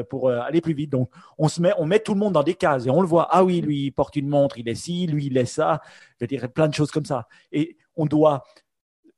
Pour 0.10 0.30
aller 0.30 0.62
plus 0.62 0.74
vite. 0.74 0.92
Donc, 0.92 1.10
on 1.38 1.48
se 1.48 1.62
met, 1.62 1.72
on 1.78 1.86
met 1.86 2.00
tout 2.00 2.14
le 2.14 2.20
monde 2.20 2.34
dans 2.34 2.44
des 2.44 2.56
cases 2.56 2.86
et 2.86 2.90
on 2.90 3.02
le 3.02 3.08
voit. 3.08 3.28
Ah 3.32 3.44
oui, 3.44 3.62
lui, 3.62 3.86
il 3.86 3.92
porte 3.92 4.16
une 4.16 4.28
montre, 4.28 4.58
il 4.58 4.68
est 4.68 4.76
ci, 4.76 5.08
lui, 5.08 5.28
il 5.28 5.38
est 5.38 5.46
ça. 5.46 5.82
Je 6.20 6.26
dire, 6.26 6.50
plein 6.52 6.68
de 6.68 6.74
choses 6.74 6.92
comme 6.92 7.06
ça. 7.06 7.28
Et 7.52 7.78
on 7.96 8.06
doit 8.06 8.44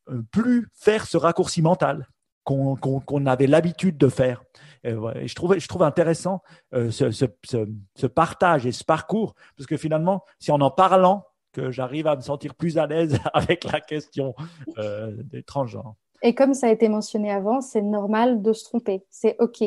euh, 0.09 0.21
plus 0.31 0.67
faire 0.73 1.05
ce 1.05 1.17
raccourci 1.17 1.61
mental 1.61 2.07
qu'on 2.43 3.25
avait 3.25 3.47
l'habitude 3.47 3.97
de 3.97 4.07
faire. 4.07 4.41
Et, 4.85 4.91
je, 4.91 5.35
trouve, 5.35 5.59
je 5.59 5.67
trouve 5.67 5.83
intéressant 5.83 6.41
euh, 6.73 6.91
ce, 6.91 8.07
partage 8.07 8.65
et 8.65 8.71
ce 8.71 8.85
parcours, 8.85 9.35
parce 9.57 9.67
que 9.67 9.75
finalement, 9.75 10.23
c'est 10.39 10.53
en 10.53 10.61
en 10.61 10.71
parlant 10.71 11.25
que 11.51 11.71
j'arrive 11.71 12.07
à 12.07 12.15
me 12.15 12.21
sentir 12.21 12.55
plus 12.55 12.77
à 12.77 12.87
l'aise 12.87 13.19
avec 13.33 13.65
la 13.65 13.81
question 13.81 14.33
euh, 14.77 15.11
des 15.23 15.43
transgenres. 15.43 15.95
Et 16.21 16.33
comme 16.33 16.53
ça 16.53 16.67
a 16.67 16.71
été 16.71 16.87
mentionné 16.87 17.31
avant, 17.31 17.59
c'est 17.59 17.81
normal 17.81 18.41
de 18.41 18.53
se 18.53 18.63
tromper. 18.63 19.03
C'est 19.09 19.35
OK. 19.39 19.63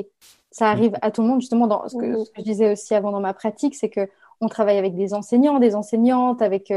Ça 0.50 0.68
arrive 0.70 0.96
à 1.02 1.10
tout 1.10 1.22
le 1.22 1.28
monde. 1.28 1.40
Justement, 1.40 1.66
dans 1.66 1.88
ce 1.88 1.96
que, 1.96 2.24
je 2.36 2.42
disais 2.42 2.72
aussi 2.72 2.94
avant 2.94 3.12
dans 3.12 3.20
ma 3.20 3.34
pratique, 3.34 3.74
c'est 3.74 3.88
que 3.88 4.08
on 4.40 4.48
travaille 4.48 4.78
avec 4.78 4.94
des 4.96 5.12
enseignants, 5.14 5.58
des 5.58 5.74
enseignantes, 5.74 6.42
avec 6.42 6.72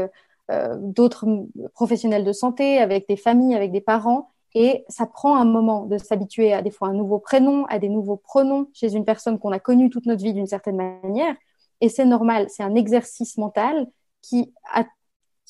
euh, 0.50 0.76
d'autres 0.78 1.26
professionnels 1.72 2.24
de 2.24 2.32
santé, 2.32 2.78
avec 2.78 3.08
des 3.08 3.16
familles, 3.16 3.54
avec 3.54 3.72
des 3.72 3.80
parents. 3.80 4.28
Et 4.54 4.84
ça 4.88 5.06
prend 5.06 5.36
un 5.36 5.44
moment 5.44 5.86
de 5.86 5.98
s'habituer 5.98 6.52
à 6.52 6.62
des 6.62 6.70
fois 6.70 6.88
un 6.88 6.92
nouveau 6.92 7.18
prénom, 7.18 7.64
à 7.66 7.78
des 7.78 7.88
nouveaux 7.88 8.16
pronoms 8.16 8.68
chez 8.72 8.94
une 8.94 9.04
personne 9.04 9.38
qu'on 9.38 9.50
a 9.50 9.58
connue 9.58 9.90
toute 9.90 10.06
notre 10.06 10.22
vie 10.22 10.32
d'une 10.32 10.46
certaine 10.46 10.76
manière. 10.76 11.34
Et 11.80 11.88
c'est 11.88 12.04
normal, 12.04 12.46
c'est 12.50 12.62
un 12.62 12.74
exercice 12.74 13.36
mental 13.36 13.88
qui, 14.22 14.52
a, 14.72 14.84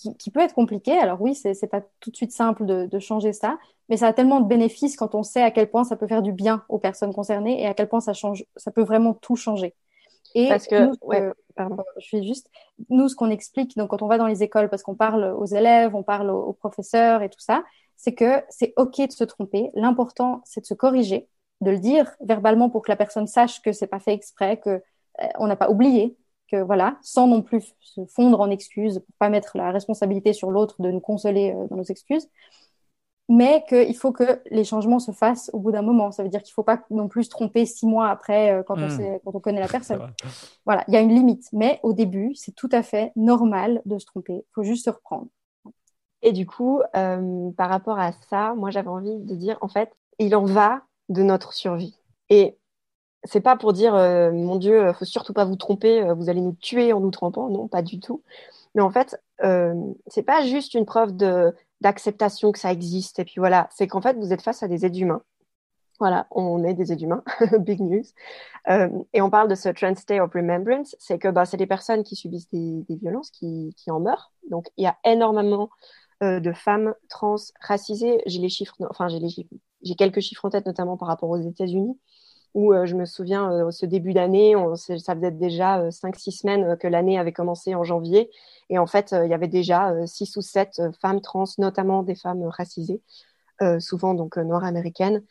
qui, 0.05 0.17
qui, 0.17 0.31
peut 0.31 0.41
être 0.41 0.55
compliqué. 0.55 0.93
Alors 0.93 1.21
oui, 1.21 1.35
c'est 1.35 1.67
pas 1.67 1.81
tout 2.01 2.11
de 2.11 2.17
suite 2.17 2.33
simple 2.33 2.67
de, 2.67 2.87
de, 2.87 2.99
changer 2.99 3.33
ça, 3.33 3.59
mais 3.89 3.97
ça 3.97 4.09
a 4.09 4.13
tellement 4.13 4.41
de 4.41 4.47
bénéfices 4.47 4.97
quand 4.97 5.15
on 5.15 5.23
sait 5.23 5.43
à 5.43 5.51
quel 5.51 5.71
point 5.71 5.85
ça 5.85 5.97
peut 5.97 6.07
faire 6.07 6.23
du 6.23 6.33
bien 6.33 6.63
aux 6.69 6.79
personnes 6.79 7.15
concernées 7.15 7.63
et 7.63 7.67
à 7.67 7.75
quel 7.75 7.89
point 7.89 8.01
ça 8.01 8.13
change, 8.13 8.45
ça 8.57 8.71
peut 8.71 8.83
vraiment 8.83 9.15
tout 9.15 9.37
changer. 9.37 9.75
Et 10.35 10.49
Parce 10.49 10.67
que, 10.67 10.91
ouais. 11.07 11.31
pardon, 11.55 11.77
je 11.99 12.07
suis 12.07 12.27
juste, 12.27 12.51
nous, 12.91 13.09
ce 13.09 13.15
qu'on 13.15 13.31
explique, 13.31 13.77
donc 13.77 13.91
quand 13.91 14.03
on 14.03 14.09
va 14.09 14.19
dans 14.19 14.27
les 14.27 14.43
écoles, 14.43 14.69
parce 14.69 14.83
qu'on 14.83 14.97
parle 14.97 15.35
aux 15.39 15.47
élèves, 15.47 15.95
on 15.95 16.03
parle 16.03 16.31
aux, 16.31 16.53
professeurs 16.53 17.23
et 17.23 17.29
tout 17.29 17.41
ça, 17.41 17.63
c'est 17.97 18.15
que 18.15 18.43
c'est 18.49 18.75
OK 18.77 18.99
de 18.99 19.13
se 19.13 19.25
tromper. 19.25 19.71
L'important, 19.75 20.43
c'est 20.45 20.61
de 20.61 20.67
se 20.67 20.75
corriger, 20.75 21.29
de 21.61 21.71
le 21.71 21.79
dire 21.79 22.11
verbalement 22.21 22.69
pour 22.69 22.83
que 22.83 22.91
la 22.91 22.97
personne 22.97 23.29
sache 23.29 23.63
que 23.63 23.73
c'est 23.73 23.87
pas 23.87 24.01
fait 24.01 24.13
exprès, 24.13 24.59
que 24.59 24.71
euh, 25.23 25.27
on 25.39 25.47
n'a 25.47 25.57
pas 25.57 25.71
oublié, 25.71 26.17
que 26.55 26.63
voilà, 26.63 26.97
sans 27.03 27.27
non 27.27 27.43
plus 27.43 27.75
se 27.81 28.05
fondre 28.07 28.41
en 28.41 28.51
excuses, 28.51 29.01
pour 29.01 29.15
pas 29.19 29.29
mettre 29.29 29.57
la 29.57 29.71
responsabilité 29.71 30.33
sur 30.33 30.51
l'autre 30.51 30.81
de 30.81 30.91
nous 30.91 31.01
consoler 31.01 31.53
euh, 31.53 31.67
dans 31.69 31.77
nos 31.77 31.85
excuses 31.85 32.29
mais 33.29 33.65
qu'il 33.69 33.97
faut 33.97 34.13
que 34.13 34.43
les 34.51 34.65
changements 34.65 34.99
se 34.99 35.13
fassent 35.13 35.51
au 35.53 35.59
bout 35.59 35.73
d'un 35.73 35.83
moment. 35.83 36.11
Ça 36.11 36.23
veut 36.23 36.29
dire 36.29 36.43
qu'il 36.43 36.51
ne 36.51 36.55
faut 36.55 36.63
pas 36.63 36.83
non 36.91 37.09
plus 37.09 37.25
se 37.25 37.31
tromper 37.31 37.65
six 37.65 37.87
mois 37.87 38.09
après 38.09 38.53
euh, 38.53 38.63
quand, 38.63 38.77
on 38.79 38.87
hmm. 38.87 38.91
sait, 38.91 39.21
quand 39.25 39.35
on 39.35 39.41
connaît 39.41 39.61
la 39.61 39.69
personne. 39.69 40.13
Voilà, 40.67 40.85
il 40.89 40.95
y 40.95 40.97
a 40.97 41.01
une 41.01 41.15
limite. 41.15 41.49
Mais 41.53 41.81
au 41.83 41.93
début, 41.93 42.35
c'est 42.35 42.55
tout 42.55 42.69
à 42.73 42.83
fait 42.83 43.13
normal 43.17 43.81
de 43.87 43.99
se 43.99 44.05
tromper. 44.05 44.35
Il 44.35 44.53
faut 44.55 44.63
juste 44.63 44.85
se 44.85 44.91
reprendre. 44.91 45.29
Et 46.23 46.33
du 46.33 46.47
coup, 46.47 46.81
euh, 46.97 47.51
par 47.57 47.69
rapport 47.69 47.99
à 47.99 48.13
ça, 48.31 48.55
moi 48.55 48.71
j'avais 48.71 48.89
envie 48.89 49.19
de 49.19 49.35
dire, 49.35 49.59
en 49.61 49.69
fait, 49.69 49.91
il 50.19 50.35
en 50.37 50.45
va 50.45 50.83
de 51.09 51.23
notre 51.23 51.53
survie. 51.53 51.99
Et 52.31 52.59
c'est 53.25 53.41
pas 53.41 53.57
pour 53.57 53.73
dire, 53.73 53.95
euh, 53.95 54.31
mon 54.33 54.57
Dieu, 54.57 54.93
faut 54.93 55.05
surtout 55.05 55.33
pas 55.33 55.45
vous 55.45 55.57
tromper, 55.57 56.13
vous 56.15 56.29
allez 56.29 56.41
nous 56.41 56.57
tuer 56.61 56.93
en 56.93 57.01
nous 57.01 57.11
trompant. 57.11 57.49
Non, 57.49 57.69
pas 57.69 57.83
du 57.83 58.01
tout. 58.01 58.23
Mais 58.75 58.83
en 58.83 58.91
fait, 58.91 59.21
euh, 59.43 59.75
c'est 60.07 60.23
pas 60.23 60.43
juste 60.43 60.75
une 60.75 60.85
preuve 60.87 61.13
d'acceptation 61.81 62.53
que 62.53 62.59
ça 62.59 62.73
existe. 62.73 63.19
Et 63.19 63.25
puis 63.25 63.37
voilà, 63.39 63.69
c'est 63.71 63.87
qu'en 63.87 64.01
fait, 64.01 64.17
vous 64.17 64.33
êtes 64.33 64.43
face 64.43 64.63
à 64.63 64.69
des 64.69 64.85
êtres 64.85 64.99
humains. 65.01 65.23
Voilà, 66.01 66.27
on 66.33 66.65
est 66.65 66.75
des 66.75 66.93
êtres 66.93 67.05
humains, 67.05 67.23
big 67.61 67.81
news. 67.81 68.03
Euh, 68.69 68.89
et 69.13 69.23
on 69.23 69.31
parle 69.31 69.49
de 69.49 69.55
ce 69.55 69.69
Trans 69.69 69.95
Day 70.09 70.19
of 70.19 70.33
Remembrance, 70.33 70.97
c'est 70.99 71.21
que 71.21 71.29
bah, 71.29 71.45
c'est 71.45 71.57
des 71.57 71.69
personnes 71.69 72.03
qui 72.03 72.17
subissent 72.17 72.51
des, 72.51 72.85
violences, 72.89 73.31
qui, 73.31 73.73
qui, 73.77 73.93
en 73.93 74.01
meurent. 74.01 74.33
Donc 74.51 74.67
il 74.77 74.83
y 74.85 74.89
a 74.89 74.97
énormément 75.05 75.71
euh, 76.25 76.41
de 76.41 76.53
femmes 76.53 76.95
trans 77.09 77.37
racisées. 77.61 78.21
J'ai 78.27 78.41
les 78.41 78.49
chiffres, 78.49 78.75
enfin 78.91 79.07
j'ai 79.07 79.21
j'ai 79.83 79.95
quelques 79.95 80.21
chiffres 80.21 80.45
en 80.47 80.51
tête, 80.51 80.67
notamment 80.67 80.97
par 80.97 81.07
rapport 81.07 81.31
aux 81.31 81.41
États-Unis 81.41 81.97
où 82.55 82.73
euh, 82.73 82.87
je 82.87 82.95
me 82.95 83.05
souviens, 83.05 83.51
euh, 83.53 83.71
ce 83.71 83.85
début 83.85 84.13
d'année, 84.15 84.55
ça 84.77 85.15
faisait 85.15 85.33
déjà 85.33 85.91
5-6 85.91 86.29
euh, 86.29 86.31
semaines 86.31 86.77
que 86.79 86.87
l'année 86.87 87.19
avait 87.19 87.33
commencé 87.33 87.75
en 87.75 87.85
janvier. 87.85 88.31
Et 88.71 88.79
en 88.79 88.87
fait, 88.87 89.15
il 89.25 89.29
y 89.29 89.35
avait 89.35 89.49
déjà 89.49 89.93
6 90.07 90.37
ou 90.37 90.41
7 90.41 90.81
femmes 91.01 91.21
trans, 91.21 91.45
notamment 91.59 92.03
des 92.03 92.15
femmes 92.15 92.45
racisées, 92.45 93.03
souvent 93.79 94.15
donc 94.15 94.39
nord-américaines, 94.39 95.23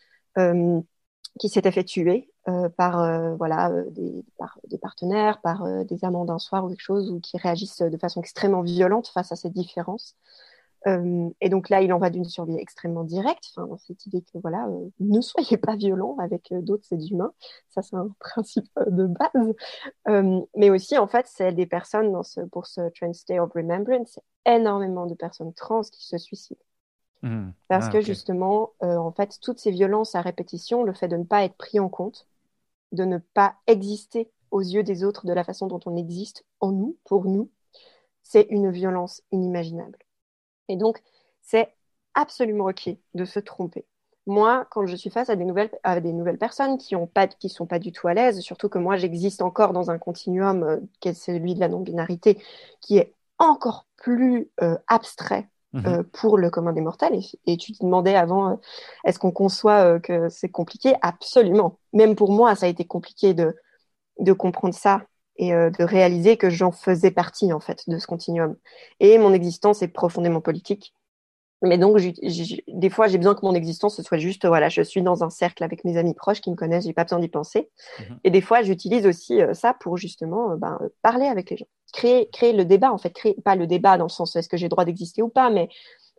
qui 1.39 1.49
s'étaient 1.49 1.71
fait 1.71 1.83
tuer 1.83 2.29
par, 2.77 3.35
voilà, 3.37 3.71
des, 3.89 4.23
par 4.37 4.59
des 4.69 4.77
partenaires, 4.77 5.41
par 5.41 5.67
des 5.85 6.05
amants 6.05 6.25
d'un 6.25 6.37
soir 6.37 6.63
ou 6.63 6.69
quelque 6.69 6.79
chose, 6.79 7.09
ou 7.09 7.19
qui 7.19 7.37
réagissent 7.37 7.81
de 7.81 7.97
façon 7.97 8.21
extrêmement 8.21 8.61
violente 8.61 9.07
face 9.07 9.31
à 9.31 9.35
cette 9.35 9.53
différence. 9.53 10.15
Euh, 10.87 11.29
et 11.39 11.49
donc 11.49 11.69
là, 11.69 11.81
il 11.81 11.93
en 11.93 11.97
va 11.97 12.09
d'une 12.09 12.25
survie 12.25 12.57
extrêmement 12.57 13.03
directe, 13.03 13.51
enfin, 13.55 13.67
dans 13.67 13.77
cette 13.77 14.05
idée 14.05 14.21
que 14.21 14.37
voilà, 14.39 14.67
euh, 14.67 14.89
ne 14.99 15.21
soyez 15.21 15.57
pas 15.57 15.75
violents 15.75 16.17
avec 16.19 16.51
euh, 16.51 16.61
d'autres 16.61 16.91
êtres 16.91 17.11
humains, 17.11 17.33
ça 17.69 17.81
c'est 17.81 17.95
un 17.95 18.09
principe 18.19 18.67
de 18.87 19.07
base. 19.07 20.45
mais 20.55 20.69
aussi, 20.69 20.97
en 20.97 21.07
fait, 21.07 21.25
c'est 21.27 21.53
des 21.53 21.65
personnes 21.65 22.11
dans 22.11 22.23
ce, 22.23 22.41
pour 22.41 22.67
ce 22.67 22.89
Trans 22.89 23.11
Day 23.27 23.39
of 23.39 23.51
Remembrance, 23.53 24.19
énormément 24.45 25.05
de 25.05 25.15
personnes 25.15 25.53
trans 25.53 25.81
qui 25.81 26.05
se 26.05 26.17
suicident. 26.17 26.59
Mmh. 27.21 27.51
Parce 27.69 27.85
ah, 27.87 27.91
que 27.91 28.01
justement, 28.01 28.73
en 28.81 29.11
fait, 29.13 29.39
toutes 29.41 29.59
ces 29.59 29.71
violences 29.71 30.15
à 30.15 30.21
répétition, 30.21 30.83
le 30.83 30.93
fait 30.93 31.07
de 31.07 31.15
ne 31.15 31.23
pas 31.23 31.45
être 31.45 31.55
pris 31.55 31.79
en 31.79 31.87
compte, 31.87 32.27
de 32.91 33.05
ne 33.05 33.17
pas 33.17 33.55
exister 33.67 34.29
aux 34.51 34.59
yeux 34.59 34.83
des 34.83 35.05
autres 35.05 35.25
de 35.25 35.33
la 35.33 35.45
façon 35.45 35.67
dont 35.67 35.79
on 35.85 35.95
existe 35.95 36.45
en 36.59 36.71
nous, 36.71 36.97
pour 37.05 37.25
nous, 37.25 37.49
c'est 38.23 38.47
une 38.49 38.69
violence 38.71 39.21
inimaginable. 39.31 39.97
Et 40.69 40.75
donc, 40.75 41.01
c'est 41.41 41.73
absolument 42.13 42.65
OK 42.65 42.89
de 43.13 43.25
se 43.25 43.39
tromper. 43.39 43.85
Moi, 44.25 44.65
quand 44.71 44.85
je 44.85 44.95
suis 44.95 45.09
face 45.09 45.29
à 45.29 45.35
des 45.35 45.43
nouvelles, 45.43 45.71
à 45.83 45.99
des 45.99 46.13
nouvelles 46.13 46.37
personnes 46.37 46.77
qui 46.77 46.95
ont 46.95 47.07
pas, 47.07 47.27
qui 47.27 47.49
sont 47.49 47.65
pas 47.65 47.79
du 47.79 47.91
tout 47.91 48.07
à 48.07 48.13
l'aise, 48.13 48.39
surtout 48.39 48.69
que 48.69 48.79
moi, 48.79 48.95
j'existe 48.95 49.41
encore 49.41 49.73
dans 49.73 49.91
un 49.91 49.97
continuum 49.97 50.63
euh, 50.63 50.77
qui 51.01 51.09
est 51.09 51.13
celui 51.13 51.55
de 51.55 51.59
la 51.59 51.67
non-binarité, 51.67 52.41
qui 52.79 52.97
est 52.97 53.13
encore 53.37 53.85
plus 53.97 54.49
euh, 54.61 54.77
abstrait 54.87 55.49
mhm. 55.73 55.85
euh, 55.85 56.03
pour 56.13 56.37
le 56.37 56.49
commun 56.49 56.71
des 56.71 56.79
mortels. 56.79 57.19
Et, 57.45 57.57
tu 57.57 57.73
te 57.73 57.83
demandais 57.83 58.15
avant, 58.15 58.61
est-ce 59.03 59.19
qu'on 59.19 59.31
conçoit 59.31 59.99
que 59.99 60.29
c'est 60.29 60.49
compliqué? 60.49 60.95
Absolument. 61.01 61.77
Même 61.91 62.15
pour 62.15 62.31
moi, 62.31 62.55
ça 62.55 62.67
a 62.67 62.69
été 62.69 62.85
compliqué 62.85 63.33
de, 63.33 63.53
de 64.19 64.31
comprendre 64.31 64.73
ça 64.73 65.01
et 65.37 65.53
euh, 65.53 65.69
de 65.69 65.83
réaliser 65.83 66.37
que 66.37 66.49
j'en 66.49 66.71
faisais 66.71 67.11
partie 67.11 67.51
en 67.53 67.59
fait 67.59 67.83
de 67.87 67.97
ce 67.97 68.07
continuum. 68.07 68.55
Et 68.99 69.17
mon 69.17 69.33
existence 69.33 69.81
est 69.81 69.87
profondément 69.87 70.41
politique. 70.41 70.93
Mais 71.65 71.77
donc, 71.77 71.97
des 71.97 72.89
fois, 72.89 73.07
j'ai 73.07 73.17
besoin 73.17 73.35
que 73.35 73.45
mon 73.45 73.55
existence 73.55 73.95
ce 73.95 74.03
soit 74.03 74.17
juste, 74.17 74.45
voilà, 74.45 74.67
je 74.67 74.81
suis 74.81 75.01
dans 75.01 75.23
un 75.23 75.29
cercle 75.29 75.63
avec 75.63 75.85
mes 75.85 75.95
amis 75.95 76.13
proches 76.13 76.41
qui 76.41 76.51
me 76.51 76.57
connaissent, 76.57 76.83
j'ai 76.83 76.93
pas 76.93 77.05
besoin 77.05 77.19
d'y 77.19 77.29
penser. 77.29 77.69
Mhm. 77.99 78.19
Et 78.25 78.31
des 78.31 78.41
fois, 78.41 78.61
j'utilise 78.63 79.07
aussi 79.07 79.41
euh, 79.41 79.53
ça 79.53 79.73
pour 79.73 79.95
justement 79.95 80.51
euh, 80.51 80.55
ben, 80.57 80.77
parler 81.01 81.25
avec 81.25 81.49
les 81.49 81.57
gens, 81.57 81.65
créer, 81.93 82.29
créer 82.31 82.51
le 82.51 82.65
débat 82.65 82.91
en 82.91 82.97
fait, 82.97 83.11
créer 83.11 83.35
pas 83.45 83.55
le 83.55 83.65
débat 83.65 83.97
dans 83.97 84.05
le 84.05 84.09
sens 84.09 84.35
est-ce 84.35 84.49
que 84.49 84.57
j'ai 84.57 84.65
le 84.65 84.71
droit 84.71 84.83
d'exister 84.83 85.21
ou 85.21 85.29
pas, 85.29 85.49
mais 85.49 85.69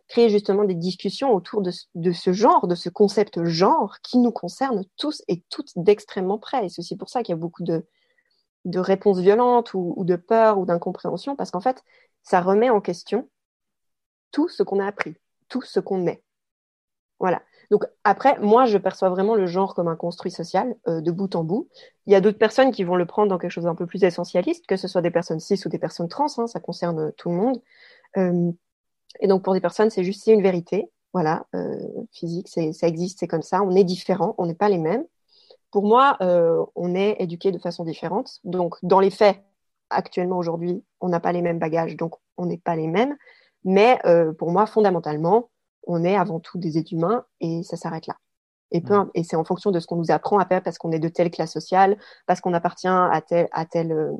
créer 0.07 0.29
justement 0.29 0.63
des 0.63 0.73
discussions 0.73 1.31
autour 1.31 1.61
de, 1.61 1.71
de, 1.93 2.11
ce 2.11 2.33
genre, 2.33 2.67
de 2.67 2.75
ce 2.75 2.89
concept 2.89 3.43
genre 3.43 3.97
qui 4.01 4.17
nous 4.17 4.31
concerne 4.31 4.83
tous 4.97 5.21
et 5.27 5.43
toutes 5.49 5.73
d'extrêmement 5.75 6.39
près. 6.39 6.65
Et 6.65 6.69
c'est 6.69 6.79
aussi 6.79 6.97
pour 6.97 7.09
ça 7.09 7.21
qu'il 7.21 7.33
y 7.33 7.37
a 7.37 7.39
beaucoup 7.39 7.63
de, 7.63 7.85
de 8.65 8.79
réponses 8.79 9.19
violentes 9.19 9.73
ou, 9.73 10.03
de 10.03 10.15
peur 10.15 10.57
ou 10.57 10.65
d'incompréhension, 10.65 11.35
parce 11.35 11.51
qu'en 11.51 11.61
fait, 11.61 11.83
ça 12.23 12.41
remet 12.41 12.69
en 12.69 12.81
question 12.81 13.29
tout 14.31 14.49
ce 14.49 14.63
qu'on 14.63 14.79
a 14.79 14.87
appris, 14.87 15.15
tout 15.47 15.61
ce 15.61 15.79
qu'on 15.79 16.07
est. 16.07 16.23
Voilà. 17.19 17.41
Donc 17.71 17.85
après, 18.03 18.37
moi, 18.39 18.65
je 18.65 18.77
perçois 18.77 19.09
vraiment 19.09 19.35
le 19.35 19.45
genre 19.45 19.73
comme 19.73 19.87
un 19.87 19.95
construit 19.95 20.31
social 20.31 20.75
euh, 20.87 21.01
de 21.01 21.11
bout 21.11 21.35
en 21.35 21.43
bout. 21.43 21.69
Il 22.05 22.13
y 22.13 22.15
a 22.15 22.21
d'autres 22.21 22.37
personnes 22.37 22.71
qui 22.71 22.83
vont 22.83 22.95
le 22.95 23.05
prendre 23.05 23.29
dans 23.29 23.37
quelque 23.37 23.51
chose 23.51 23.63
d'un 23.63 23.75
peu 23.75 23.85
plus 23.85 24.03
essentialiste, 24.03 24.67
que 24.67 24.75
ce 24.75 24.87
soit 24.87 25.01
des 25.01 25.11
personnes 25.11 25.39
cis 25.39 25.61
ou 25.65 25.69
des 25.69 25.79
personnes 25.79 26.09
trans, 26.09 26.27
hein, 26.37 26.47
ça 26.47 26.59
concerne 26.59 27.13
tout 27.13 27.29
le 27.29 27.35
monde. 27.35 27.61
Euh, 28.17 28.51
et 29.21 29.27
donc 29.27 29.43
pour 29.43 29.53
des 29.53 29.61
personnes, 29.61 29.89
c'est 29.89 30.03
juste 30.03 30.27
une 30.27 30.41
vérité. 30.41 30.91
Voilà, 31.13 31.45
euh, 31.55 31.77
physique, 32.11 32.49
ça 32.49 32.87
existe, 32.87 33.19
c'est 33.19 33.27
comme 33.27 33.41
ça. 33.41 33.61
On 33.63 33.71
est 33.71 33.85
différents, 33.85 34.35
on 34.37 34.45
n'est 34.47 34.53
pas 34.53 34.67
les 34.67 34.77
mêmes 34.77 35.05
pour 35.75 35.85
moi, 35.85 36.15
euh, 36.21 36.63
on 36.75 36.95
est 36.95 37.17
éduqué 37.19 37.51
de 37.51 37.59
façon 37.59 37.83
différente. 37.83 38.39
Donc, 38.45 38.77
dans 38.81 39.01
les 39.01 39.09
faits, 39.09 39.43
actuellement, 39.89 40.37
aujourd'hui, 40.37 40.81
on 41.01 41.09
n'a 41.09 41.19
pas 41.19 41.33
les 41.33 41.41
mêmes 41.41 41.59
bagages, 41.59 41.97
donc 41.97 42.13
on 42.37 42.45
n'est 42.45 42.59
pas 42.59 42.77
les 42.77 42.87
mêmes. 42.87 43.17
Mais 43.65 43.99
euh, 44.05 44.31
pour 44.31 44.51
moi, 44.51 44.67
fondamentalement, 44.67 45.49
on 45.85 46.05
est 46.05 46.15
avant 46.15 46.39
tout 46.39 46.59
des 46.59 46.77
êtres 46.77 46.93
humains 46.93 47.25
et 47.41 47.61
ça 47.63 47.75
s'arrête 47.75 48.07
là. 48.07 48.15
Et, 48.71 48.81
et 49.15 49.23
c'est 49.25 49.35
en 49.35 49.43
fonction 49.43 49.71
de 49.71 49.81
ce 49.81 49.85
qu'on 49.85 49.97
nous 49.97 50.11
apprend 50.11 50.37
à 50.39 50.45
faire 50.45 50.63
parce 50.63 50.77
qu'on 50.77 50.93
est 50.93 50.99
de 50.99 51.09
telle 51.09 51.29
classe 51.29 51.51
sociale, 51.51 51.97
parce 52.25 52.39
qu'on 52.39 52.53
appartient 52.53 52.87
à 52.87 53.21
telle, 53.27 53.49
à 53.51 53.65
telle, 53.65 53.91
euh, 53.91 54.13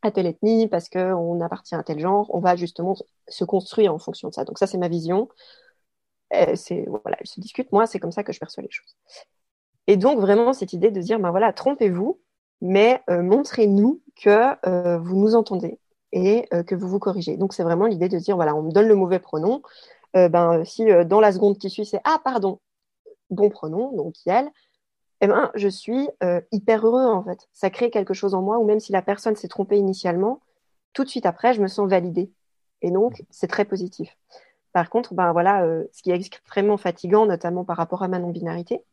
à 0.00 0.10
telle 0.10 0.24
ethnie, 0.24 0.68
parce 0.68 0.88
qu'on 0.88 1.38
appartient 1.42 1.74
à 1.74 1.82
tel 1.82 2.00
genre. 2.00 2.34
On 2.34 2.40
va 2.40 2.56
justement 2.56 2.94
se 3.28 3.44
construire 3.44 3.92
en 3.92 3.98
fonction 3.98 4.30
de 4.30 4.32
ça. 4.32 4.46
Donc 4.46 4.58
ça, 4.58 4.66
c'est 4.66 4.78
ma 4.78 4.88
vision. 4.88 5.28
C'est 6.54 6.86
voilà, 6.88 7.18
elle 7.20 7.26
se 7.26 7.40
discute. 7.40 7.72
Moi, 7.72 7.86
c'est 7.86 7.98
comme 7.98 8.12
ça 8.12 8.24
que 8.24 8.32
je 8.32 8.40
perçois 8.40 8.62
les 8.62 8.70
choses. 8.70 8.96
Et 9.88 9.96
donc, 9.96 10.20
vraiment, 10.20 10.52
cette 10.52 10.74
idée 10.74 10.90
de 10.90 11.00
dire, 11.00 11.18
ben 11.18 11.30
voilà, 11.30 11.52
trompez-vous, 11.54 12.20
mais 12.60 13.02
euh, 13.08 13.22
montrez-nous 13.22 14.02
que 14.22 14.54
euh, 14.68 14.98
vous 14.98 15.16
nous 15.16 15.34
entendez 15.34 15.80
et 16.12 16.46
euh, 16.52 16.62
que 16.62 16.74
vous 16.74 16.88
vous 16.88 16.98
corrigez. 16.98 17.38
Donc, 17.38 17.54
c'est 17.54 17.62
vraiment 17.62 17.86
l'idée 17.86 18.10
de 18.10 18.18
dire, 18.18 18.36
voilà, 18.36 18.54
on 18.54 18.62
me 18.62 18.70
donne 18.70 18.86
le 18.86 18.94
mauvais 18.94 19.18
pronom. 19.18 19.62
ben, 20.14 20.64
si 20.64 20.84
dans 21.06 21.20
la 21.20 21.32
seconde 21.32 21.58
qui 21.58 21.70
suit, 21.70 21.86
c'est 21.86 22.00
Ah, 22.04 22.20
pardon, 22.22 22.60
bon 23.30 23.48
pronom, 23.50 23.92
donc 23.96 24.14
elle, 24.26 24.50
eh 25.20 25.26
ben, 25.26 25.50
je 25.54 25.68
suis 25.68 26.08
hyper 26.52 26.86
heureux, 26.86 27.04
en 27.04 27.24
fait. 27.24 27.48
Ça 27.52 27.70
crée 27.70 27.90
quelque 27.90 28.14
chose 28.14 28.34
en 28.34 28.42
moi, 28.42 28.58
ou 28.58 28.64
même 28.64 28.80
si 28.80 28.92
la 28.92 29.02
personne 29.02 29.36
s'est 29.36 29.48
trompée 29.48 29.78
initialement, 29.78 30.40
tout 30.92 31.04
de 31.04 31.08
suite 31.08 31.26
après, 31.26 31.54
je 31.54 31.62
me 31.62 31.68
sens 31.68 31.88
validée. 31.88 32.30
Et 32.82 32.90
donc, 32.90 33.24
c'est 33.30 33.48
très 33.48 33.64
positif. 33.64 34.16
Par 34.72 34.90
contre, 34.90 35.14
ben 35.14 35.32
voilà, 35.32 35.64
ce 35.92 36.02
qui 36.02 36.10
est 36.10 36.14
extrêmement 36.14 36.76
fatigant, 36.76 37.26
notamment 37.26 37.64
par 37.64 37.76
rapport 37.76 38.02
à 38.02 38.08
ma 38.08 38.18
non-binarité, 38.18 38.84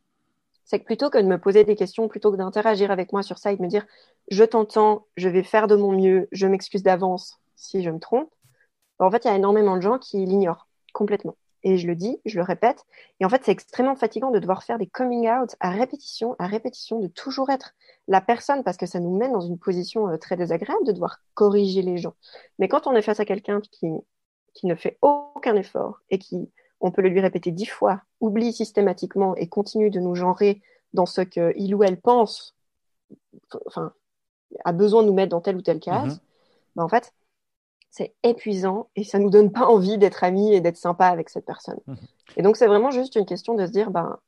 c'est 0.65 0.79
que 0.79 0.85
plutôt 0.85 1.09
que 1.09 1.17
de 1.17 1.27
me 1.27 1.39
poser 1.39 1.63
des 1.63 1.75
questions, 1.75 2.07
plutôt 2.07 2.31
que 2.31 2.37
d'interagir 2.37 2.91
avec 2.91 3.13
moi 3.13 3.23
sur 3.23 3.37
ça 3.37 3.51
et 3.51 3.57
de 3.57 3.61
me 3.61 3.67
dire 3.67 3.85
je 4.29 4.43
t'entends, 4.43 5.05
je 5.15 5.29
vais 5.29 5.43
faire 5.43 5.67
de 5.67 5.75
mon 5.75 5.91
mieux, 5.91 6.27
je 6.31 6.47
m'excuse 6.47 6.83
d'avance 6.83 7.39
si 7.55 7.83
je 7.83 7.89
me 7.89 7.99
trompe, 7.99 8.29
en 8.99 9.11
fait, 9.11 9.25
il 9.25 9.27
y 9.27 9.31
a 9.31 9.35
énormément 9.35 9.75
de 9.75 9.81
gens 9.81 9.99
qui 9.99 10.25
l'ignorent 10.25 10.67
complètement. 10.93 11.35
Et 11.63 11.77
je 11.77 11.87
le 11.87 11.95
dis, 11.95 12.19
je 12.25 12.37
le 12.37 12.43
répète. 12.43 12.85
Et 13.19 13.25
en 13.25 13.29
fait, 13.29 13.41
c'est 13.43 13.51
extrêmement 13.51 13.95
fatigant 13.95 14.29
de 14.29 14.39
devoir 14.39 14.63
faire 14.63 14.77
des 14.77 14.85
coming 14.85 15.27
out 15.29 15.55
à 15.59 15.71
répétition, 15.71 16.35
à 16.37 16.45
répétition, 16.45 16.99
de 16.99 17.07
toujours 17.07 17.49
être 17.49 17.73
la 18.07 18.21
personne, 18.21 18.63
parce 18.63 18.77
que 18.77 18.85
ça 18.85 18.99
nous 18.99 19.15
met 19.17 19.29
dans 19.29 19.41
une 19.41 19.57
position 19.57 20.07
euh, 20.09 20.17
très 20.17 20.37
désagréable 20.37 20.85
de 20.85 20.91
devoir 20.91 21.17
corriger 21.33 21.81
les 21.81 21.97
gens. 21.97 22.13
Mais 22.59 22.67
quand 22.67 22.85
on 22.85 22.93
est 22.93 23.01
face 23.01 23.19
à 23.19 23.25
quelqu'un 23.25 23.61
qui, 23.61 23.87
qui 24.53 24.67
ne 24.67 24.75
fait 24.75 24.97
aucun 25.01 25.55
effort 25.55 26.01
et 26.11 26.19
qui 26.19 26.51
on 26.81 26.91
peut 26.91 27.01
le 27.01 27.09
lui 27.09 27.19
répéter 27.19 27.51
dix 27.51 27.65
fois, 27.65 28.01
oublie 28.21 28.53
systématiquement 28.53 29.35
et 29.35 29.47
continue 29.47 29.89
de 29.89 29.99
nous 29.99 30.15
genrer 30.15 30.61
dans 30.93 31.05
ce 31.05 31.21
qu'il 31.21 31.75
ou 31.75 31.83
elle 31.83 31.99
pense, 31.99 32.55
enfin, 33.65 33.93
a 34.63 34.71
besoin 34.71 35.03
de 35.03 35.07
nous 35.07 35.13
mettre 35.13 35.31
dans 35.31 35.41
telle 35.41 35.57
ou 35.57 35.61
telle 35.61 35.79
case, 35.79 36.21
ben, 36.75 36.83
en 36.83 36.89
fait, 36.89 37.13
c'est 37.89 38.13
épuisant 38.23 38.89
et 38.95 39.03
ça 39.03 39.19
nous 39.19 39.29
donne 39.29 39.51
pas 39.51 39.67
envie 39.67 39.97
d'être 39.97 40.23
amis 40.23 40.53
et 40.53 40.61
d'être 40.61 40.77
sympa 40.77 41.07
avec 41.07 41.29
cette 41.29 41.45
personne. 41.45 41.79
Mhm. 41.87 41.97
Et 42.37 42.41
donc, 42.41 42.57
c'est 42.57 42.67
vraiment 42.67 42.91
juste 42.91 43.15
une 43.15 43.25
question 43.25 43.55
de 43.55 43.65
se 43.65 43.71
dire, 43.71 43.91
ben, 43.91 44.19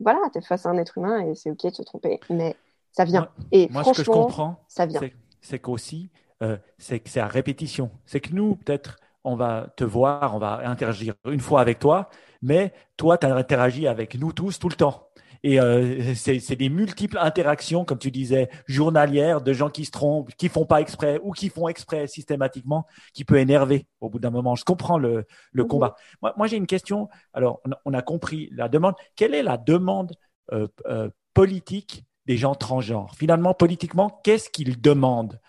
voilà, 0.00 0.20
tu 0.32 0.38
es 0.38 0.42
face 0.42 0.66
à 0.66 0.70
un 0.70 0.78
être 0.78 0.98
humain 0.98 1.20
et 1.20 1.34
c'est 1.34 1.50
OK 1.50 1.64
de 1.64 1.74
se 1.74 1.82
tromper, 1.82 2.20
mais 2.30 2.56
ça 2.92 3.04
vient. 3.04 3.28
et 3.52 3.68
franchement, 3.68 3.92
ce 3.92 3.98
que 3.98 4.04
je 4.04 4.10
comprends, 4.10 4.64
ça 4.68 4.86
vient. 4.86 5.00
C'est 5.40 5.58
qu'aussi, 5.58 6.10
euh, 6.42 6.56
c'est 6.78 7.00
que 7.00 7.08
c'est 7.08 7.20
à 7.20 7.26
répétition. 7.26 7.90
C'est 8.06 8.20
que 8.20 8.32
nous, 8.32 8.56
peut-être, 8.56 8.98
on 9.28 9.36
va 9.36 9.68
te 9.76 9.84
voir, 9.84 10.34
on 10.34 10.38
va 10.38 10.60
interagir 10.64 11.14
une 11.26 11.40
fois 11.40 11.60
avec 11.60 11.78
toi, 11.78 12.08
mais 12.42 12.72
toi, 12.96 13.18
tu 13.18 13.26
interagi 13.26 13.86
avec 13.86 14.14
nous 14.14 14.32
tous 14.32 14.58
tout 14.58 14.68
le 14.68 14.74
temps. 14.74 15.08
Et 15.44 15.60
euh, 15.60 16.14
c'est 16.14 16.56
des 16.56 16.68
multiples 16.68 17.18
interactions, 17.18 17.84
comme 17.84 17.98
tu 17.98 18.10
disais, 18.10 18.48
journalières, 18.66 19.40
de 19.40 19.52
gens 19.52 19.70
qui 19.70 19.84
se 19.84 19.90
trompent, 19.90 20.34
qui 20.36 20.48
font 20.48 20.66
pas 20.66 20.80
exprès 20.80 21.20
ou 21.22 21.32
qui 21.32 21.48
font 21.48 21.68
exprès 21.68 22.06
systématiquement, 22.06 22.86
qui 23.12 23.24
peut 23.24 23.38
énerver 23.38 23.86
au 24.00 24.08
bout 24.08 24.18
d'un 24.18 24.30
moment. 24.30 24.56
Je 24.56 24.64
comprends 24.64 24.98
le, 24.98 25.26
le 25.52 25.62
mhm. 25.62 25.68
combat. 25.68 25.96
Moi, 26.22 26.46
j'ai 26.46 26.56
une 26.56 26.66
question. 26.66 27.08
Alors, 27.32 27.60
on 27.84 27.94
a, 27.94 28.02
compris 28.02 28.48
la 28.52 28.68
demande. 28.68 28.94
Quelle 29.14 29.34
est 29.34 29.42
la 29.42 29.58
demande 29.58 30.14
euh, 30.52 30.66
euh, 30.86 31.08
politique 31.34 32.04
des 32.26 32.36
gens 32.36 32.54
transgenres? 32.54 33.14
Finalement, 33.16 33.54
politiquement, 33.54 34.20
qu'est-ce 34.24 34.50
qu'ils 34.50 34.80
demandent 34.80 35.40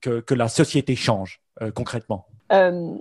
que, 0.00 0.20
que, 0.20 0.34
la 0.34 0.46
société 0.46 0.94
change 0.94 1.40
concrètement? 1.74 2.28
Euh, 2.52 2.94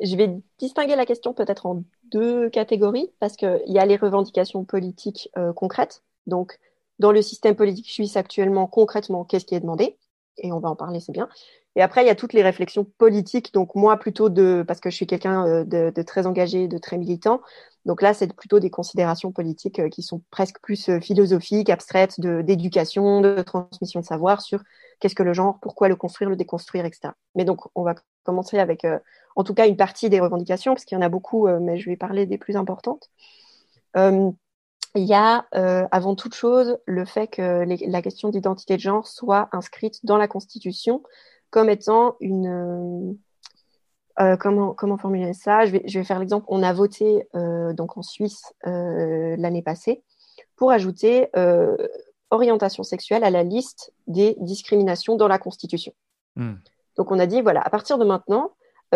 je 0.00 0.16
vais 0.16 0.38
distinguer 0.58 0.96
la 0.96 1.06
question 1.06 1.32
peut-être 1.32 1.66
en 1.66 1.84
deux 2.10 2.50
catégories 2.50 3.10
parce 3.20 3.36
qu'il 3.36 3.62
y 3.66 3.78
a 3.78 3.86
les 3.86 3.96
revendications 3.96 4.64
politiques 4.64 5.30
euh, 5.38 5.52
concrètes. 5.52 6.02
Donc, 6.26 6.58
dans 6.98 7.12
le 7.12 7.22
système 7.22 7.56
politique 7.56 7.88
suisse 7.88 8.16
actuellement, 8.16 8.66
concrètement, 8.66 9.24
qu'est-ce 9.24 9.44
qui 9.44 9.54
est 9.54 9.60
demandé? 9.60 9.96
Et 10.38 10.52
on 10.52 10.60
va 10.60 10.70
en 10.70 10.76
parler, 10.76 11.00
c'est 11.00 11.12
bien. 11.12 11.28
Et 11.74 11.82
après, 11.82 12.04
il 12.04 12.06
y 12.06 12.10
a 12.10 12.14
toutes 12.14 12.32
les 12.32 12.42
réflexions 12.42 12.84
politiques. 12.98 13.52
Donc, 13.54 13.74
moi, 13.74 13.96
plutôt 13.96 14.28
de, 14.28 14.64
parce 14.66 14.80
que 14.80 14.90
je 14.90 14.96
suis 14.96 15.06
quelqu'un 15.06 15.46
euh, 15.46 15.64
de, 15.64 16.02
très 16.02 16.26
engagé, 16.26 16.68
de 16.68 16.78
très 16.78 16.98
militant. 16.98 17.40
Donc 17.84 18.02
là, 18.02 18.14
c'est 18.14 18.32
plutôt 18.32 18.60
des 18.60 18.70
considérations 18.70 19.32
politiques 19.32 19.88
qui 19.90 20.02
sont 20.02 20.22
presque 20.30 20.60
plus 20.60 20.88
philosophiques, 21.00 21.68
abstraites, 21.68 22.20
d'éducation, 22.20 23.20
de 23.20 23.42
transmission 23.42 24.00
de 24.00 24.04
savoir 24.04 24.40
sur 24.40 24.62
qu'est-ce 25.00 25.16
que 25.16 25.24
le 25.24 25.32
genre, 25.32 25.58
pourquoi 25.60 25.88
le 25.88 25.96
construire, 25.96 26.30
le 26.30 26.36
déconstruire, 26.36 26.84
etc. 26.84 27.12
Mais 27.34 27.44
donc, 27.44 27.60
on 27.74 27.82
va 27.82 27.94
commencer 28.22 28.58
avec, 28.58 28.84
euh, 28.84 28.98
en 29.36 29.44
tout 29.44 29.54
cas, 29.54 29.66
une 29.66 29.76
partie 29.76 30.10
des 30.10 30.20
revendications, 30.20 30.72
parce 30.74 30.84
qu'il 30.84 30.96
y 30.96 30.98
en 30.98 31.04
a 31.04 31.08
beaucoup, 31.08 31.46
euh, 31.46 31.58
mais 31.60 31.76
je 31.78 31.88
vais 31.90 31.96
parler 31.96 32.26
des 32.26 32.38
plus 32.38 32.56
importantes. 32.56 33.10
Euh, 33.96 34.30
il 34.94 35.04
y 35.04 35.14
a, 35.14 35.46
avant 35.90 36.14
toute 36.14 36.34
chose, 36.34 36.76
le 36.84 37.06
fait 37.06 37.26
que 37.26 37.64
la 37.90 38.02
question 38.02 38.28
d'identité 38.28 38.76
de 38.76 38.80
genre 38.80 39.06
soit 39.06 39.48
inscrite 39.52 40.04
dans 40.04 40.18
la 40.18 40.28
Constitution 40.28 41.02
comme 41.48 41.70
étant 41.70 42.16
une, 42.20 43.16
comment, 44.38 44.74
comment 44.74 44.98
formuler 44.98 45.32
ça? 45.32 45.64
Je 45.64 45.72
vais, 45.72 45.82
je 45.86 45.98
vais 45.98 46.04
faire 46.04 46.18
l'exemple. 46.18 46.44
On 46.48 46.62
a 46.62 46.74
voté 46.74 47.26
donc 47.32 47.96
en 47.96 48.02
Suisse 48.02 48.52
l'année 48.64 49.62
passée 49.62 50.02
pour 50.56 50.72
ajouter 50.72 51.30
orientation 52.28 52.82
sexuelle 52.82 53.24
à 53.24 53.30
la 53.30 53.44
liste 53.44 53.94
des 54.08 54.36
discriminations 54.40 55.16
dans 55.16 55.28
la 55.28 55.38
Constitution. 55.38 55.94
Hmm. 56.36 56.56
Donc 56.96 57.10
on 57.10 57.18
a 57.18 57.26
dit, 57.26 57.40
voilà, 57.40 57.60
à 57.60 57.70
partir 57.70 57.98
de 57.98 58.04
maintenant, 58.04 58.52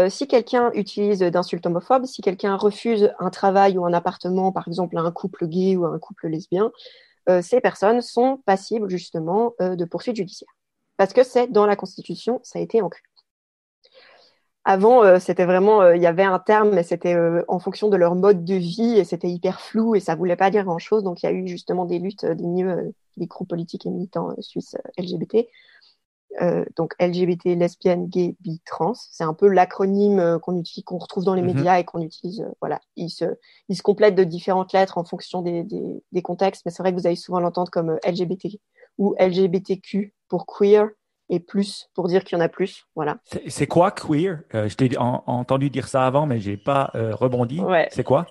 si 0.09 0.29
quelqu'un 0.29 0.71
utilise 0.75 1.21
d'insultes 1.21 1.65
homophobes, 1.65 2.05
si 2.05 2.21
quelqu'un 2.21 2.57
refuse 2.57 3.11
un 3.19 3.31
travail 3.31 3.79
ou 3.79 3.87
un 3.87 3.95
appartement, 3.95 4.53
par 4.53 4.69
exemple 4.69 4.99
à 4.99 5.01
un 5.01 5.11
couple 5.11 5.47
gay 5.47 5.75
ou 5.75 5.87
à 5.87 5.89
un 5.89 5.99
couple 5.99 6.29
lesbien, 6.29 6.71
ces 7.41 7.63
personnes 7.63 8.03
sont 8.03 8.43
passibles 8.45 8.91
justement 8.91 9.55
de 9.59 9.85
poursuites 9.87 10.17
judiciaires. 10.17 10.55
Parce 10.97 11.13
que 11.13 11.23
c'est 11.25 11.51
dans 11.51 11.67
la 11.67 11.77
Constitution, 11.77 12.41
ça 12.43 12.59
a 12.59 12.63
été 12.63 12.83
ancré. 12.83 13.01
Avant, 14.69 15.05
euh, 15.05 15.21
c'était 15.21 15.45
vraiment, 15.45 15.81
euh, 15.81 15.95
il 15.95 16.03
y 16.03 16.07
avait 16.07 16.25
un 16.25 16.41
terme, 16.41 16.71
mais 16.75 16.83
c'était 16.83 17.15
euh, 17.15 17.45
en 17.47 17.61
fonction 17.61 17.89
de 17.89 17.97
leur 17.97 18.17
mode 18.17 18.45
de 18.45 18.55
vie 18.57 18.99
et 18.99 19.05
c'était 19.05 19.29
hyper 19.29 19.61
flou 19.61 19.95
et 19.95 20.01
ça 20.01 20.17
voulait 20.17 20.35
pas 20.35 20.51
dire 20.51 20.65
grand 20.65 20.81
chose. 20.81 21.05
Donc, 21.05 21.23
il 21.23 21.27
y 21.27 21.29
a 21.29 21.33
eu 21.33 21.47
justement 21.47 21.85
des 21.85 22.01
luttes 22.01 22.27
des 22.27 22.47
milieux, 22.47 22.93
des 23.17 23.27
groupes 23.27 23.49
politiques 23.49 23.87
et 23.87 23.91
militants 23.91 24.35
suisses 24.41 24.77
LGBT. 24.99 25.47
Donc, 26.77 26.95
LGBT, 27.01 27.57
lesbienne, 27.57 28.07
gay, 28.09 28.37
bi, 28.41 28.61
trans. 28.65 28.95
C'est 28.95 29.25
un 29.25 29.35
peu 29.35 29.49
l'acronyme 29.49 30.39
qu'on 30.43 30.59
utilise, 30.59 30.85
qu'on 30.85 30.99
retrouve 30.99 31.25
dans 31.25 31.35
les 31.35 31.43
mhm. 31.43 31.55
médias 31.55 31.79
et 31.79 31.85
qu'on 31.85 32.01
utilise. 32.01 32.45
voilà, 32.61 32.81
il 32.97 33.11
se, 33.11 33.25
il 33.69 33.77
se 33.77 33.83
complète 33.83 34.15
de 34.15 34.25
différentes 34.25 34.73
lettres 34.73 34.99
en 34.99 35.05
fonction 35.05 35.43
des, 35.43 35.65
des, 35.65 36.03
des 36.13 36.23
contextes. 36.23 36.63
Mais 36.65 36.71
c'est 36.71 36.83
vrai 36.83 36.93
que 36.93 36.99
vous 36.99 37.07
allez 37.07 37.17
souvent 37.17 37.41
l'entendre 37.41 37.71
comme 37.71 37.99
LGBT 38.07 38.59
ou 38.99 39.15
LGBTQ 39.19 40.15
pour 40.29 40.47
queer 40.47 40.89
et 41.29 41.41
plus 41.41 41.89
pour 41.95 42.09
dire 42.09 42.25
qu'il 42.25 42.39
y 42.39 42.41
en 42.41 42.45
a 42.45 42.49
plus. 42.49 42.87
Voilà. 42.95 43.19
C'est 43.49 43.67
quoi 43.67 43.91
queer? 43.91 44.41
Euh, 44.55 44.69
Je 44.69 44.77
t'ai 44.77 44.97
entendu 44.99 45.71
dire 45.71 45.89
ça 45.89 46.07
avant, 46.07 46.27
mais 46.27 46.39
j'ai 46.39 46.57
pas 46.57 46.91
euh, 46.95 47.15
rebondi. 47.15 47.61
C'est 47.91 48.05
quoi? 48.05 48.27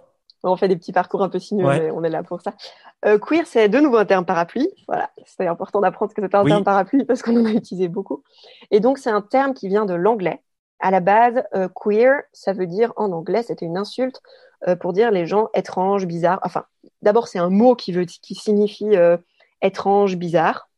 On 0.49 0.55
fait 0.55 0.67
des 0.67 0.75
petits 0.75 0.91
parcours 0.91 1.23
un 1.23 1.29
peu 1.29 1.39
sinueux, 1.39 1.91
on 1.93 2.03
est 2.03 2.09
là 2.09 2.23
pour 2.23 2.41
ça. 2.41 2.53
Euh, 3.05 3.17
queer, 3.17 3.45
c'est 3.45 3.69
de 3.69 3.79
nouveau 3.79 3.97
un 3.97 4.05
terme 4.05 4.25
parapluie. 4.25 4.69
Voilà, 4.87 5.09
c'est 5.25 5.47
important 5.47 5.81
d'apprendre 5.81 6.13
que 6.13 6.21
c'est 6.21 6.35
un 6.35 6.45
terme 6.45 6.63
parapluie 6.63 7.05
parce 7.05 7.21
qu'on 7.21 7.35
en 7.39 7.45
a 7.45 7.51
utilisé 7.51 7.87
beaucoup. 7.87 8.23
Et 8.71 8.79
donc, 8.79 8.97
c'est 8.97 9.09
un 9.09 9.21
terme 9.21 9.53
qui 9.53 9.67
vient 9.67 9.85
de 9.85 9.93
l'anglais. 9.93 10.41
À 10.79 10.91
la 10.91 10.99
base, 10.99 11.43
queer, 11.73 12.21
ça 12.33 12.53
veut 12.53 12.67
dire 12.67 12.93
en 12.95 13.11
anglais, 13.11 13.43
c'était 13.43 13.65
une 13.65 13.77
insulte 13.77 14.21
pour 14.81 14.93
dire 14.93 15.11
les 15.11 15.25
gens 15.25 15.49
étranges, 15.53 16.05
bizarres. 16.05 16.39
Enfin, 16.43 16.65
d'abord, 17.01 17.27
c'est 17.27 17.39
un 17.39 17.49
mot 17.49 17.75
qui 17.75 17.91
veut, 17.91 18.05
qui 18.05 18.35
signifie 18.35 18.95
étrange, 19.61 20.17
bizarre. 20.17 20.69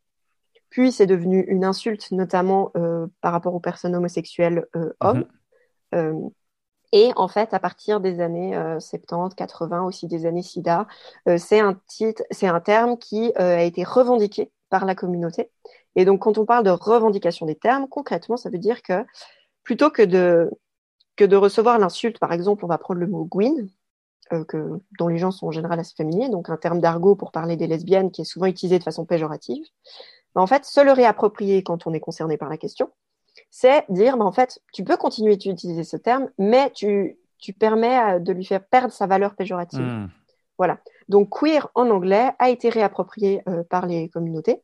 Puis 0.69 0.91
c'est 0.91 1.05
devenu 1.05 1.43
une 1.47 1.63
insulte, 1.65 2.11
notamment 2.11 2.71
euh, 2.75 3.07
par 3.21 3.31
rapport 3.31 3.55
aux 3.55 3.59
personnes 3.59 3.95
homosexuelles 3.95 4.65
euh, 4.75 4.93
hommes. 4.99 5.25
Euh, 5.95 6.13
et 6.91 7.11
en 7.15 7.27
fait, 7.27 7.53
à 7.53 7.59
partir 7.59 7.99
des 7.99 8.19
années 8.21 8.57
70, 8.79 9.35
80, 9.35 9.83
aussi 9.83 10.07
des 10.07 10.25
années 10.25 10.41
SIDA, 10.41 10.87
c'est 11.37 11.59
un 11.59 11.79
titre, 11.87 12.23
c'est 12.31 12.47
un 12.47 12.59
terme 12.59 12.97
qui 12.97 13.33
a 13.35 13.63
été 13.63 13.83
revendiqué 13.83 14.51
par 14.69 14.85
la 14.85 14.95
communauté. 14.95 15.49
Et 15.95 16.05
donc, 16.05 16.21
quand 16.21 16.37
on 16.37 16.45
parle 16.45 16.63
de 16.63 16.69
revendication 16.69 17.45
des 17.45 17.55
termes, 17.55 17.87
concrètement, 17.87 18.37
ça 18.37 18.49
veut 18.49 18.57
dire 18.57 18.81
que 18.83 19.05
plutôt 19.63 19.89
que 19.89 20.03
de 20.03 20.49
que 21.15 21.25
de 21.25 21.35
recevoir 21.35 21.79
l'insulte, 21.79 22.19
par 22.19 22.31
exemple, 22.31 22.63
on 22.63 22.67
va 22.67 22.77
prendre 22.77 22.99
le 22.99 23.07
mot 23.07 23.25
Gwyn, 23.25 23.67
que, 24.47 24.79
dont 24.99 25.07
les 25.07 25.17
gens 25.17 25.31
sont 25.31 25.47
en 25.47 25.51
général 25.51 25.79
assez 25.79 25.95
familiers, 25.95 26.29
donc 26.29 26.49
un 26.49 26.57
terme 26.57 26.79
d'argot 26.79 27.15
pour 27.15 27.31
parler 27.31 27.57
des 27.57 27.67
lesbiennes 27.67 28.11
qui 28.11 28.21
est 28.21 28.25
souvent 28.25 28.45
utilisé 28.45 28.77
de 28.77 28.83
façon 28.83 29.05
péjorative. 29.05 29.65
Bah, 30.35 30.41
en 30.41 30.47
fait, 30.47 30.65
se 30.65 30.81
le 30.81 30.91
réapproprier 30.91 31.63
quand 31.63 31.87
on 31.87 31.93
est 31.93 31.99
concerné 31.99 32.37
par 32.37 32.49
la 32.49 32.57
question, 32.57 32.91
c'est 33.59 33.85
dire, 33.89 34.17
bah, 34.17 34.25
en 34.25 34.31
fait, 34.31 34.59
tu 34.71 34.83
peux 34.83 34.97
continuer 34.97 35.35
d'utiliser 35.35 35.83
ce 35.83 35.97
terme, 35.97 36.29
mais 36.37 36.69
tu, 36.75 37.17
tu 37.39 37.53
permets 37.53 37.97
euh, 37.97 38.19
de 38.19 38.31
lui 38.31 38.45
faire 38.45 38.63
perdre 38.63 38.93
sa 38.93 39.07
valeur 39.07 39.33
péjorative. 39.33 39.81
Hmm. 39.81 40.09
Voilà. 40.59 40.77
Donc, 41.09 41.29
queer 41.29 41.67
en 41.73 41.89
anglais 41.89 42.29
a 42.37 42.51
été 42.51 42.69
réapproprié 42.69 43.41
euh, 43.49 43.63
par 43.63 43.87
les 43.87 44.09
communautés, 44.09 44.61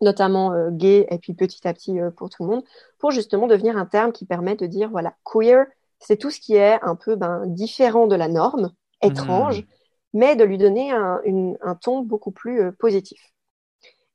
notamment 0.00 0.52
euh, 0.52 0.70
gay 0.72 1.06
et 1.08 1.18
puis 1.18 1.34
petit 1.34 1.68
à 1.68 1.72
petit 1.72 2.00
pour 2.16 2.28
tout 2.28 2.42
le 2.42 2.50
monde, 2.50 2.64
pour 2.98 3.12
justement 3.12 3.46
devenir 3.46 3.76
un 3.76 3.86
terme 3.86 4.10
qui 4.10 4.26
permet 4.26 4.56
de 4.56 4.66
dire, 4.66 4.90
voilà, 4.90 5.14
queer, 5.24 5.64
c'est 6.00 6.16
tout 6.16 6.32
ce 6.32 6.40
qui 6.40 6.56
est 6.56 6.82
un 6.82 6.96
peu 6.96 7.14
ben, 7.14 7.46
différent 7.46 8.08
de 8.08 8.16
la 8.16 8.26
norme, 8.26 8.72
étrange, 9.02 9.60
hmm. 9.60 9.66
mais 10.14 10.34
de 10.34 10.42
lui 10.42 10.58
donner 10.58 10.90
un, 10.90 11.20
un 11.62 11.74
ton 11.76 12.00
beaucoup 12.00 12.32
plus 12.32 12.72
positif. 12.72 13.20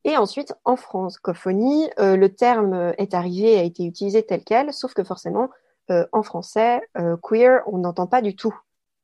Et 0.03 0.17
ensuite, 0.17 0.53
en 0.65 0.75
francophonie, 0.75 1.89
euh, 1.99 2.15
le 2.15 2.33
terme 2.33 2.93
est 2.97 3.13
arrivé, 3.13 3.57
a 3.57 3.63
été 3.63 3.85
utilisé 3.85 4.23
tel 4.23 4.43
quel, 4.43 4.73
sauf 4.73 4.93
que 4.93 5.03
forcément, 5.03 5.49
euh, 5.91 6.05
en 6.11 6.23
français, 6.23 6.81
euh, 6.97 7.17
queer, 7.21 7.61
on 7.67 7.79
n'entend 7.79 8.07
pas 8.07 8.21
du 8.21 8.35
tout 8.35 8.55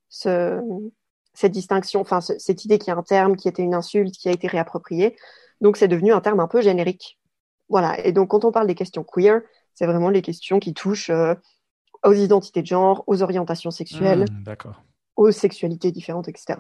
ce, 0.09 0.59
cette 1.33 1.51
distinction, 1.51 2.01
enfin 2.01 2.21
cette 2.21 2.65
idée 2.65 2.79
qu'il 2.79 2.87
y 2.87 2.95
a 2.95 2.97
un 2.97 3.03
terme 3.03 3.35
qui 3.35 3.47
était 3.47 3.61
une 3.61 3.75
insulte, 3.75 4.15
qui 4.15 4.29
a 4.29 4.31
été 4.31 4.47
réapproprié. 4.47 5.15
Donc 5.61 5.77
c'est 5.77 5.87
devenu 5.87 6.13
un 6.13 6.21
terme 6.21 6.39
un 6.39 6.47
peu 6.47 6.61
générique. 6.61 7.19
Voilà. 7.69 8.03
Et 8.05 8.11
donc 8.11 8.29
quand 8.29 8.45
on 8.45 8.51
parle 8.51 8.67
des 8.67 8.75
questions 8.75 9.03
queer, 9.03 9.41
c'est 9.75 9.85
vraiment 9.85 10.09
les 10.09 10.23
questions 10.23 10.59
qui 10.59 10.73
touchent 10.73 11.11
aux 12.03 12.13
identités 12.13 12.61
de 12.61 12.67
genre, 12.67 13.03
aux 13.05 13.21
orientations 13.21 13.69
sexuelles, 13.69 14.25
mmh, 14.31 14.53
aux 15.17 15.31
sexualités 15.31 15.91
différentes, 15.91 16.27
etc. 16.27 16.59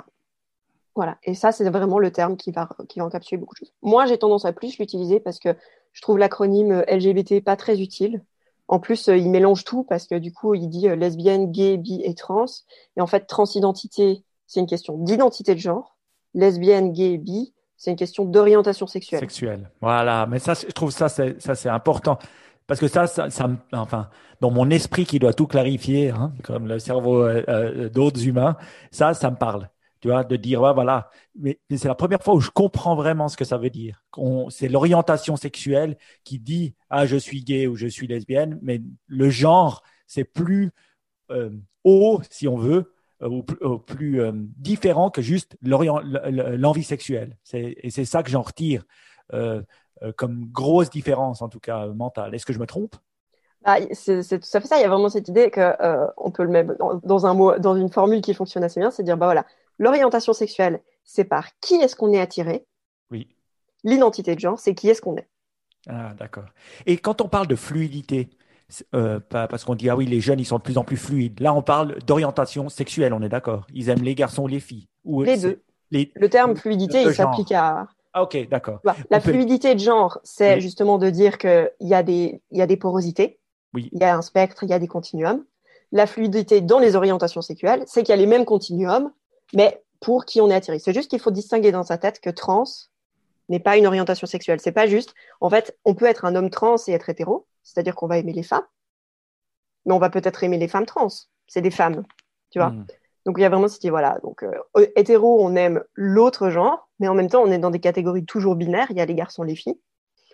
Voilà. 0.97 1.19
Et 1.21 1.35
ça, 1.35 1.51
c'est 1.51 1.69
vraiment 1.69 1.99
le 1.99 2.09
terme 2.09 2.37
qui 2.37 2.49
va, 2.49 2.67
qui 2.89 2.97
va 2.97 3.05
encapsuler 3.05 3.37
beaucoup 3.37 3.53
de 3.53 3.59
choses. 3.59 3.73
Moi, 3.83 4.07
j'ai 4.07 4.17
tendance 4.17 4.45
à 4.45 4.51
plus 4.51 4.79
l'utiliser 4.79 5.19
parce 5.19 5.37
que 5.37 5.55
je 5.93 6.01
trouve 6.01 6.17
l'acronyme 6.17 6.71
euh, 6.71 6.95
LGBT 6.95 7.43
pas 7.43 7.55
très 7.55 7.79
utile. 7.79 8.23
En 8.67 8.79
plus, 8.79 9.07
euh, 9.07 9.15
il 9.15 9.29
mélange 9.29 9.63
tout 9.63 9.83
parce 9.83 10.07
que 10.07 10.15
du 10.15 10.33
coup, 10.33 10.55
il 10.55 10.67
dit 10.69 10.89
euh, 10.89 10.95
lesbienne, 10.95 11.51
gay, 11.51 11.77
bi 11.77 12.01
et 12.03 12.15
trans. 12.15 12.47
Et 12.97 13.01
en 13.01 13.05
fait, 13.05 13.27
transidentité, 13.27 14.23
c'est 14.47 14.59
une 14.59 14.65
question 14.65 14.97
d'identité 14.97 15.53
de 15.53 15.59
genre. 15.59 15.95
Lesbienne, 16.33 16.91
gay, 16.93 17.19
bi, 17.19 17.53
c'est 17.77 17.91
une 17.91 17.97
question 17.97 18.25
d'orientation 18.25 18.87
sexuelle. 18.87 19.19
Sexuelle. 19.19 19.69
Voilà. 19.81 20.25
Mais 20.25 20.39
ça, 20.39 20.55
je 20.55 20.65
trouve 20.71 20.89
ça, 20.89 21.09
c'est, 21.09 21.39
ça, 21.39 21.53
c'est 21.53 21.69
important. 21.69 22.17
Parce 22.65 22.79
que 22.79 22.87
ça, 22.87 23.05
ça, 23.05 23.27
enfin, 23.71 24.09
dans 24.41 24.49
mon 24.49 24.71
esprit 24.71 25.05
qui 25.05 25.19
doit 25.19 25.33
tout 25.33 25.45
clarifier, 25.45 26.09
hein, 26.09 26.33
comme 26.43 26.67
le 26.67 26.79
cerveau 26.79 27.23
d'autres 27.93 28.25
humains, 28.25 28.57
ça, 28.89 29.13
ça 29.13 29.29
me 29.29 29.35
parle 29.35 29.69
de 30.07 30.35
dire, 30.35 30.59
voilà, 30.59 31.09
mais, 31.35 31.59
c'est 31.75 31.87
la 31.87 31.95
première 31.95 32.21
fois 32.21 32.33
où 32.33 32.39
je 32.39 32.49
comprends 32.49 32.95
vraiment 32.95 33.27
ce 33.27 33.37
que 33.37 33.45
ça 33.45 33.57
veut 33.57 33.69
dire. 33.69 34.03
C'est 34.49 34.67
l'orientation 34.67 35.35
sexuelle 35.35 35.97
qui 36.23 36.39
dit, 36.39 36.75
ah, 36.89 37.05
je 37.05 37.17
suis 37.17 37.43
gay 37.43 37.67
ou 37.67 37.75
je 37.75 37.87
suis 37.87 38.07
lesbienne, 38.07 38.59
mais 38.61 38.81
le 39.07 39.29
genre, 39.29 39.83
c'est 40.07 40.23
plus 40.23 40.71
euh, 41.31 41.51
haut, 41.83 42.21
si 42.29 42.47
on 42.47 42.57
veut, 42.57 42.93
euh, 43.21 43.27
ou, 43.29 43.77
plus 43.77 44.21
euh, 44.21 44.31
différent 44.33 45.09
que 45.09 45.21
juste 45.21 45.57
l'envie 45.61 46.83
sexuelle. 46.83 47.37
Et 47.53 47.89
c'est 47.89 48.05
ça 48.05 48.23
que 48.23 48.29
j'en 48.29 48.41
retire 48.41 48.83
comme 50.15 50.45
grosse 50.51 50.89
différence, 50.89 51.41
en 51.41 51.49
tout 51.49 51.59
cas, 51.59 51.87
mentale. 51.87 52.33
Est-ce 52.35 52.45
que 52.45 52.53
je 52.53 52.59
me 52.59 52.67
trompe? 52.67 52.95
Ah, 53.65 53.79
c'est 53.91 54.21
tout 54.23 54.47
à 54.53 54.61
fait 54.61 54.67
ça. 54.67 54.77
Il 54.77 54.81
y 54.81 54.85
a 54.85 54.89
vraiment 54.89 55.09
cette 55.09 55.27
idée 55.27 55.49
que 55.49 55.73
on 56.17 56.31
peut 56.31 56.43
le 56.43 56.49
mettre 56.49 56.73
dans, 57.03 57.25
un 57.25 57.33
mot, 57.33 57.57
dans 57.57 57.75
une 57.75 57.89
formule 57.89 58.21
qui 58.21 58.33
fonctionne 58.33 58.63
assez 58.63 58.79
bien, 58.79 58.91
c'est 58.91 59.03
dire 59.03 59.17
bah 59.17 59.25
voilà, 59.25 59.45
L'orientation 59.77 60.33
sexuelle, 60.33 60.81
c'est 61.03 61.25
par 61.25 61.57
qui 61.59 61.75
est-ce 61.75 61.95
qu'on 61.95 62.11
est 62.11 62.19
attiré. 62.19 62.65
Oui. 63.11 63.29
L'identité 63.83 64.35
de 64.35 64.39
genre, 64.39 64.59
c'est 64.59 64.75
qui 64.75 64.89
est-ce 64.89 65.01
qu'on 65.01 65.15
est. 65.15 65.27
Ah, 65.87 66.13
d'accord. 66.17 66.45
Et 66.85 66.97
quand 66.97 67.21
on 67.21 67.29
parle 67.29 67.47
de 67.47 67.55
fluidité, 67.55 68.29
euh, 68.93 69.19
parce 69.29 69.63
qu'on 69.63 69.75
dit 69.75 69.89
ah 69.89 69.95
oui 69.95 70.05
les 70.05 70.19
jeunes 70.19 70.41
ils 70.41 70.45
sont 70.45 70.57
de 70.57 70.61
plus 70.61 70.77
en 70.77 70.83
plus 70.83 70.97
fluides. 70.97 71.39
Là 71.39 71.53
on 71.53 71.61
parle 71.61 71.99
d'orientation 72.05 72.67
sexuelle, 72.67 73.13
on 73.13 73.21
est 73.21 73.29
d'accord. 73.29 73.65
Ils 73.73 73.87
aiment 73.89 74.03
les 74.03 74.13
garçons 74.13 74.43
ou 74.43 74.47
les 74.47 74.59
filles. 74.59 74.89
Ou 75.05 75.23
les 75.23 75.37
deux. 75.37 75.63
Le 75.91 76.27
terme 76.27 76.55
fluidité 76.55 77.03
il 77.03 77.13
s'applique 77.13 77.53
à. 77.53 77.87
Ah 78.13 78.23
ok 78.23 78.49
d'accord. 78.49 78.81
la 79.09 79.21
fluidité 79.21 79.73
de 79.73 79.79
genre 79.79 80.19
c'est 80.23 80.59
justement 80.59 80.97
de 80.97 81.09
dire 81.09 81.37
qu'il 81.37 81.69
y 81.79 81.93
a 81.93 82.03
des 82.03 82.41
il 82.51 82.57
y 82.57 82.61
a 82.61 82.67
des 82.67 82.75
porosités. 82.75 83.39
Oui. 83.73 83.89
Il 83.93 84.01
y 84.01 84.03
a 84.03 84.15
un 84.15 84.21
spectre, 84.21 84.63
il 84.63 84.69
y 84.69 84.73
a 84.73 84.79
des 84.79 84.87
continuums. 84.87 85.45
La 85.93 86.05
fluidité 86.05 86.59
dans 86.59 86.79
les 86.79 86.97
orientations 86.97 87.41
sexuelles, 87.41 87.83
c'est 87.85 88.03
qu'il 88.03 88.09
y 88.09 88.17
a 88.17 88.17
les 88.17 88.27
mêmes 88.27 88.43
continuums, 88.43 89.11
mais 89.53 89.83
pour 89.99 90.25
qui 90.25 90.41
on 90.41 90.49
est 90.49 90.55
attiré. 90.55 90.79
C'est 90.79 90.93
juste 90.93 91.09
qu'il 91.09 91.19
faut 91.19 91.31
distinguer 91.31 91.71
dans 91.71 91.83
sa 91.83 91.97
tête 91.97 92.19
que 92.19 92.29
trans 92.29 92.65
n'est 93.49 93.59
pas 93.59 93.77
une 93.77 93.87
orientation 93.87 94.27
sexuelle. 94.27 94.59
C'est 94.59 94.71
pas 94.71 94.87
juste. 94.87 95.13
En 95.41 95.49
fait, 95.49 95.77
on 95.85 95.95
peut 95.95 96.05
être 96.05 96.25
un 96.25 96.35
homme 96.35 96.49
trans 96.49 96.75
et 96.87 96.91
être 96.91 97.09
hétéro, 97.09 97.47
c'est-à-dire 97.63 97.95
qu'on 97.95 98.07
va 98.07 98.17
aimer 98.17 98.33
les 98.33 98.43
femmes, 98.43 98.65
mais 99.85 99.93
on 99.93 99.99
va 99.99 100.09
peut-être 100.09 100.43
aimer 100.43 100.57
les 100.57 100.67
femmes 100.67 100.85
trans. 100.85 101.07
C'est 101.47 101.61
des 101.61 101.71
femmes, 101.71 102.03
tu 102.51 102.59
vois. 102.59 102.69
Hmm. 102.69 102.85
Donc 103.25 103.37
il 103.37 103.41
y 103.41 103.45
a 103.45 103.49
vraiment 103.49 103.67
cette 103.67 103.85
voilà. 103.85 104.19
Donc 104.23 104.43
euh, 104.43 104.87
hétéro, 104.95 105.43
on 105.43 105.55
aime 105.55 105.83
l'autre 105.95 106.49
genre, 106.49 106.89
mais 106.99 107.07
en 107.07 107.13
même 107.13 107.29
temps, 107.29 107.43
on 107.43 107.51
est 107.51 107.57
dans 107.57 107.71
des 107.71 107.79
catégories 107.79 108.25
toujours 108.25 108.55
binaires. 108.55 108.87
Il 108.89 108.97
y 108.97 109.01
a 109.01 109.05
les 109.05 109.15
garçons, 109.15 109.43
les 109.43 109.55
filles. 109.55 109.79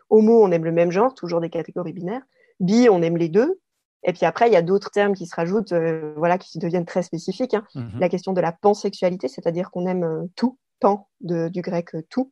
Homo, 0.09 0.43
on 0.43 0.51
aime 0.51 0.65
le 0.65 0.71
même 0.71 0.91
genre, 0.91 1.13
toujours 1.13 1.41
des 1.41 1.49
catégories 1.49 1.93
binaires. 1.93 2.21
Bi, 2.59 2.87
on 2.89 3.01
aime 3.01 3.17
les 3.17 3.29
deux. 3.29 3.59
Et 4.03 4.13
puis 4.13 4.25
après, 4.25 4.47
il 4.47 4.53
y 4.53 4.57
a 4.57 4.61
d'autres 4.61 4.91
termes 4.91 5.13
qui 5.13 5.25
se 5.25 5.35
rajoutent, 5.35 5.71
euh, 5.71 6.13
voilà, 6.17 6.37
qui 6.37 6.59
deviennent 6.59 6.85
très 6.85 7.03
spécifiques. 7.03 7.53
Hein. 7.53 7.65
Mhm. 7.75 7.99
La 7.99 8.09
question 8.09 8.33
de 8.33 8.41
la 8.41 8.51
pansexualité, 8.51 9.27
c'est-à-dire 9.27 9.71
qu'on 9.71 9.85
aime 9.87 10.03
euh, 10.03 10.25
tout, 10.35 10.57
pan 10.79 11.07
du 11.21 11.61
grec 11.61 11.95
euh, 11.95 12.01
tout, 12.09 12.31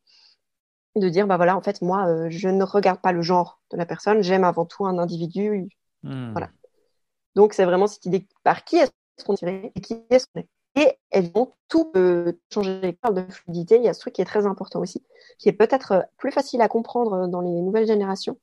de 0.98 1.08
dire 1.08 1.28
bah 1.28 1.38
voilà, 1.38 1.56
en 1.56 1.62
fait, 1.62 1.82
moi, 1.82 2.28
je 2.30 2.50
ne 2.50 2.64
regarde 2.66 3.00
pas 3.00 3.14
le 3.14 3.22
genre 3.22 3.62
de 3.72 3.78
la 3.78 3.86
personne, 3.86 4.22
j'aime 4.22 4.44
avant 4.44 4.66
tout 4.66 4.86
un 4.86 4.98
individu, 4.98 5.70
hmm. 6.04 6.32
voilà. 6.34 6.50
Donc, 7.36 7.54
c'est 7.54 7.64
vraiment 7.64 7.88
cette 7.88 8.06
idée 8.06 8.28
par 8.44 8.66
qui 8.66 8.76
est-ce 8.76 8.92
qu'on 9.24 9.36
dirait 9.36 9.72
et 9.74 9.80
qui 9.80 10.04
est-ce 10.10 10.26
qu'on 10.28 10.42
est. 10.42 10.50
Et 10.76 10.98
elles 11.12 11.32
vont 11.32 11.54
tout 11.70 11.92
changer 12.54 12.82
de 12.82 13.32
fluidité. 13.32 13.78
Il 13.78 13.84
y 13.84 13.90
a 13.90 13.94
ce 13.94 14.00
truc 14.02 14.14
qui 14.14 14.22
est 14.22 14.26
très 14.26 14.46
important 14.46 14.80
aussi, 14.80 15.04
qui 15.38 15.48
est 15.48 15.54
peut-être 15.54 16.06
plus 16.18 16.32
facile 16.32 16.62
à 16.62 16.68
comprendre 16.68 17.28
dans 17.28 17.42
les 17.42 17.62
nouvelles 17.62 17.88
générations. 17.88 18.38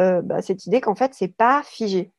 Euh, 0.00 0.22
bah, 0.22 0.40
cette 0.40 0.66
idée 0.66 0.80
qu'en 0.80 0.94
fait, 0.94 1.14
c'est 1.14 1.28
pas 1.28 1.62
figé. 1.64 2.12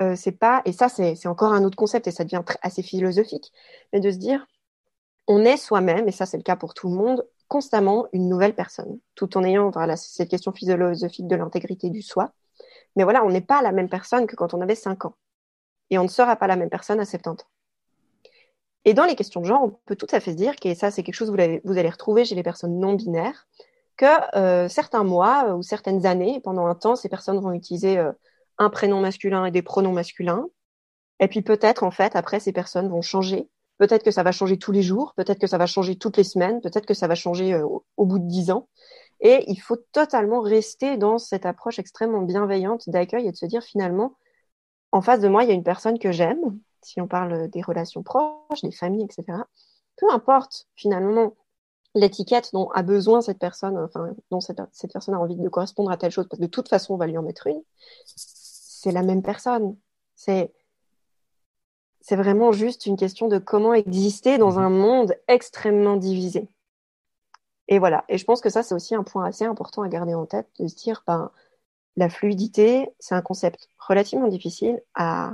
Euh, 0.00 0.14
c'est 0.16 0.32
pas, 0.32 0.62
et 0.64 0.72
ça, 0.72 0.88
c'est 0.88 1.26
encore 1.26 1.52
un 1.52 1.64
autre 1.64 1.76
concept 1.76 2.06
et 2.06 2.10
ça 2.10 2.24
devient 2.24 2.42
assez 2.62 2.82
philosophique, 2.82 3.52
mais 3.92 4.00
de 4.00 4.10
se 4.10 4.16
dire, 4.16 4.46
on 5.26 5.44
est 5.44 5.56
soi-même, 5.56 6.08
et 6.08 6.12
ça, 6.12 6.24
c'est 6.24 6.36
le 6.36 6.42
cas 6.42 6.56
pour 6.56 6.74
tout 6.74 6.88
le 6.88 6.94
monde, 6.94 7.26
constamment 7.48 8.06
une 8.12 8.28
nouvelle 8.28 8.54
personne, 8.54 8.98
tout 9.14 9.36
en 9.36 9.44
ayant 9.44 9.70
voilà, 9.70 9.96
cette 9.96 10.28
question 10.28 10.52
philosophique 10.52 11.26
de 11.26 11.36
l'intégrité 11.36 11.90
du 11.90 12.02
soi. 12.02 12.32
Mais 12.96 13.04
voilà, 13.04 13.24
on 13.24 13.30
n'est 13.30 13.40
pas 13.40 13.62
la 13.62 13.72
même 13.72 13.88
personne 13.88 14.26
que 14.26 14.36
quand 14.36 14.54
on 14.54 14.60
avait 14.60 14.74
5 14.74 15.06
ans. 15.06 15.14
Et 15.90 15.98
on 15.98 16.04
ne 16.04 16.08
sera 16.08 16.36
pas 16.36 16.46
la 16.46 16.56
même 16.56 16.70
personne 16.70 17.00
à 17.00 17.04
70 17.04 17.42
ans. 17.42 17.46
Et 18.84 18.94
dans 18.94 19.04
les 19.04 19.16
questions 19.16 19.40
de 19.40 19.46
genre, 19.46 19.62
on 19.62 19.70
peut 19.86 19.96
tout 19.96 20.06
à 20.12 20.20
fait 20.20 20.32
se 20.32 20.36
dire, 20.36 20.54
et 20.62 20.74
ça 20.74 20.90
c'est 20.90 21.02
quelque 21.02 21.14
chose 21.14 21.30
que 21.30 21.60
vous, 21.64 21.78
allez 21.78 21.90
retrouver 21.90 22.24
chez 22.24 22.34
les 22.34 22.42
personnes 22.42 22.78
non 22.78 22.94
binaires, 22.94 23.46
que 23.96 24.06
euh, 24.36 24.68
certains 24.68 25.04
mois 25.04 25.54
ou 25.54 25.62
certaines 25.62 26.06
années, 26.06 26.40
pendant 26.40 26.66
un 26.66 26.74
temps, 26.74 26.96
ces 26.96 27.08
personnes 27.08 27.38
vont 27.38 27.52
utiliser 27.52 27.98
euh, 27.98 28.12
un 28.58 28.70
prénom 28.70 29.00
masculin 29.00 29.44
et 29.44 29.50
des 29.50 29.62
pronoms 29.62 29.92
masculins. 29.92 30.46
Et 31.20 31.28
puis 31.28 31.42
peut-être, 31.42 31.82
en 31.82 31.90
fait, 31.90 32.16
après, 32.16 32.40
ces 32.40 32.52
personnes 32.52 32.88
vont 32.88 33.02
changer. 33.02 33.48
Peut-être 33.78 34.02
que 34.02 34.10
ça 34.10 34.22
va 34.22 34.32
changer 34.32 34.58
tous 34.58 34.72
les 34.72 34.82
jours, 34.82 35.14
peut-être 35.16 35.38
que 35.38 35.46
ça 35.46 35.58
va 35.58 35.66
changer 35.66 35.96
toutes 35.96 36.16
les 36.16 36.24
semaines, 36.24 36.60
peut-être 36.60 36.86
que 36.86 36.94
ça 36.94 37.06
va 37.06 37.14
changer 37.14 37.54
euh, 37.54 37.66
au 37.96 38.06
bout 38.06 38.18
de 38.18 38.26
dix 38.26 38.50
ans. 38.50 38.68
Et 39.20 39.44
il 39.48 39.56
faut 39.56 39.76
totalement 39.92 40.40
rester 40.40 40.96
dans 40.96 41.18
cette 41.18 41.46
approche 41.46 41.78
extrêmement 41.78 42.22
bienveillante 42.22 42.88
d'accueil 42.88 43.26
et 43.26 43.32
de 43.32 43.36
se 43.36 43.46
dire 43.46 43.62
finalement, 43.62 44.16
en 44.92 45.00
face 45.00 45.20
de 45.20 45.28
moi, 45.28 45.44
il 45.44 45.48
y 45.48 45.52
a 45.52 45.54
une 45.54 45.64
personne 45.64 45.98
que 45.98 46.12
j'aime, 46.12 46.58
si 46.82 47.00
on 47.00 47.08
parle 47.08 47.48
des 47.48 47.62
relations 47.62 48.02
proches, 48.02 48.62
des 48.62 48.72
familles, 48.72 49.04
etc. 49.04 49.38
Peu 49.96 50.10
importe 50.10 50.66
finalement 50.76 51.34
l'étiquette 51.94 52.50
dont 52.52 52.70
a 52.70 52.82
besoin 52.82 53.20
cette 53.20 53.38
personne, 53.38 53.76
enfin 53.78 54.14
dont 54.30 54.40
cette, 54.40 54.60
cette 54.72 54.92
personne 54.92 55.14
a 55.14 55.18
envie 55.18 55.36
de 55.36 55.48
correspondre 55.48 55.90
à 55.90 55.96
telle 55.96 56.12
chose, 56.12 56.28
parce 56.28 56.38
que 56.38 56.44
de 56.44 56.50
toute 56.50 56.68
façon, 56.68 56.94
on 56.94 56.96
va 56.96 57.06
lui 57.06 57.18
en 57.18 57.22
mettre 57.22 57.46
une 57.48 57.62
c'est 58.88 58.94
la 58.94 59.02
même 59.02 59.22
personne. 59.22 59.76
C'est 60.14 60.52
c'est 62.00 62.16
vraiment 62.16 62.52
juste 62.52 62.86
une 62.86 62.96
question 62.96 63.28
de 63.28 63.36
comment 63.36 63.74
exister 63.74 64.38
dans 64.38 64.52
mhm. 64.52 64.58
un 64.58 64.70
monde 64.70 65.14
extrêmement 65.26 65.96
divisé. 65.96 66.48
Et 67.66 67.78
voilà. 67.78 68.04
Et 68.08 68.16
je 68.16 68.24
pense 68.24 68.40
que 68.40 68.48
ça, 68.48 68.62
c'est 68.62 68.74
aussi 68.74 68.94
un 68.94 69.02
point 69.02 69.26
assez 69.26 69.44
important 69.44 69.82
à 69.82 69.88
garder 69.88 70.14
en 70.14 70.24
tête, 70.24 70.48
de 70.58 70.66
se 70.68 70.74
dire, 70.74 71.02
ben, 71.06 71.30
la 71.96 72.08
fluidité, 72.08 72.88
c'est 72.98 73.14
un 73.14 73.20
concept 73.20 73.68
relativement 73.78 74.28
difficile 74.28 74.80
à 74.94 75.32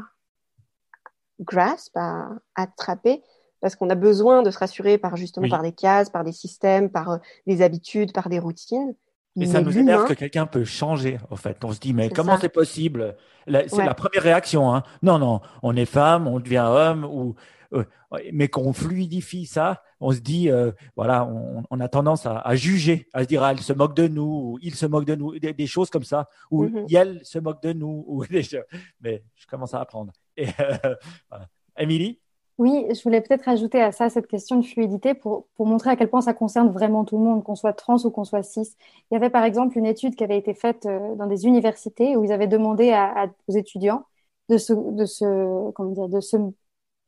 grasp, 1.39 1.97
à, 1.97 2.31
attraper, 2.57 3.23
parce 3.61 3.77
qu'on 3.77 3.91
a 3.91 3.95
besoin 3.95 4.43
de 4.43 4.51
se 4.51 4.59
rassurer 4.59 4.99
par 4.99 5.17
justement 5.17 5.49
par 5.49 5.63
des 5.63 5.73
cases, 5.73 6.11
par 6.11 6.25
des 6.25 6.33
systèmes, 6.33 6.91
par 6.91 7.11
euh, 7.11 7.19
des 7.47 7.63
habitudes, 7.63 8.13
par 8.13 8.29
des 8.29 8.41
routines. 8.41 8.97
Et 9.41 9.47
ça 9.47 9.61
nous 9.61 9.77
énerve 9.77 10.07
que 10.07 10.15
quelqu'un 10.15 10.47
peut 10.47 10.65
changer, 10.65 11.19
en 11.31 11.37
fait. 11.37 11.65
On 11.65 11.73
se 11.73 11.81
dit, 11.81 11.93
mais 11.93 12.09
comment 12.09 12.39
c'est 12.39 12.49
possible? 12.49 13.17
C'est 13.47 13.85
la 13.85 13.95
première 13.95 14.23
réaction. 14.23 14.75
Hein. 14.75 14.83
Non, 15.03 15.19
non, 15.19 15.41
on 15.63 15.75
est 15.77 15.87
femme, 15.87 16.27
on 16.27 16.39
devient 16.39 16.67
homme, 16.67 17.05
ou 17.05 17.35
euh, 17.73 17.85
mais 18.33 18.49
qu'on 18.49 18.73
fluidifie 18.73 19.47
ça, 19.47 19.83
on 20.01 20.13
se 20.13 20.21
dit, 20.21 20.51
euh, 20.51 20.71
voilà, 20.97 21.27
on, 21.27 21.65
on, 21.69 21.81
a 21.81 21.89
tendance 21.89 22.27
à, 22.27 22.39
à, 22.39 22.55
juger, 22.55 23.09
à 23.13 23.23
se 23.23 23.29
dire, 23.29 23.43
ah, 23.43 23.51
elle 23.51 23.61
se 23.61 23.73
moque 23.73 23.97
de 23.97 24.07
nous, 24.07 24.23
ou 24.23 24.59
il 24.63 24.75
se 24.75 24.87
moque 24.87 25.05
de 25.05 25.15
nous, 25.15 25.37
des, 25.39 25.67
choses 25.67 25.91
comme 25.91 26.05
ça, 26.05 26.29
ou 26.51 26.65
mm 26.65 26.87
elle 26.95 27.21
se 27.25 27.39
moque 27.39 27.63
de 27.63 27.73
nous, 27.73 28.05
ou 28.07 28.25
des 28.31 28.43
choses. 28.43 28.63
Mais 29.01 29.25
je 29.35 29.47
commence 29.47 29.75
à 29.75 29.81
apprendre. 29.81 30.13
Et, 30.37 30.49
euh, 30.61 30.95
voilà. 31.29 31.49
Émilie? 31.77 32.21
Oui, 32.59 32.87
je 32.95 33.03
voulais 33.03 33.21
peut-être 33.21 33.49
ajouter 33.49 33.81
à 33.83 33.91
ça 33.91 34.09
cette 34.11 34.29
question 34.29 34.57
de 34.57 34.65
fluidité 34.65 35.15
pour, 35.15 35.49
pour 35.57 35.67
montrer 35.67 35.91
à 35.91 35.97
quel 35.97 36.09
point 36.09 36.21
ça 36.21 36.35
concerne 36.35 36.71
vraiment 36.71 37.05
tout 37.05 37.19
le 37.19 37.25
monde, 37.25 37.43
qu'on 37.43 37.57
soit 37.57 37.73
trans 37.73 37.97
ou 38.05 38.11
qu'on 38.11 38.25
soit 38.25 38.45
cis. 38.45 38.77
Il 39.11 39.15
y 39.15 39.17
avait 39.17 39.31
par 39.31 39.45
exemple 39.45 39.77
une 39.77 39.87
étude 39.87 40.15
qui 40.15 40.23
avait 40.23 40.39
été 40.39 40.55
faite 40.55 40.87
euh, 40.87 41.17
dans 41.17 41.27
des 41.27 41.47
universités 41.47 42.17
où 42.17 42.23
ils 42.25 42.31
avaient 42.33 42.47
demandé 42.47 42.93
à, 42.93 43.27
aux 43.49 43.53
étudiants 43.53 44.07
de 44.49 44.59
se, 44.59 44.73
de, 44.73 45.05
se, 45.05 45.71
comment 45.73 45.91
dire, 45.91 46.09
de 46.09 46.21
se 46.21 46.37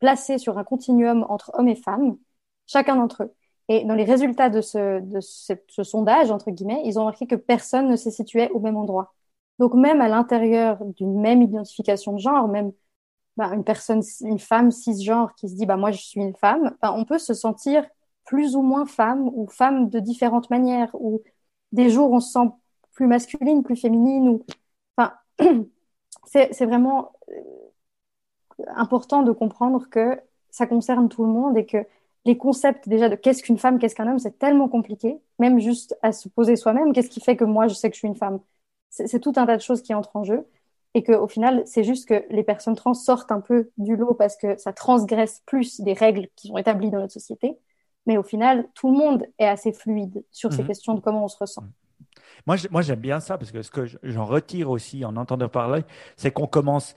placer 0.00 0.38
sur 0.38 0.58
un 0.58 0.64
continuum 0.64 1.24
entre 1.28 1.50
hommes 1.54 1.68
et 1.68 1.76
femmes, 1.76 2.16
chacun 2.66 2.96
d'entre 2.96 3.24
eux. 3.24 3.34
Et 3.68 3.84
dans 3.84 3.94
les 3.94 4.04
résultats 4.04 4.50
de 4.50 4.60
ce, 4.60 5.00
de 5.00 5.20
ce, 5.20 5.52
ce 5.68 5.82
sondage, 5.84 6.30
entre 6.30 6.50
guillemets, 6.50 6.82
ils 6.84 6.98
ont 6.98 7.02
remarqué 7.02 7.26
que 7.26 7.34
personne 7.36 7.88
ne 7.88 7.96
se 7.96 8.10
situait 8.10 8.50
au 8.50 8.60
même 8.60 8.76
endroit. 8.76 9.14
Donc 9.58 9.74
même 9.74 10.00
à 10.00 10.08
l'intérieur 10.08 10.84
d'une 10.84 11.20
même 11.20 11.42
identification 11.42 12.12
de 12.14 12.18
genre, 12.18 12.48
même 12.48 12.72
bah, 13.36 13.50
une 13.54 13.64
personne, 13.64 14.02
une 14.22 14.38
femme 14.38 14.70
cisgenre 14.70 15.34
qui 15.34 15.48
se 15.48 15.54
dit 15.54 15.66
bah 15.66 15.76
moi 15.76 15.90
je 15.90 16.00
suis 16.00 16.20
une 16.20 16.34
femme, 16.34 16.74
on 16.82 17.04
peut 17.04 17.18
se 17.18 17.34
sentir 17.34 17.84
plus 18.24 18.56
ou 18.56 18.62
moins 18.62 18.86
femme 18.86 19.28
ou 19.34 19.46
femme 19.48 19.88
de 19.90 20.00
différentes 20.00 20.50
manières 20.50 20.90
ou 20.94 21.22
des 21.72 21.90
jours 21.90 22.12
on 22.12 22.20
se 22.20 22.32
sent 22.32 22.48
plus 22.92 23.06
masculine, 23.06 23.62
plus 23.62 23.76
féminine 23.76 24.28
ou 24.28 24.44
enfin 24.96 25.14
c'est 26.26 26.66
vraiment 26.66 27.12
euh, 27.30 27.34
important 28.74 29.22
de 29.22 29.32
comprendre 29.32 29.88
que 29.90 30.18
ça 30.50 30.66
concerne 30.66 31.08
tout 31.08 31.24
le 31.24 31.30
monde 31.30 31.56
et 31.58 31.66
que 31.66 31.78
les 32.24 32.36
concepts 32.36 32.88
déjà 32.88 33.08
de 33.08 33.14
qu'est-ce 33.14 33.42
qu'une 33.42 33.58
femme, 33.58 33.78
qu'est-ce 33.78 33.94
qu'un 33.94 34.08
homme, 34.08 34.18
c'est 34.18 34.38
tellement 34.38 34.68
compliqué, 34.68 35.20
même 35.38 35.60
juste 35.60 35.96
à 36.02 36.12
se 36.12 36.28
poser 36.28 36.56
soi-même, 36.56 36.92
qu'est-ce 36.92 37.10
qui 37.10 37.20
fait 37.20 37.36
que 37.36 37.44
moi 37.44 37.68
je 37.68 37.74
sais 37.74 37.88
que 37.90 37.94
je 37.94 38.00
suis 38.00 38.08
une 38.08 38.16
femme? 38.16 38.40
C'est 38.90 39.20
tout 39.20 39.32
un 39.36 39.46
tas 39.46 39.56
de 39.56 39.62
choses 39.62 39.82
qui 39.82 39.94
entrent 39.94 40.16
en 40.16 40.24
jeu 40.24 40.46
et 40.96 41.02
qu'au 41.02 41.28
final, 41.28 41.62
c'est 41.66 41.84
juste 41.84 42.08
que 42.08 42.24
les 42.30 42.42
personnes 42.42 42.74
trans 42.74 42.94
sortent 42.94 43.30
un 43.30 43.42
peu 43.42 43.68
du 43.76 43.96
lot 43.96 44.14
parce 44.14 44.34
que 44.34 44.56
ça 44.56 44.72
transgresse 44.72 45.42
plus 45.44 45.82
des 45.82 45.92
règles 45.92 46.28
qui 46.36 46.48
sont 46.48 46.56
établies 46.56 46.90
dans 46.90 47.00
notre 47.00 47.12
société. 47.12 47.58
Mais 48.06 48.16
au 48.16 48.22
final, 48.22 48.66
tout 48.74 48.90
le 48.90 48.96
monde 48.96 49.26
est 49.38 49.46
assez 49.46 49.74
fluide 49.74 50.24
sur 50.30 50.54
ces 50.54 50.62
mhm. 50.62 50.68
questions 50.68 50.94
de 50.94 51.00
comment 51.00 51.22
on 51.22 51.28
se 51.28 51.36
ressent. 51.36 51.64
Moi, 52.46 52.56
moi, 52.70 52.80
j'aime 52.80 53.00
bien 53.00 53.20
ça 53.20 53.36
parce 53.36 53.52
que 53.52 53.60
ce 53.60 53.70
que 53.70 53.84
j'en 54.04 54.24
retire 54.24 54.70
aussi 54.70 55.04
en 55.04 55.16
entendant 55.16 55.50
parler, 55.50 55.84
c'est 56.16 56.30
qu'on 56.30 56.46
commence 56.46 56.94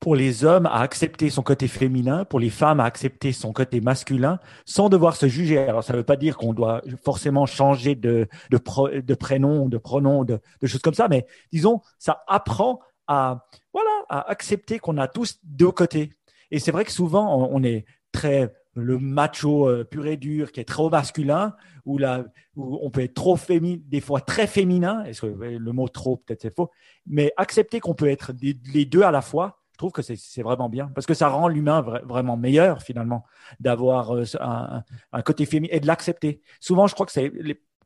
pour 0.00 0.16
les 0.16 0.46
hommes 0.46 0.64
à 0.64 0.80
accepter 0.80 1.28
son 1.28 1.42
côté 1.42 1.68
féminin, 1.68 2.24
pour 2.24 2.40
les 2.40 2.48
femmes 2.48 2.80
à 2.80 2.84
accepter 2.84 3.32
son 3.32 3.52
côté 3.52 3.82
masculin, 3.82 4.38
sans 4.64 4.88
devoir 4.88 5.16
se 5.16 5.28
juger. 5.28 5.58
Alors, 5.58 5.84
ça 5.84 5.92
ne 5.92 5.98
veut 5.98 6.04
pas 6.04 6.16
dire 6.16 6.38
qu'on 6.38 6.54
doit 6.54 6.80
forcément 7.04 7.44
changer 7.44 7.94
de, 7.94 8.26
de, 8.50 9.00
de 9.00 9.14
prénom, 9.14 9.68
de 9.68 9.76
pronom, 9.76 10.24
de, 10.24 10.40
de, 10.62 10.66
choses 10.66 10.80
comme 10.80 10.94
ça, 10.94 11.08
mais 11.08 11.26
disons, 11.52 11.82
ça 11.98 12.22
apprend 12.26 12.80
à, 13.08 13.46
voilà, 13.72 13.90
à 14.08 14.30
accepter 14.30 14.78
qu'on 14.78 14.98
a 14.98 15.08
tous 15.08 15.40
deux 15.42 15.72
côtés. 15.72 16.12
Et 16.50 16.58
c'est 16.60 16.70
vrai 16.70 16.84
que 16.84 16.92
souvent, 16.92 17.48
on, 17.50 17.62
est 17.62 17.84
très 18.12 18.54
le 18.74 18.98
macho 18.98 19.68
euh, 19.68 19.84
pur 19.84 20.06
et 20.06 20.16
dur 20.16 20.52
qui 20.52 20.60
est 20.60 20.64
trop 20.64 20.88
masculin 20.88 21.56
ou 21.84 21.98
là 21.98 22.24
où 22.54 22.78
on 22.80 22.90
peut 22.90 23.00
être 23.00 23.14
trop 23.14 23.36
féminin 23.36 23.82
des 23.86 24.00
fois 24.00 24.20
très 24.20 24.46
féminin 24.46 25.02
est-ce 25.04 25.22
que 25.22 25.26
le 25.26 25.72
mot 25.72 25.88
trop 25.88 26.18
peut-être 26.18 26.42
c'est 26.42 26.54
faux 26.54 26.70
mais 27.04 27.32
accepter 27.36 27.80
qu'on 27.80 27.94
peut 27.94 28.08
être 28.08 28.32
les 28.40 28.84
deux 28.84 29.02
à 29.02 29.10
la 29.10 29.20
fois 29.20 29.58
je 29.72 29.78
trouve 29.78 29.92
que 29.92 30.02
c'est 30.02 30.42
vraiment 30.42 30.68
bien 30.68 30.90
parce 30.94 31.06
que 31.06 31.14
ça 31.14 31.28
rend 31.28 31.48
l'humain 31.48 31.82
vraiment 32.04 32.36
meilleur 32.36 32.82
finalement 32.82 33.24
d'avoir 33.58 34.14
euh, 34.14 34.24
un, 34.40 34.84
un, 35.12 35.22
côté 35.22 35.44
féminin 35.44 35.74
et 35.74 35.80
de 35.80 35.86
l'accepter 35.86 36.40
souvent 36.60 36.86
je 36.86 36.94
crois 36.94 37.06
que 37.06 37.12
c'est 37.12 37.32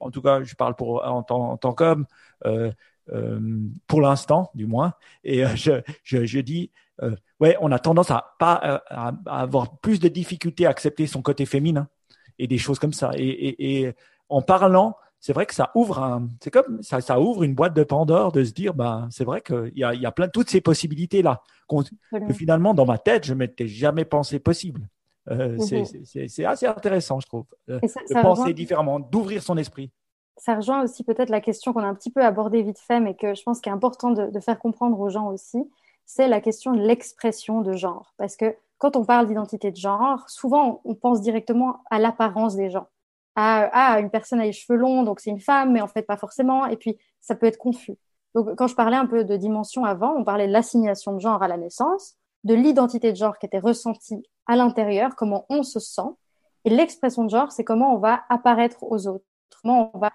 en 0.01 0.11
tout 0.11 0.23
cas 0.23 0.43
je 0.43 0.55
parle 0.55 0.75
pour 0.75 1.05
en 1.05 1.23
tant, 1.23 1.53
en 1.53 1.57
tant 1.57 1.73
qu'homme 1.73 2.07
euh, 2.45 2.71
pour 3.87 4.01
l'instant 4.01 4.51
du 4.55 4.67
moins. 4.67 4.95
Et 5.25 5.45
euh, 5.45 5.49
je, 5.55 5.73
je, 6.05 6.25
je, 6.25 6.39
dis, 6.41 6.71
euh, 7.03 7.15
ouais, 7.41 7.57
on 7.61 7.73
a 7.73 7.79
tendance 7.79 8.11
à 8.11 8.35
pas 8.39 8.83
à, 8.89 9.13
avoir 9.27 9.79
plus 9.79 10.01
de 10.01 10.09
difficultés 10.09 10.67
à 10.67 10.71
accepter 10.71 11.07
son 11.07 11.23
côté 11.23 11.47
féminin 11.47 11.89
et 12.39 12.47
des 12.47 12.59
choses 12.59 12.79
comme 12.79 12.93
ça. 12.93 13.11
Et, 13.17 13.27
et, 13.27 13.83
et 13.83 13.93
en 14.29 14.43
parlant, 14.43 14.97
c'est 15.21 15.33
vrai 15.33 15.47
que 15.47 15.55
ça 15.55 15.71
ouvre 15.75 16.01
un, 16.01 16.29
c'est 16.41 16.51
comme 16.51 16.83
ça, 16.83 17.01
ça 17.01 17.21
ouvre 17.21 17.45
une 17.45 17.55
boîte 17.55 17.75
de 17.75 17.85
Pandore 17.85 18.33
de 18.33 18.43
se 18.43 18.53
dire, 18.53 18.75
bah, 18.75 19.09
c'est 19.11 19.25
vrai 19.25 19.41
qu'il 19.41 19.73
y 19.77 19.85
a, 19.85 19.95
il 19.95 20.01
y 20.01 20.07
a 20.07 20.13
plein 20.13 20.29
toutes 20.29 20.51
ces 20.51 20.61
possibilités 20.61 21.23
là 21.23 21.43
que 22.11 22.35
finalement 22.35 22.75
dans 22.75 22.85
ma 22.85 22.99
tête 22.99 23.25
je 23.25 23.33
m'étais 23.33 23.67
jamais 23.67 24.05
pensé 24.05 24.39
possible. 24.39 24.89
Euh, 25.31 25.57
mm-hmm. 25.57 26.29
C'est 26.29 26.45
assez 26.45 26.67
intéressant, 26.67 27.21
je 27.21 27.27
trouve, 27.27 27.47
de 27.69 28.23
penser 28.23 28.53
différemment, 28.53 28.99
d'ouvrir 28.99 29.43
son 29.43 29.57
esprit 29.57 29.91
ça 30.37 30.57
rejoint 30.57 30.83
aussi 30.83 31.05
peut-être 31.05 31.31
la 31.31 31.41
question 31.41 31.73
qu'on 31.73 31.83
a 31.83 31.87
un 31.87 31.95
petit 31.95 32.11
peu 32.11 32.25
abordée 32.25 32.63
vite 32.63 32.79
fait, 32.79 33.01
mais 33.01 33.15
que 33.15 33.35
je 33.35 33.43
pense 33.43 33.61
qu'il 33.61 33.71
est 33.71 33.75
important 33.75 34.11
de, 34.11 34.41
faire 34.41 34.59
comprendre 34.59 34.99
aux 34.99 35.09
gens 35.09 35.29
aussi, 35.29 35.59
c'est 36.05 36.29
la 36.29 36.41
question 36.41 36.73
de 36.73 36.81
l'expression 36.81 37.61
de 37.61 37.73
genre. 37.75 38.15
Parce 38.17 38.37
que 38.37 38.57
quand 38.79 38.97
on 38.97 39.05
parle 39.05 39.27
d'identité 39.27 39.71
de 39.71 39.77
genre, 39.77 40.29
souvent 40.29 40.81
on 40.85 40.95
pense 40.95 41.21
directement 41.21 41.83
à 41.91 41.99
l'apparence 41.99 42.57
des 42.57 42.71
gens. 42.71 42.89
À, 43.35 43.71
ah, 43.73 44.01
une 44.01 44.11
personne 44.11 44.41
a 44.41 44.45
les 44.45 44.53
cheveux 44.53 44.79
longs, 44.79 45.05
donc 45.05 45.21
c'est 45.21 45.31
une 45.31 45.41
femme, 45.41 45.73
mais 45.73 45.81
en 45.81 45.89
fait 45.89 46.03
pas 46.03 46.17
forcément, 46.17 46.67
et 46.67 46.77
puis 46.77 46.99
ça 47.21 47.35
peut 47.35 47.47
être 47.47 47.59
confus. 47.59 47.97
Donc 48.35 48.55
quand 48.57 48.67
je 48.67 48.75
parlais 48.75 48.97
un 48.97 49.07
peu 49.07 49.25
de 49.25 49.37
dimension 49.37 49.85
avant, 49.85 50.15
on 50.17 50.25
parlait 50.25 50.49
de 50.49 50.53
l'assignation 50.53 51.15
de 51.15 51.21
genre 51.21 51.43
à 51.43 51.49
la 51.49 51.57
naissance, 51.57 52.17
de 52.45 52.55
l'identité 52.55 53.13
de 53.13 53.17
genre 53.17 53.39
qui 53.39 53.47
était 53.47 53.59
ressentie 53.59 54.23
à 54.47 54.57
l'intérieur, 54.57 55.15
comment 55.17 55.47
on 55.49 55.63
se 55.63 55.79
sent, 55.81 56.11
et 56.65 56.71
l'expression 56.71 57.25
de 57.25 57.31
genre, 57.31 57.51
c'est 57.53 57.65
comment 57.65 57.95
on 57.95 57.99
va 57.99 58.23
apparaître 58.29 58.83
aux 58.83 59.07
autres, 59.09 59.25
comment 59.63 59.91
on 59.95 59.99
va 59.99 60.13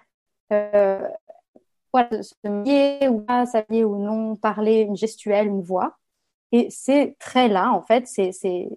voilà, 0.50 2.22
se 2.22 2.34
lier 2.44 3.08
ou 3.08 3.20
pas 3.20 3.46
s'habiller 3.46 3.84
ou 3.84 3.96
non, 3.98 4.36
parler, 4.36 4.80
une 4.80 4.96
gestuelle, 4.96 5.46
une 5.46 5.62
voix. 5.62 5.96
Et 6.52 6.70
ces 6.70 7.16
traits-là, 7.18 7.72
en 7.72 7.82
fait, 7.82 8.06
ces, 8.06 8.32
ces 8.32 8.68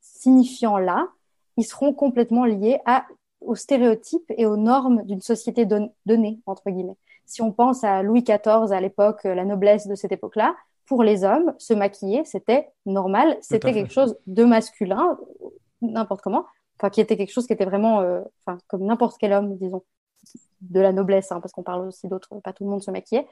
signifiants-là, 0.00 1.08
ils 1.56 1.64
seront 1.64 1.92
complètement 1.92 2.44
liés 2.44 2.78
à, 2.86 3.06
aux 3.40 3.54
stéréotypes 3.54 4.30
et 4.36 4.46
aux 4.46 4.56
normes 4.56 5.02
d'une 5.04 5.20
société 5.20 5.66
donnée, 5.66 6.40
entre 6.46 6.70
guillemets. 6.70 6.96
Si 7.24 7.42
on 7.42 7.52
pense 7.52 7.82
à 7.82 8.02
Louis 8.02 8.22
XIV 8.22 8.72
à 8.72 8.80
l'époque, 8.80 9.24
la 9.24 9.44
noblesse 9.44 9.86
de 9.86 9.94
cette 9.94 10.12
époque-là, 10.12 10.54
pour 10.86 11.02
les 11.02 11.24
hommes, 11.24 11.52
se 11.58 11.74
maquiller, 11.74 12.24
c'était 12.24 12.70
normal, 12.86 13.36
c'était 13.40 13.72
quelque 13.72 13.92
chose 13.92 14.16
de 14.28 14.44
masculin, 14.44 15.18
n'importe 15.82 16.22
comment, 16.22 16.46
enfin 16.78 16.90
qui 16.90 17.00
était 17.00 17.16
quelque 17.16 17.32
chose 17.32 17.46
qui 17.46 17.52
était 17.52 17.64
vraiment, 17.64 18.00
euh, 18.00 18.20
enfin 18.44 18.58
comme 18.68 18.84
n'importe 18.84 19.16
quel 19.18 19.32
homme, 19.32 19.56
disons, 19.56 19.82
de 20.62 20.80
la 20.80 20.92
noblesse, 20.92 21.32
hein, 21.32 21.40
parce 21.40 21.52
qu'on 21.52 21.62
parle 21.62 21.88
aussi 21.88 22.08
d'autres, 22.08 22.34
pas 22.40 22.52
tout 22.52 22.64
le 22.64 22.70
monde 22.70 22.82
se 22.82 22.90
maquillait. 22.90 23.26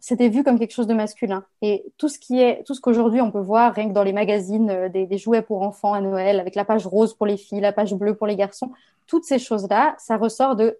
C'était 0.00 0.28
vu 0.28 0.42
comme 0.42 0.58
quelque 0.58 0.72
chose 0.72 0.88
de 0.88 0.94
masculin. 0.94 1.44
Et 1.62 1.84
tout 1.96 2.08
ce 2.08 2.18
qui 2.18 2.40
est, 2.40 2.64
tout 2.64 2.74
ce 2.74 2.80
qu'aujourd'hui 2.80 3.20
on 3.20 3.30
peut 3.30 3.40
voir, 3.40 3.72
rien 3.74 3.88
que 3.88 3.94
dans 3.94 4.02
les 4.02 4.12
magazines, 4.12 4.70
euh, 4.70 4.88
des, 4.88 5.06
des, 5.06 5.18
jouets 5.18 5.42
pour 5.42 5.62
enfants 5.62 5.94
à 5.94 6.00
Noël, 6.00 6.40
avec 6.40 6.54
la 6.56 6.64
page 6.64 6.86
rose 6.86 7.14
pour 7.14 7.26
les 7.26 7.36
filles, 7.36 7.60
la 7.60 7.72
page 7.72 7.94
bleue 7.94 8.16
pour 8.16 8.26
les 8.26 8.36
garçons, 8.36 8.72
toutes 9.06 9.24
ces 9.24 9.38
choses-là, 9.38 9.94
ça 9.98 10.16
ressort 10.16 10.56
de 10.56 10.78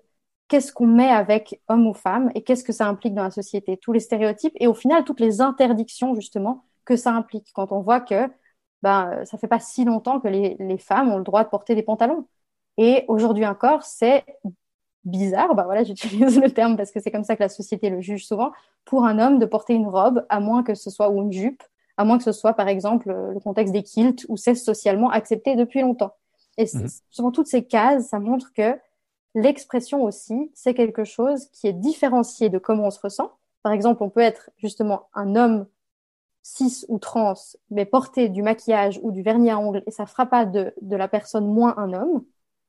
qu'est-ce 0.53 0.73
qu'on 0.73 0.87
met 0.87 1.09
avec 1.09 1.61
homme 1.69 1.87
ou 1.87 1.95
femme 1.95 2.31
et 2.35 2.43
qu'est-ce 2.43 2.63
que 2.65 2.73
ça 2.73 2.87
implique 2.87 3.15
dans 3.15 3.23
la 3.23 3.31
société, 3.31 3.79
tous 3.79 3.93
les 3.93 4.01
stéréotypes 4.01 4.53
et 4.61 4.67
au 4.67 4.75
final 4.75 5.03
toutes 5.05 5.21
les 5.21 5.41
interdictions 5.41 6.15
justement 6.15 6.65
que 6.85 6.95
ça 6.97 7.13
implique 7.13 7.53
quand 7.55 7.73
on 7.73 7.81
voit 7.81 8.01
que 8.01 8.29
ben 8.83 9.25
ça 9.25 9.39
fait 9.39 9.49
pas 9.49 9.61
si 9.61 9.85
longtemps 9.87 10.21
que 10.21 10.29
les, 10.29 10.57
les 10.59 10.77
femmes 10.79 11.11
ont 11.11 11.17
le 11.17 11.25
droit 11.25 11.43
de 11.45 11.49
porter 11.49 11.75
des 11.75 11.83
pantalons 11.83 12.27
et 12.77 13.07
aujourd'hui 13.09 13.47
encore 13.47 13.83
c'est 13.83 14.27
bizarre, 15.05 15.55
ben 15.55 15.65
voilà 15.65 15.85
j'utilise 15.85 16.39
le 16.41 16.51
terme 16.51 16.77
parce 16.77 16.91
que 16.91 17.01
c'est 17.01 17.11
comme 17.11 17.25
ça 17.25 17.37
que 17.37 17.43
la 17.43 17.49
société 17.49 17.91
le 17.91 18.01
juge 18.01 18.27
souvent 18.27 18.53
pour 18.85 19.05
un 19.05 19.19
homme 19.19 19.39
de 19.39 19.47
porter 19.47 19.75
une 19.75 19.89
robe 19.89 20.25
à 20.29 20.41
moins 20.41 20.63
que 20.63 20.75
ce 20.75 20.91
soit 20.91 21.11
ou 21.11 21.23
une 21.23 21.33
jupe 21.33 21.63
à 21.97 22.05
moins 22.05 22.19
que 22.19 22.25
ce 22.25 22.33
soit 22.33 22.55
par 22.55 22.69
exemple 22.69 23.09
le 23.11 23.41
contexte 23.41 23.73
des 23.73 23.83
kilts 23.83 24.25
où 24.29 24.37
c'est 24.37 24.55
socialement 24.55 25.11
accepté 25.11 25.57
depuis 25.57 25.81
longtemps 25.81 26.15
et 26.57 26.65
mmh. 26.65 26.87
souvent 27.11 27.33
toutes 27.33 27.49
ces 27.49 27.65
cases 27.65 28.09
ça 28.09 28.19
montre 28.19 28.53
que 28.53 28.77
L'expression 29.35 30.05
aussi, 30.05 30.51
c'est 30.55 30.75
quelque 30.75 31.05
chose 31.05 31.47
qui 31.53 31.67
est 31.67 31.73
différencié 31.73 32.51
de 32.51 32.59
comment 32.59 32.87
on 32.89 32.91
se 32.91 33.01
ressent. 33.01 33.33
Par 33.63 33.73
exemple, 33.73 34.03
on 34.03 34.11
peut 34.11 34.21
être 34.21 34.51
justement 34.59 35.09
un 35.15 35.37
homme 35.37 35.67
cis 36.43 36.85
ou 36.89 36.99
trans, 36.99 37.35
mais 37.71 37.87
porter 37.87 38.29
du 38.29 38.43
maquillage 38.43 39.01
ou 39.03 39.11
du 39.11 39.23
vernis 39.23 39.51
à 39.51 39.59
ongles 39.59 39.83
et 39.87 39.91
ça 39.91 40.07
fera 40.07 40.27
pas 40.27 40.45
de, 40.45 40.75
de 40.83 40.97
la 40.97 41.09
personne 41.09 41.47
moins 41.47 41.75
un 41.79 41.93
homme. 41.95 42.25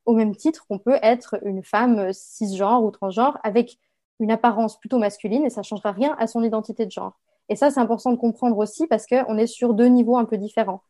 Au 0.06 0.14
même 0.14 0.36
titre 0.36 0.66
qu'on 0.68 0.80
peut 0.80 1.00
être 1.02 1.38
une 1.44 1.64
femme 1.64 2.12
cisgenre 2.12 2.84
ou 2.84 2.92
transgenre 2.92 3.40
avec 3.44 3.78
une 4.20 4.32
apparence 4.32 4.80
plutôt 4.80 4.98
masculine 4.98 5.46
et 5.46 5.50
ça 5.50 5.64
changera 5.64 5.92
rien 5.92 6.16
à 6.20 6.28
son 6.28 6.44
identité 6.44 6.86
de 6.86 6.92
genre. 6.92 7.20
Et 7.50 7.56
ça, 7.56 7.72
c'est 7.72 7.80
important 7.80 8.12
de 8.12 8.18
comprendre 8.18 8.58
aussi 8.58 8.88
parce 8.88 9.06
qu'on 9.06 9.38
est 9.38 9.48
sur 9.48 9.74
deux 9.74 9.88
niveaux 9.88 10.18
un 10.18 10.26
peu 10.26 10.38
différents. 10.38 10.82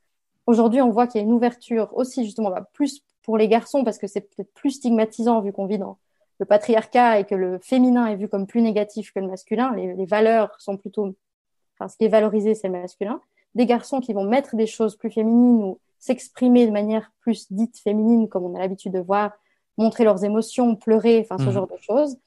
Aujourd'hui, 0.45 0.81
on 0.81 0.89
voit 0.89 1.07
qu'il 1.07 1.21
y 1.21 1.23
a 1.23 1.27
une 1.27 1.33
ouverture 1.33 1.89
aussi 1.93 2.25
justement 2.25 2.49
bah, 2.49 2.67
plus 2.73 3.01
pour 3.23 3.37
les 3.37 3.47
garçons 3.47 3.83
parce 3.83 3.97
que 3.97 4.07
c'est 4.07 4.21
peut-être 4.21 4.53
plus 4.53 4.71
stigmatisant 4.71 5.41
vu 5.41 5.53
qu'on 5.53 5.65
vit 5.65 5.77
dans 5.77 5.97
le 6.39 6.45
patriarcat 6.45 7.19
et 7.19 7.25
que 7.25 7.35
le 7.35 7.59
féminin 7.59 8.07
est 8.07 8.15
vu 8.15 8.27
comme 8.27 8.45
plus 8.45 8.61
négatif 8.61 9.11
que 9.13 9.19
le 9.19 9.27
masculin. 9.27 9.73
Les, 9.75 10.05
valeurs 10.05 10.53
sont 10.59 10.77
plutôt, 10.77 11.15
enfin, 11.75 11.87
ce 11.87 11.97
qui 11.97 12.05
est 12.05 12.09
valorisé, 12.09 12.55
c'est 12.55 12.67
le 12.67 12.73
masculin. 12.73 13.21
Des 13.55 13.65
garçons 13.65 14.01
qui 14.01 14.13
vont 14.13 14.25
mettre 14.25 14.55
des 14.55 14.67
choses 14.67 14.95
plus 14.97 15.11
féminines 15.11 15.63
ou 15.63 15.79
s'exprimer 16.03 16.67
de 16.67 16.71
manière 16.71 17.13
plus 17.21 17.49
dite 17.49 17.79
féminine, 17.79 18.27
comme 18.27 18.43
on 18.43 18.55
a 18.55 18.59
l'habitude 18.59 18.91
de 18.91 18.99
voir, 18.99 19.31
montrer 19.77 20.03
leurs 20.03 20.25
émotions, 20.25 20.75
pleurer, 20.75 21.21
enfin, 21.21 21.41
ce 21.41 21.49
mmh. 21.49 21.53
genre 21.53 21.67
de 21.67 21.77
choses, 21.79 22.17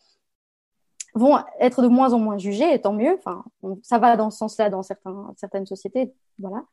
vont 1.15 1.37
être 1.61 1.83
de 1.83 1.89
moins 1.89 2.15
en 2.15 2.19
moins 2.19 2.39
jugés, 2.39 2.73
et 2.73 2.81
tant 2.81 2.95
mieux. 2.95 3.19
Enfin, 3.19 3.45
ça 3.83 3.99
va 3.99 4.17
dans 4.17 4.31
ce 4.31 4.39
sens-là 4.39 4.71
dans 4.71 4.83
certains, 4.83 5.31
certaines 5.37 5.67
sociétés, 5.67 6.15
voilà. 6.39 6.65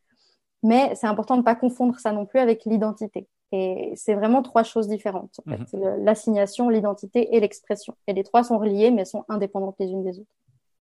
Mais 0.63 0.95
c'est 0.95 1.07
important 1.07 1.33
de 1.35 1.41
ne 1.41 1.45
pas 1.45 1.55
confondre 1.55 1.99
ça 1.99 2.13
non 2.13 2.25
plus 2.25 2.39
avec 2.39 2.63
l'identité. 2.63 3.27
Et 3.51 3.91
c'est 3.97 4.13
vraiment 4.13 4.41
trois 4.41 4.63
choses 4.63 4.87
différentes. 4.87 5.41
En 5.45 5.51
fait. 5.51 5.77
Mhm. 5.77 6.05
L'assignation, 6.05 6.69
l'identité 6.69 7.35
et 7.35 7.41
l'expression. 7.41 7.95
Et 8.07 8.13
les 8.13 8.23
trois 8.23 8.45
sont 8.45 8.57
reliés, 8.57 8.91
mais 8.91 9.03
sont 9.03 9.25
indépendantes 9.27 9.75
les 9.77 9.91
unes 9.91 10.05
des 10.05 10.19
autres. 10.19 10.31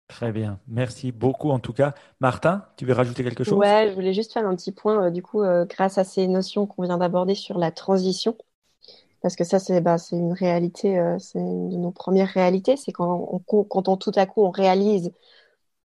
Très 0.08 0.32
bien. 0.32 0.60
Merci 0.68 1.12
beaucoup 1.12 1.50
en 1.50 1.60
tout 1.60 1.74
cas. 1.74 1.94
Martin, 2.20 2.66
tu 2.78 2.86
veux 2.86 2.94
rajouter 2.94 3.24
quelque 3.24 3.44
chose? 3.44 3.58
Ouais, 3.58 3.88
je 3.90 3.94
voulais 3.94 4.14
juste 4.14 4.32
faire 4.32 4.48
un 4.48 4.56
petit 4.56 4.72
point, 4.72 5.06
euh, 5.06 5.10
du 5.10 5.22
coup, 5.22 5.42
euh, 5.42 5.66
grâce 5.66 5.98
à 5.98 6.04
ces 6.04 6.28
notions 6.28 6.66
qu'on 6.66 6.84
vient 6.84 6.98
d'aborder 6.98 7.36
sur 7.36 7.58
la 7.58 7.72
transition. 7.72 8.38
Parce 9.22 9.36
que 9.36 9.44
ça, 9.44 9.60
c'est 9.60 9.82
bah, 9.82 9.98
une 10.12 10.32
réalité, 10.32 10.98
euh, 10.98 11.18
c'est 11.20 11.40
une 11.40 11.70
de 11.70 11.78
nos 11.78 11.92
premières 11.92 12.30
réalités. 12.30 12.78
C'est 12.78 12.92
quand, 12.92 13.44
on, 13.48 13.64
quand 13.64 13.90
on, 13.90 13.98
tout 13.98 14.12
à 14.16 14.26
coup 14.26 14.44
on 14.44 14.52
réalise, 14.52 15.12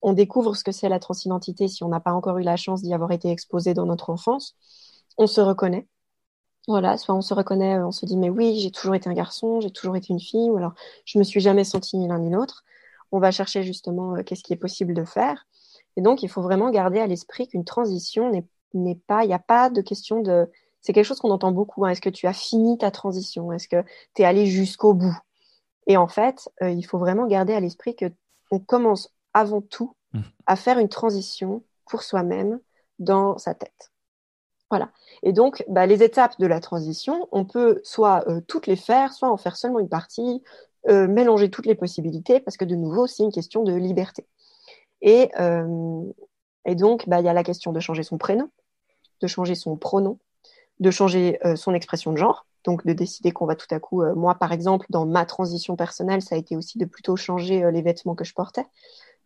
on 0.03 0.13
découvre 0.13 0.55
ce 0.55 0.65
que 0.65 0.73
c'est 0.73 0.89
la 0.89 1.01
transidentité 1.01 1.67
si 1.69 1.83
on 1.83 1.89
n'a 1.89 2.01
pas 2.01 2.13
encore 2.13 2.39
eu 2.39 2.43
la 2.43 2.57
chance 2.57 2.83
d'y 2.83 2.95
avoir 2.95 3.11
été 3.13 3.31
exposé 3.31 3.75
dans 3.75 3.87
notre 3.87 4.11
enfance. 4.11 4.57
On 5.19 5.27
se 5.27 5.41
reconnaît 5.41 5.89
voilà, 6.69 6.97
soit 6.97 7.15
on 7.15 7.23
se 7.23 7.35
reconnaît, 7.35 7.79
on 7.81 7.91
se 7.91 8.07
dit 8.07 8.17
mais 8.17 8.31
oui, 8.31 8.61
j'ai 8.61 8.71
toujours 8.71 8.95
été 8.95 9.09
un 9.11 9.15
garçon, 9.15 9.61
j'ai 9.61 9.71
toujours 9.71 9.97
été 9.97 10.13
une 10.13 10.21
fille, 10.21 10.49
ou 10.49 10.57
alors 10.57 10.75
je 11.05 11.19
me 11.19 11.25
suis 11.25 11.41
jamais 11.41 11.65
senti 11.65 11.97
ni 11.97 12.07
l'un 12.07 12.21
ni 12.21 12.31
l'autre. 12.31 12.65
On 13.13 13.21
va 13.21 13.31
chercher 13.31 13.63
justement 13.63 14.17
euh, 14.17 14.23
qu'est-ce 14.23 14.43
qui 14.43 14.53
est 14.53 14.57
possible 14.57 14.95
de 14.95 15.05
faire. 15.05 15.47
Et 15.97 16.01
donc, 16.01 16.23
il 16.23 16.29
faut 16.29 16.43
vraiment 16.43 16.71
garder 16.71 17.01
à 17.01 17.07
l'esprit 17.07 17.47
qu'une 17.47 17.65
transition 17.65 18.31
n'est 18.75 18.95
pas, 19.07 19.25
il 19.25 19.29
n'y 19.29 19.35
a 19.35 19.39
pas 19.39 19.71
de 19.71 19.81
question 19.81 20.21
de. 20.21 20.51
C'est 20.81 20.93
quelque 20.93 21.05
chose 21.05 21.21
qu'on 21.21 21.31
entend 21.31 21.53
beaucoup. 21.53 21.85
Hein. 21.85 21.91
Est-ce 21.91 22.01
que 22.01 22.11
tu 22.11 22.27
as 22.27 22.33
fini 22.33 22.79
ta 22.79 22.91
transition? 22.91 23.53
Est-ce 23.53 23.69
que 23.69 23.85
tu 24.15 24.23
es 24.23 24.25
allé 24.25 24.47
jusqu'au 24.47 24.95
bout? 24.95 25.17
Et 25.87 25.97
en 25.97 26.09
fait, 26.09 26.49
euh, 26.63 26.71
il 26.71 26.83
faut 26.83 26.99
vraiment 26.99 27.27
garder 27.27 27.53
à 27.53 27.61
l'esprit 27.61 27.95
que 27.95 28.07
on 28.51 28.59
commence 28.59 29.11
avant 29.35 29.61
tout 29.61 29.95
mmh. 30.13 30.21
à 30.47 30.57
faire 30.57 30.79
une 30.79 30.89
transition 30.89 31.63
pour 31.87 32.03
soi-même 32.03 32.61
dans 32.99 33.39
sa 33.39 33.55
tête. 33.55 33.93
Voilà. 34.71 34.91
Et 35.23 35.35
donc, 35.35 35.63
bah, 35.69 35.87
les 35.87 36.03
étapes 36.03 36.39
de 36.39 36.47
la 36.47 36.59
transition, 36.59 37.29
on 37.31 37.45
peut 37.45 37.81
soit 37.85 38.27
euh, 38.29 38.41
toutes 38.41 38.67
les 38.67 38.77
faire, 38.77 39.13
soit 39.13 39.31
en 39.31 39.37
faire 39.37 39.57
seulement 39.57 39.81
une 39.81 39.89
partie, 39.89 40.43
euh, 40.89 41.07
mélanger 41.09 41.51
toutes 41.51 41.67
les 41.67 41.75
possibilités, 41.75 42.41
parce 42.41 42.57
que 42.57 42.65
de 42.65 42.75
nouveau, 42.75 43.07
c'est 43.07 43.23
une 43.23 43.33
question 43.33 43.63
de 43.63 43.75
liberté. 43.75 44.27
Et, 45.01 45.31
euh, 45.41 46.03
et 46.65 46.75
donc, 46.75 47.09
bah, 47.09 47.21
il 47.21 47.27
y 47.27 47.29
a 47.29 47.33
la 47.33 47.45
question 47.45 47.73
de 47.73 47.81
changer 47.81 48.03
son 48.03 48.19
prénom, 48.19 48.51
de 49.21 49.27
changer 49.27 49.55
son 49.55 49.77
pronom, 49.77 50.19
de 50.81 50.91
changer 50.91 51.39
son 51.55 51.75
expression 51.75 52.13
de 52.13 52.17
genre, 52.17 52.47
donc 52.65 52.85
de 52.85 52.93
décider 52.93 53.31
qu'on 53.31 53.47
va 53.47 53.55
tout 53.55 53.73
à 53.73 53.79
coup, 53.79 54.03
moi 54.17 54.35
par 54.35 54.53
exemple, 54.53 54.87
dans 54.91 55.07
ma 55.07 55.25
transition 55.27 55.77
personnelle, 55.77 56.23
ça 56.23 56.35
a 56.35 56.39
été 56.39 56.57
aussi 56.57 56.79
de 56.79 56.87
plutôt 56.87 57.15
changer 57.15 57.71
les 57.71 57.83
vêtements 57.83 58.17
que 58.17 58.25
je 58.25 58.35
portais. 58.35 58.67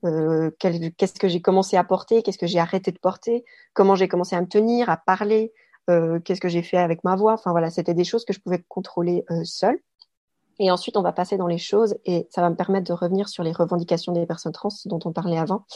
Euh, 0.05 0.51
qu'est-ce 0.59 1.19
que 1.19 1.29
j'ai 1.29 1.41
commencé 1.41 1.77
à 1.77 1.85
porter, 1.85 2.23
qu'est-ce 2.23 2.39
que 2.39 2.47
j'ai 2.47 2.59
arrêté 2.59 2.93
de 2.93 2.99
porter, 2.99 3.45
comment 3.73 3.95
j'ai 3.95 4.09
commencé 4.09 4.37
à 4.37 4.41
me 4.41 4.47
tenir, 4.47 4.91
à 4.91 4.97
parler, 4.97 5.53
euh, 5.89 6.21
qu'est-ce 6.21 6.41
que 6.41 6.49
j'ai 6.49 6.63
fait 6.63 6.77
avec 6.77 7.03
ma 7.05 7.17
voix. 7.17 7.35
Enfin 7.35 7.51
voilà, 7.51 7.71
c'était 7.71 7.95
des 7.95 8.05
choses 8.05 8.25
que 8.25 8.33
je 8.33 8.41
pouvais 8.41 8.63
contrôler 8.69 9.25
euh, 9.31 9.43
seule. 9.45 9.79
Et 10.59 10.71
ensuite, 10.71 10.97
on 10.97 11.03
va 11.03 11.13
passer 11.13 11.37
dans 11.37 11.47
les 11.47 11.59
choses 11.59 11.97
et 12.05 12.27
ça 12.31 12.41
va 12.41 12.51
me 12.51 12.57
permettre 12.57 12.87
de 12.87 12.93
revenir 12.93 13.29
sur 13.29 13.43
les 13.43 13.53
revendications 13.53 14.13
des 14.13 14.27
personnes 14.27 14.53
trans 14.53 14.71
dont 14.87 15.01
on 15.05 15.13
parlait 15.13 15.39
avant. 15.39 15.67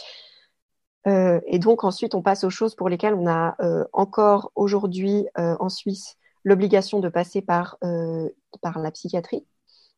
Euh, 1.06 1.40
et 1.46 1.58
donc 1.58 1.84
ensuite, 1.84 2.14
on 2.14 2.22
passe 2.22 2.44
aux 2.44 2.50
choses 2.50 2.74
pour 2.74 2.88
lesquelles 2.88 3.14
on 3.14 3.26
a 3.26 3.56
euh, 3.60 3.84
encore 3.92 4.52
aujourd'hui 4.54 5.26
en 5.36 5.68
Suisse 5.68 6.16
l'obligation 6.44 7.00
de 7.00 7.08
passer 7.10 7.42
par, 7.42 7.76
par 8.62 8.78
la 8.78 8.90
psychiatrie. 8.90 9.44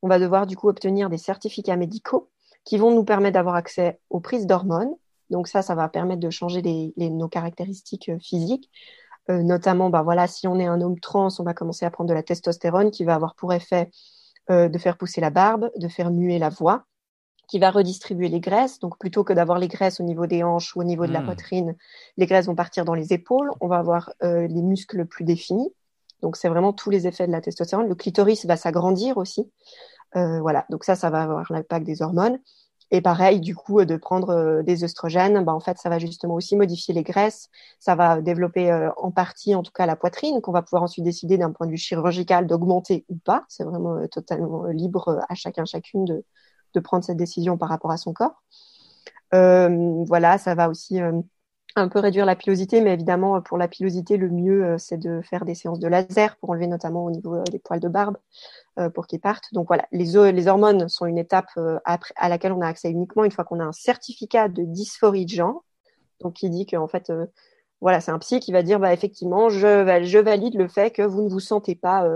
On 0.02 0.08
va 0.08 0.18
devoir 0.18 0.46
du 0.46 0.56
coup 0.56 0.68
obtenir 0.68 1.08
des 1.08 1.18
certificats 1.18 1.76
médicaux 1.76 2.28
qui 2.64 2.78
vont 2.78 2.94
nous 2.94 3.04
permettre 3.04 3.34
d'avoir 3.34 3.54
accès 3.54 4.00
aux 4.10 4.20
prises 4.20 4.46
d'hormones. 4.46 4.94
Donc 5.30 5.48
ça, 5.48 5.62
ça 5.62 5.74
va 5.74 5.88
permettre 5.88 6.20
de 6.20 6.30
changer 6.30 6.62
nos 6.96 7.28
caractéristiques 7.28 8.08
euh, 8.08 8.18
physiques. 8.18 8.70
Euh, 9.30 9.42
notamment, 9.42 9.88
bah 9.88 10.02
voilà, 10.02 10.26
si 10.26 10.48
on 10.48 10.58
est 10.58 10.66
un 10.66 10.80
homme 10.80 10.98
trans, 10.98 11.28
on 11.38 11.44
va 11.44 11.54
commencer 11.54 11.86
à 11.86 11.90
prendre 11.90 12.10
de 12.10 12.14
la 12.14 12.22
testostérone 12.22 12.90
qui 12.90 13.04
va 13.04 13.14
avoir 13.14 13.34
pour 13.36 13.52
effet 13.52 13.90
euh, 14.52 14.68
de 14.68 14.78
faire 14.78 14.96
pousser 14.98 15.20
la 15.20 15.30
barbe, 15.30 15.70
de 15.76 15.88
faire 15.88 16.10
muer 16.10 16.38
la 16.38 16.50
voix, 16.50 16.84
qui 17.48 17.58
va 17.58 17.70
redistribuer 17.70 18.28
les 18.28 18.40
graisses. 18.40 18.78
Donc 18.80 18.98
plutôt 18.98 19.24
que 19.24 19.32
d'avoir 19.32 19.58
les 19.58 19.68
graisses 19.68 19.98
au 19.98 20.04
niveau 20.04 20.26
des 20.26 20.42
hanches 20.42 20.76
ou 20.76 20.80
au 20.80 20.84
niveau 20.84 21.06
de 21.06 21.12
la 21.12 21.22
hmm. 21.22 21.24
poitrine, 21.24 21.76
les 22.18 22.26
graisses 22.26 22.46
vont 22.46 22.54
partir 22.54 22.84
dans 22.84 22.94
les 22.94 23.12
épaules. 23.12 23.50
On 23.60 23.68
va 23.68 23.78
avoir 23.78 24.12
euh, 24.22 24.46
les 24.46 24.62
muscles 24.62 25.06
plus 25.06 25.24
définis. 25.24 25.72
Donc 26.20 26.36
c'est 26.36 26.48
vraiment 26.48 26.72
tous 26.72 26.90
les 26.90 27.06
effets 27.06 27.26
de 27.26 27.32
la 27.32 27.40
testostérone. 27.40 27.88
Le 27.88 27.94
clitoris 27.94 28.44
va 28.46 28.56
s'agrandir 28.56 29.16
aussi. 29.16 29.50
Euh, 30.16 30.40
voilà, 30.40 30.66
donc 30.70 30.84
ça, 30.84 30.94
ça 30.94 31.10
va 31.10 31.22
avoir 31.22 31.50
l'impact 31.50 31.86
des 31.86 32.02
hormones. 32.02 32.38
Et 32.92 33.00
pareil, 33.00 33.40
du 33.40 33.56
coup, 33.56 33.80
euh, 33.80 33.84
de 33.86 33.96
prendre 33.96 34.30
euh, 34.30 34.62
des 34.62 34.84
œstrogènes, 34.84 35.44
bah, 35.44 35.52
en 35.54 35.60
fait, 35.60 35.78
ça 35.78 35.88
va 35.88 35.98
justement 35.98 36.34
aussi 36.34 36.56
modifier 36.56 36.94
les 36.94 37.02
graisses. 37.02 37.48
Ça 37.80 37.94
va 37.96 38.20
développer 38.20 38.72
en 38.98 39.10
partie, 39.10 39.54
en 39.54 39.62
tout 39.62 39.72
cas, 39.72 39.86
la 39.86 39.96
poitrine, 39.96 40.40
qu'on 40.40 40.52
va 40.52 40.62
pouvoir 40.62 40.82
ensuite 40.84 41.04
décider 41.04 41.38
d'un 41.38 41.50
point 41.52 41.66
de 41.66 41.72
vue 41.72 41.78
chirurgical 41.78 42.46
d'augmenter 42.46 43.04
ou 43.08 43.16
pas. 43.16 43.44
C'est 43.48 43.64
vraiment 43.64 44.06
totalement 44.08 44.66
libre 44.66 45.24
à 45.28 45.34
chacun, 45.34 45.64
chacune 45.64 46.04
de, 46.04 46.24
de 46.74 46.80
prendre 46.80 47.02
cette 47.04 47.16
décision 47.16 47.58
par 47.58 47.70
rapport 47.70 47.90
à 47.90 47.96
son 47.96 48.12
corps. 48.12 48.42
voilà, 49.32 50.38
ça 50.38 50.54
va 50.54 50.68
aussi 50.68 51.00
un 51.76 51.88
peu 51.88 51.98
réduire 51.98 52.26
la 52.26 52.36
pilosité, 52.36 52.80
mais 52.80 52.92
évidemment, 52.92 53.40
pour 53.40 53.58
la 53.58 53.68
pilosité, 53.68 54.16
le 54.16 54.28
mieux, 54.28 54.64
euh, 54.64 54.78
c'est 54.78 54.98
de 54.98 55.20
faire 55.22 55.44
des 55.44 55.54
séances 55.54 55.78
de 55.78 55.88
laser 55.88 56.36
pour 56.36 56.50
enlever 56.50 56.66
notamment 56.66 57.04
au 57.04 57.10
niveau 57.10 57.34
euh, 57.36 57.44
des 57.50 57.58
poils 57.58 57.80
de 57.80 57.88
barbe 57.88 58.16
euh, 58.78 58.90
pour 58.90 59.06
qu'ils 59.06 59.20
partent. 59.20 59.52
Donc 59.52 59.68
voilà, 59.68 59.86
les, 59.92 60.32
les 60.32 60.48
hormones 60.48 60.88
sont 60.88 61.06
une 61.06 61.18
étape 61.18 61.50
à 61.84 62.28
laquelle 62.28 62.52
on 62.52 62.60
a 62.60 62.66
accès 62.66 62.90
uniquement 62.90 63.24
une 63.24 63.30
fois 63.30 63.44
qu'on 63.44 63.60
a 63.60 63.64
un 63.64 63.72
certificat 63.72 64.48
de 64.48 64.62
dysphorie 64.62 65.24
de 65.24 65.30
genre, 65.30 65.64
donc 66.20 66.34
qui 66.34 66.50
dit 66.50 66.66
qu'en 66.66 66.88
fait, 66.88 67.12
voilà, 67.80 68.00
c'est 68.00 68.12
un 68.12 68.18
psy 68.18 68.40
qui 68.40 68.52
va 68.52 68.62
dire, 68.62 68.78
bah, 68.78 68.92
effectivement, 68.92 69.48
je, 69.48 70.18
valide 70.20 70.54
le 70.54 70.68
fait 70.68 70.90
que 70.90 71.02
vous 71.02 71.22
ne 71.22 71.28
vous 71.28 71.40
sentez 71.40 71.74
pas 71.74 72.06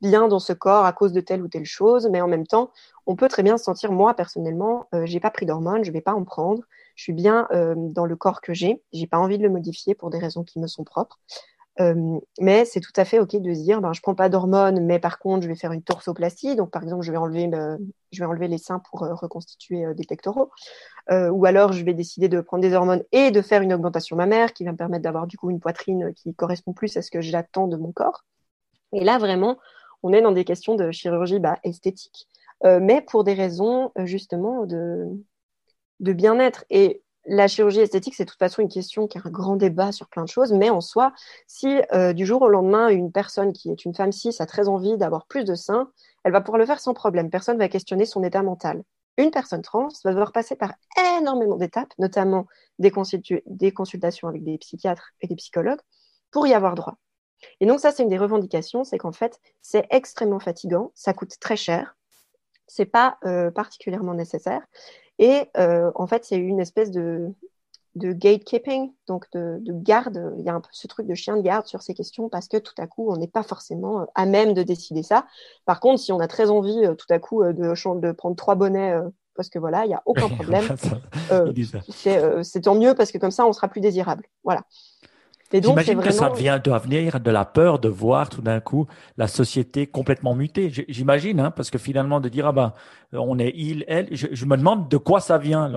bien 0.00 0.28
dans 0.28 0.38
ce 0.38 0.52
corps 0.52 0.84
à 0.84 0.92
cause 0.92 1.12
de 1.12 1.20
telle 1.20 1.42
ou 1.42 1.48
telle 1.48 1.64
chose, 1.64 2.08
mais 2.10 2.20
en 2.20 2.28
même 2.28 2.46
temps, 2.46 2.70
on 3.06 3.16
peut 3.16 3.28
très 3.28 3.42
bien 3.42 3.58
se 3.58 3.64
sentir, 3.64 3.92
moi 3.92 4.14
personnellement, 4.14 4.88
euh, 4.94 5.06
j'ai 5.06 5.20
pas 5.20 5.30
pris 5.30 5.46
d'hormones, 5.46 5.84
je 5.84 5.92
vais 5.92 6.00
pas 6.00 6.14
en 6.14 6.24
prendre, 6.24 6.62
je 6.96 7.02
suis 7.02 7.12
bien 7.12 7.46
euh, 7.52 7.74
dans 7.76 8.06
le 8.06 8.16
corps 8.16 8.40
que 8.40 8.54
j'ai, 8.54 8.82
j'ai 8.92 9.06
pas 9.06 9.18
envie 9.18 9.38
de 9.38 9.42
le 9.42 9.50
modifier 9.50 9.94
pour 9.94 10.10
des 10.10 10.18
raisons 10.18 10.42
qui 10.42 10.58
me 10.58 10.66
sont 10.66 10.82
propres. 10.82 11.20
Euh, 11.78 12.18
mais 12.40 12.64
c'est 12.64 12.80
tout 12.80 12.92
à 12.96 13.04
fait 13.04 13.18
ok 13.18 13.36
de 13.36 13.52
se 13.52 13.60
dire, 13.60 13.82
ben, 13.82 13.92
je 13.92 14.00
prends 14.00 14.14
pas 14.14 14.30
d'hormones, 14.30 14.80
mais 14.80 14.98
par 14.98 15.18
contre, 15.18 15.42
je 15.42 15.48
vais 15.48 15.54
faire 15.54 15.72
une 15.72 15.82
torsoplastie. 15.82 16.56
Donc, 16.56 16.70
par 16.70 16.82
exemple, 16.82 17.04
je 17.04 17.12
vais 17.12 17.18
enlever, 17.18 17.50
je 18.12 18.18
vais 18.18 18.24
enlever 18.24 18.48
les 18.48 18.56
seins 18.56 18.78
pour 18.78 19.02
euh, 19.02 19.14
reconstituer 19.14 19.84
des 19.94 20.04
pectoraux. 20.04 20.50
ou 21.10 21.44
alors, 21.44 21.72
je 21.72 21.84
vais 21.84 21.92
décider 21.92 22.28
de 22.28 22.40
prendre 22.40 22.62
des 22.62 22.72
hormones 22.72 23.04
et 23.12 23.30
de 23.30 23.42
faire 23.42 23.60
une 23.60 23.74
augmentation 23.74 24.16
mammaire 24.16 24.54
qui 24.54 24.64
va 24.64 24.72
me 24.72 24.78
permettre 24.78 25.02
d'avoir 25.02 25.26
du 25.26 25.36
coup 25.36 25.50
une 25.50 25.60
poitrine 25.60 26.14
qui 26.14 26.34
correspond 26.34 26.72
plus 26.72 26.96
à 26.96 27.02
ce 27.02 27.10
que 27.10 27.20
j'attends 27.20 27.68
de 27.68 27.76
mon 27.76 27.92
corps. 27.92 28.24
Et 28.94 29.04
là, 29.04 29.18
vraiment, 29.18 29.58
on 30.02 30.14
est 30.14 30.22
dans 30.22 30.32
des 30.32 30.44
questions 30.44 30.76
de 30.76 30.90
chirurgie 30.92 31.40
bah, 31.40 31.58
esthétique, 31.62 32.26
mais 32.64 33.02
pour 33.02 33.22
des 33.22 33.34
raisons 33.34 33.92
justement 33.96 34.64
de, 34.64 35.10
de 36.00 36.12
bien-être. 36.12 36.64
Et 36.70 37.02
la 37.26 37.48
chirurgie 37.48 37.80
esthétique, 37.80 38.14
c'est 38.14 38.24
de 38.24 38.30
toute 38.30 38.38
façon 38.38 38.62
une 38.62 38.68
question 38.68 39.06
qui 39.08 39.18
a 39.18 39.22
un 39.24 39.30
grand 39.30 39.56
débat 39.56 39.92
sur 39.92 40.08
plein 40.08 40.22
de 40.22 40.28
choses, 40.28 40.52
mais 40.52 40.70
en 40.70 40.80
soi, 40.80 41.12
si 41.46 41.80
euh, 41.92 42.12
du 42.12 42.24
jour 42.24 42.42
au 42.42 42.48
lendemain, 42.48 42.88
une 42.88 43.10
personne 43.10 43.52
qui 43.52 43.70
est 43.70 43.84
une 43.84 43.94
femme 43.94 44.12
cis 44.12 44.34
a 44.38 44.46
très 44.46 44.68
envie 44.68 44.96
d'avoir 44.96 45.26
plus 45.26 45.44
de 45.44 45.54
seins, 45.54 45.90
elle 46.24 46.32
va 46.32 46.40
pouvoir 46.40 46.58
le 46.58 46.66
faire 46.66 46.80
sans 46.80 46.94
problème. 46.94 47.30
Personne 47.30 47.58
va 47.58 47.68
questionner 47.68 48.06
son 48.06 48.22
état 48.22 48.42
mental. 48.42 48.82
Une 49.18 49.30
personne 49.30 49.62
trans 49.62 49.88
va 50.04 50.10
devoir 50.10 50.30
passer 50.30 50.56
par 50.56 50.74
énormément 51.18 51.56
d'étapes, 51.56 51.92
notamment 51.98 52.46
des, 52.78 52.92
des 53.46 53.72
consultations 53.72 54.28
avec 54.28 54.44
des 54.44 54.58
psychiatres 54.58 55.12
et 55.20 55.26
des 55.26 55.36
psychologues, 55.36 55.80
pour 56.30 56.46
y 56.46 56.54
avoir 56.54 56.74
droit. 56.74 56.98
Et 57.60 57.66
donc 57.66 57.80
ça, 57.80 57.92
c'est 57.92 58.02
une 58.02 58.08
des 58.08 58.18
revendications, 58.18 58.84
c'est 58.84 58.98
qu'en 58.98 59.12
fait, 59.12 59.40
c'est 59.62 59.86
extrêmement 59.90 60.40
fatigant, 60.40 60.92
ça 60.94 61.12
coûte 61.12 61.38
très 61.40 61.56
cher, 61.56 61.96
c'est 62.66 62.86
pas 62.86 63.18
euh, 63.24 63.50
particulièrement 63.50 64.14
nécessaire. 64.14 64.62
Et 65.18 65.50
euh, 65.56 65.90
en 65.94 66.06
fait, 66.06 66.24
c'est 66.24 66.36
une 66.36 66.60
espèce 66.60 66.90
de, 66.90 67.32
de 67.94 68.12
gatekeeping, 68.12 68.92
donc 69.06 69.26
de, 69.32 69.58
de, 69.60 69.72
garde. 69.72 70.34
Il 70.38 70.44
y 70.44 70.48
a 70.48 70.54
un 70.54 70.60
peu 70.60 70.68
ce 70.72 70.86
truc 70.86 71.06
de 71.06 71.14
chien 71.14 71.36
de 71.36 71.42
garde 71.42 71.66
sur 71.66 71.82
ces 71.82 71.94
questions 71.94 72.28
parce 72.28 72.48
que 72.48 72.56
tout 72.56 72.74
à 72.78 72.86
coup, 72.86 73.10
on 73.10 73.16
n'est 73.16 73.28
pas 73.28 73.42
forcément 73.42 74.02
euh, 74.02 74.04
à 74.14 74.26
même 74.26 74.52
de 74.52 74.62
décider 74.62 75.02
ça. 75.02 75.26
Par 75.64 75.80
contre, 75.80 76.00
si 76.00 76.12
on 76.12 76.20
a 76.20 76.28
très 76.28 76.50
envie 76.50 76.84
euh, 76.84 76.94
tout 76.94 77.06
à 77.10 77.18
coup 77.18 77.42
de, 77.44 77.52
de 77.52 78.12
prendre 78.12 78.36
trois 78.36 78.54
bonnets 78.54 78.94
parce 79.34 79.50
que 79.50 79.58
voilà, 79.58 79.84
il 79.84 79.88
n'y 79.88 79.94
a 79.94 80.02
aucun 80.06 80.28
problème, 80.34 80.64
c'est 81.92 82.60
tant 82.62 82.74
mieux 82.74 82.94
parce 82.94 83.12
que 83.12 83.18
comme 83.18 83.30
ça, 83.30 83.46
on 83.46 83.52
sera 83.52 83.68
plus 83.68 83.80
désirable. 83.80 84.24
Voilà. 84.44 84.64
J'imagine 85.62 86.00
que 86.00 86.12
ça 86.12 86.28
vient, 86.30 86.58
doit 86.58 86.78
venir 86.78 87.20
de 87.20 87.30
la 87.30 87.44
peur 87.44 87.78
de 87.78 87.88
voir 87.88 88.28
tout 88.28 88.42
d'un 88.42 88.60
coup 88.60 88.86
la 89.16 89.28
société 89.28 89.86
complètement 89.86 90.34
mutée. 90.34 90.70
J'imagine, 90.88 91.40
hein, 91.40 91.50
parce 91.50 91.70
que 91.70 91.78
finalement 91.78 92.20
de 92.20 92.28
dire 92.28 92.46
ah 92.46 92.52
ben 92.52 92.72
on 93.12 93.38
est 93.38 93.52
il, 93.54 93.84
elle, 93.88 94.08
je, 94.10 94.44
me 94.44 94.56
demande 94.56 94.88
de 94.88 94.96
quoi 94.96 95.20
ça 95.20 95.38
vient 95.38 95.68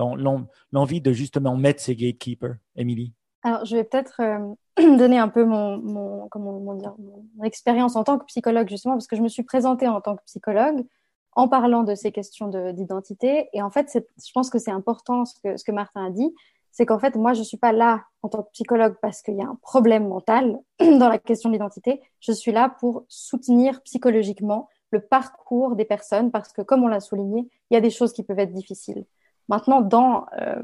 l'envie 0.72 1.00
de 1.00 1.12
justement 1.12 1.56
mettre 1.56 1.80
ces 1.80 1.96
gatekeepers, 1.96 2.56
Émilie. 2.76 3.12
Alors 3.42 3.64
je 3.64 3.76
vais 3.76 3.84
peut-être 3.84 4.20
euh, 4.20 4.38
donner 4.98 5.18
un 5.18 5.28
peu 5.28 5.44
mon, 5.44 5.78
mon 5.78 6.28
comment 6.28 6.74
dire 6.74 6.94
mon 6.98 7.44
expérience 7.44 7.96
en 7.96 8.04
tant 8.04 8.18
que 8.18 8.24
psychologue 8.26 8.68
justement 8.68 8.94
parce 8.94 9.06
que 9.06 9.16
je 9.16 9.22
me 9.22 9.28
suis 9.28 9.42
présentée 9.42 9.88
en 9.88 10.00
tant 10.00 10.16
que 10.16 10.22
psychologue 10.24 10.84
en 11.32 11.48
parlant 11.48 11.84
de 11.84 11.94
ces 11.94 12.12
questions 12.12 12.48
d'identité 12.72 13.48
et 13.52 13.62
en 13.62 13.70
fait 13.70 13.88
je 13.94 14.32
pense 14.34 14.50
que 14.50 14.58
c'est 14.58 14.70
important 14.70 15.24
ce 15.24 15.34
que 15.42 15.56
ce 15.56 15.64
que 15.64 15.72
Martin 15.72 16.06
a 16.06 16.10
dit 16.10 16.34
c'est 16.70 16.86
qu'en 16.86 16.98
fait, 16.98 17.16
moi, 17.16 17.32
je 17.32 17.42
suis 17.42 17.56
pas 17.56 17.72
là 17.72 18.04
en 18.22 18.28
tant 18.28 18.42
que 18.42 18.50
psychologue 18.52 18.96
parce 19.02 19.22
qu'il 19.22 19.36
y 19.36 19.42
a 19.42 19.46
un 19.46 19.58
problème 19.62 20.08
mental 20.08 20.58
dans 20.80 21.08
la 21.08 21.18
question 21.18 21.48
de 21.48 21.54
l'identité. 21.54 22.00
Je 22.20 22.32
suis 22.32 22.52
là 22.52 22.74
pour 22.80 23.04
soutenir 23.08 23.82
psychologiquement 23.82 24.68
le 24.90 25.00
parcours 25.00 25.76
des 25.76 25.84
personnes 25.84 26.30
parce 26.30 26.52
que, 26.52 26.62
comme 26.62 26.82
on 26.82 26.88
l'a 26.88 27.00
souligné, 27.00 27.48
il 27.70 27.74
y 27.74 27.76
a 27.76 27.80
des 27.80 27.90
choses 27.90 28.12
qui 28.12 28.22
peuvent 28.22 28.38
être 28.38 28.52
difficiles. 28.52 29.04
Maintenant, 29.48 29.80
dans, 29.80 30.26
euh, 30.40 30.62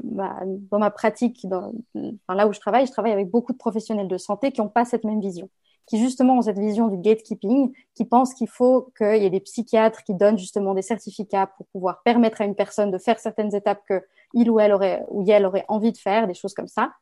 ma, 0.71 0.91
pratique, 0.91 1.45
dans, 1.47 1.73
là 2.29 2.47
où 2.47 2.53
je 2.53 2.59
travaille, 2.59 2.85
je 2.85 2.91
travaille 2.91 3.11
avec 3.11 3.29
beaucoup 3.29 3.51
de 3.51 3.57
professionnels 3.57 4.07
de 4.07 4.17
santé 4.17 4.51
qui 4.51 4.61
n'ont 4.61 4.69
pas 4.69 4.85
cette 4.85 5.03
même 5.03 5.19
vision 5.19 5.49
qui 5.87 5.99
justement 5.99 6.37
ont 6.37 6.41
cette 6.41 6.59
vision 6.59 6.89
du 6.89 6.97
gatekeeping, 6.97 7.73
qui 7.95 8.05
pensent 8.05 8.33
qu'il 8.33 8.49
faut 8.49 8.91
qu'il 8.97 9.21
y 9.21 9.25
ait 9.25 9.29
des 9.29 9.39
psychiatres 9.39 10.03
qui 10.03 10.13
donnent 10.13 10.37
justement 10.37 10.73
des 10.73 10.81
certificats 10.81 11.47
pour 11.47 11.65
pouvoir 11.67 12.03
permettre 12.03 12.41
à 12.41 12.45
une 12.45 12.55
personne 12.55 12.91
de 12.91 12.97
faire 12.97 13.19
certaines 13.19 13.55
étapes 13.55 13.81
que 13.87 14.03
il 14.33 14.51
ou 14.51 14.59
elle 14.59 14.73
aurait 14.73 15.03
ou 15.09 15.23
elle 15.27 15.45
aurait 15.45 15.65
envie 15.69 15.93
de 15.93 15.97
faire, 15.97 16.27
des 16.27 16.33
choses 16.33 16.53
comme 16.53 16.67
ça. 16.67 16.93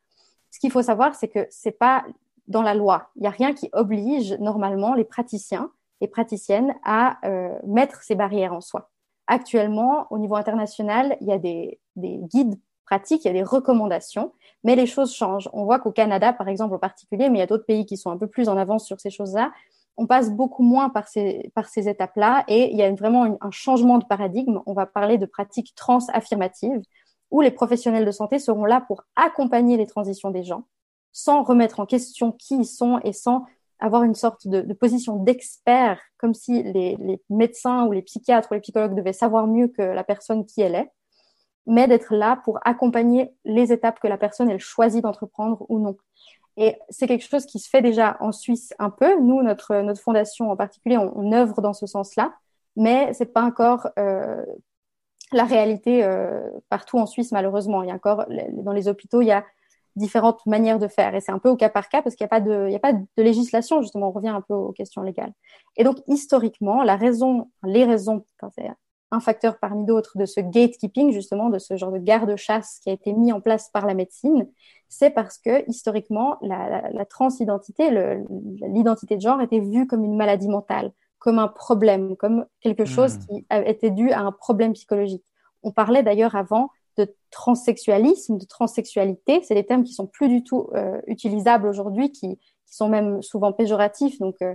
Ce 0.52 0.60
qu'il 0.60 0.70
faut 0.70 0.82
savoir, 0.82 1.14
c'est 1.16 1.28
que 1.28 1.46
c'est 1.50 1.76
pas 1.76 2.04
dans 2.46 2.62
la 2.62 2.74
loi. 2.74 3.10
Il 3.16 3.22
n'y 3.22 3.26
a 3.26 3.30
rien 3.30 3.52
qui 3.52 3.68
oblige 3.72 4.34
normalement 4.38 4.94
les 4.94 5.04
praticiens 5.04 5.70
et 6.00 6.06
praticiennes 6.06 6.74
à 6.84 7.18
euh, 7.26 7.58
mettre 7.66 8.02
ces 8.02 8.14
barrières 8.14 8.52
en 8.52 8.60
soi. 8.60 8.90
Actuellement, 9.26 10.06
au 10.10 10.18
niveau 10.18 10.36
international, 10.36 11.16
il 11.20 11.26
y 11.26 11.32
a 11.32 11.38
des 11.38 11.80
guides 11.96 12.56
pratiques, 12.86 13.24
il 13.24 13.28
y 13.28 13.30
a 13.30 13.34
des 13.34 13.42
recommandations, 13.42 14.32
mais 14.64 14.76
les 14.76 14.86
choses 14.86 15.12
changent. 15.12 15.50
On 15.52 15.64
voit 15.64 15.78
qu'au 15.78 15.92
Canada, 15.92 16.32
par 16.32 16.48
exemple, 16.48 16.74
en 16.74 16.78
particulier, 16.78 17.28
mais 17.28 17.38
il 17.38 17.40
y 17.40 17.44
a 17.44 17.46
d'autres 17.46 17.66
pays 17.66 17.84
qui 17.84 17.96
sont 17.96 18.10
un 18.10 18.16
peu 18.16 18.26
plus 18.26 18.48
en 18.48 18.56
avance 18.56 18.86
sur 18.86 19.00
ces 19.00 19.10
choses-là, 19.10 19.52
on 19.98 20.06
passe 20.06 20.30
beaucoup 20.30 20.62
moins 20.62 20.90
par 20.90 21.08
ces, 21.08 21.50
par 21.54 21.68
ces 21.68 21.88
étapes-là 21.88 22.44
et 22.48 22.70
il 22.70 22.76
y 22.76 22.82
a 22.82 22.92
vraiment 22.92 23.38
un 23.40 23.50
changement 23.50 23.98
de 23.98 24.04
paradigme. 24.04 24.60
On 24.66 24.74
va 24.74 24.86
parler 24.86 25.16
de 25.18 25.26
pratiques 25.26 25.74
trans-affirmatives 25.74 26.82
où 27.30 27.40
les 27.40 27.50
professionnels 27.50 28.04
de 28.04 28.10
santé 28.10 28.38
seront 28.38 28.66
là 28.66 28.82
pour 28.86 29.04
accompagner 29.16 29.76
les 29.76 29.86
transitions 29.86 30.30
des 30.30 30.44
gens 30.44 30.64
sans 31.16 31.42
remettre 31.42 31.80
en 31.80 31.86
question 31.86 32.30
qui 32.30 32.56
ils 32.56 32.66
sont 32.66 33.00
et 33.02 33.14
sans 33.14 33.46
avoir 33.78 34.02
une 34.02 34.14
sorte 34.14 34.46
de, 34.46 34.60
position 34.74 35.16
d'expert, 35.16 35.98
comme 36.18 36.34
si 36.34 36.62
les, 36.62 36.98
médecins 37.30 37.86
ou 37.86 37.92
les 37.92 38.02
psychiatres 38.02 38.48
ou 38.50 38.54
les 38.54 38.60
psychologues 38.60 38.94
devaient 38.94 39.14
savoir 39.14 39.46
mieux 39.46 39.68
que 39.68 39.80
la 39.80 40.04
personne 40.04 40.44
qui 40.44 40.60
elle 40.60 40.74
est 40.74 40.90
mais 41.66 41.88
d'être 41.88 42.14
là 42.14 42.40
pour 42.44 42.58
accompagner 42.64 43.32
les 43.44 43.72
étapes 43.72 44.00
que 44.00 44.08
la 44.08 44.18
personne 44.18 44.50
elle 44.50 44.60
choisit 44.60 45.02
d'entreprendre 45.02 45.66
ou 45.68 45.78
non. 45.78 45.96
Et 46.56 46.76
c'est 46.88 47.06
quelque 47.06 47.26
chose 47.26 47.44
qui 47.44 47.58
se 47.58 47.68
fait 47.68 47.82
déjà 47.82 48.16
en 48.20 48.32
Suisse 48.32 48.72
un 48.78 48.90
peu. 48.90 49.20
Nous, 49.20 49.42
notre 49.42 49.76
notre 49.82 50.00
fondation 50.00 50.50
en 50.50 50.56
particulier, 50.56 50.96
on, 50.96 51.32
œuvre 51.32 51.60
dans 51.60 51.74
ce 51.74 51.86
sens-là, 51.86 52.32
mais 52.76 53.12
c'est 53.12 53.32
pas 53.32 53.42
encore 53.42 53.88
euh, 53.98 54.42
la 55.32 55.44
réalité 55.44 56.04
euh, 56.04 56.48
partout 56.70 56.98
en 56.98 57.06
Suisse 57.06 57.32
malheureusement. 57.32 57.82
Il 57.82 57.88
y 57.88 57.92
a 57.92 57.94
encore 57.94 58.26
dans 58.28 58.72
les 58.72 58.88
hôpitaux, 58.88 59.20
il 59.20 59.26
y 59.26 59.32
a 59.32 59.44
différentes 59.96 60.44
manières 60.46 60.78
de 60.78 60.88
faire 60.88 61.14
et 61.14 61.20
c'est 61.20 61.32
un 61.32 61.38
peu 61.38 61.48
au 61.48 61.56
cas 61.56 61.70
par 61.70 61.88
cas 61.88 62.02
parce 62.02 62.14
qu'il 62.14 62.24
n'y 62.24 62.28
a 62.28 62.28
pas 62.28 62.40
de 62.40 62.66
il 62.68 62.72
y 62.72 62.76
a 62.76 62.80
pas 62.80 62.92
de 62.92 63.06
législation 63.16 63.82
justement. 63.82 64.08
On 64.08 64.12
revient 64.12 64.28
un 64.28 64.42
peu 64.42 64.54
aux 64.54 64.72
questions 64.72 65.02
légales. 65.02 65.32
Et 65.76 65.84
donc 65.84 65.98
historiquement, 66.06 66.82
la 66.82 66.96
raison, 66.96 67.50
les 67.64 67.84
raisons, 67.84 68.24
enfin, 68.40 68.50
un 69.10 69.20
facteur 69.20 69.58
parmi 69.58 69.84
d'autres 69.84 70.18
de 70.18 70.26
ce 70.26 70.40
gatekeeping, 70.40 71.12
justement, 71.12 71.48
de 71.48 71.58
ce 71.58 71.76
genre 71.76 71.92
de 71.92 71.98
garde-chasse 71.98 72.80
qui 72.82 72.90
a 72.90 72.92
été 72.92 73.12
mis 73.12 73.32
en 73.32 73.40
place 73.40 73.70
par 73.70 73.86
la 73.86 73.94
médecine, 73.94 74.48
c'est 74.88 75.10
parce 75.10 75.38
que 75.38 75.68
historiquement, 75.68 76.38
la, 76.42 76.90
la, 76.90 77.04
transidentité, 77.04 77.90
l'identité 78.68 79.16
de 79.16 79.20
genre 79.20 79.40
était 79.40 79.60
vue 79.60 79.86
comme 79.86 80.04
une 80.04 80.16
maladie 80.16 80.48
mentale, 80.48 80.92
comme 81.18 81.38
un 81.38 81.48
problème, 81.48 82.16
comme 82.16 82.46
quelque 82.60 82.82
hmm. 82.82 82.86
chose 82.86 83.18
qui 83.18 83.44
était 83.50 83.90
dû 83.90 84.10
à 84.12 84.20
un 84.20 84.32
problème 84.32 84.72
psychologique. 84.74 85.24
On 85.62 85.72
parlait 85.72 86.02
d'ailleurs 86.02 86.36
avant 86.36 86.70
de 86.96 87.14
transsexualisme, 87.30 88.38
de 88.38 88.44
transsexualité, 88.44 89.42
c'est 89.42 89.54
des 89.54 89.66
termes 89.66 89.84
qui 89.84 89.92
sont 89.92 90.06
plus 90.06 90.28
du 90.28 90.42
tout 90.42 90.68
euh, 90.74 91.00
utilisables 91.06 91.66
aujourd'hui, 91.66 92.10
qui, 92.10 92.38
qui, 92.38 92.74
sont 92.74 92.88
même 92.88 93.22
souvent 93.22 93.52
péjoratifs. 93.52 94.18
Donc, 94.18 94.36
euh, 94.42 94.54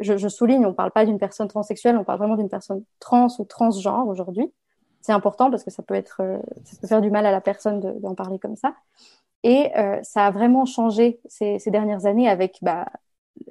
je, 0.00 0.16
je, 0.16 0.28
souligne, 0.28 0.64
on 0.64 0.70
ne 0.70 0.74
parle 0.74 0.90
pas 0.90 1.04
d'une 1.04 1.18
personne 1.18 1.48
transsexuelle, 1.48 1.96
on 1.96 2.04
parle 2.04 2.18
vraiment 2.18 2.36
d'une 2.36 2.48
personne 2.48 2.84
trans 3.00 3.28
ou 3.38 3.44
transgenre 3.44 4.06
aujourd'hui. 4.08 4.52
C'est 5.00 5.12
important 5.12 5.50
parce 5.50 5.64
que 5.64 5.70
ça 5.70 5.82
peut 5.82 5.94
être, 5.94 6.22
euh, 6.22 6.38
ça 6.64 6.76
peut 6.80 6.86
faire 6.86 7.02
du 7.02 7.10
mal 7.10 7.26
à 7.26 7.30
la 7.30 7.40
personne 7.40 7.80
d'en 8.00 8.14
parler 8.14 8.38
comme 8.38 8.56
ça. 8.56 8.74
Et 9.42 9.70
euh, 9.76 9.98
ça 10.02 10.26
a 10.26 10.30
vraiment 10.30 10.64
changé 10.64 11.20
ces, 11.26 11.58
ces 11.58 11.70
dernières 11.70 12.06
années 12.06 12.28
avec 12.28 12.58
bah, 12.62 12.86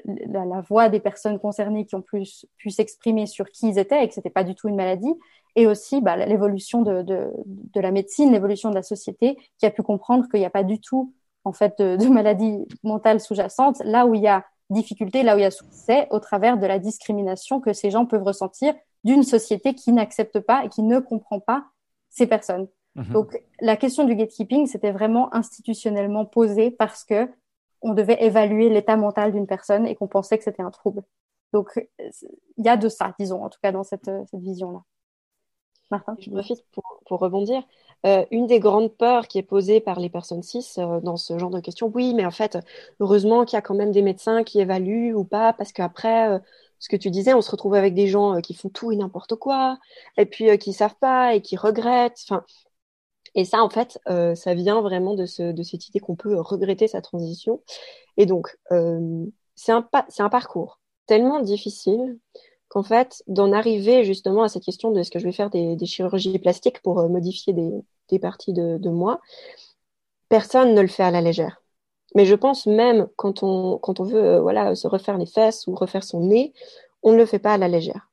la, 0.06 0.46
la, 0.46 0.62
voix 0.62 0.90
des 0.90 1.00
personnes 1.00 1.38
concernées 1.40 1.86
qui 1.86 1.94
ont 1.96 2.02
plus 2.02 2.48
pu 2.58 2.72
s'exprimer 2.72 3.28
sur 3.28 3.52
qui 3.52 3.70
ils 3.70 3.78
étaient 3.78 4.04
et 4.04 4.08
que 4.08 4.16
c'était 4.16 4.32
pas 4.32 4.44
du 4.44 4.56
tout 4.56 4.68
une 4.68 4.76
maladie, 4.76 5.14
et 5.56 5.68
aussi 5.68 6.02
bah, 6.02 6.16
l'évolution 6.16 6.82
de, 6.82 7.04
de, 7.04 7.32
de, 7.46 7.80
la 7.80 7.92
médecine, 7.92 8.32
l'évolution 8.32 8.70
de 8.72 8.76
la 8.76 8.84
société, 8.84 9.38
qui 9.60 9.66
a 9.66 9.72
pu 9.72 9.84
comprendre 9.84 10.28
qu'il 10.30 10.40
n'y 10.40 10.46
a 10.46 10.50
pas 10.50 10.64
du 10.64 10.80
tout 10.80 11.14
en 11.44 11.54
fait 11.54 11.78
de, 11.78 11.98
de 11.98 12.08
maladie 12.08 12.66
mentale 12.84 13.20
sous-jacente. 13.20 13.82
Là 13.86 14.08
où 14.08 14.16
il 14.16 14.22
y 14.22 14.28
a 14.28 14.46
difficulté, 14.74 15.24
là 15.24 15.36
où 15.36 15.40
il 15.40 15.44
y 15.44 15.46
a 15.46 15.52
succès, 15.52 16.08
au 16.12 16.20
travers 16.20 16.58
de 16.58 16.66
la 16.66 16.80
discrimination 16.80 17.60
que 17.62 17.74
ces 17.74 17.92
gens 17.92 18.06
peuvent 18.06 18.24
ressentir 18.24 18.74
d'une 19.04 19.24
société 19.24 19.76
qui 19.76 19.92
n'accepte 19.92 20.40
pas 20.40 20.66
et 20.66 20.70
qui 20.70 20.84
ne 20.84 21.00
comprend 21.00 21.40
pas 21.40 21.66
ces 22.10 22.28
personnes. 22.28 22.68
Mhm. 22.96 23.12
Donc, 23.12 23.44
la 23.60 23.76
question 23.76 24.04
du 24.04 24.16
gatekeeping, 24.16 24.68
c'était 24.68 24.92
vraiment 24.92 25.34
institutionnellement 25.34 26.26
posé 26.26 26.72
parce 26.72 27.04
que 27.04 27.30
on 27.82 27.94
devait 27.94 28.24
évaluer 28.24 28.70
l'état 28.70 28.96
mental 28.96 29.34
d'une 29.34 29.48
personne 29.48 29.86
et 29.86 29.96
qu'on 29.96 30.08
pensait 30.08 30.38
que 30.38 30.44
c'était 30.44 30.62
un 30.62 30.72
trouble. 30.72 31.04
Donc, 31.52 31.88
il 32.00 32.66
y 32.66 32.70
a 32.70 32.78
de 32.78 32.88
ça, 32.88 33.14
disons, 33.20 33.44
en 33.44 33.50
tout 33.50 33.60
cas 33.62 33.72
dans 33.72 33.84
cette, 33.84 34.10
cette 34.30 34.40
vision-là. 34.40 34.82
Martin 35.92 36.16
Je 36.20 36.30
profite 36.30 36.66
pour, 36.72 36.84
pour 37.06 37.20
rebondir. 37.20 37.62
Euh, 38.06 38.26
une 38.32 38.48
des 38.48 38.60
grandes 38.60 38.94
peurs 38.94 39.30
qui 39.30 39.38
est 39.38 39.44
posée 39.44 39.80
par 39.80 40.00
les 40.00 40.10
personnes 40.10 40.44
cis 40.44 40.66
euh, 40.78 41.00
dans 41.00 41.16
ce 41.16 41.38
genre 41.40 41.50
de 41.50 41.62
questions, 41.62 41.90
oui, 41.94 42.14
mais 42.14 42.26
en 42.26 42.32
fait, 42.32 42.58
heureusement 43.00 43.46
qu'il 43.46 43.56
y 43.56 43.60
a 43.60 43.62
quand 43.62 43.76
même 43.76 43.92
des 43.92 44.02
médecins 44.02 44.44
qui 44.44 44.60
évaluent 44.60 45.14
ou 45.14 45.24
pas, 45.24 45.54
parce 45.54 45.72
qu'après, 45.72 46.30
euh, 46.30 46.40
ce 46.80 46.90
que 46.90 46.98
tu 46.98 47.10
disais, 47.10 47.34
on 47.34 47.42
se 47.42 47.50
retrouve 47.50 47.76
avec 47.76 47.94
des 47.94 48.08
gens 48.08 48.42
qui 48.42 48.54
font 48.56 48.68
tout 48.68 48.92
et 48.92 48.98
n'importe 48.98 49.36
quoi, 49.36 49.78
et 50.18 50.26
puis 50.26 50.58
qui 50.58 50.74
savent 50.74 50.98
pas 51.00 51.34
et 51.34 51.42
qui 51.42 51.56
regrettent. 51.56 52.20
Enfin, 52.28 52.44
et 53.36 53.46
ça, 53.46 53.64
en 53.64 53.70
fait, 53.70 54.00
ça 54.36 54.54
vient 54.54 54.82
vraiment 54.82 55.16
de, 55.16 55.26
ce, 55.26 55.54
de 55.54 55.64
cette 55.64 55.88
idée 55.88 56.00
qu'on 56.00 56.16
peut 56.16 56.40
regretter 56.40 56.88
sa 56.88 57.02
transition. 57.02 57.62
Et 58.18 58.26
donc, 58.26 58.58
c'est 59.56 59.72
un, 59.72 60.30
parcours 60.30 60.82
tellement 61.08 61.40
difficile 61.40 62.20
qu'en 62.68 62.84
fait, 62.84 63.24
d'en 63.28 63.54
arriver 63.54 64.04
justement 64.04 64.44
à 64.44 64.50
cette 64.50 64.64
question 64.64 64.92
de 64.92 65.00
est-ce 65.00 65.12
que 65.12 65.20
je 65.20 65.26
vais 65.26 65.32
faire 65.32 65.50
des, 65.50 65.78
chirurgies 65.86 66.38
plastiques 66.40 66.82
pour 66.82 67.08
modifier 67.10 67.54
des, 67.54 67.72
parties 68.20 68.54
de, 68.54 68.90
moi, 68.90 69.20
personne 70.30 70.74
ne 70.74 70.82
le 70.82 70.88
fait 70.88 71.04
à 71.04 71.12
la 71.12 71.22
légère. 71.22 71.62
Mais 72.16 72.26
je 72.26 72.36
pense 72.36 72.68
même 72.68 73.08
quand 73.16 73.44
on, 73.44 73.80
veut 74.00 74.24
euh, 74.24 74.76
se 74.76 74.88
refaire 74.88 75.18
les 75.18 75.26
fesses 75.26 75.68
ou 75.68 75.76
refaire 75.76 76.04
son 76.04 76.22
nez, 76.22 76.54
on 77.02 77.12
ne 77.12 77.18
le 77.18 77.26
fait 77.26 77.40
pas 77.40 77.54
à 77.54 77.58
la 77.58 77.68
légère 77.68 78.10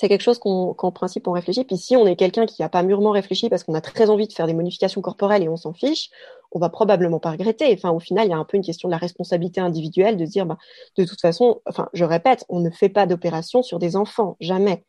c'est 0.00 0.08
quelque 0.08 0.22
chose 0.22 0.38
qu'en 0.38 0.92
principe 0.92 1.28
on 1.28 1.32
réfléchit. 1.32 1.64
Puis 1.64 1.76
si 1.76 1.94
on 1.94 2.06
est 2.06 2.16
quelqu'un 2.16 2.46
qui 2.46 2.62
n'a 2.62 2.70
pas 2.70 2.82
mûrement 2.82 3.10
réfléchi 3.10 3.50
parce 3.50 3.64
qu'on 3.64 3.74
a 3.74 3.82
très 3.82 4.08
envie 4.08 4.26
de 4.26 4.32
faire 4.32 4.46
des 4.46 4.54
modifications 4.54 5.02
corporelles 5.02 5.42
et 5.42 5.48
on 5.50 5.58
s'en 5.58 5.74
fiche, 5.74 6.08
on 6.52 6.58
va 6.58 6.70
probablement 6.70 7.20
pas 7.20 7.32
regretter. 7.32 7.70
Enfin, 7.74 7.90
au 7.90 8.00
final, 8.00 8.26
il 8.26 8.30
y 8.30 8.32
a 8.32 8.38
un 8.38 8.46
peu 8.46 8.56
une 8.56 8.64
question 8.64 8.88
de 8.88 8.92
la 8.92 8.98
responsabilité 8.98 9.60
individuelle 9.60 10.16
de 10.16 10.24
dire, 10.24 10.46
bah, 10.46 10.56
de 10.96 11.04
toute 11.04 11.20
façon, 11.20 11.60
je 11.92 12.04
répète, 12.04 12.46
on 12.48 12.60
ne 12.60 12.70
fait 12.70 12.88
pas 12.88 13.04
d'opération 13.04 13.62
sur 13.62 13.78
des 13.78 13.94
enfants, 13.94 14.38
jamais. 14.40 14.86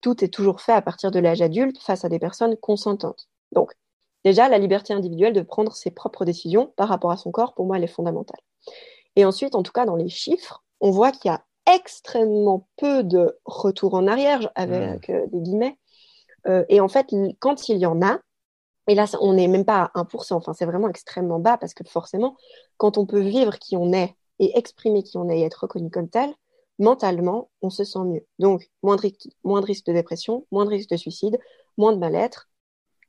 Tout 0.00 0.24
est 0.24 0.32
toujours 0.32 0.62
fait 0.62 0.72
à 0.72 0.80
partir 0.80 1.10
de 1.10 1.18
l'âge 1.18 1.42
adulte 1.42 1.78
face 1.78 2.06
à 2.06 2.08
des 2.08 2.18
personnes 2.18 2.56
consentantes. 2.56 3.28
Donc, 3.52 3.72
déjà, 4.24 4.48
la 4.48 4.58
liberté 4.58 4.92
individuelle 4.92 5.32
de 5.32 5.42
prendre 5.42 5.72
ses 5.74 5.90
propres 5.90 6.24
décisions 6.24 6.72
par 6.76 6.88
rapport 6.88 7.10
à 7.10 7.16
son 7.16 7.30
corps, 7.30 7.54
pour 7.54 7.66
moi, 7.66 7.76
elle 7.76 7.84
est 7.84 7.88
fondamentale. 7.88 8.40
Et 9.16 9.24
ensuite, 9.24 9.54
en 9.54 9.62
tout 9.62 9.72
cas, 9.72 9.86
dans 9.86 9.96
les 9.96 10.08
chiffres, 10.08 10.62
on 10.80 10.90
voit 10.90 11.12
qu'il 11.12 11.30
y 11.30 11.34
a 11.34 11.44
extrêmement 11.66 12.68
peu 12.76 13.02
de 13.02 13.38
retour 13.44 13.94
en 13.94 14.06
arrière, 14.06 14.50
avec 14.54 15.10
euh, 15.10 15.26
des 15.28 15.40
guillemets. 15.40 15.78
Euh, 16.46 16.64
et 16.68 16.80
en 16.80 16.88
fait, 16.88 17.12
quand 17.40 17.68
il 17.68 17.78
y 17.78 17.86
en 17.86 18.02
a, 18.02 18.20
et 18.88 18.94
là, 18.94 19.06
on 19.20 19.34
n'est 19.34 19.48
même 19.48 19.64
pas 19.64 19.90
à 19.94 20.02
1%, 20.02 20.34
enfin, 20.34 20.52
c'est 20.52 20.66
vraiment 20.66 20.88
extrêmement 20.88 21.40
bas 21.40 21.58
parce 21.58 21.74
que 21.74 21.82
forcément, 21.84 22.36
quand 22.76 22.98
on 22.98 23.06
peut 23.06 23.20
vivre 23.20 23.58
qui 23.58 23.76
on 23.76 23.92
est 23.92 24.14
et 24.38 24.56
exprimer 24.56 25.02
qui 25.02 25.16
on 25.16 25.28
est 25.28 25.40
et 25.40 25.44
être 25.44 25.62
reconnu 25.62 25.90
comme 25.90 26.08
tel, 26.08 26.32
mentalement, 26.78 27.50
on 27.62 27.70
se 27.70 27.84
sent 27.84 28.04
mieux. 28.04 28.24
Donc, 28.38 28.70
moins 28.82 28.96
de, 28.96 29.10
moins 29.42 29.60
de 29.60 29.66
risque 29.66 29.86
de 29.86 29.92
dépression, 29.92 30.46
moins 30.52 30.64
de 30.64 30.70
risque 30.70 30.90
de 30.90 30.96
suicide, 30.96 31.38
moins 31.76 31.92
de 31.92 31.98
mal-être, 31.98 32.48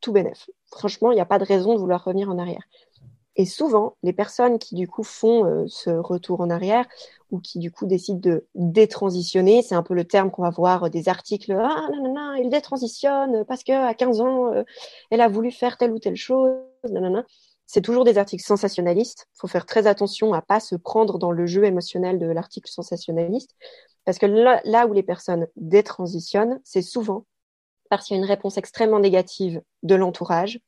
tout 0.02 0.12
bénef. 0.12 0.50
Franchement, 0.72 1.12
il 1.12 1.16
n'y 1.16 1.22
a 1.22 1.26
pas 1.26 1.40
de 1.40 1.46
raison 1.46 1.74
de 1.74 1.80
vouloir 1.80 2.04
revenir 2.04 2.30
en 2.30 2.38
arrière. 2.38 2.64
Et 3.38 3.46
souvent, 3.46 3.96
les 4.02 4.14
personnes 4.14 4.58
qui 4.58 4.74
du 4.74 4.88
coup 4.88 5.04
font 5.04 5.46
euh, 5.46 5.66
ce 5.68 5.92
retour 5.92 6.42
en 6.42 6.50
arrière 6.50 6.86
ou 7.30 7.40
qui 7.40 7.60
du 7.60 7.72
coup 7.72 7.86
décident 7.86 8.20
de 8.20 8.48
détransitionner, 8.56 9.62
c'est 9.62 9.76
un 9.76 9.84
peu 9.84 9.94
le 9.94 10.06
terme 10.06 10.32
qu'on 10.32 10.42
va 10.42 10.50
voir 10.50 10.86
euh, 10.86 10.90
des 10.90 11.08
articles. 11.08 11.52
Ah 11.52 11.88
non, 11.94 12.34
il 12.34 12.50
détransitionne 12.50 13.46
parce 13.46 13.64
que 13.64 13.74
à 13.74 13.94
15 13.94 14.22
ans, 14.22 14.54
euh, 14.54 14.64
elle 15.12 15.22
a 15.22 15.28
voulu 15.28 15.52
faire 15.52 15.78
telle 15.78 15.92
ou 15.92 16.00
telle 16.00 16.16
chose. 16.16 16.52
Non 16.90 17.24
C'est 17.68 17.84
toujours 17.84 18.06
des 18.06 18.18
articles 18.18 18.44
sensationnalistes. 18.44 19.28
Il 19.36 19.40
faut 19.42 19.48
faire 19.48 19.68
très 19.68 19.86
attention 19.86 20.34
à 20.34 20.42
pas 20.42 20.60
se 20.60 20.76
prendre 20.76 21.20
dans 21.20 21.32
le 21.32 21.46
jeu 21.46 21.64
émotionnel 21.64 22.18
de 22.18 22.26
l'article 22.26 22.72
sensationnaliste, 22.72 23.56
parce 24.04 24.18
que 24.18 24.26
là 24.26 24.88
où 24.88 24.94
les 24.94 25.04
personnes 25.04 25.46
détransitionnent, 25.58 26.60
c'est 26.64 26.82
souvent 26.82 27.26
parce 27.90 28.06
qu'il 28.06 28.16
y 28.16 28.20
a 28.20 28.24
une 28.24 28.30
réponse 28.30 28.58
extrêmement 28.58 29.00
négative 29.00 29.62
de 29.84 29.96
l'entourage 29.96 30.60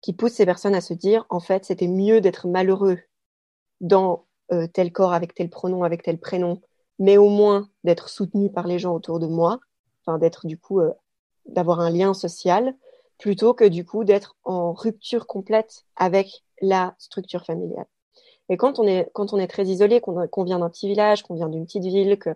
qui 0.00 0.12
pousse 0.12 0.32
ces 0.32 0.46
personnes 0.46 0.74
à 0.74 0.80
se 0.80 0.94
dire, 0.94 1.26
en 1.28 1.40
fait, 1.40 1.64
c'était 1.64 1.88
mieux 1.88 2.20
d'être 2.20 2.46
malheureux 2.46 2.98
dans 3.80 4.26
euh, 4.52 4.66
tel 4.66 4.92
corps 4.92 5.12
avec 5.12 5.34
tel 5.34 5.50
pronom, 5.50 5.82
avec 5.82 6.02
tel 6.02 6.18
prénom, 6.18 6.60
mais 6.98 7.16
au 7.16 7.28
moins 7.28 7.68
d'être 7.84 8.08
soutenu 8.08 8.50
par 8.50 8.66
les 8.66 8.78
gens 8.78 8.94
autour 8.94 9.18
de 9.18 9.26
moi, 9.26 9.60
enfin 10.02 10.18
d'être 10.18 10.46
du 10.46 10.58
coup, 10.58 10.80
euh, 10.80 10.92
d'avoir 11.46 11.80
un 11.80 11.90
lien 11.90 12.14
social, 12.14 12.74
plutôt 13.18 13.54
que 13.54 13.64
du 13.64 13.84
coup 13.84 14.04
d'être 14.04 14.36
en 14.44 14.72
rupture 14.72 15.26
complète 15.26 15.84
avec 15.96 16.42
la 16.62 16.94
structure 16.98 17.44
familiale. 17.44 17.86
Et 18.48 18.56
quand 18.56 18.78
on 18.78 18.86
est, 18.86 19.08
quand 19.12 19.32
on 19.32 19.38
est 19.38 19.46
très 19.46 19.66
isolé, 19.66 20.00
qu'on 20.00 20.44
vient 20.44 20.58
d'un 20.58 20.70
petit 20.70 20.88
village, 20.88 21.22
qu'on 21.22 21.34
vient 21.34 21.48
d'une 21.48 21.66
petite 21.66 21.84
ville, 21.84 22.18
que 22.18 22.30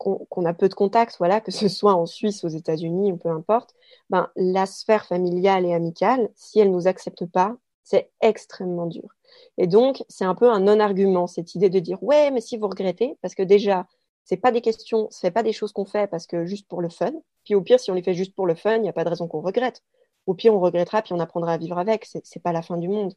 qu'on 0.00 0.44
a 0.46 0.54
peu 0.54 0.68
de 0.68 0.74
contacts, 0.74 1.16
voilà, 1.18 1.42
que 1.42 1.52
ce 1.52 1.68
soit 1.68 1.94
en 1.94 2.06
Suisse, 2.06 2.42
aux 2.42 2.48
États-Unis 2.48 3.12
ou 3.12 3.18
peu 3.18 3.28
importe, 3.28 3.74
ben, 4.08 4.30
la 4.34 4.64
sphère 4.64 5.04
familiale 5.04 5.66
et 5.66 5.74
amicale, 5.74 6.30
si 6.36 6.58
elle 6.58 6.70
nous 6.70 6.88
accepte 6.88 7.26
pas, 7.26 7.56
c'est 7.84 8.10
extrêmement 8.22 8.86
dur. 8.86 9.14
Et 9.58 9.66
donc, 9.66 10.02
c'est 10.08 10.24
un 10.24 10.34
peu 10.34 10.50
un 10.50 10.60
non-argument, 10.60 11.26
cette 11.26 11.54
idée 11.54 11.68
de 11.68 11.78
dire, 11.80 12.02
ouais, 12.02 12.30
mais 12.30 12.40
si 12.40 12.56
vous 12.56 12.68
regrettez, 12.68 13.18
parce 13.20 13.34
que 13.34 13.42
déjà, 13.42 13.86
c'est 14.24 14.38
pas 14.38 14.52
des 14.52 14.62
questions, 14.62 15.08
c'est 15.10 15.30
pas 15.30 15.42
des 15.42 15.52
choses 15.52 15.72
qu'on 15.72 15.84
fait 15.84 16.06
parce 16.06 16.26
que 16.26 16.46
juste 16.46 16.66
pour 16.66 16.80
le 16.80 16.88
fun. 16.88 17.12
Puis 17.44 17.54
au 17.54 17.60
pire, 17.60 17.78
si 17.78 17.90
on 17.90 17.94
les 17.94 18.02
fait 18.02 18.14
juste 18.14 18.34
pour 18.34 18.46
le 18.46 18.54
fun, 18.54 18.76
il 18.76 18.82
n'y 18.82 18.88
a 18.88 18.92
pas 18.92 19.04
de 19.04 19.10
raison 19.10 19.28
qu'on 19.28 19.40
regrette. 19.40 19.82
Au 20.26 20.34
pire, 20.34 20.54
on 20.54 20.60
regrettera, 20.60 21.02
puis 21.02 21.12
on 21.12 21.20
apprendra 21.20 21.52
à 21.54 21.58
vivre 21.58 21.78
avec. 21.78 22.06
C'est 22.06 22.42
pas 22.42 22.52
la 22.52 22.62
fin 22.62 22.78
du 22.78 22.88
monde. 22.88 23.12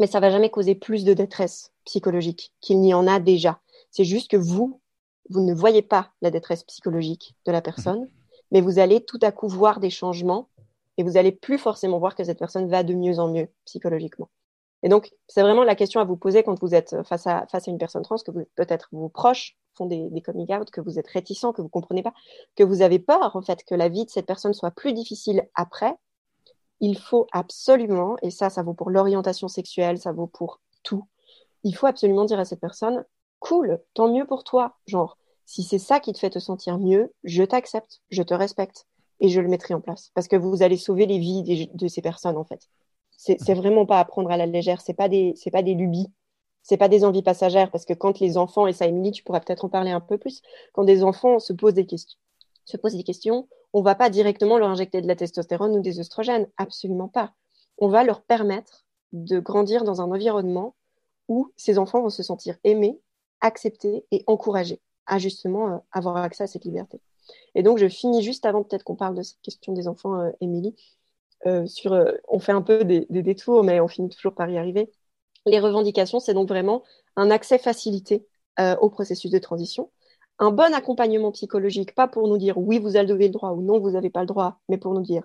Mais 0.00 0.06
ça 0.06 0.20
va 0.20 0.30
jamais 0.30 0.50
causer 0.50 0.74
plus 0.74 1.04
de 1.04 1.14
détresse 1.14 1.72
psychologique 1.84 2.52
qu'il 2.60 2.80
n'y 2.80 2.94
en 2.94 3.06
a 3.06 3.20
déjà. 3.20 3.60
C'est 3.90 4.04
juste 4.04 4.30
que 4.30 4.36
vous, 4.36 4.80
vous 5.30 5.40
ne 5.40 5.54
voyez 5.54 5.82
pas 5.82 6.10
la 6.22 6.30
détresse 6.30 6.64
psychologique 6.64 7.34
de 7.46 7.52
la 7.52 7.62
personne, 7.62 8.08
mais 8.50 8.60
vous 8.60 8.78
allez 8.78 9.04
tout 9.04 9.18
à 9.22 9.32
coup 9.32 9.48
voir 9.48 9.80
des 9.80 9.90
changements 9.90 10.48
et 10.96 11.02
vous 11.02 11.16
allez 11.16 11.32
plus 11.32 11.58
forcément 11.58 11.98
voir 11.98 12.14
que 12.14 12.24
cette 12.24 12.38
personne 12.38 12.68
va 12.68 12.82
de 12.82 12.94
mieux 12.94 13.18
en 13.18 13.28
mieux 13.28 13.48
psychologiquement. 13.64 14.28
Et 14.82 14.88
donc, 14.88 15.12
c'est 15.26 15.42
vraiment 15.42 15.64
la 15.64 15.74
question 15.74 16.00
à 16.00 16.04
vous 16.04 16.16
poser 16.16 16.42
quand 16.42 16.60
vous 16.60 16.74
êtes 16.74 17.02
face 17.02 17.26
à, 17.26 17.46
face 17.48 17.66
à 17.66 17.70
une 17.70 17.78
personne 17.78 18.02
trans, 18.02 18.16
que 18.16 18.30
peut-être 18.54 18.88
vos 18.92 19.08
proches 19.08 19.56
font 19.74 19.86
des, 19.86 20.10
coming 20.24 20.52
out, 20.54 20.70
que 20.70 20.80
vous 20.80 20.98
êtes 20.98 21.08
réticent, 21.08 21.46
que 21.54 21.62
vous 21.62 21.68
comprenez 21.68 22.02
pas, 22.02 22.14
que 22.56 22.62
vous 22.62 22.82
avez 22.82 22.98
peur, 22.98 23.34
en 23.34 23.42
fait, 23.42 23.64
que 23.64 23.74
la 23.74 23.88
vie 23.88 24.04
de 24.04 24.10
cette 24.10 24.26
personne 24.26 24.54
soit 24.54 24.70
plus 24.70 24.92
difficile 24.92 25.48
après. 25.54 25.94
Il 26.80 26.96
faut 26.96 27.26
absolument, 27.32 28.16
et 28.22 28.30
ça, 28.30 28.50
ça 28.50 28.62
vaut 28.62 28.74
pour 28.74 28.90
l'orientation 28.90 29.48
sexuelle, 29.48 29.98
ça 29.98 30.12
vaut 30.12 30.28
pour 30.28 30.60
tout, 30.84 31.04
il 31.64 31.74
faut 31.74 31.86
absolument 31.86 32.24
dire 32.24 32.38
à 32.38 32.44
cette 32.44 32.60
personne, 32.60 33.04
cool, 33.40 33.80
tant 33.94 34.12
mieux 34.12 34.26
pour 34.26 34.44
toi. 34.44 34.76
Genre, 34.86 35.17
si 35.48 35.62
c'est 35.62 35.78
ça 35.78 35.98
qui 35.98 36.12
te 36.12 36.18
fait 36.18 36.28
te 36.28 36.38
sentir 36.38 36.78
mieux, 36.78 37.10
je 37.24 37.42
t'accepte, 37.42 38.02
je 38.10 38.22
te 38.22 38.34
respecte 38.34 38.86
et 39.18 39.30
je 39.30 39.40
le 39.40 39.48
mettrai 39.48 39.72
en 39.72 39.80
place. 39.80 40.10
Parce 40.12 40.28
que 40.28 40.36
vous 40.36 40.62
allez 40.62 40.76
sauver 40.76 41.06
les 41.06 41.18
vies 41.18 41.70
de 41.72 41.88
ces 41.88 42.02
personnes 42.02 42.36
en 42.36 42.44
fait. 42.44 42.68
C'est 43.16 43.54
vraiment 43.54 43.86
pas 43.86 43.98
à 43.98 44.04
prendre 44.04 44.30
à 44.30 44.36
la 44.36 44.44
légère, 44.44 44.82
c'est 44.82 44.92
pas 44.92 45.08
des 45.08 45.32
c'est 45.36 45.50
pas 45.50 45.62
des 45.62 45.72
lubies, 45.72 46.12
c'est 46.62 46.76
pas 46.76 46.90
des 46.90 47.02
envies 47.02 47.22
passagères. 47.22 47.70
Parce 47.70 47.86
que 47.86 47.94
quand 47.94 48.20
les 48.20 48.36
enfants 48.36 48.66
et 48.66 48.74
ça 48.74 48.86
Emily, 48.86 49.10
tu 49.10 49.22
pourras 49.22 49.40
peut-être 49.40 49.64
en 49.64 49.70
parler 49.70 49.90
un 49.90 50.00
peu 50.00 50.18
plus, 50.18 50.42
quand 50.74 50.84
des 50.84 51.02
enfants 51.02 51.38
se 51.38 51.54
posent 51.54 51.72
des 51.72 51.86
questions, 51.86 52.18
se 52.66 52.76
posent 52.76 52.94
des 52.94 53.02
questions, 53.02 53.48
on 53.72 53.80
va 53.80 53.94
pas 53.94 54.10
directement 54.10 54.58
leur 54.58 54.68
injecter 54.68 55.00
de 55.00 55.08
la 55.08 55.16
testostérone 55.16 55.74
ou 55.74 55.80
des 55.80 55.98
oestrogènes, 55.98 56.46
absolument 56.58 57.08
pas. 57.08 57.32
On 57.78 57.88
va 57.88 58.04
leur 58.04 58.20
permettre 58.20 58.84
de 59.12 59.40
grandir 59.40 59.84
dans 59.84 60.02
un 60.02 60.10
environnement 60.10 60.74
où 61.26 61.50
ces 61.56 61.78
enfants 61.78 62.02
vont 62.02 62.10
se 62.10 62.22
sentir 62.22 62.56
aimés, 62.64 63.00
accepter 63.40 64.04
et 64.10 64.24
encourager 64.26 64.82
à 65.08 65.18
justement 65.18 65.68
euh, 65.68 65.78
avoir 65.92 66.16
accès 66.18 66.44
à 66.44 66.46
cette 66.46 66.64
liberté. 66.64 67.00
Et 67.54 67.62
donc, 67.62 67.78
je 67.78 67.88
finis 67.88 68.22
juste 68.22 68.46
avant 68.46 68.62
peut-être 68.62 68.84
qu'on 68.84 68.96
parle 68.96 69.16
de 69.16 69.22
cette 69.22 69.40
question 69.42 69.72
des 69.72 69.88
enfants, 69.88 70.20
euh, 70.20 70.30
Émilie. 70.40 70.76
Euh, 71.46 71.66
on 72.28 72.38
fait 72.38 72.52
un 72.52 72.62
peu 72.62 72.84
des, 72.84 73.06
détours, 73.10 73.64
mais 73.64 73.80
on 73.80 73.88
finit 73.88 74.08
toujours 74.08 74.34
par 74.34 74.50
y 74.50 74.58
arriver. 74.58 74.90
Les 75.46 75.60
revendications, 75.60 76.20
c'est 76.20 76.34
donc 76.34 76.48
vraiment 76.48 76.82
un 77.16 77.30
accès 77.30 77.58
facilité 77.58 78.26
au 78.80 78.90
processus 78.90 79.30
de 79.30 79.38
transition, 79.38 79.88
un 80.40 80.50
bon 80.50 80.74
accompagnement 80.74 81.30
psychologique, 81.30 81.94
pas 81.94 82.08
pour 82.08 82.26
nous 82.26 82.38
dire 82.38 82.58
oui, 82.58 82.80
vous 82.80 82.96
avez 82.96 83.28
le 83.28 83.28
droit 83.28 83.52
ou 83.52 83.62
non, 83.62 83.78
vous 83.78 83.92
n'avez 83.92 84.10
pas 84.10 84.18
le 84.18 84.26
droit, 84.26 84.58
mais 84.68 84.78
pour 84.78 84.94
nous 84.94 85.02
dire 85.02 85.22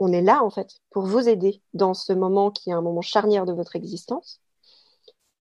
on 0.00 0.12
est 0.12 0.20
là 0.20 0.42
en 0.42 0.50
fait 0.50 0.80
pour 0.90 1.06
vous 1.06 1.28
aider 1.28 1.62
dans 1.74 1.94
ce 1.94 2.12
moment 2.12 2.50
qui 2.50 2.70
est 2.70 2.72
un 2.72 2.80
moment 2.80 3.02
charnière 3.02 3.46
de 3.46 3.52
votre 3.52 3.76
existence. 3.76 4.40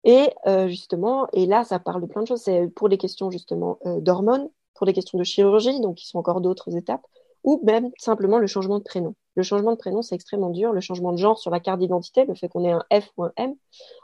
Et 0.04 0.30
euh, 0.46 0.68
justement, 0.68 1.28
et 1.32 1.46
là, 1.46 1.64
ça 1.64 1.78
parle 1.78 2.02
de 2.02 2.06
plein 2.06 2.22
de 2.22 2.28
choses. 2.28 2.42
C'est 2.42 2.68
pour 2.68 2.88
les 2.88 2.98
questions 2.98 3.30
justement 3.30 3.78
euh, 3.86 4.00
d'hormones, 4.00 4.48
pour 4.74 4.86
les 4.86 4.92
questions 4.92 5.18
de 5.18 5.24
chirurgie, 5.24 5.80
donc 5.80 5.96
qui 5.96 6.06
sont 6.06 6.18
encore 6.18 6.40
d'autres 6.40 6.76
étapes, 6.76 7.06
ou 7.44 7.60
même 7.64 7.90
simplement 7.98 8.38
le 8.38 8.46
changement 8.46 8.78
de 8.78 8.84
prénom. 8.84 9.14
Le 9.34 9.42
changement 9.42 9.72
de 9.72 9.76
prénom, 9.76 10.02
c'est 10.02 10.14
extrêmement 10.14 10.50
dur. 10.50 10.72
Le 10.72 10.80
changement 10.80 11.12
de 11.12 11.18
genre 11.18 11.38
sur 11.38 11.50
la 11.50 11.60
carte 11.60 11.78
d'identité, 11.80 12.24
le 12.24 12.34
fait 12.34 12.48
qu'on 12.48 12.64
ait 12.64 12.72
un 12.72 12.84
F 12.92 13.10
ou 13.16 13.24
un 13.24 13.32
M. 13.36 13.54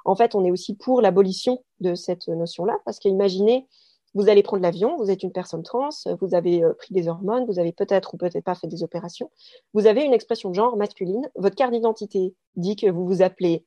En 0.04 0.14
fait, 0.14 0.34
on 0.34 0.44
est 0.44 0.50
aussi 0.50 0.74
pour 0.74 1.02
l'abolition 1.02 1.62
de 1.80 1.94
cette 1.94 2.28
notion-là, 2.28 2.78
parce 2.84 2.98
qu'imaginez, 2.98 3.66
vous 4.14 4.28
allez 4.28 4.42
prendre 4.42 4.62
l'avion, 4.62 4.96
vous 4.96 5.10
êtes 5.10 5.22
une 5.22 5.32
personne 5.32 5.62
trans, 5.62 5.90
vous 6.20 6.34
avez 6.34 6.64
euh, 6.64 6.72
pris 6.72 6.94
des 6.94 7.08
hormones, 7.08 7.44
vous 7.46 7.58
avez 7.58 7.72
peut-être 7.72 8.14
ou 8.14 8.16
peut-être 8.16 8.44
pas 8.44 8.54
fait 8.54 8.66
des 8.66 8.82
opérations, 8.82 9.30
vous 9.74 9.86
avez 9.86 10.02
une 10.02 10.14
expression 10.14 10.50
de 10.50 10.54
genre 10.54 10.76
masculine, 10.76 11.28
votre 11.36 11.56
carte 11.56 11.72
d'identité 11.72 12.34
dit 12.56 12.76
que 12.76 12.90
vous 12.90 13.06
vous 13.06 13.22
appelez 13.22 13.64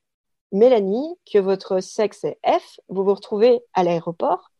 Mélanie, 0.52 1.16
que 1.30 1.38
votre 1.38 1.80
sexe 1.80 2.24
est 2.24 2.38
F, 2.46 2.78
vous 2.88 3.04
vous 3.04 3.14
retrouvez 3.14 3.60
à 3.74 3.82
l'aéroport, 3.82 4.52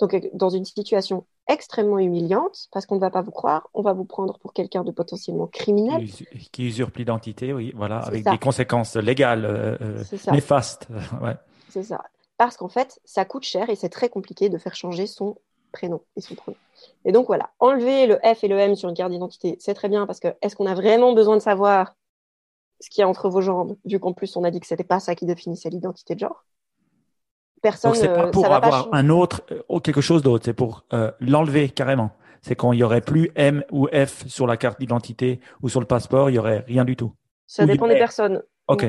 donc 0.00 0.28
dans 0.34 0.50
une 0.50 0.64
situation 0.64 1.24
extrêmement 1.48 1.98
humiliante 1.98 2.68
parce 2.72 2.86
qu'on 2.86 2.96
ne 2.96 3.00
va 3.00 3.10
pas 3.10 3.22
vous 3.22 3.30
croire, 3.30 3.68
on 3.72 3.82
va 3.82 3.92
vous 3.92 4.04
prendre 4.04 4.38
pour 4.38 4.52
quelqu'un 4.52 4.82
de 4.82 4.90
potentiellement 4.90 5.46
criminel. 5.46 6.04
Qui, 6.52 6.66
usurpe 6.66 6.96
l'identité, 6.96 7.52
oui, 7.52 7.72
voilà, 7.76 7.98
avec 7.98 8.24
des 8.24 8.38
conséquences 8.38 8.96
légales 8.96 9.44
euh, 9.44 9.76
euh 9.80 10.32
néfastes. 10.32 10.88
ouais. 11.22 11.36
C'est 11.68 11.84
ça. 11.84 12.02
Parce 12.36 12.56
qu'en 12.56 12.68
fait, 12.68 13.00
ça 13.04 13.24
coûte 13.24 13.44
cher 13.44 13.70
et 13.70 13.76
c'est 13.76 13.88
très 13.88 14.08
compliqué 14.08 14.48
de 14.48 14.58
faire 14.58 14.74
changer 14.74 15.06
son 15.06 15.36
prénom 15.72 16.02
et 16.16 16.20
son 16.20 16.34
prénom. 16.34 16.56
Et 17.04 17.12
donc 17.12 17.26
voilà, 17.26 17.50
enlever 17.60 18.06
le 18.06 18.16
F 18.16 18.44
et 18.44 18.48
le 18.48 18.58
M 18.58 18.74
sur 18.74 18.88
une 18.88 18.94
carte 18.94 19.12
d'identité, 19.12 19.56
c'est 19.60 19.74
très 19.74 19.88
bien 19.88 20.06
parce 20.06 20.20
que 20.20 20.28
est-ce 20.42 20.56
qu'on 20.56 20.66
a 20.66 20.74
vraiment 20.74 21.12
besoin 21.12 21.36
de 21.36 21.42
savoir 21.42 21.94
ce 22.80 22.90
qu'il 22.90 23.00
y 23.00 23.04
a 23.04 23.08
entre 23.08 23.28
vos 23.28 23.40
jambes, 23.40 23.76
vu 23.84 23.98
qu'en 23.98 24.12
plus 24.12 24.36
on 24.36 24.44
a 24.44 24.50
dit 24.50 24.60
que 24.60 24.66
c'était 24.66 24.84
pas 24.84 25.00
ça 25.00 25.14
qui 25.14 25.26
définissait 25.26 25.70
l'identité 25.70 26.14
de 26.14 26.20
genre 26.20 26.44
Personne. 27.62 27.92
Donc 27.92 28.00
c'est 28.00 28.08
pas 28.08 28.26
euh, 28.26 28.30
pour 28.30 28.46
avoir 28.52 28.88
un 28.92 29.08
autre 29.08 29.42
euh, 29.50 29.62
ou 29.68 29.80
quelque 29.80 30.00
chose 30.00 30.22
d'autre, 30.22 30.44
c'est 30.44 30.54
pour 30.54 30.84
euh, 30.92 31.10
l'enlever 31.20 31.68
carrément. 31.68 32.10
C'est 32.42 32.54
quand 32.54 32.72
il 32.72 32.78
y 32.78 32.82
aurait 32.82 33.00
plus 33.00 33.30
M 33.34 33.64
ou 33.72 33.88
F 33.88 34.26
sur 34.26 34.46
la 34.46 34.56
carte 34.56 34.78
d'identité 34.78 35.40
ou 35.62 35.68
sur 35.68 35.80
le 35.80 35.86
passeport, 35.86 36.30
il 36.30 36.34
y 36.34 36.38
aurait 36.38 36.64
rien 36.66 36.84
du 36.84 36.96
tout. 36.96 37.12
Ça 37.46 37.66
dépend 37.66 37.88
des 37.88 37.98
personnes. 37.98 38.42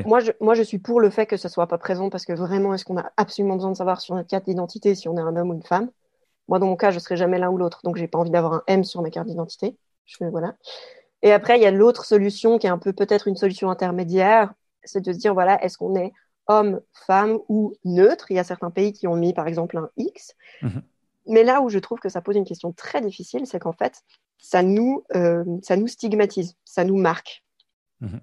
Moi, 0.04 0.20
je, 0.20 0.32
moi, 0.40 0.54
je 0.54 0.62
suis 0.62 0.78
pour 0.78 1.00
le 1.00 1.08
fait 1.08 1.26
que 1.26 1.36
ça 1.36 1.48
soit 1.48 1.68
pas 1.68 1.78
présent 1.78 2.10
parce 2.10 2.24
que 2.24 2.32
vraiment, 2.32 2.74
est-ce 2.74 2.84
qu'on 2.84 2.98
a 2.98 3.10
absolument 3.16 3.54
besoin 3.54 3.70
de 3.70 3.76
savoir 3.76 4.00
sur 4.00 4.14
notre 4.16 4.28
carte 4.28 4.44
d'identité 4.44 4.94
si 4.94 5.08
on 5.08 5.16
est 5.16 5.20
un 5.20 5.36
homme 5.36 5.50
ou 5.50 5.54
une 5.54 5.62
femme? 5.62 5.90
Moi, 6.48 6.58
dans 6.58 6.66
mon 6.66 6.76
cas, 6.76 6.90
je 6.90 6.98
serais 6.98 7.16
jamais 7.16 7.38
l'un 7.38 7.50
ou 7.50 7.58
l'autre, 7.58 7.80
donc 7.84 7.96
j'ai 7.96 8.08
pas 8.08 8.18
envie 8.18 8.30
d'avoir 8.30 8.54
un 8.54 8.62
M 8.66 8.84
sur 8.84 9.02
ma 9.02 9.10
carte 9.10 9.28
d'identité. 9.28 9.76
Je 10.04 10.16
fais, 10.16 10.30
voilà. 10.30 10.54
Et 11.22 11.32
après, 11.32 11.58
il 11.58 11.62
y 11.62 11.66
a 11.66 11.70
l'autre 11.70 12.04
solution 12.04 12.58
qui 12.58 12.66
est 12.66 12.70
un 12.70 12.78
peu 12.78 12.92
peut-être 12.92 13.28
une 13.28 13.36
solution 13.36 13.70
intermédiaire, 13.70 14.52
c'est 14.84 15.00
de 15.00 15.12
se 15.12 15.18
dire 15.18 15.34
voilà, 15.34 15.62
est-ce 15.64 15.76
qu'on 15.78 15.96
est 15.96 16.12
homme, 16.46 16.80
femme 17.06 17.38
ou 17.48 17.74
neutre? 17.84 18.30
Il 18.30 18.36
y 18.36 18.38
a 18.38 18.44
certains 18.44 18.70
pays 18.70 18.92
qui 18.92 19.06
ont 19.06 19.16
mis 19.16 19.34
par 19.34 19.48
exemple 19.48 19.76
un 19.78 19.90
X. 19.96 20.34
Mhm. 20.62 20.82
Mais 21.26 21.44
là 21.44 21.60
où 21.60 21.68
je 21.68 21.78
trouve 21.78 21.98
que 21.98 22.08
ça 22.08 22.22
pose 22.22 22.36
une 22.36 22.44
question 22.44 22.72
très 22.72 23.00
difficile, 23.00 23.46
c'est 23.46 23.58
qu'en 23.58 23.72
fait, 23.72 24.02
ça 24.38 24.62
nous, 24.62 25.04
euh, 25.14 25.44
ça 25.62 25.76
nous 25.76 25.88
stigmatise, 25.88 26.56
ça 26.64 26.84
nous 26.84 26.96
marque. 26.96 27.44
Mhm 28.00 28.20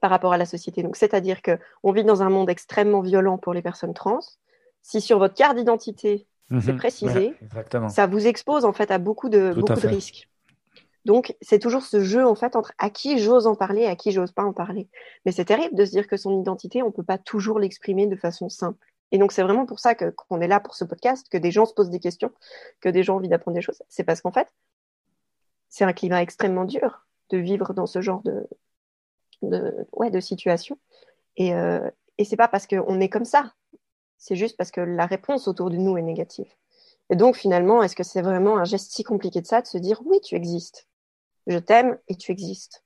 par 0.00 0.10
rapport 0.10 0.32
à 0.32 0.38
la 0.38 0.46
société. 0.46 0.82
Donc, 0.82 0.96
c'est-à-dire 0.96 1.42
que 1.42 1.58
on 1.82 1.92
vit 1.92 2.04
dans 2.04 2.22
un 2.22 2.30
monde 2.30 2.50
extrêmement 2.50 3.00
violent 3.00 3.38
pour 3.38 3.52
les 3.52 3.62
personnes 3.62 3.94
trans. 3.94 4.20
Si 4.82 5.00
sur 5.00 5.18
votre 5.18 5.34
carte 5.34 5.56
d'identité 5.56 6.26
mhm. 6.50 6.60
c'est 6.60 6.74
précisé, 6.74 7.34
ça 7.88 8.06
vous 8.06 8.26
expose 8.26 8.64
en 8.64 8.72
fait 8.72 8.90
à 8.90 8.98
beaucoup 8.98 9.28
de 9.28 9.52
beaucoup 9.54 9.80
de 9.80 9.86
risques. 9.86 10.28
Donc, 11.04 11.36
c'est 11.40 11.58
toujours 11.58 11.82
ce 11.82 12.02
jeu 12.02 12.26
en 12.26 12.34
fait 12.34 12.56
entre 12.56 12.72
à 12.78 12.90
qui 12.90 13.18
j'ose 13.18 13.46
en 13.46 13.54
parler, 13.54 13.82
et 13.82 13.86
à 13.86 13.96
qui 13.96 14.10
j'ose 14.12 14.32
pas 14.32 14.44
en 14.44 14.52
parler. 14.52 14.88
Mais 15.24 15.32
c'est 15.32 15.44
terrible 15.46 15.74
de 15.74 15.84
se 15.84 15.90
dire 15.90 16.06
que 16.06 16.16
son 16.16 16.40
identité, 16.40 16.82
on 16.82 16.92
peut 16.92 17.02
pas 17.02 17.18
toujours 17.18 17.58
l'exprimer 17.58 18.06
de 18.06 18.16
façon 18.16 18.48
simple. 18.48 18.86
Et 19.10 19.18
donc, 19.18 19.32
c'est 19.32 19.42
vraiment 19.42 19.64
pour 19.64 19.78
ça 19.78 19.94
qu'on 19.94 20.40
est 20.40 20.48
là 20.48 20.60
pour 20.60 20.74
ce 20.74 20.84
podcast, 20.84 21.26
que 21.30 21.38
des 21.38 21.50
gens 21.50 21.64
se 21.64 21.72
posent 21.72 21.90
des 21.90 22.00
questions, 22.00 22.30
que 22.80 22.88
des 22.88 23.02
gens 23.02 23.14
ont 23.14 23.16
envie 23.18 23.28
d'apprendre 23.28 23.54
des 23.54 23.62
choses. 23.62 23.82
C'est 23.88 24.04
parce 24.04 24.20
qu'en 24.20 24.32
fait, 24.32 24.52
c'est 25.68 25.84
un 25.84 25.92
climat 25.92 26.22
extrêmement 26.22 26.64
dur 26.64 27.06
de 27.30 27.38
vivre 27.38 27.72
dans 27.72 27.86
ce 27.86 28.00
genre 28.02 28.22
de 28.22 30.20
situation. 30.20 30.78
Et, 31.36 31.54
euh, 31.54 31.90
et 32.18 32.24
c'est 32.24 32.36
pas 32.36 32.48
parce 32.48 32.66
qu'on 32.66 33.00
est 33.00 33.08
comme 33.08 33.24
ça, 33.24 33.54
c'est 34.18 34.36
juste 34.36 34.56
parce 34.56 34.70
que 34.70 34.80
la 34.80 35.06
réponse 35.06 35.48
autour 35.48 35.70
de 35.70 35.76
nous 35.76 35.96
est 35.96 36.02
négative. 36.02 36.52
Et 37.10 37.16
donc 37.16 37.36
finalement, 37.36 37.82
est-ce 37.82 37.96
que 37.96 38.02
c'est 38.02 38.22
vraiment 38.22 38.58
un 38.58 38.64
geste 38.64 38.92
si 38.92 39.02
compliqué 39.04 39.40
de 39.40 39.46
ça 39.46 39.62
de 39.62 39.66
se 39.66 39.78
dire 39.78 40.00
oui, 40.04 40.20
tu 40.20 40.34
existes, 40.34 40.86
je 41.46 41.58
t'aime 41.58 41.98
et 42.08 42.16
tu 42.16 42.32
existes. 42.32 42.84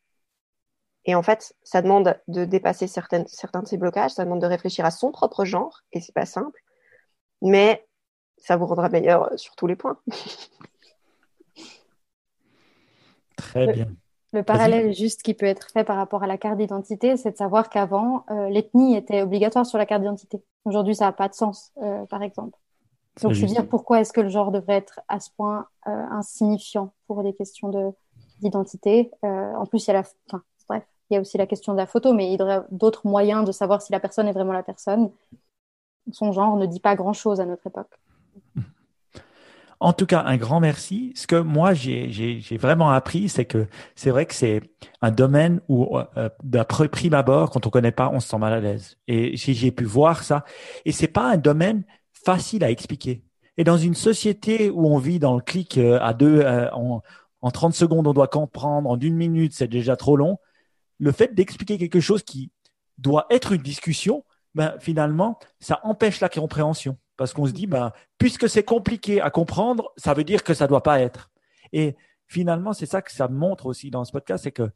Et 1.05 1.15
en 1.17 1.23
fait, 1.23 1.55
ça 1.63 1.83
demande 1.83 2.21
de 2.29 2.45
dépasser 2.45 2.87
certaines, 2.87 3.27
certains 3.27 3.63
de 3.63 3.67
ces 3.67 3.77
blocages, 3.77 4.13
ça 4.13 4.25
demande 4.25 4.41
de 4.41 4.47
réfléchir 4.47 4.85
à 4.85 4.93
son 4.93 5.11
propre 5.11 5.45
genre, 5.45 5.81
et 5.93 6.01
c'est 6.01 6.15
pas 6.15 6.27
simple, 6.27 6.63
mais 7.41 7.87
ça 8.39 8.57
vous 8.57 8.67
rendra 8.67 8.89
meilleur 8.89 9.31
sur 9.37 9.57
tous 9.57 9.67
les 9.67 9.75
points. 9.77 9.99
Très 13.37 13.73
bien. 13.73 13.89
Le 14.33 14.43
parallèle 14.43 14.95
juste 14.95 15.23
qui 15.23 15.35
peut 15.35 15.47
être 15.47 15.71
fait 15.71 15.85
par 15.85 15.97
rapport 15.97 16.23
à 16.23 16.27
la 16.27 16.39
carte 16.39 16.57
d'identité, 16.57 17.19
c'est 17.19 17.33
de 17.33 17.37
savoir 17.37 17.69
qu'avant, 17.69 18.25
euh, 18.31 18.49
l'ethnie 18.49 18.97
était 18.97 19.21
obligatoire 19.21 19.67
sur 19.67 19.77
la 19.77 19.85
carte 19.85 20.01
d'identité. 20.01 20.43
Aujourd'hui, 20.65 20.95
ça 20.95 21.05
n'a 21.05 21.13
pas 21.13 21.29
de 21.29 21.35
sens, 21.35 21.73
euh, 21.83 22.07
par 22.07 22.23
exemple. 22.23 22.59
Donc, 23.21 23.33
je 23.33 23.43
veux 23.43 23.47
dire, 23.47 23.69
pourquoi 23.69 24.01
est-ce 24.01 24.13
que 24.13 24.23
le 24.23 24.31
genre 24.31 24.53
devrait 24.53 24.77
être 24.77 25.01
à 25.09 25.21
ce 25.21 25.31
point 25.37 25.67
euh, 25.87 25.91
insignifiant 26.11 26.95
pour 27.07 27.23
des 27.23 27.35
questions 27.35 27.69
de 27.69 27.91
d'identité 28.41 29.11
En 29.23 29.67
plus, 29.67 29.85
il 29.85 29.89
y 29.89 29.91
a 29.91 29.95
la, 30.01 30.05
enfin, 30.29 30.43
bref, 30.69 30.83
il 31.11 31.15
y 31.15 31.17
a 31.17 31.21
aussi 31.21 31.39
la 31.39 31.47
question 31.47 31.73
de 31.75 31.79
la 31.79 31.87
photo, 31.87 32.13
mais 32.13 32.33
il 32.33 32.41
y 32.41 32.43
aurait 32.43 32.63
d'autres 32.71 33.07
moyens 33.07 33.45
de 33.45 33.53
savoir 33.53 33.83
si 33.83 33.93
la 33.93 34.01
personne 34.01 34.27
est 34.27 34.33
vraiment 34.33 34.53
la 34.53 34.65
personne. 34.65 35.11
Son 36.11 36.33
genre 36.33 36.57
ne 36.57 36.67
dit 36.67 36.81
pas 36.81 36.97
grand-chose 36.97 37.41
à 37.41 37.47
notre 37.47 37.67
époque. 37.69 38.01
En 39.83 39.93
tout 39.93 40.07
cas, 40.07 40.23
un 40.25 40.37
grand 40.37 40.61
merci. 40.61 41.13
Ce 41.17 41.27
que 41.27 41.35
moi, 41.35 41.75
j'ai 41.75 42.41
vraiment 42.57 42.91
appris, 42.91 43.29
c'est 43.29 43.45
que 43.45 43.67
c'est 43.97 44.11
vrai 44.11 44.27
que 44.27 44.35
c'est 44.35 44.63
un 45.01 45.11
domaine 45.11 45.61
où, 45.69 45.99
euh, 45.99 46.29
d'après 46.45 46.89
prime 46.89 47.15
abord, 47.15 47.51
quand 47.51 47.67
on 47.67 47.71
connaît 47.71 47.91
pas, 47.91 48.09
on 48.13 48.21
se 48.21 48.29
sent 48.29 48.39
mal 48.39 48.53
à 48.53 48.61
l'aise. 48.61 48.97
Et 49.09 49.37
j'ai 49.37 49.73
pu 49.73 49.83
voir 49.83 50.23
ça. 50.23 50.45
Et 50.85 50.93
c'est 50.93 51.09
pas 51.09 51.33
un 51.33 51.37
domaine 51.37 51.83
facile 52.25 52.65
à 52.65 52.71
expliquer. 52.71 53.23
Et 53.57 53.65
dans 53.65 53.77
une 53.77 53.95
société 53.95 54.71
où 54.71 54.87
on 54.87 54.99
vit 54.99 55.19
dans 55.19 55.35
le 55.35 55.43
clic 55.43 55.79
euh, 55.79 55.99
à 56.01 56.15
deux, 56.15 56.41
euh, 56.41 56.71
en, 56.73 57.03
en 57.43 57.51
30 57.51 57.75
secondes, 57.75 58.07
on 58.07 58.13
doit 58.13 58.29
comprendre, 58.29 58.89
en 58.89 58.99
une 58.99 59.17
minute, 59.17 59.53
c'est 59.53 59.69
déjà 59.69 59.97
trop 59.97 60.17
long. 60.17 60.39
Le 60.99 61.13
fait 61.13 61.35
d'expliquer 61.35 61.79
quelque 61.79 62.01
chose 62.01 62.23
qui 62.23 62.51
doit 62.99 63.27
être 63.31 63.53
une 63.53 63.63
discussion, 63.63 64.25
ben, 64.55 64.75
finalement, 64.79 65.39
ça 65.61 65.81
empêche 65.83 66.21
la 66.21 66.29
compréhension. 66.29 66.97
Parce 67.17 67.33
qu'on 67.33 67.47
se 67.47 67.53
dit, 67.53 67.67
ben, 67.67 67.93
puisque 68.19 68.49
c'est 68.49 68.63
compliqué 68.63 69.21
à 69.21 69.31
comprendre, 69.31 69.93
ça 69.97 70.15
veut 70.15 70.25
dire 70.25 70.43
que 70.45 70.55
ça 70.55 70.65
ne 70.65 70.69
doit 70.69 70.83
pas 70.83 71.01
être. 71.01 71.31
Et 71.73 71.97
finalement, 72.27 72.73
c'est 72.73 72.87
ça 72.87 73.03
que 73.03 73.13
ça 73.13 73.29
montre 73.29 73.67
aussi 73.67 73.91
dans 73.91 74.05
ce 74.05 74.13
podcast, 74.13 74.45
c'est 74.45 74.53
que 74.53 74.71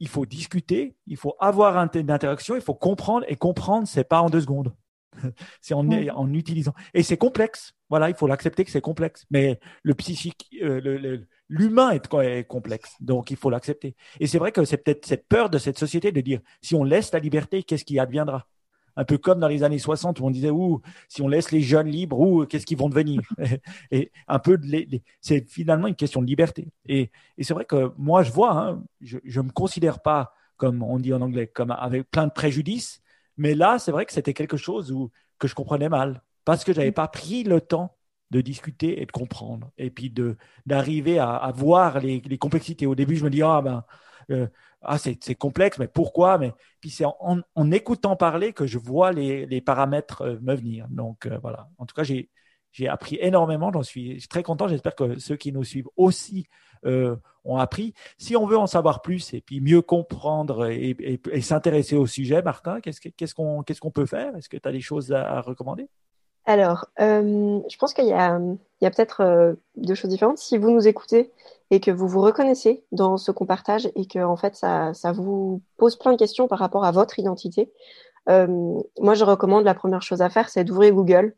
il 0.00 0.08
faut 0.08 0.26
discuter, 0.26 0.96
il 1.06 1.16
faut 1.16 1.36
avoir 1.38 1.76
une 1.76 2.10
interaction, 2.10 2.56
il 2.56 2.60
faut 2.60 2.74
comprendre. 2.74 3.24
Et 3.28 3.36
comprendre, 3.36 3.86
c'est 3.86 4.04
pas 4.04 4.20
en 4.20 4.28
deux 4.28 4.40
secondes. 4.40 4.74
c'est 5.60 5.74
en, 5.74 5.88
en 5.90 6.32
utilisant. 6.32 6.74
Et 6.94 7.02
c'est 7.02 7.16
complexe. 7.16 7.72
Voilà, 7.88 8.08
il 8.08 8.14
faut 8.14 8.26
l'accepter 8.26 8.64
que 8.64 8.70
c'est 8.70 8.80
complexe. 8.80 9.26
Mais 9.30 9.58
le 9.82 9.94
psychique, 9.94 10.48
euh, 10.62 11.18
l'humain 11.48 11.90
est, 11.90 12.12
est, 12.14 12.44
complexe. 12.44 12.94
Donc, 13.00 13.30
il 13.30 13.36
faut 13.36 13.50
l'accepter. 13.50 13.94
Et 14.20 14.26
c'est 14.26 14.38
vrai 14.38 14.52
que 14.52 14.64
c'est 14.64 14.78
peut-être 14.78 15.06
cette 15.06 15.28
peur 15.28 15.50
de 15.50 15.58
cette 15.58 15.78
société 15.78 16.12
de 16.12 16.20
dire, 16.20 16.40
si 16.62 16.74
on 16.74 16.84
laisse 16.84 17.12
la 17.12 17.18
liberté, 17.18 17.62
qu'est-ce 17.62 17.84
qui 17.84 17.98
adviendra? 17.98 18.46
Un 18.96 19.04
peu 19.04 19.18
comme 19.18 19.40
dans 19.40 19.48
les 19.48 19.64
années 19.64 19.78
60 19.78 20.20
où 20.20 20.24
on 20.24 20.30
disait 20.30 20.50
ouh 20.50 20.80
si 21.08 21.20
on 21.20 21.28
laisse 21.28 21.50
les 21.50 21.60
jeunes 21.60 21.88
libres 21.88 22.18
ou 22.20 22.46
qu'est-ce 22.46 22.66
qu'ils 22.66 22.78
vont 22.78 22.88
devenir? 22.88 23.22
Et 23.90 24.12
un 24.28 24.38
peu 24.38 24.58
c'est 25.20 25.50
finalement 25.50 25.88
une 25.88 25.96
question 25.96 26.22
de 26.22 26.26
liberté 26.26 26.68
et, 26.86 27.10
c'est 27.40 27.54
vrai 27.54 27.64
que 27.64 27.92
moi 27.98 28.22
je 28.22 28.30
vois 28.30 28.52
hein, 28.52 28.84
je 29.00 29.18
ne 29.40 29.46
me 29.46 29.50
considère 29.50 30.00
pas 30.00 30.32
comme 30.56 30.82
on 30.82 30.98
dit 31.00 31.12
en 31.12 31.20
anglais 31.20 31.48
comme 31.48 31.72
avec 31.72 32.08
plein 32.10 32.26
de 32.26 32.32
préjudices 32.32 33.02
mais 33.36 33.54
là 33.54 33.78
c'est 33.78 33.92
vrai 33.92 34.06
que 34.06 34.12
c'était 34.12 34.34
quelque 34.34 34.56
chose 34.56 34.92
où 34.92 35.10
que 35.38 35.48
je 35.48 35.54
comprenais 35.54 35.88
mal 35.88 36.22
parce 36.44 36.64
que 36.64 36.72
j'avais 36.72 36.92
pas 36.92 37.08
pris 37.08 37.44
le 37.44 37.60
temps 37.60 37.96
de 38.30 38.40
discuter 38.40 39.00
et 39.02 39.06
de 39.06 39.12
comprendre 39.12 39.70
et 39.78 39.90
puis 39.90 40.12
d'arriver 40.66 41.18
à, 41.18 41.52
voir 41.54 42.00
les, 42.00 42.38
complexités 42.38 42.86
au 42.86 42.94
début 42.94 43.16
je 43.16 43.24
me 43.24 43.30
dis 43.30 43.42
ah 43.42 43.60
ben 43.62 43.84
euh, 44.30 44.46
ah, 44.84 44.98
c'est 44.98 45.34
complexe, 45.34 45.78
mais 45.78 45.88
pourquoi? 45.88 46.38
Mais 46.38 46.52
puis 46.80 46.90
c'est 46.90 47.04
en, 47.06 47.70
écoutant 47.72 48.16
parler 48.16 48.52
que 48.52 48.66
je 48.66 48.78
vois 48.78 49.12
les, 49.12 49.46
les 49.46 49.60
paramètres 49.60 50.22
euh, 50.22 50.38
me 50.42 50.54
venir. 50.54 50.86
Donc 50.90 51.26
euh, 51.26 51.38
voilà. 51.42 51.70
En 51.78 51.86
tout 51.86 51.94
cas, 51.94 52.02
j'ai 52.02 52.30
j'ai 52.74 52.88
appris 52.88 53.16
énormément. 53.20 53.70
J'en 53.72 53.84
suis, 53.84 54.20
très 54.28 54.42
content. 54.42 54.66
J'espère 54.66 54.96
que 54.96 55.18
ceux 55.18 55.36
qui 55.36 55.52
nous 55.52 55.62
suivent 55.62 55.88
aussi 55.96 56.48
euh, 56.84 57.14
ont 57.44 57.56
appris. 57.56 57.94
Si 58.18 58.36
on 58.36 58.46
veut 58.46 58.58
en 58.58 58.66
savoir 58.66 59.00
plus 59.00 59.32
et 59.32 59.40
puis 59.40 59.60
mieux 59.60 59.80
comprendre 59.80 60.66
et, 60.68 61.20
s'intéresser 61.40 61.94
au 61.94 62.06
sujet, 62.06 62.42
Martin, 62.42 62.80
qu'est-ce 62.80 63.34
qu'on 63.80 63.90
peut 63.92 64.06
faire? 64.06 64.36
Est-ce 64.36 64.48
que 64.48 64.56
tu 64.56 64.68
as 64.68 64.72
des 64.72 64.80
choses 64.80 65.12
à 65.12 65.40
recommander? 65.40 65.88
Alors, 66.46 66.86
euh, 67.00 67.60
je 67.70 67.76
pense 67.78 67.94
qu'il 67.94 68.06
y 68.06 68.12
a, 68.12 68.40
peut-être 68.80 69.20
euh, 69.20 69.54
deux 69.76 69.94
choses 69.94 70.10
différentes. 70.10 70.38
Si 70.38 70.58
vous 70.58 70.70
nous 70.70 70.88
écoutez 70.88 71.30
et 71.70 71.78
que 71.78 71.92
vous 71.92 72.08
vous 72.08 72.20
reconnaissez 72.20 72.84
dans 72.90 73.16
ce 73.18 73.30
qu'on 73.30 73.46
partage 73.46 73.88
et 73.94 74.06
que 74.06 74.18
en 74.18 74.36
fait 74.36 74.56
ça, 74.56 74.92
vous 75.14 75.62
pose 75.76 75.96
plein 75.96 76.12
de 76.12 76.18
questions 76.18 76.48
par 76.48 76.58
rapport 76.58 76.84
à 76.84 76.90
votre 76.90 77.20
identité, 77.20 77.72
moi 78.26 79.14
je 79.14 79.24
recommande 79.24 79.64
la 79.64 79.74
première 79.74 80.02
chose 80.02 80.22
à 80.22 80.28
faire, 80.28 80.48
c'est 80.48 80.64
d'ouvrir 80.64 80.92
Google 80.92 81.34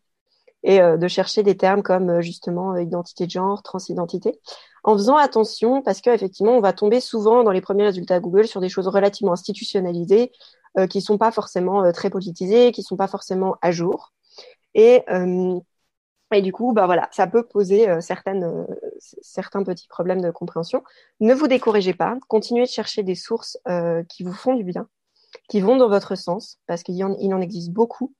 et 0.67 0.83
euh, 0.83 0.99
de 0.99 1.09
chercher 1.09 1.43
des 1.43 1.57
termes 1.57 1.83
comme 1.83 2.11
euh, 2.11 2.21
justement 2.21 2.77
identité 2.77 3.25
de 3.25 3.31
genre, 3.31 3.63
transidentité, 3.63 4.39
en 4.85 4.93
faisant 4.93 5.17
attention 5.17 5.81
parce 5.81 6.03
qu'effectivement 6.03 6.53
on 6.53 6.61
va 6.61 6.75
tomber 6.75 7.01
souvent 7.01 7.43
dans 7.43 7.53
les 7.53 7.63
premiers 7.63 7.85
résultats 7.85 8.21
Google 8.21 8.47
sur 8.47 8.61
des 8.61 8.69
choses 8.69 8.89
relativement 8.89 9.33
institutionnalisées, 9.33 10.31
qui 10.91 11.01
sont 11.01 11.17
pas 11.17 11.31
forcément 11.31 11.91
très 11.91 12.11
politisées, 12.11 12.71
qui 12.71 12.83
sont 12.83 12.99
pas 12.99 13.07
forcément 13.07 13.57
à 13.63 13.73
jour. 13.73 14.13
Et, 14.77 15.03
euh, 15.09 15.59
et 16.35 16.43
du 16.43 16.53
coup, 16.53 16.73
bah 16.75 16.85
voilà, 16.85 17.09
ça 17.11 17.27
peut 17.27 17.47
poser 17.47 17.89
euh, 17.89 18.01
certaines, 18.03 18.45
euh, 18.45 18.67
certains 19.23 19.65
petits 19.65 19.89
problèmes 19.89 20.21
de 20.21 20.31
compréhension. 20.31 20.85
Ne 21.21 21.33
vous 21.35 21.49
découragez 21.49 21.95
pas, 21.95 22.19
continuez 22.29 22.65
de 22.65 22.69
chercher 22.69 23.03
des 23.03 23.15
sources 23.15 23.59
qui 24.11 24.23
vous 24.23 24.35
font 24.35 24.55
du 24.55 24.65
bien, 24.65 24.87
qui 25.49 25.61
vont 25.61 25.77
dans 25.77 25.89
votre 25.89 26.15
sens, 26.15 26.59
parce 26.67 26.83
qu'il 26.83 27.03
en, 27.03 27.15
en 27.15 27.41
existe 27.41 27.73
beaucoup. 27.73 28.15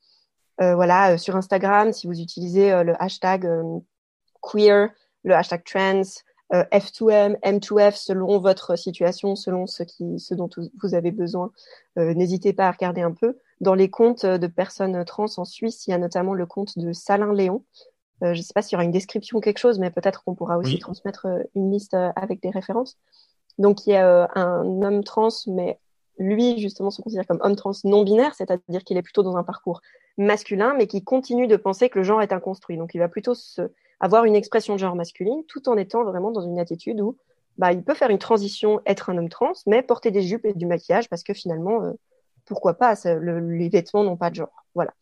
Voilà, 0.59 1.19
sur 1.19 1.37
Instagram, 1.37 1.93
si 1.93 2.07
vous 2.07 2.21
utilisez 2.21 2.71
le 2.83 3.01
hashtag 3.03 3.47
queer 4.41 4.91
le 5.27 5.35
hashtag 5.35 5.65
trans, 5.65 6.03
F2M, 6.53 7.39
M2F, 7.41 7.97
selon 7.97 8.39
votre 8.39 8.77
situation, 8.77 9.35
selon 9.35 9.67
ce, 9.67 9.83
qui, 9.83 10.21
ce 10.21 10.35
dont 10.35 10.49
vous 10.81 10.95
avez 10.95 11.11
besoin. 11.11 11.51
N'hésitez 11.97 12.53
pas 12.53 12.69
à 12.69 12.71
regarder 12.71 13.03
un 13.03 13.13
peu. 13.13 13.37
Dans 13.61 13.75
les 13.75 13.91
comptes 13.91 14.25
de 14.25 14.47
personnes 14.47 15.05
trans 15.05 15.27
en 15.37 15.45
Suisse, 15.45 15.87
il 15.87 15.91
y 15.91 15.95
a 15.95 15.99
notamment 15.99 16.35
le 16.35 16.47
compte 16.47 16.79
de 16.79 16.93
Salin 16.93 17.35
Léon. 17.35 17.65
je 18.23 18.29
ne 18.29 18.35
sais 18.35 18.53
pas 18.55 18.63
s'il 18.63 18.75
y 18.75 18.77
aura 18.77 18.85
une 18.85 18.93
description 18.93 19.39
ou 19.39 19.41
quelque 19.41 19.59
chose, 19.59 19.81
mais 19.81 19.91
peut-être 19.91 20.23
qu'on 20.23 20.37
pourra 20.37 20.59
aussi 20.59 20.79
transmettre 20.79 21.27
une 21.57 21.73
liste 21.73 21.97
avec 22.15 22.41
des 22.41 22.51
références. 22.51 22.97
Donc, 23.59 23.87
il 23.87 23.91
y 23.91 23.97
a 23.97 24.31
un 24.37 24.83
homme 24.83 25.03
trans, 25.03 25.29
mais 25.49 25.81
lui, 26.19 26.59
justement, 26.59 26.91
se 26.91 27.03
considère 27.03 27.27
comme 27.27 27.41
homme 27.43 27.57
trans 27.57 27.73
non 27.85 28.03
binaire, 28.03 28.35
c'est-à-dire 28.35 28.85
qu'il 28.85 28.97
est 28.97 29.03
plutôt 29.03 29.23
dans 29.23 29.37
un 29.37 29.45
parcours 29.45 29.81
masculin, 30.19 30.75
mais 30.77 30.87
qui 30.87 31.05
continue 31.05 31.47
de 31.47 31.57
penser 31.57 31.89
que 31.89 31.99
le 31.99 32.05
genre 32.05 32.23
est 32.23 32.33
inconstruit. 32.33 32.77
Donc, 32.77 32.95
il 32.95 32.99
va 32.99 33.09
plutôt 33.09 33.35
avoir 34.01 34.25
une 34.25 34.37
expression 34.37 34.75
de 34.75 34.79
genre 34.79 34.95
masculine, 34.95 35.45
tout 35.47 35.69
en 35.69 35.77
étant 35.77 36.05
vraiment 36.05 36.31
dans 36.31 36.43
une 36.43 36.59
attitude 36.59 37.01
où 37.01 37.17
bah, 37.59 37.73
il 37.73 37.83
peut 37.83 37.95
faire 37.95 38.11
une 38.11 38.19
transition, 38.19 38.81
être 38.87 39.11
un 39.11 39.17
homme 39.17 39.29
trans, 39.29 39.53
mais 39.67 39.83
porter 39.83 40.11
des 40.11 40.23
jupes 40.23 40.45
et 40.45 40.53
du 40.53 40.67
maquillage, 40.67 41.09
parce 41.09 41.23
que 41.23 41.33
finalement, 41.33 41.83
euh, 41.83 41.93
pourquoi 42.45 42.75
pas, 42.75 42.95
les 43.05 43.69
vêtements 43.69 44.05
n'ont 44.05 44.17
pas 44.17 44.31
de 44.31 44.37
genre. 44.37 44.65
Voilà. 44.75 44.93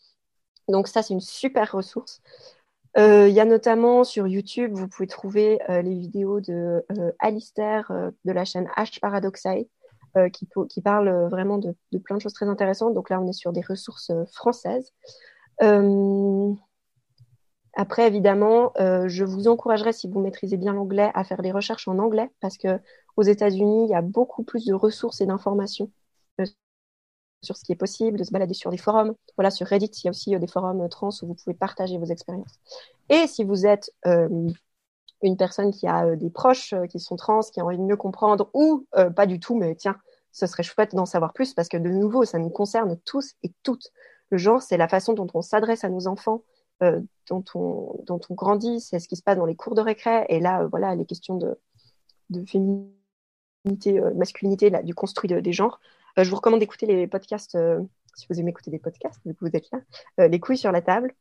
Donc 0.68 0.88
ça, 0.88 1.02
c'est 1.02 1.14
une 1.14 1.20
super 1.20 1.72
ressource. 1.72 2.22
Euh, 2.96 3.28
il 3.28 3.34
y 3.34 3.40
a 3.40 3.44
notamment 3.44 4.04
sur 4.04 4.28
YouTube, 4.28 4.72
vous 4.72 4.86
pouvez 4.86 5.08
trouver 5.08 5.58
euh, 5.68 5.82
les 5.82 5.94
vidéos 5.94 6.40
de 6.40 6.84
Alistair 7.18 7.90
de 8.24 8.32
la 8.32 8.44
chaîne 8.44 8.68
H 8.76 9.00
Paradoxae, 9.00 9.66
euh, 10.16 10.28
qui, 10.28 10.46
parle 10.80 11.08
euh, 11.08 11.28
vraiment 11.28 11.58
de, 11.58 11.74
de, 11.90 11.98
plein 11.98 12.16
de 12.16 12.22
choses 12.22 12.34
très 12.34 12.48
intéressantes. 12.48 12.94
Donc 12.94 13.10
là, 13.10 13.20
on 13.20 13.26
est 13.26 13.32
sur 13.32 13.52
des 13.52 13.62
ressources 13.62 14.10
euh, 14.10 14.24
françaises. 14.26 14.92
Après, 17.76 18.06
évidemment, 18.06 18.72
je 18.76 19.24
vous 19.24 19.48
encouragerais, 19.48 19.92
si 19.92 20.08
vous 20.08 20.20
maîtrisez 20.20 20.56
bien 20.56 20.72
l'anglais, 20.72 21.10
à 21.14 21.24
faire 21.24 21.42
des 21.42 21.50
recherches 21.50 21.88
en 21.88 21.98
anglais, 21.98 22.30
parce 22.40 22.56
que 22.56 22.78
aux 23.16 23.22
États-Unis, 23.22 23.86
il 23.86 23.90
y 23.90 23.96
a 23.96 24.02
beaucoup 24.02 24.44
plus 24.44 24.64
de 24.64 24.74
ressources 24.74 25.20
et 25.20 25.26
d'informations 25.26 25.90
sur 27.42 27.56
ce 27.56 27.64
qui 27.64 27.72
est 27.72 27.76
possible, 27.76 28.16
de 28.16 28.22
se 28.24 28.30
balader 28.30 28.54
sur 28.54 28.70
des 28.70 28.78
forums. 28.78 29.14
Voilà, 29.36 29.50
sur 29.50 29.66
Reddit, 29.66 29.86
il 29.86 30.04
y 30.04 30.08
a 30.08 30.10
aussi 30.10 30.38
des 30.38 30.46
forums 30.46 30.88
trans 30.88 31.10
où 31.22 31.26
vous 31.26 31.34
pouvez 31.34 31.54
partager 31.54 31.98
vos 31.98 32.06
expériences. 32.06 32.60
Et 33.08 33.26
si 33.26 33.42
vous 33.42 33.66
êtes 33.66 33.90
une 35.24 35.36
personne 35.36 35.72
qui 35.72 35.86
a 35.86 36.06
euh, 36.06 36.16
des 36.16 36.30
proches 36.30 36.72
euh, 36.72 36.86
qui 36.86 37.00
sont 37.00 37.16
trans, 37.16 37.40
qui 37.40 37.60
a 37.60 37.64
envie 37.64 37.78
de 37.78 37.82
mieux 37.82 37.96
comprendre, 37.96 38.50
ou 38.54 38.86
euh, 38.96 39.10
pas 39.10 39.26
du 39.26 39.40
tout, 39.40 39.56
mais 39.56 39.74
tiens, 39.74 39.96
ce 40.32 40.46
serait 40.46 40.62
chouette 40.62 40.94
d'en 40.94 41.06
savoir 41.06 41.32
plus 41.32 41.54
parce 41.54 41.68
que 41.68 41.76
de 41.76 41.88
nouveau, 41.88 42.24
ça 42.24 42.38
nous 42.38 42.50
concerne 42.50 42.98
tous 43.04 43.34
et 43.42 43.52
toutes. 43.62 43.90
Le 44.30 44.38
genre, 44.38 44.62
c'est 44.62 44.76
la 44.76 44.88
façon 44.88 45.12
dont 45.14 45.26
on 45.34 45.42
s'adresse 45.42 45.84
à 45.84 45.88
nos 45.88 46.06
enfants, 46.06 46.42
dont, 46.80 47.44
on, 47.54 48.34
grandit, 48.34 48.80
c'est 48.80 48.98
ce 48.98 49.08
qui 49.08 49.16
se 49.16 49.22
passe 49.22 49.38
dans 49.38 49.46
les 49.46 49.54
cours 49.54 49.74
de 49.74 49.80
récré. 49.80 50.26
Et 50.28 50.40
là, 50.40 50.66
voilà, 50.66 50.94
les 50.96 51.06
questions 51.06 51.36
de, 51.36 51.56
de 52.30 52.44
féminité, 52.44 54.00
masculinité, 54.16 54.70
du 54.82 54.94
construit 54.94 55.30
des 55.30 55.52
genres. 55.52 55.78
je 56.16 56.28
vous 56.28 56.36
recommande 56.36 56.60
d'écouter 56.60 56.86
les 56.86 57.06
podcasts, 57.06 57.56
si 58.16 58.26
vous 58.28 58.40
aimez 58.40 58.50
écouter 58.50 58.72
des 58.72 58.80
podcasts, 58.80 59.20
vu 59.24 59.34
que 59.34 59.40
vous 59.40 59.54
êtes 59.54 59.70
là, 59.70 60.26
Les 60.26 60.40
couilles 60.40 60.58
sur 60.58 60.72
la 60.72 60.82
table, 60.82 61.14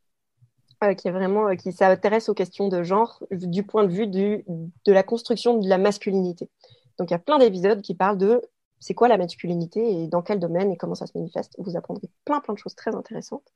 euh, 0.84 0.94
qui 0.94 1.08
est 1.08 1.12
vraiment 1.12 1.50
euh, 1.50 1.56
qui 1.56 1.72
s'intéresse 1.72 2.30
aux 2.30 2.34
questions 2.34 2.68
de 2.68 2.84
genre 2.84 3.24
du 3.32 3.64
point 3.64 3.84
de 3.84 3.92
vue 3.92 4.08
du, 4.08 4.46
de 4.48 4.92
la 4.92 5.04
construction 5.04 5.58
de 5.58 5.68
la 5.68 5.78
masculinité. 5.78 6.50
Donc 6.98 7.10
il 7.10 7.14
y 7.14 7.16
a 7.16 7.20
plein 7.20 7.40
d'épisodes 7.40 7.82
qui 7.82 7.96
parlent 7.96 8.18
de 8.18 8.42
c'est 8.80 8.94
quoi 8.94 9.08
la 9.08 9.18
masculinité 9.18 10.04
et 10.04 10.08
dans 10.08 10.22
quel 10.22 10.40
domaine 10.40 10.72
et 10.72 10.78
comment 10.78 10.96
ça 10.96 11.08
se 11.08 11.18
manifeste. 11.18 11.56
Vous 11.58 11.78
apprendrez 11.78 12.10
plein 12.26 12.40
plein 12.42 12.54
de 12.54 12.60
choses 12.60 12.76
très 12.76 12.96
intéressantes 12.96 13.48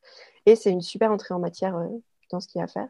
et 0.46 0.56
c'est 0.56 0.72
une 0.72 0.82
super 0.82 1.12
entrée 1.12 1.34
en 1.34 1.40
matière 1.40 1.76
euh, 1.76 1.88
dans 2.32 2.40
ce 2.40 2.48
qu'il 2.48 2.60
y 2.60 2.62
a 2.62 2.66
à 2.66 2.68
faire. 2.68 2.90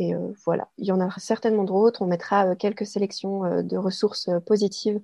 Et 0.00 0.12
voilà, 0.44 0.68
il 0.78 0.86
y 0.86 0.92
en 0.92 1.00
aura 1.00 1.18
certainement 1.18 1.64
d'autres. 1.64 2.02
On 2.02 2.06
mettra 2.06 2.54
quelques 2.54 2.86
sélections 2.86 3.64
de 3.64 3.76
ressources 3.76 4.30
positives 4.46 5.00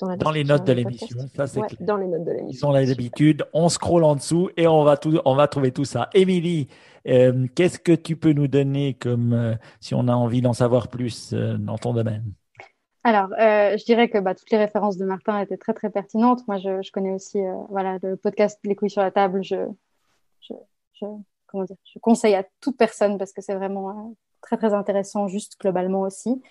dans, 0.00 0.30
les 0.30 0.44
notes 0.44 0.64
de 0.64 0.72
l'émission. 0.72 1.18
Ça, 1.34 1.46
c'est 1.46 1.60
Dans 1.82 1.96
les 1.96 2.06
notes 2.06 2.24
de 2.24 2.32
l'émission. 2.32 2.68
Ils 2.68 2.70
ont 2.70 2.72
l'habitude. 2.72 3.46
On 3.52 3.68
scrolle 3.68 4.04
en 4.04 4.14
dessous 4.14 4.50
et 4.56 4.66
on 4.66 4.84
va 4.84 4.96
tout, 4.96 5.18
on 5.24 5.34
va 5.34 5.48
trouver 5.48 5.72
tout 5.72 5.84
ça. 5.84 6.10
Émilie, 6.14 6.68
euh, 7.08 7.46
qu'est-ce 7.54 7.78
que 7.78 7.92
tu 7.92 8.16
peux 8.16 8.32
nous 8.32 8.48
donner 8.48 8.94
comme 8.94 9.32
euh, 9.32 9.54
si 9.80 9.94
on 9.94 10.08
a 10.08 10.12
envie 10.12 10.42
d'en 10.42 10.52
savoir 10.52 10.88
plus 10.88 11.32
euh, 11.32 11.56
dans 11.56 11.78
ton 11.78 11.94
domaine? 11.94 12.24
Alors, 13.04 13.28
je 13.38 13.84
dirais 13.84 14.08
que 14.08 14.18
bah, 14.18 14.34
toutes 14.34 14.50
les 14.50 14.58
références 14.58 14.96
de 14.96 15.04
Martin 15.04 15.40
étaient 15.40 15.56
très 15.56 15.72
très 15.72 15.90
pertinentes. 15.90 16.40
Moi, 16.48 16.58
je, 16.58 16.82
je 16.82 16.90
connais 16.90 17.12
aussi 17.12 17.38
voilà 17.70 17.98
le 18.02 18.16
podcast 18.16 18.58
Les 18.64 18.74
couilles 18.74 18.90
sur 18.90 19.00
la 19.00 19.12
table. 19.12 19.44
Je, 19.44 19.54
je, 20.40 20.54
je, 20.94 21.06
comment 21.46 21.62
dire, 21.62 21.76
je 21.84 22.00
conseille 22.00 22.34
à 22.34 22.44
toute 22.60 22.76
personne 22.76 23.16
parce 23.16 23.32
que 23.32 23.42
c'est 23.42 23.54
vraiment 23.54 24.16
très 24.42 24.56
très 24.56 24.74
intéressant, 24.74 25.28
juste 25.28 25.56
globalement 25.60 26.00
aussi. 26.00 26.42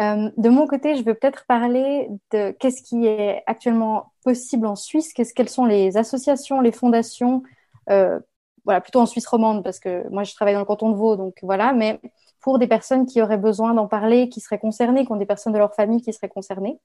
Euh, 0.00 0.30
de 0.36 0.48
mon 0.48 0.66
côté, 0.66 0.96
je 0.96 1.04
veux 1.04 1.14
peut-être 1.14 1.44
parler 1.46 2.08
de 2.30 2.52
qu'est-ce 2.52 2.82
qui 2.82 3.06
est 3.06 3.42
actuellement 3.46 4.12
possible 4.24 4.66
en 4.66 4.76
Suisse, 4.76 5.12
qu'est-ce, 5.12 5.34
quelles 5.34 5.48
sont 5.48 5.66
les 5.66 5.96
associations, 5.96 6.60
les 6.60 6.72
fondations, 6.72 7.42
euh, 7.90 8.18
voilà, 8.64 8.80
plutôt 8.80 9.00
en 9.00 9.06
Suisse 9.06 9.26
romande, 9.26 9.62
parce 9.62 9.78
que 9.78 10.08
moi 10.08 10.24
je 10.24 10.34
travaille 10.34 10.54
dans 10.54 10.60
le 10.60 10.66
canton 10.66 10.90
de 10.90 10.96
Vaud, 10.96 11.16
donc 11.16 11.38
voilà, 11.42 11.72
mais 11.72 12.00
pour 12.40 12.58
des 12.58 12.66
personnes 12.66 13.04
qui 13.04 13.20
auraient 13.20 13.36
besoin 13.36 13.74
d'en 13.74 13.88
parler, 13.88 14.30
qui 14.30 14.40
seraient 14.40 14.58
concernées, 14.58 15.04
qui 15.04 15.12
ont 15.12 15.16
des 15.16 15.26
personnes 15.26 15.52
de 15.52 15.58
leur 15.58 15.74
famille 15.74 16.00
qui 16.00 16.12
seraient 16.14 16.28
concernées. 16.30 16.78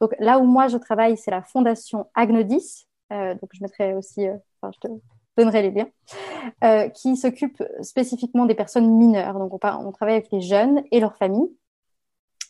Donc 0.00 0.14
là 0.18 0.38
où 0.38 0.44
moi 0.44 0.66
je 0.66 0.76
travaille, 0.76 1.16
c'est 1.16 1.30
la 1.30 1.42
fondation 1.42 2.06
Agnodis, 2.14 2.86
euh, 3.12 3.34
donc 3.34 3.50
je 3.52 3.62
mettrai 3.62 3.94
aussi, 3.94 4.22
je 4.24 4.78
te 4.80 4.88
donnerai 5.36 5.62
les 5.62 5.70
liens, 5.70 6.88
qui 6.90 7.16
s'occupe 7.16 7.62
spécifiquement 7.82 8.46
des 8.46 8.56
personnes 8.56 8.90
mineures. 8.96 9.38
Donc 9.38 9.52
on, 9.52 9.68
on 9.86 9.92
travaille 9.92 10.14
avec 10.14 10.32
les 10.32 10.40
jeunes 10.40 10.82
et 10.90 10.98
leurs 10.98 11.16
familles. 11.16 11.50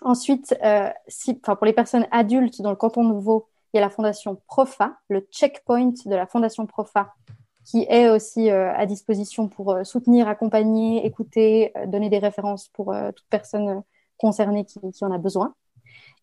Ensuite, 0.03 0.55
euh, 0.63 0.91
si, 1.09 1.35
pour 1.35 1.65
les 1.65 1.73
personnes 1.73 2.07
adultes 2.11 2.61
dans 2.61 2.71
le 2.71 2.77
canton 2.77 3.09
de 3.09 3.19
Vaud, 3.19 3.49
il 3.73 3.79
y 3.79 3.79
a 3.79 3.81
la 3.81 3.91
fondation 3.91 4.41
Profa, 4.47 4.99
le 5.09 5.27
checkpoint 5.31 5.95
de 6.05 6.15
la 6.15 6.27
fondation 6.27 6.67
Profa, 6.67 7.15
qui 7.65 7.87
est 7.89 8.09
aussi 8.09 8.51
euh, 8.51 8.73
à 8.75 8.87
disposition 8.87 9.49
pour 9.49 9.73
euh, 9.73 9.85
soutenir, 9.85 10.29
accompagner, 10.29 11.05
écouter, 11.07 11.73
donner 11.87 12.11
des 12.11 12.19
références 12.19 12.69
pour 12.69 12.95
toute 13.15 13.27
personne 13.31 13.83
concernée 14.19 14.65
qui, 14.65 14.81
qui, 14.93 15.05
en 15.05 15.13
a 15.13 15.19
besoin. 15.19 15.55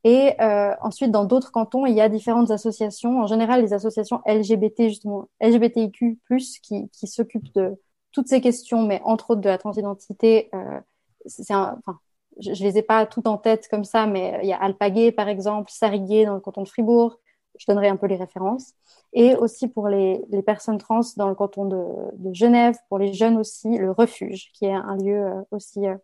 Et 0.05 0.35
ensuite, 0.81 1.11
dans 1.11 1.23
d'autres 1.23 1.51
cantons, 1.51 1.85
il 1.85 1.93
y 1.93 2.01
a 2.01 2.09
différentes 2.09 2.51
associations, 2.51 3.21
en 3.21 3.27
général 3.27 3.61
les 3.61 3.71
associations 3.71 4.21
LGBT, 4.25 4.89
justement, 4.89 5.29
LGBTIQ+, 5.39 6.19
qui, 6.61 6.89
qui 6.89 7.07
s'occupent 7.07 7.53
de 7.55 7.79
toutes 8.11 8.27
ces 8.27 8.41
questions, 8.41 8.83
mais 8.83 9.01
entre 9.05 9.31
autres 9.31 9.41
de 9.41 9.47
la 9.47 9.57
transidentité. 9.57 10.51
c'est 11.25 11.53
un, 11.53 11.77
enfin, 11.79 11.99
je, 12.39 12.49
ne 12.51 12.69
les 12.69 12.77
ai 12.77 12.81
pas 12.81 13.05
toutes 13.05 13.27
en 13.27 13.37
tête 13.37 13.67
comme 13.69 13.83
ça, 13.83 14.05
mais 14.05 14.39
il 14.43 14.49
y 14.49 14.53
a 14.53 14.61
Alpaguet, 14.61 15.11
par 15.11 15.27
exemple, 15.27 15.71
Sariguet 15.71 16.25
dans 16.25 16.35
le 16.35 16.39
canton 16.39 16.63
de 16.63 16.67
Fribourg. 16.67 17.19
Je 17.59 17.65
donnerai 17.67 17.87
un 17.87 17.97
peu 17.97 18.07
les 18.07 18.15
références. 18.15 18.73
Et 19.13 19.35
aussi 19.35 19.67
pour 19.67 19.87
les, 19.87 20.21
les 20.29 20.41
personnes 20.41 20.79
trans 20.79 21.01
dans 21.17 21.29
le 21.29 21.35
canton 21.35 21.65
de, 21.65 21.83
de, 22.17 22.33
Genève, 22.33 22.75
pour 22.89 22.97
les 22.97 23.13
jeunes 23.13 23.37
aussi, 23.37 23.77
le 23.77 23.91
refuge, 23.91 24.51
qui 24.53 24.65
est 24.65 24.73
un 24.73 24.97
lieu 24.97 25.27
euh, 25.27 25.41
aussi 25.51 25.85
euh, 25.85 25.95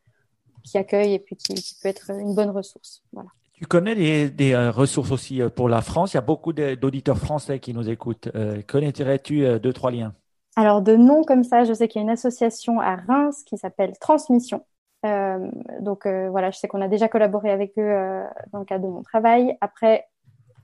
qui 0.64 0.78
accueille 0.78 1.14
et 1.14 1.20
puis 1.20 1.36
qui, 1.36 1.56
qui, 1.56 1.76
peut 1.82 1.90
être 1.90 2.12
une 2.12 2.36
bonne 2.36 2.52
ressource. 2.52 3.02
Voilà. 3.12 3.30
Tu 3.54 3.66
connais 3.66 3.96
des, 3.96 4.30
des 4.30 4.54
euh, 4.54 4.70
ressources 4.70 5.12
aussi 5.12 5.42
pour 5.56 5.70
la 5.70 5.82
France? 5.82 6.14
Il 6.14 6.18
y 6.18 6.20
a 6.20 6.22
beaucoup 6.22 6.54
d'auditeurs 6.54 7.18
français 7.18 7.60
qui 7.60 7.74
nous 7.74 7.90
écoutent. 7.90 8.30
Connaîtrais-tu 8.68 9.60
deux, 9.60 9.74
trois 9.74 9.90
liens? 9.90 10.14
Alors, 10.56 10.82
de 10.82 10.96
nom 10.96 11.24
comme 11.24 11.44
ça, 11.44 11.64
je 11.64 11.74
sais 11.74 11.88
qu'il 11.88 12.00
y 12.00 12.04
a 12.04 12.04
une 12.04 12.10
association 12.10 12.80
à 12.80 12.96
Reims 12.96 13.44
qui 13.46 13.58
s'appelle 13.58 13.94
Transmission, 14.00 14.66
euh, 15.06 15.50
donc 15.80 16.06
euh, 16.06 16.30
voilà, 16.30 16.52
je 16.52 16.58
sais 16.58 16.68
qu'on 16.68 16.82
a 16.82 16.88
déjà 16.88 17.08
collaboré 17.08 17.52
avec 17.52 17.78
eux 17.78 17.82
euh, 17.82 18.24
dans 18.52 18.60
le 18.60 18.66
cadre 18.66 18.86
de 18.86 18.92
mon 18.92 19.02
travail. 19.02 19.58
Après, 19.62 20.08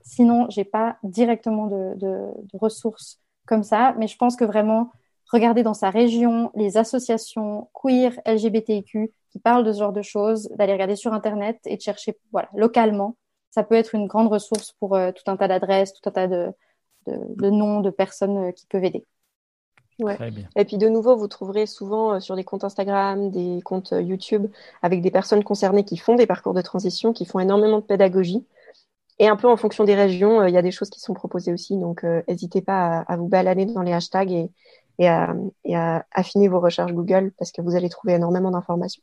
sinon, 0.02 0.46
j'ai 0.50 0.64
pas 0.64 0.98
directement 1.02 1.66
de, 1.66 1.94
de, 1.96 2.30
de, 2.36 2.58
ressources 2.58 3.20
comme 3.46 3.62
ça, 3.62 3.94
mais 3.98 4.08
je 4.08 4.16
pense 4.16 4.36
que 4.36 4.44
vraiment 4.44 4.90
regarder 5.32 5.62
dans 5.62 5.74
sa 5.74 5.90
région 5.90 6.50
les 6.54 6.76
associations 6.76 7.68
queer, 7.72 8.12
LGBTQ 8.26 9.12
qui 9.30 9.38
parlent 9.40 9.64
de 9.64 9.72
ce 9.72 9.78
genre 9.80 9.92
de 9.92 10.02
choses, 10.02 10.48
d'aller 10.56 10.72
regarder 10.72 10.96
sur 10.96 11.12
internet 11.12 11.58
et 11.64 11.76
de 11.76 11.82
chercher 11.82 12.18
voilà 12.32 12.48
localement, 12.54 13.16
ça 13.50 13.64
peut 13.64 13.74
être 13.74 13.94
une 13.94 14.06
grande 14.06 14.28
ressource 14.28 14.72
pour 14.78 14.90
tout 14.90 15.30
un 15.30 15.36
tas 15.36 15.48
d'adresses, 15.48 15.94
tout 15.94 16.08
un 16.08 16.12
tas 16.12 16.28
de, 16.28 16.52
de, 17.06 17.18
de 17.36 17.50
noms 17.50 17.80
de 17.80 17.90
personnes 17.90 18.52
qui 18.52 18.66
peuvent 18.66 18.84
aider. 18.84 19.04
Ouais. 19.98 20.18
Et 20.56 20.64
puis 20.64 20.76
de 20.76 20.88
nouveau, 20.88 21.16
vous 21.16 21.26
trouverez 21.26 21.64
souvent 21.66 22.14
euh, 22.14 22.20
sur 22.20 22.36
des 22.36 22.44
comptes 22.44 22.64
Instagram, 22.64 23.30
des 23.30 23.60
comptes 23.64 23.94
euh, 23.94 24.02
YouTube, 24.02 24.46
avec 24.82 25.00
des 25.00 25.10
personnes 25.10 25.42
concernées 25.42 25.84
qui 25.84 25.96
font 25.96 26.16
des 26.16 26.26
parcours 26.26 26.52
de 26.52 26.60
transition, 26.60 27.14
qui 27.14 27.24
font 27.24 27.40
énormément 27.40 27.78
de 27.78 27.84
pédagogie. 27.84 28.44
Et 29.18 29.28
un 29.28 29.36
peu 29.36 29.48
en 29.48 29.56
fonction 29.56 29.84
des 29.84 29.94
régions, 29.94 30.42
euh, 30.42 30.48
il 30.50 30.54
y 30.54 30.58
a 30.58 30.62
des 30.62 30.70
choses 30.70 30.90
qui 30.90 31.00
sont 31.00 31.14
proposées 31.14 31.52
aussi. 31.52 31.78
Donc 31.78 32.04
n'hésitez 32.28 32.60
pas 32.60 33.04
à, 33.08 33.16
vous 33.16 33.28
balader 33.28 33.64
dans 33.64 33.82
les 33.82 33.92
hashtags 33.92 34.32
et, 34.32 34.50
et, 34.98 35.08
à, 35.08 35.34
et, 35.64 35.76
à, 35.76 36.04
affiner 36.12 36.48
vos 36.48 36.60
recherches 36.60 36.92
Google 36.92 37.32
parce 37.38 37.50
que 37.50 37.62
vous 37.62 37.74
allez 37.74 37.88
trouver 37.88 38.14
énormément 38.14 38.50
d'informations. 38.50 39.02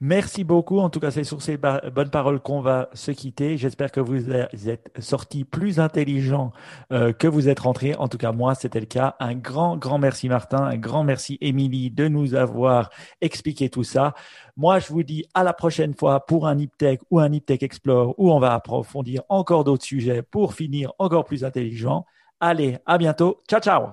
Merci 0.00 0.44
beaucoup. 0.44 0.78
En 0.80 0.90
tout 0.90 1.00
cas, 1.00 1.10
c'est 1.10 1.24
sur 1.24 1.40
ces 1.40 1.56
bonnes 1.56 2.10
paroles 2.10 2.40
qu'on 2.40 2.60
va 2.60 2.90
se 2.92 3.10
quitter. 3.12 3.56
J'espère 3.56 3.90
que 3.90 4.00
vous 4.00 4.30
êtes 4.30 4.92
sortis 4.98 5.44
plus 5.44 5.80
intelligents 5.80 6.52
euh, 6.92 7.14
que 7.14 7.26
vous 7.26 7.48
êtes 7.48 7.60
rentrés. 7.60 7.94
En 7.94 8.06
tout 8.06 8.18
cas, 8.18 8.32
moi, 8.32 8.54
c'était 8.54 8.80
le 8.80 8.86
cas. 8.86 9.16
Un 9.20 9.34
grand, 9.34 9.78
grand 9.78 9.98
merci 9.98 10.28
Martin, 10.28 10.62
un 10.64 10.76
grand 10.76 11.02
merci 11.02 11.38
Émilie 11.40 11.90
de 11.90 12.08
nous 12.08 12.34
avoir 12.34 12.90
expliqué 13.22 13.70
tout 13.70 13.84
ça. 13.84 14.12
Moi, 14.58 14.80
je 14.80 14.88
vous 14.88 15.02
dis 15.02 15.24
à 15.32 15.42
la 15.42 15.54
prochaine 15.54 15.94
fois 15.94 16.26
pour 16.26 16.46
un 16.46 16.56
Niptech 16.56 17.00
ou 17.10 17.18
un 17.18 17.30
Niptech 17.30 17.62
Explore 17.62 18.14
où 18.18 18.30
on 18.30 18.38
va 18.38 18.52
approfondir 18.52 19.22
encore 19.30 19.64
d'autres 19.64 19.84
sujets 19.84 20.20
pour 20.20 20.52
finir 20.52 20.92
encore 20.98 21.24
plus 21.24 21.42
intelligent. 21.42 22.04
Allez, 22.38 22.76
à 22.84 22.98
bientôt. 22.98 23.42
Ciao, 23.48 23.60
ciao. 23.60 23.88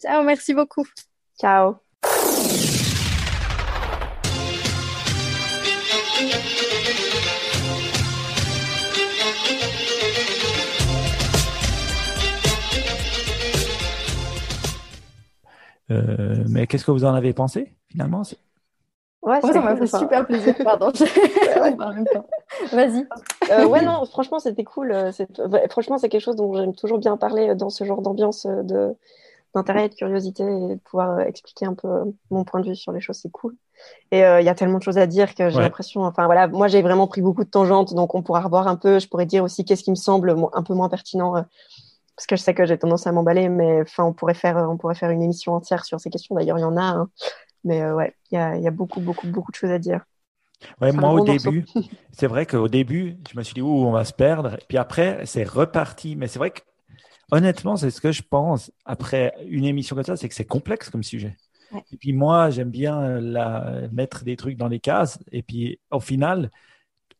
Ciao, 0.00 0.22
merci 0.22 0.54
beaucoup. 0.54 0.86
Ciao. 1.40 1.78
Euh, 15.90 16.44
mais 16.48 16.66
qu'est-ce 16.66 16.84
que 16.84 16.90
vous 16.90 17.04
en 17.04 17.14
avez 17.14 17.32
pensé 17.32 17.74
finalement? 17.88 18.22
Ouais, 19.22 19.40
ça 19.40 19.60
m'a 19.60 19.76
fait 19.76 19.86
super 19.86 20.26
plaisir. 20.26 20.54
Pardon. 20.62 20.92
Vas-y. 22.72 23.06
Euh, 23.50 23.66
ouais, 23.66 23.84
non, 23.84 24.04
franchement, 24.06 24.38
c'était 24.38 24.64
cool. 24.64 24.92
Euh, 24.92 25.10
franchement, 25.70 25.98
c'est 25.98 26.08
quelque 26.08 26.22
chose 26.22 26.36
dont 26.36 26.54
j'aime 26.54 26.74
toujours 26.74 26.98
bien 26.98 27.16
parler 27.16 27.54
dans 27.54 27.70
ce 27.70 27.84
genre 27.84 28.02
d'ambiance 28.02 28.46
de 28.46 28.94
d'intérêt 29.54 29.86
et 29.86 29.88
de 29.88 29.94
curiosité 29.94 30.42
et 30.42 30.74
de 30.74 30.80
pouvoir 30.84 31.20
expliquer 31.20 31.64
un 31.64 31.72
peu 31.72 31.88
mon 32.30 32.44
point 32.44 32.60
de 32.60 32.68
vue 32.68 32.76
sur 32.76 32.92
les 32.92 33.00
choses, 33.00 33.16
c'est 33.16 33.30
cool. 33.30 33.56
Et 34.10 34.18
il 34.18 34.44
y 34.44 34.48
a 34.48 34.54
tellement 34.54 34.76
de 34.76 34.82
choses 34.82 34.98
à 34.98 35.06
dire 35.06 35.34
que 35.34 35.48
j'ai 35.48 35.58
l'impression, 35.58 36.02
enfin 36.02 36.26
voilà, 36.26 36.48
moi 36.48 36.68
j'ai 36.68 36.82
vraiment 36.82 37.06
pris 37.06 37.22
beaucoup 37.22 37.44
de 37.44 37.48
tangentes, 37.48 37.94
donc 37.94 38.14
on 38.14 38.22
pourra 38.22 38.42
revoir 38.42 38.68
un 38.68 38.76
peu. 38.76 38.98
Je 38.98 39.08
pourrais 39.08 39.24
dire 39.24 39.42
aussi 39.42 39.64
qu'est-ce 39.64 39.82
qui 39.82 39.90
me 39.90 39.96
semble 39.96 40.36
un 40.52 40.62
peu 40.62 40.74
moins 40.74 40.90
pertinent 40.90 41.46
parce 42.18 42.26
que 42.26 42.34
je 42.34 42.42
sais 42.42 42.52
que 42.52 42.66
j'ai 42.66 42.76
tendance 42.76 43.06
à 43.06 43.12
m'emballer, 43.12 43.48
mais 43.48 43.82
enfin, 43.82 44.02
on 44.02 44.12
pourrait 44.12 44.34
faire, 44.34 44.56
on 44.56 44.76
pourrait 44.76 44.96
faire 44.96 45.10
une 45.10 45.22
émission 45.22 45.54
entière 45.54 45.84
sur 45.84 46.00
ces 46.00 46.10
questions. 46.10 46.34
D'ailleurs, 46.34 46.58
il 46.58 46.62
y 46.62 46.64
en 46.64 46.76
a, 46.76 46.82
hein. 46.82 47.10
mais 47.62 47.80
euh, 47.80 47.94
ouais, 47.94 48.12
il 48.32 48.34
y 48.34 48.38
a, 48.38 48.56
y 48.56 48.66
a, 48.66 48.72
beaucoup, 48.72 48.98
beaucoup, 48.98 49.28
beaucoup 49.28 49.52
de 49.52 49.56
choses 49.56 49.70
à 49.70 49.78
dire. 49.78 50.04
Ouais, 50.80 50.90
moi 50.90 51.12
au 51.12 51.24
début, 51.24 51.64
c'est 52.10 52.26
vrai 52.26 52.44
qu'au 52.44 52.66
début, 52.66 53.18
je 53.32 53.38
me 53.38 53.44
suis 53.44 53.54
dit, 53.54 53.62
ouh, 53.62 53.68
on 53.68 53.92
va 53.92 54.04
se 54.04 54.12
perdre. 54.12 54.54
Et 54.54 54.64
puis 54.66 54.78
après, 54.78 55.26
c'est 55.26 55.44
reparti. 55.44 56.16
Mais 56.16 56.26
c'est 56.26 56.40
vrai 56.40 56.50
que, 56.50 56.62
honnêtement, 57.30 57.76
c'est 57.76 57.90
ce 57.90 58.00
que 58.00 58.10
je 58.10 58.22
pense 58.28 58.72
après 58.84 59.32
une 59.46 59.64
émission 59.64 59.94
comme 59.94 60.04
ça, 60.04 60.16
c'est 60.16 60.28
que 60.28 60.34
c'est 60.34 60.44
complexe 60.44 60.90
comme 60.90 61.04
sujet. 61.04 61.36
Et 61.92 61.96
puis 61.98 62.12
moi, 62.12 62.50
j'aime 62.50 62.70
bien 62.70 63.20
la, 63.20 63.82
mettre 63.92 64.24
des 64.24 64.34
trucs 64.34 64.56
dans 64.56 64.66
les 64.66 64.80
cases. 64.80 65.20
Et 65.30 65.44
puis 65.44 65.78
au 65.92 66.00
final, 66.00 66.50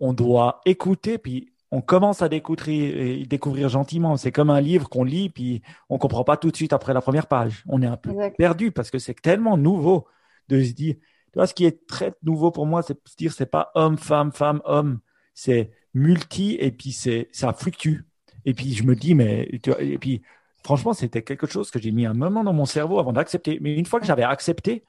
on 0.01 0.12
doit 0.12 0.61
écouter. 0.65 1.19
Puis 1.19 1.53
on 1.70 1.81
commence 1.81 2.23
à 2.23 2.28
découvrir, 2.28 3.27
découvrir 3.27 3.69
gentiment. 3.69 4.16
C'est 4.16 4.32
comme 4.32 4.51
un 4.51 4.61
livre 4.61 4.89
qu'on 4.89 5.05
lit, 5.05 5.28
puis 5.28 5.62
on 5.89 5.99
comprend 5.99 6.24
pas 6.24 6.36
tout 6.36 6.51
de 6.51 6.57
suite 6.57 6.73
après 6.73 6.95
la 6.95 7.01
première 7.01 7.27
page. 7.27 7.62
On 7.69 7.82
est 7.82 7.86
un 7.86 7.97
peu 7.97 8.15
perdu 8.36 8.73
parce 8.73 8.90
que 8.90 8.99
c'est 8.99 9.20
tellement 9.20 9.57
nouveau 9.57 10.07
de 10.49 10.62
se 10.62 10.73
dire. 10.73 10.95
Tu 10.95 11.35
vois, 11.35 11.47
ce 11.47 11.53
qui 11.53 11.66
est 11.66 11.86
très 11.86 12.15
nouveau 12.23 12.51
pour 12.51 12.66
moi, 12.66 12.82
c'est 12.82 12.95
de 12.95 13.09
se 13.09 13.16
dire, 13.16 13.32
c'est 13.32 13.51
pas 13.51 13.70
homme, 13.74 13.99
femme, 13.99 14.32
femme, 14.32 14.62
homme. 14.65 15.01
C'est 15.35 15.70
multi 15.93 16.57
et 16.59 16.70
puis 16.70 16.93
c'est, 16.93 17.28
ça 17.32 17.53
fluctue. 17.53 18.01
Et 18.47 18.55
puis 18.55 18.73
je 18.73 18.82
me 18.85 18.95
dis, 18.95 19.15
mais, 19.15 19.49
et 19.53 19.99
puis 19.99 20.23
franchement, 20.65 20.95
c'était 20.95 21.23
quelque 21.23 21.47
chose 21.47 21.70
que 21.70 21.78
j'ai 21.78 21.93
mis 21.93 22.07
un 22.07 22.15
moment 22.15 22.45
dans 22.45 22.55
mon 22.55 22.65
cerveau 22.65 22.99
avant 22.99 23.12
d'accepter. 23.12 23.59
Mais 23.61 23.74
une 23.74 23.85
fois 23.85 24.01
que 24.01 24.07
j'avais 24.07 24.23
accepté, 24.23 24.85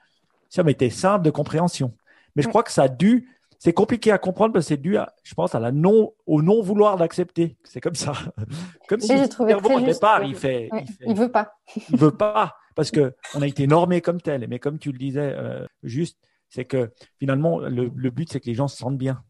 ça 0.49 0.63
m'était 0.63 0.89
simple 0.89 1.25
de 1.25 1.29
compréhension. 1.29 1.93
Mais 2.35 2.41
je 2.41 2.47
crois 2.47 2.63
que 2.63 2.71
ça 2.71 2.83
a 2.83 2.87
dû 2.87 3.27
c'est 3.59 3.73
compliqué 3.73 4.11
à 4.11 4.17
comprendre 4.17 4.53
parce 4.53 4.65
que 4.65 4.69
c'est 4.69 4.81
dû, 4.81 4.97
je 5.23 5.33
pense, 5.35 5.53
à 5.53 5.59
la 5.59 5.71
non, 5.71 6.13
au 6.25 6.41
non 6.41 6.61
vouloir 6.61 6.97
d'accepter. 6.97 7.57
C'est 7.63 7.81
comme 7.81 7.95
ça. 7.95 8.13
Comme 8.87 9.01
si 9.01 9.15
le 9.15 9.29
cerveau 9.29 9.69
au 9.69 9.81
départ, 9.81 10.23
il 10.23 10.35
fait, 10.35 10.69
il 11.05 11.13
veut 11.13 11.31
pas. 11.31 11.53
il 11.89 11.97
veut 11.97 12.15
pas 12.15 12.55
parce 12.79 12.91
que 12.91 13.13
on 13.35 13.41
a 13.41 13.47
été 13.47 13.67
normé 13.67 13.99
comme 13.99 14.21
tel. 14.21 14.47
Mais 14.47 14.57
comme 14.57 14.79
tu 14.79 14.93
le 14.93 14.97
disais, 14.97 15.33
euh, 15.35 15.65
juste, 15.83 16.17
c'est 16.47 16.63
que 16.63 16.93
finalement, 17.19 17.59
le, 17.59 17.89
but, 18.09 18.31
c'est 18.31 18.39
que 18.39 18.45
les 18.45 18.53
gens 18.53 18.69
se 18.69 18.77
sentent 18.77 18.97
bien. 18.97 19.21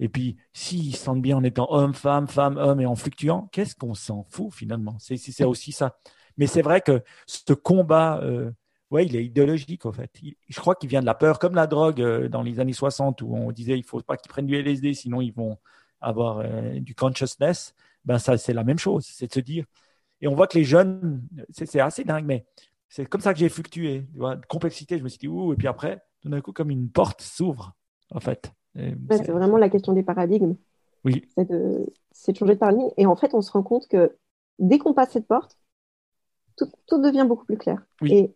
Et 0.00 0.08
puis, 0.08 0.38
s'ils 0.54 0.96
se 0.96 1.04
sentent 1.04 1.20
bien 1.20 1.36
en 1.36 1.44
étant 1.44 1.66
homme, 1.70 1.92
femme, 1.92 2.26
femme, 2.26 2.56
homme 2.56 2.80
et 2.80 2.86
en 2.86 2.96
fluctuant, 2.96 3.50
qu'est-ce 3.52 3.74
qu'on 3.74 3.92
s'en 3.92 4.24
fout 4.30 4.50
finalement? 4.50 4.96
C'est 4.98 5.44
aussi 5.44 5.72
ça. 5.72 5.98
Mais 6.38 6.46
c'est 6.46 6.62
vrai 6.62 6.80
que 6.80 7.02
ce 7.26 7.52
combat 7.52 8.20
euh, 8.22 8.50
ouais, 8.90 9.06
il 9.06 9.16
est 9.16 9.24
idéologique 9.24 9.86
en 9.86 9.92
fait. 9.92 10.10
je 10.48 10.60
crois 10.60 10.74
qu'il 10.74 10.88
vient 10.88 11.00
de 11.00 11.06
la 11.06 11.14
peur, 11.14 11.38
comme 11.38 11.54
la 11.54 11.66
drogue 11.66 12.00
euh, 12.00 12.28
dans 12.28 12.42
les 12.42 12.60
années 12.60 12.72
60 12.72 13.22
où 13.22 13.34
on 13.34 13.52
disait 13.52 13.78
il 13.78 13.84
faut 13.84 14.00
pas 14.00 14.16
qu'ils 14.16 14.30
prennent 14.30 14.46
du 14.46 14.56
LSD 14.56 14.94
sinon 14.94 15.20
ils 15.20 15.32
vont 15.32 15.58
avoir 16.00 16.38
euh, 16.38 16.78
du 16.80 16.94
consciousness. 16.94 17.74
Ben 18.04 18.18
ça 18.18 18.38
c'est 18.38 18.52
la 18.52 18.64
même 18.64 18.78
chose, 18.78 19.06
c'est 19.06 19.26
de 19.26 19.32
se 19.32 19.40
dire. 19.40 19.64
Et 20.20 20.28
on 20.28 20.34
voit 20.34 20.46
que 20.46 20.56
les 20.56 20.64
jeunes, 20.64 21.22
c'est 21.50 21.78
assez 21.80 22.02
dingue, 22.04 22.24
mais 22.24 22.46
c'est 22.88 23.06
comme 23.06 23.20
ça 23.20 23.34
que 23.34 23.38
j'ai 23.38 23.50
fluctué. 23.50 24.06
Tu 24.12 24.18
vois, 24.18 24.36
de 24.36 24.46
complexité, 24.46 24.96
je 24.98 25.04
me 25.04 25.08
suis 25.08 25.18
dit 25.18 25.28
ouh 25.28 25.52
et 25.52 25.56
puis 25.56 25.68
après, 25.68 26.02
tout 26.22 26.28
d'un 26.28 26.40
coup 26.40 26.52
comme 26.52 26.70
une 26.70 26.88
porte 26.88 27.20
s'ouvre 27.20 27.74
en 28.10 28.20
fait. 28.20 28.52
c'est 28.74 29.30
vraiment 29.30 29.58
la 29.58 29.68
question 29.68 29.92
des 29.92 30.02
paradigmes. 30.02 30.54
Oui. 31.04 31.24
C'est 31.36 31.48
de, 31.48 31.86
de, 32.28 32.34
changer 32.34 32.54
de 32.54 32.58
paradigme. 32.58 32.90
Et 32.96 33.06
en 33.06 33.14
fait, 33.16 33.32
on 33.34 33.40
se 33.40 33.50
rend 33.52 33.62
compte 33.62 33.86
que 33.88 34.16
dès 34.58 34.78
qu'on 34.78 34.94
passe 34.94 35.12
cette 35.12 35.26
porte, 35.26 35.56
tout, 36.56 36.68
tout, 36.86 37.00
devient 37.00 37.26
beaucoup 37.28 37.44
plus 37.44 37.58
clair. 37.58 37.84
Oui. 38.00 38.12
Et 38.12 38.34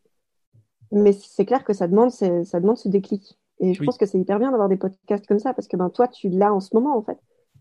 mais 0.92 1.12
c'est 1.12 1.44
clair 1.44 1.64
que 1.64 1.72
ça 1.72 1.88
demande, 1.88 2.10
ça 2.10 2.60
demande 2.60 2.78
ce 2.78 2.88
déclic. 2.88 3.38
Et 3.60 3.74
je 3.74 3.84
pense 3.84 3.98
que 3.98 4.06
c'est 4.06 4.18
hyper 4.18 4.38
bien 4.38 4.50
d'avoir 4.50 4.68
des 4.68 4.76
podcasts 4.76 5.26
comme 5.26 5.38
ça 5.38 5.52
parce 5.52 5.68
que 5.68 5.76
ben, 5.76 5.90
toi, 5.90 6.08
tu 6.08 6.30
l'as 6.30 6.52
en 6.52 6.60
ce 6.60 6.70
moment, 6.74 6.96
en 6.96 7.02
fait. 7.02 7.18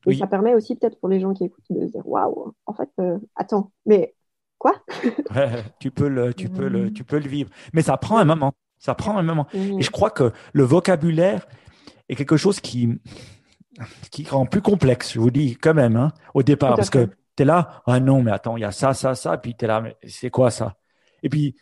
Et 0.07 0.15
ça 0.15 0.27
permet 0.27 0.55
aussi, 0.55 0.75
peut-être 0.75 0.97
pour 0.99 1.09
les 1.09 1.19
gens 1.19 1.33
qui 1.33 1.43
écoutent, 1.43 1.65
de 1.69 1.85
dire 1.85 2.07
waouh, 2.07 2.53
en 2.65 2.73
fait, 2.73 2.89
euh, 2.99 3.19
attends, 3.35 3.71
mais 3.85 4.15
quoi? 4.57 4.73
Tu, 5.79 5.91
peux 5.91 6.07
le, 6.07 6.33
tu, 6.33 6.49
peux 6.49 6.67
le, 6.67 6.91
tu 6.91 7.03
peux 7.03 7.19
le 7.19 7.27
vivre. 7.27 7.49
Mais 7.73 7.81
ça 7.81 7.97
prend 7.97 8.17
un 8.17 8.25
moment. 8.25 8.53
Ça 8.77 8.95
prend 8.95 9.17
un 9.17 9.23
moment. 9.23 9.45
Et 9.53 9.81
je 9.81 9.91
crois 9.91 10.09
que 10.09 10.31
le 10.53 10.63
vocabulaire 10.63 11.45
est 12.07 12.15
quelque 12.15 12.37
chose 12.37 12.61
qui, 12.61 12.89
qui 14.09 14.23
rend 14.23 14.45
plus 14.45 14.61
complexe, 14.61 15.13
je 15.13 15.19
vous 15.19 15.31
dis 15.31 15.57
quand 15.57 15.73
même, 15.73 15.97
hein, 15.97 16.13
au 16.33 16.43
départ. 16.43 16.75
Parce 16.75 16.89
que 16.89 17.09
tu 17.35 17.43
es 17.43 17.45
là, 17.45 17.81
ah 17.85 17.99
non, 17.99 18.21
mais 18.21 18.31
attends, 18.31 18.55
il 18.55 18.61
y 18.61 18.65
a 18.65 18.71
ça, 18.71 18.93
ça, 18.93 19.15
ça, 19.15 19.37
puis 19.37 19.55
tu 19.55 19.65
es 19.65 19.67
là, 19.67 19.81
mais 19.81 19.97
c'est 20.07 20.29
quoi 20.29 20.49
ça? 20.49 20.75
Et 21.23 21.29
puis, 21.29 21.55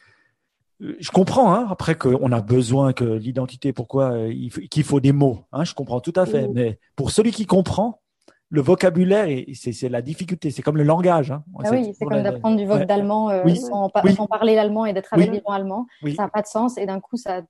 je 0.79 1.11
comprends 1.11 1.53
hein, 1.53 1.67
après 1.69 1.95
qu'on 1.95 2.31
a 2.31 2.41
besoin 2.41 2.93
que 2.93 3.03
l'identité, 3.03 3.73
pourquoi 3.73 4.11
euh, 4.11 4.33
qu'il 4.69 4.83
faut 4.83 4.99
des 4.99 5.11
mots. 5.11 5.45
Hein, 5.51 5.63
je 5.63 5.73
comprends 5.73 5.99
tout 5.99 6.13
à 6.15 6.25
fait. 6.25 6.47
Mais 6.49 6.79
pour 6.95 7.11
celui 7.11 7.31
qui 7.31 7.45
comprend, 7.45 8.01
le 8.49 8.61
vocabulaire, 8.61 9.27
c'est 9.53 9.89
la 9.89 10.01
difficulté. 10.01 10.51
C'est 10.51 10.61
comme 10.61 10.77
le 10.77 10.83
langage. 10.83 11.31
Hein. 11.31 11.43
Ah 11.63 11.69
oui, 11.71 11.93
c'est 11.97 12.05
comme 12.05 12.23
d'apprendre 12.23 12.57
du 12.57 12.65
voc 12.65 12.85
d'allemand 12.85 13.29
euh, 13.29 13.43
sans, 13.55 13.89
parler 13.89 14.55
l'allemand 14.55 14.85
et 14.85 14.93
d'être 14.93 15.13
avec 15.13 15.31
des 15.31 15.41
gens 15.45 15.53
allemands. 15.53 15.87
Ça 16.15 16.23
n'a 16.23 16.29
pas 16.29 16.41
de 16.41 16.47
sens. 16.47 16.77
Et 16.77 16.85
d'un 16.85 16.99
coup, 16.99 17.17
ça, 17.17 17.41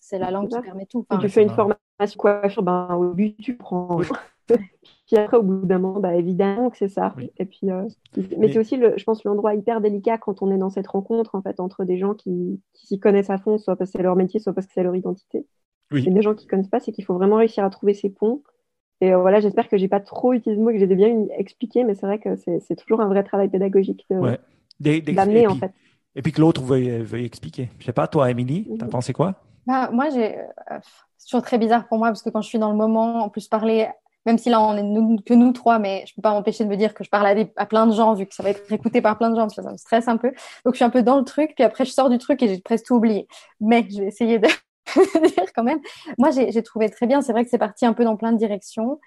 c'est 0.00 0.18
la 0.18 0.30
langue 0.30 0.48
qui 0.48 0.60
permet 0.60 0.86
tout. 0.86 1.06
tu 1.20 1.28
fais 1.28 1.42
une 1.42 1.50
formation 1.50 1.78
coiffure, 2.16 2.62
ben, 2.62 2.88
au 2.94 3.12
but, 3.12 3.36
tu 3.40 3.56
prends. 3.56 4.00
puis 5.10 5.20
après, 5.20 5.38
au 5.38 5.42
bout 5.42 5.66
d'un 5.66 5.80
moment, 5.80 5.98
bah, 5.98 6.14
évidemment 6.14 6.70
que 6.70 6.76
c'est 6.76 6.88
ça. 6.88 7.16
Et 7.36 7.44
puis, 7.44 7.68
euh, 7.68 7.82
mais, 8.38 8.52
c'est 8.52 8.60
aussi, 8.60 8.76
le, 8.76 8.94
je 8.96 9.02
pense, 9.02 9.24
l'endroit 9.24 9.56
hyper 9.56 9.80
délicat 9.80 10.18
quand 10.18 10.40
on 10.40 10.52
est 10.52 10.56
dans 10.56 10.70
cette 10.70 10.86
rencontre 10.86 11.34
en 11.34 11.42
fait 11.42 11.58
entre 11.58 11.84
des 11.84 11.98
gens 11.98 12.14
qui, 12.14 12.60
s'y 12.74 13.00
connaissent 13.00 13.30
à 13.30 13.38
fond, 13.38 13.58
soit 13.58 13.74
parce 13.74 13.90
que 13.90 13.98
c'est 13.98 14.04
leur 14.04 14.14
métier, 14.14 14.38
soit 14.38 14.52
parce 14.52 14.68
que 14.68 14.72
c'est 14.72 14.84
leur 14.84 14.94
identité. 14.94 15.46
Et 15.92 16.08
des 16.08 16.22
gens 16.22 16.36
qui 16.36 16.46
ne 16.46 16.50
connaissent 16.50 16.68
pas, 16.68 16.78
c'est 16.78 16.92
qu'il 16.92 17.04
faut 17.04 17.14
vraiment 17.14 17.36
réussir 17.36 17.64
à 17.64 17.70
trouver 17.70 17.92
ces 17.92 18.08
ponts. 18.08 18.44
Et 19.00 19.12
euh, 19.12 19.18
voilà, 19.18 19.40
j'espère 19.40 19.68
que 19.68 19.76
j'ai 19.76 19.88
pas 19.88 19.98
trop 19.98 20.32
utilisé 20.32 20.56
le 20.56 20.64
mot, 20.64 20.70
que 20.70 20.78
j'ai 20.78 20.86
bien 20.86 21.26
expliqué, 21.36 21.82
mais 21.82 21.96
c'est 21.96 22.06
vrai 22.06 22.20
que 22.20 22.36
c'est 22.36 22.76
toujours 22.76 23.00
un 23.00 23.08
vrai 23.08 23.24
travail 23.24 23.48
pédagogique 23.48 24.06
d'amener 24.78 25.48
en 25.48 25.56
fait. 25.56 25.72
Et 26.14 26.22
puis 26.22 26.30
que 26.30 26.40
l'autre 26.40 26.62
veuille, 26.62 27.00
veuille, 27.02 27.24
expliquer. 27.24 27.68
Je 27.80 27.86
sais 27.86 27.92
pas, 27.92 28.06
toi, 28.06 28.30
Émilie, 28.30 28.68
tu 28.78 28.84
as 28.84 28.88
pensé 28.88 29.12
quoi? 29.12 29.34
Bah, 29.66 29.90
Moi, 29.92 30.10
j'ai. 30.10 30.38
Euh, 30.38 30.78
c'est 31.16 31.26
toujours 31.26 31.42
très 31.42 31.58
bizarre 31.58 31.88
pour 31.88 31.98
moi 31.98 32.08
parce 32.08 32.22
que 32.22 32.30
quand 32.30 32.42
je 32.42 32.48
suis 32.48 32.58
dans 32.58 32.70
le 32.70 32.76
moment, 32.76 33.24
en 33.24 33.28
plus 33.28 33.48
parler 33.48 33.88
même 34.26 34.38
si 34.38 34.50
là 34.50 34.60
on 34.60 34.76
est 34.76 35.24
que 35.24 35.34
nous 35.34 35.52
trois, 35.52 35.78
mais 35.78 36.04
je 36.06 36.14
peux 36.14 36.22
pas 36.22 36.32
m'empêcher 36.32 36.64
de 36.64 36.68
me 36.68 36.76
dire 36.76 36.94
que 36.94 37.04
je 37.04 37.10
parle 37.10 37.48
à, 37.56 37.66
plein 37.66 37.86
de 37.86 37.92
gens 37.92 38.14
vu 38.14 38.26
que 38.26 38.34
ça 38.34 38.42
va 38.42 38.50
être 38.50 38.70
écouté 38.72 39.00
par 39.00 39.16
plein 39.18 39.30
de 39.30 39.36
gens, 39.36 39.48
ça, 39.48 39.62
me 39.62 39.76
stresse 39.76 40.08
un 40.08 40.16
peu. 40.16 40.28
Donc 40.64 40.74
je 40.74 40.76
suis 40.76 40.84
un 40.84 40.90
peu 40.90 41.02
dans 41.02 41.18
le 41.18 41.24
truc, 41.24 41.52
puis 41.54 41.64
après 41.64 41.84
je 41.84 41.90
sors 41.90 42.10
du 42.10 42.18
truc 42.18 42.42
et 42.42 42.48
j'ai 42.48 42.60
presque 42.60 42.86
tout 42.86 42.94
oublié. 42.94 43.26
Mais 43.60 43.86
je 43.90 44.00
vais 44.00 44.08
essayer 44.08 44.38
de 44.38 44.48
dire 45.26 45.52
quand 45.54 45.64
même. 45.64 45.80
Moi 46.18 46.30
j'ai 46.30 46.62
trouvé 46.62 46.90
très 46.90 47.06
bien. 47.06 47.22
C'est 47.22 47.32
vrai 47.32 47.44
que 47.44 47.50
c'est 47.50 47.58
parti 47.58 47.86
un 47.86 47.92
peu 47.92 48.04
dans 48.04 48.16
plein 48.16 48.32
de 48.32 48.38
directions, 48.38 49.00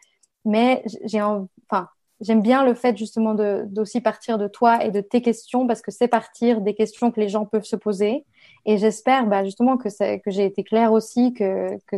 mais 0.46 0.84
j'ai 1.06 1.22
enfin 1.22 1.88
j'aime 2.24 2.42
bien 2.42 2.64
le 2.64 2.74
fait 2.74 2.98
justement 2.98 3.34
d'aussi 3.34 4.02
partir 4.02 4.38
de 4.38 4.48
toi 4.48 4.84
et 4.84 4.92
de 4.92 5.02
tes 5.02 5.22
questions 5.22 5.68
parce 5.68 5.82
que 5.82 5.92
c'est 5.92 6.08
partir 6.08 6.62
des 6.62 6.74
questions 6.74 7.12
que 7.12 7.20
les 7.20 7.30
gens 7.30 7.46
peuvent 7.46 7.66
se 7.66 7.76
poser. 7.76 8.26
Et 8.66 8.78
j'espère 8.78 9.28
bah, 9.28 9.44
justement 9.44 9.78
que, 9.78 9.90
que 10.18 10.32
j'ai 10.32 10.46
été 10.46 10.64
claire 10.64 10.94
aussi, 10.94 11.34
que, 11.34 11.78
que 11.88 11.98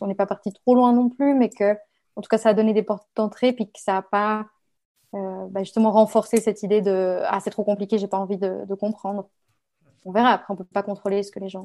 on 0.00 0.06
n'est 0.06 0.14
pas 0.14 0.26
parti 0.26 0.52
trop 0.52 0.74
loin 0.74 0.92
non 0.92 1.10
plus, 1.10 1.34
mais 1.34 1.50
que 1.50 1.76
en 2.18 2.22
tout 2.22 2.28
cas, 2.28 2.38
ça 2.38 2.48
a 2.50 2.54
donné 2.54 2.74
des 2.74 2.82
portes 2.82 3.08
d'entrée, 3.14 3.52
puis 3.52 3.70
que 3.70 3.78
ça 3.80 3.92
n'a 3.92 4.02
pas 4.02 4.46
euh, 5.14 5.46
bah, 5.50 5.62
justement 5.62 5.92
renforcé 5.92 6.40
cette 6.40 6.64
idée 6.64 6.82
de 6.82 7.20
ah 7.24 7.38
c'est 7.40 7.50
trop 7.50 7.62
compliqué, 7.64 7.96
j'ai 7.98 8.08
pas 8.08 8.18
envie 8.18 8.38
de, 8.38 8.74
comprendre. 8.74 9.28
On 10.04 10.12
verra. 10.12 10.30
Après, 10.32 10.52
on 10.52 10.56
peut 10.56 10.64
pas 10.64 10.82
contrôler 10.82 11.22
ce 11.22 11.30
que 11.30 11.38
les 11.38 11.48
gens. 11.48 11.64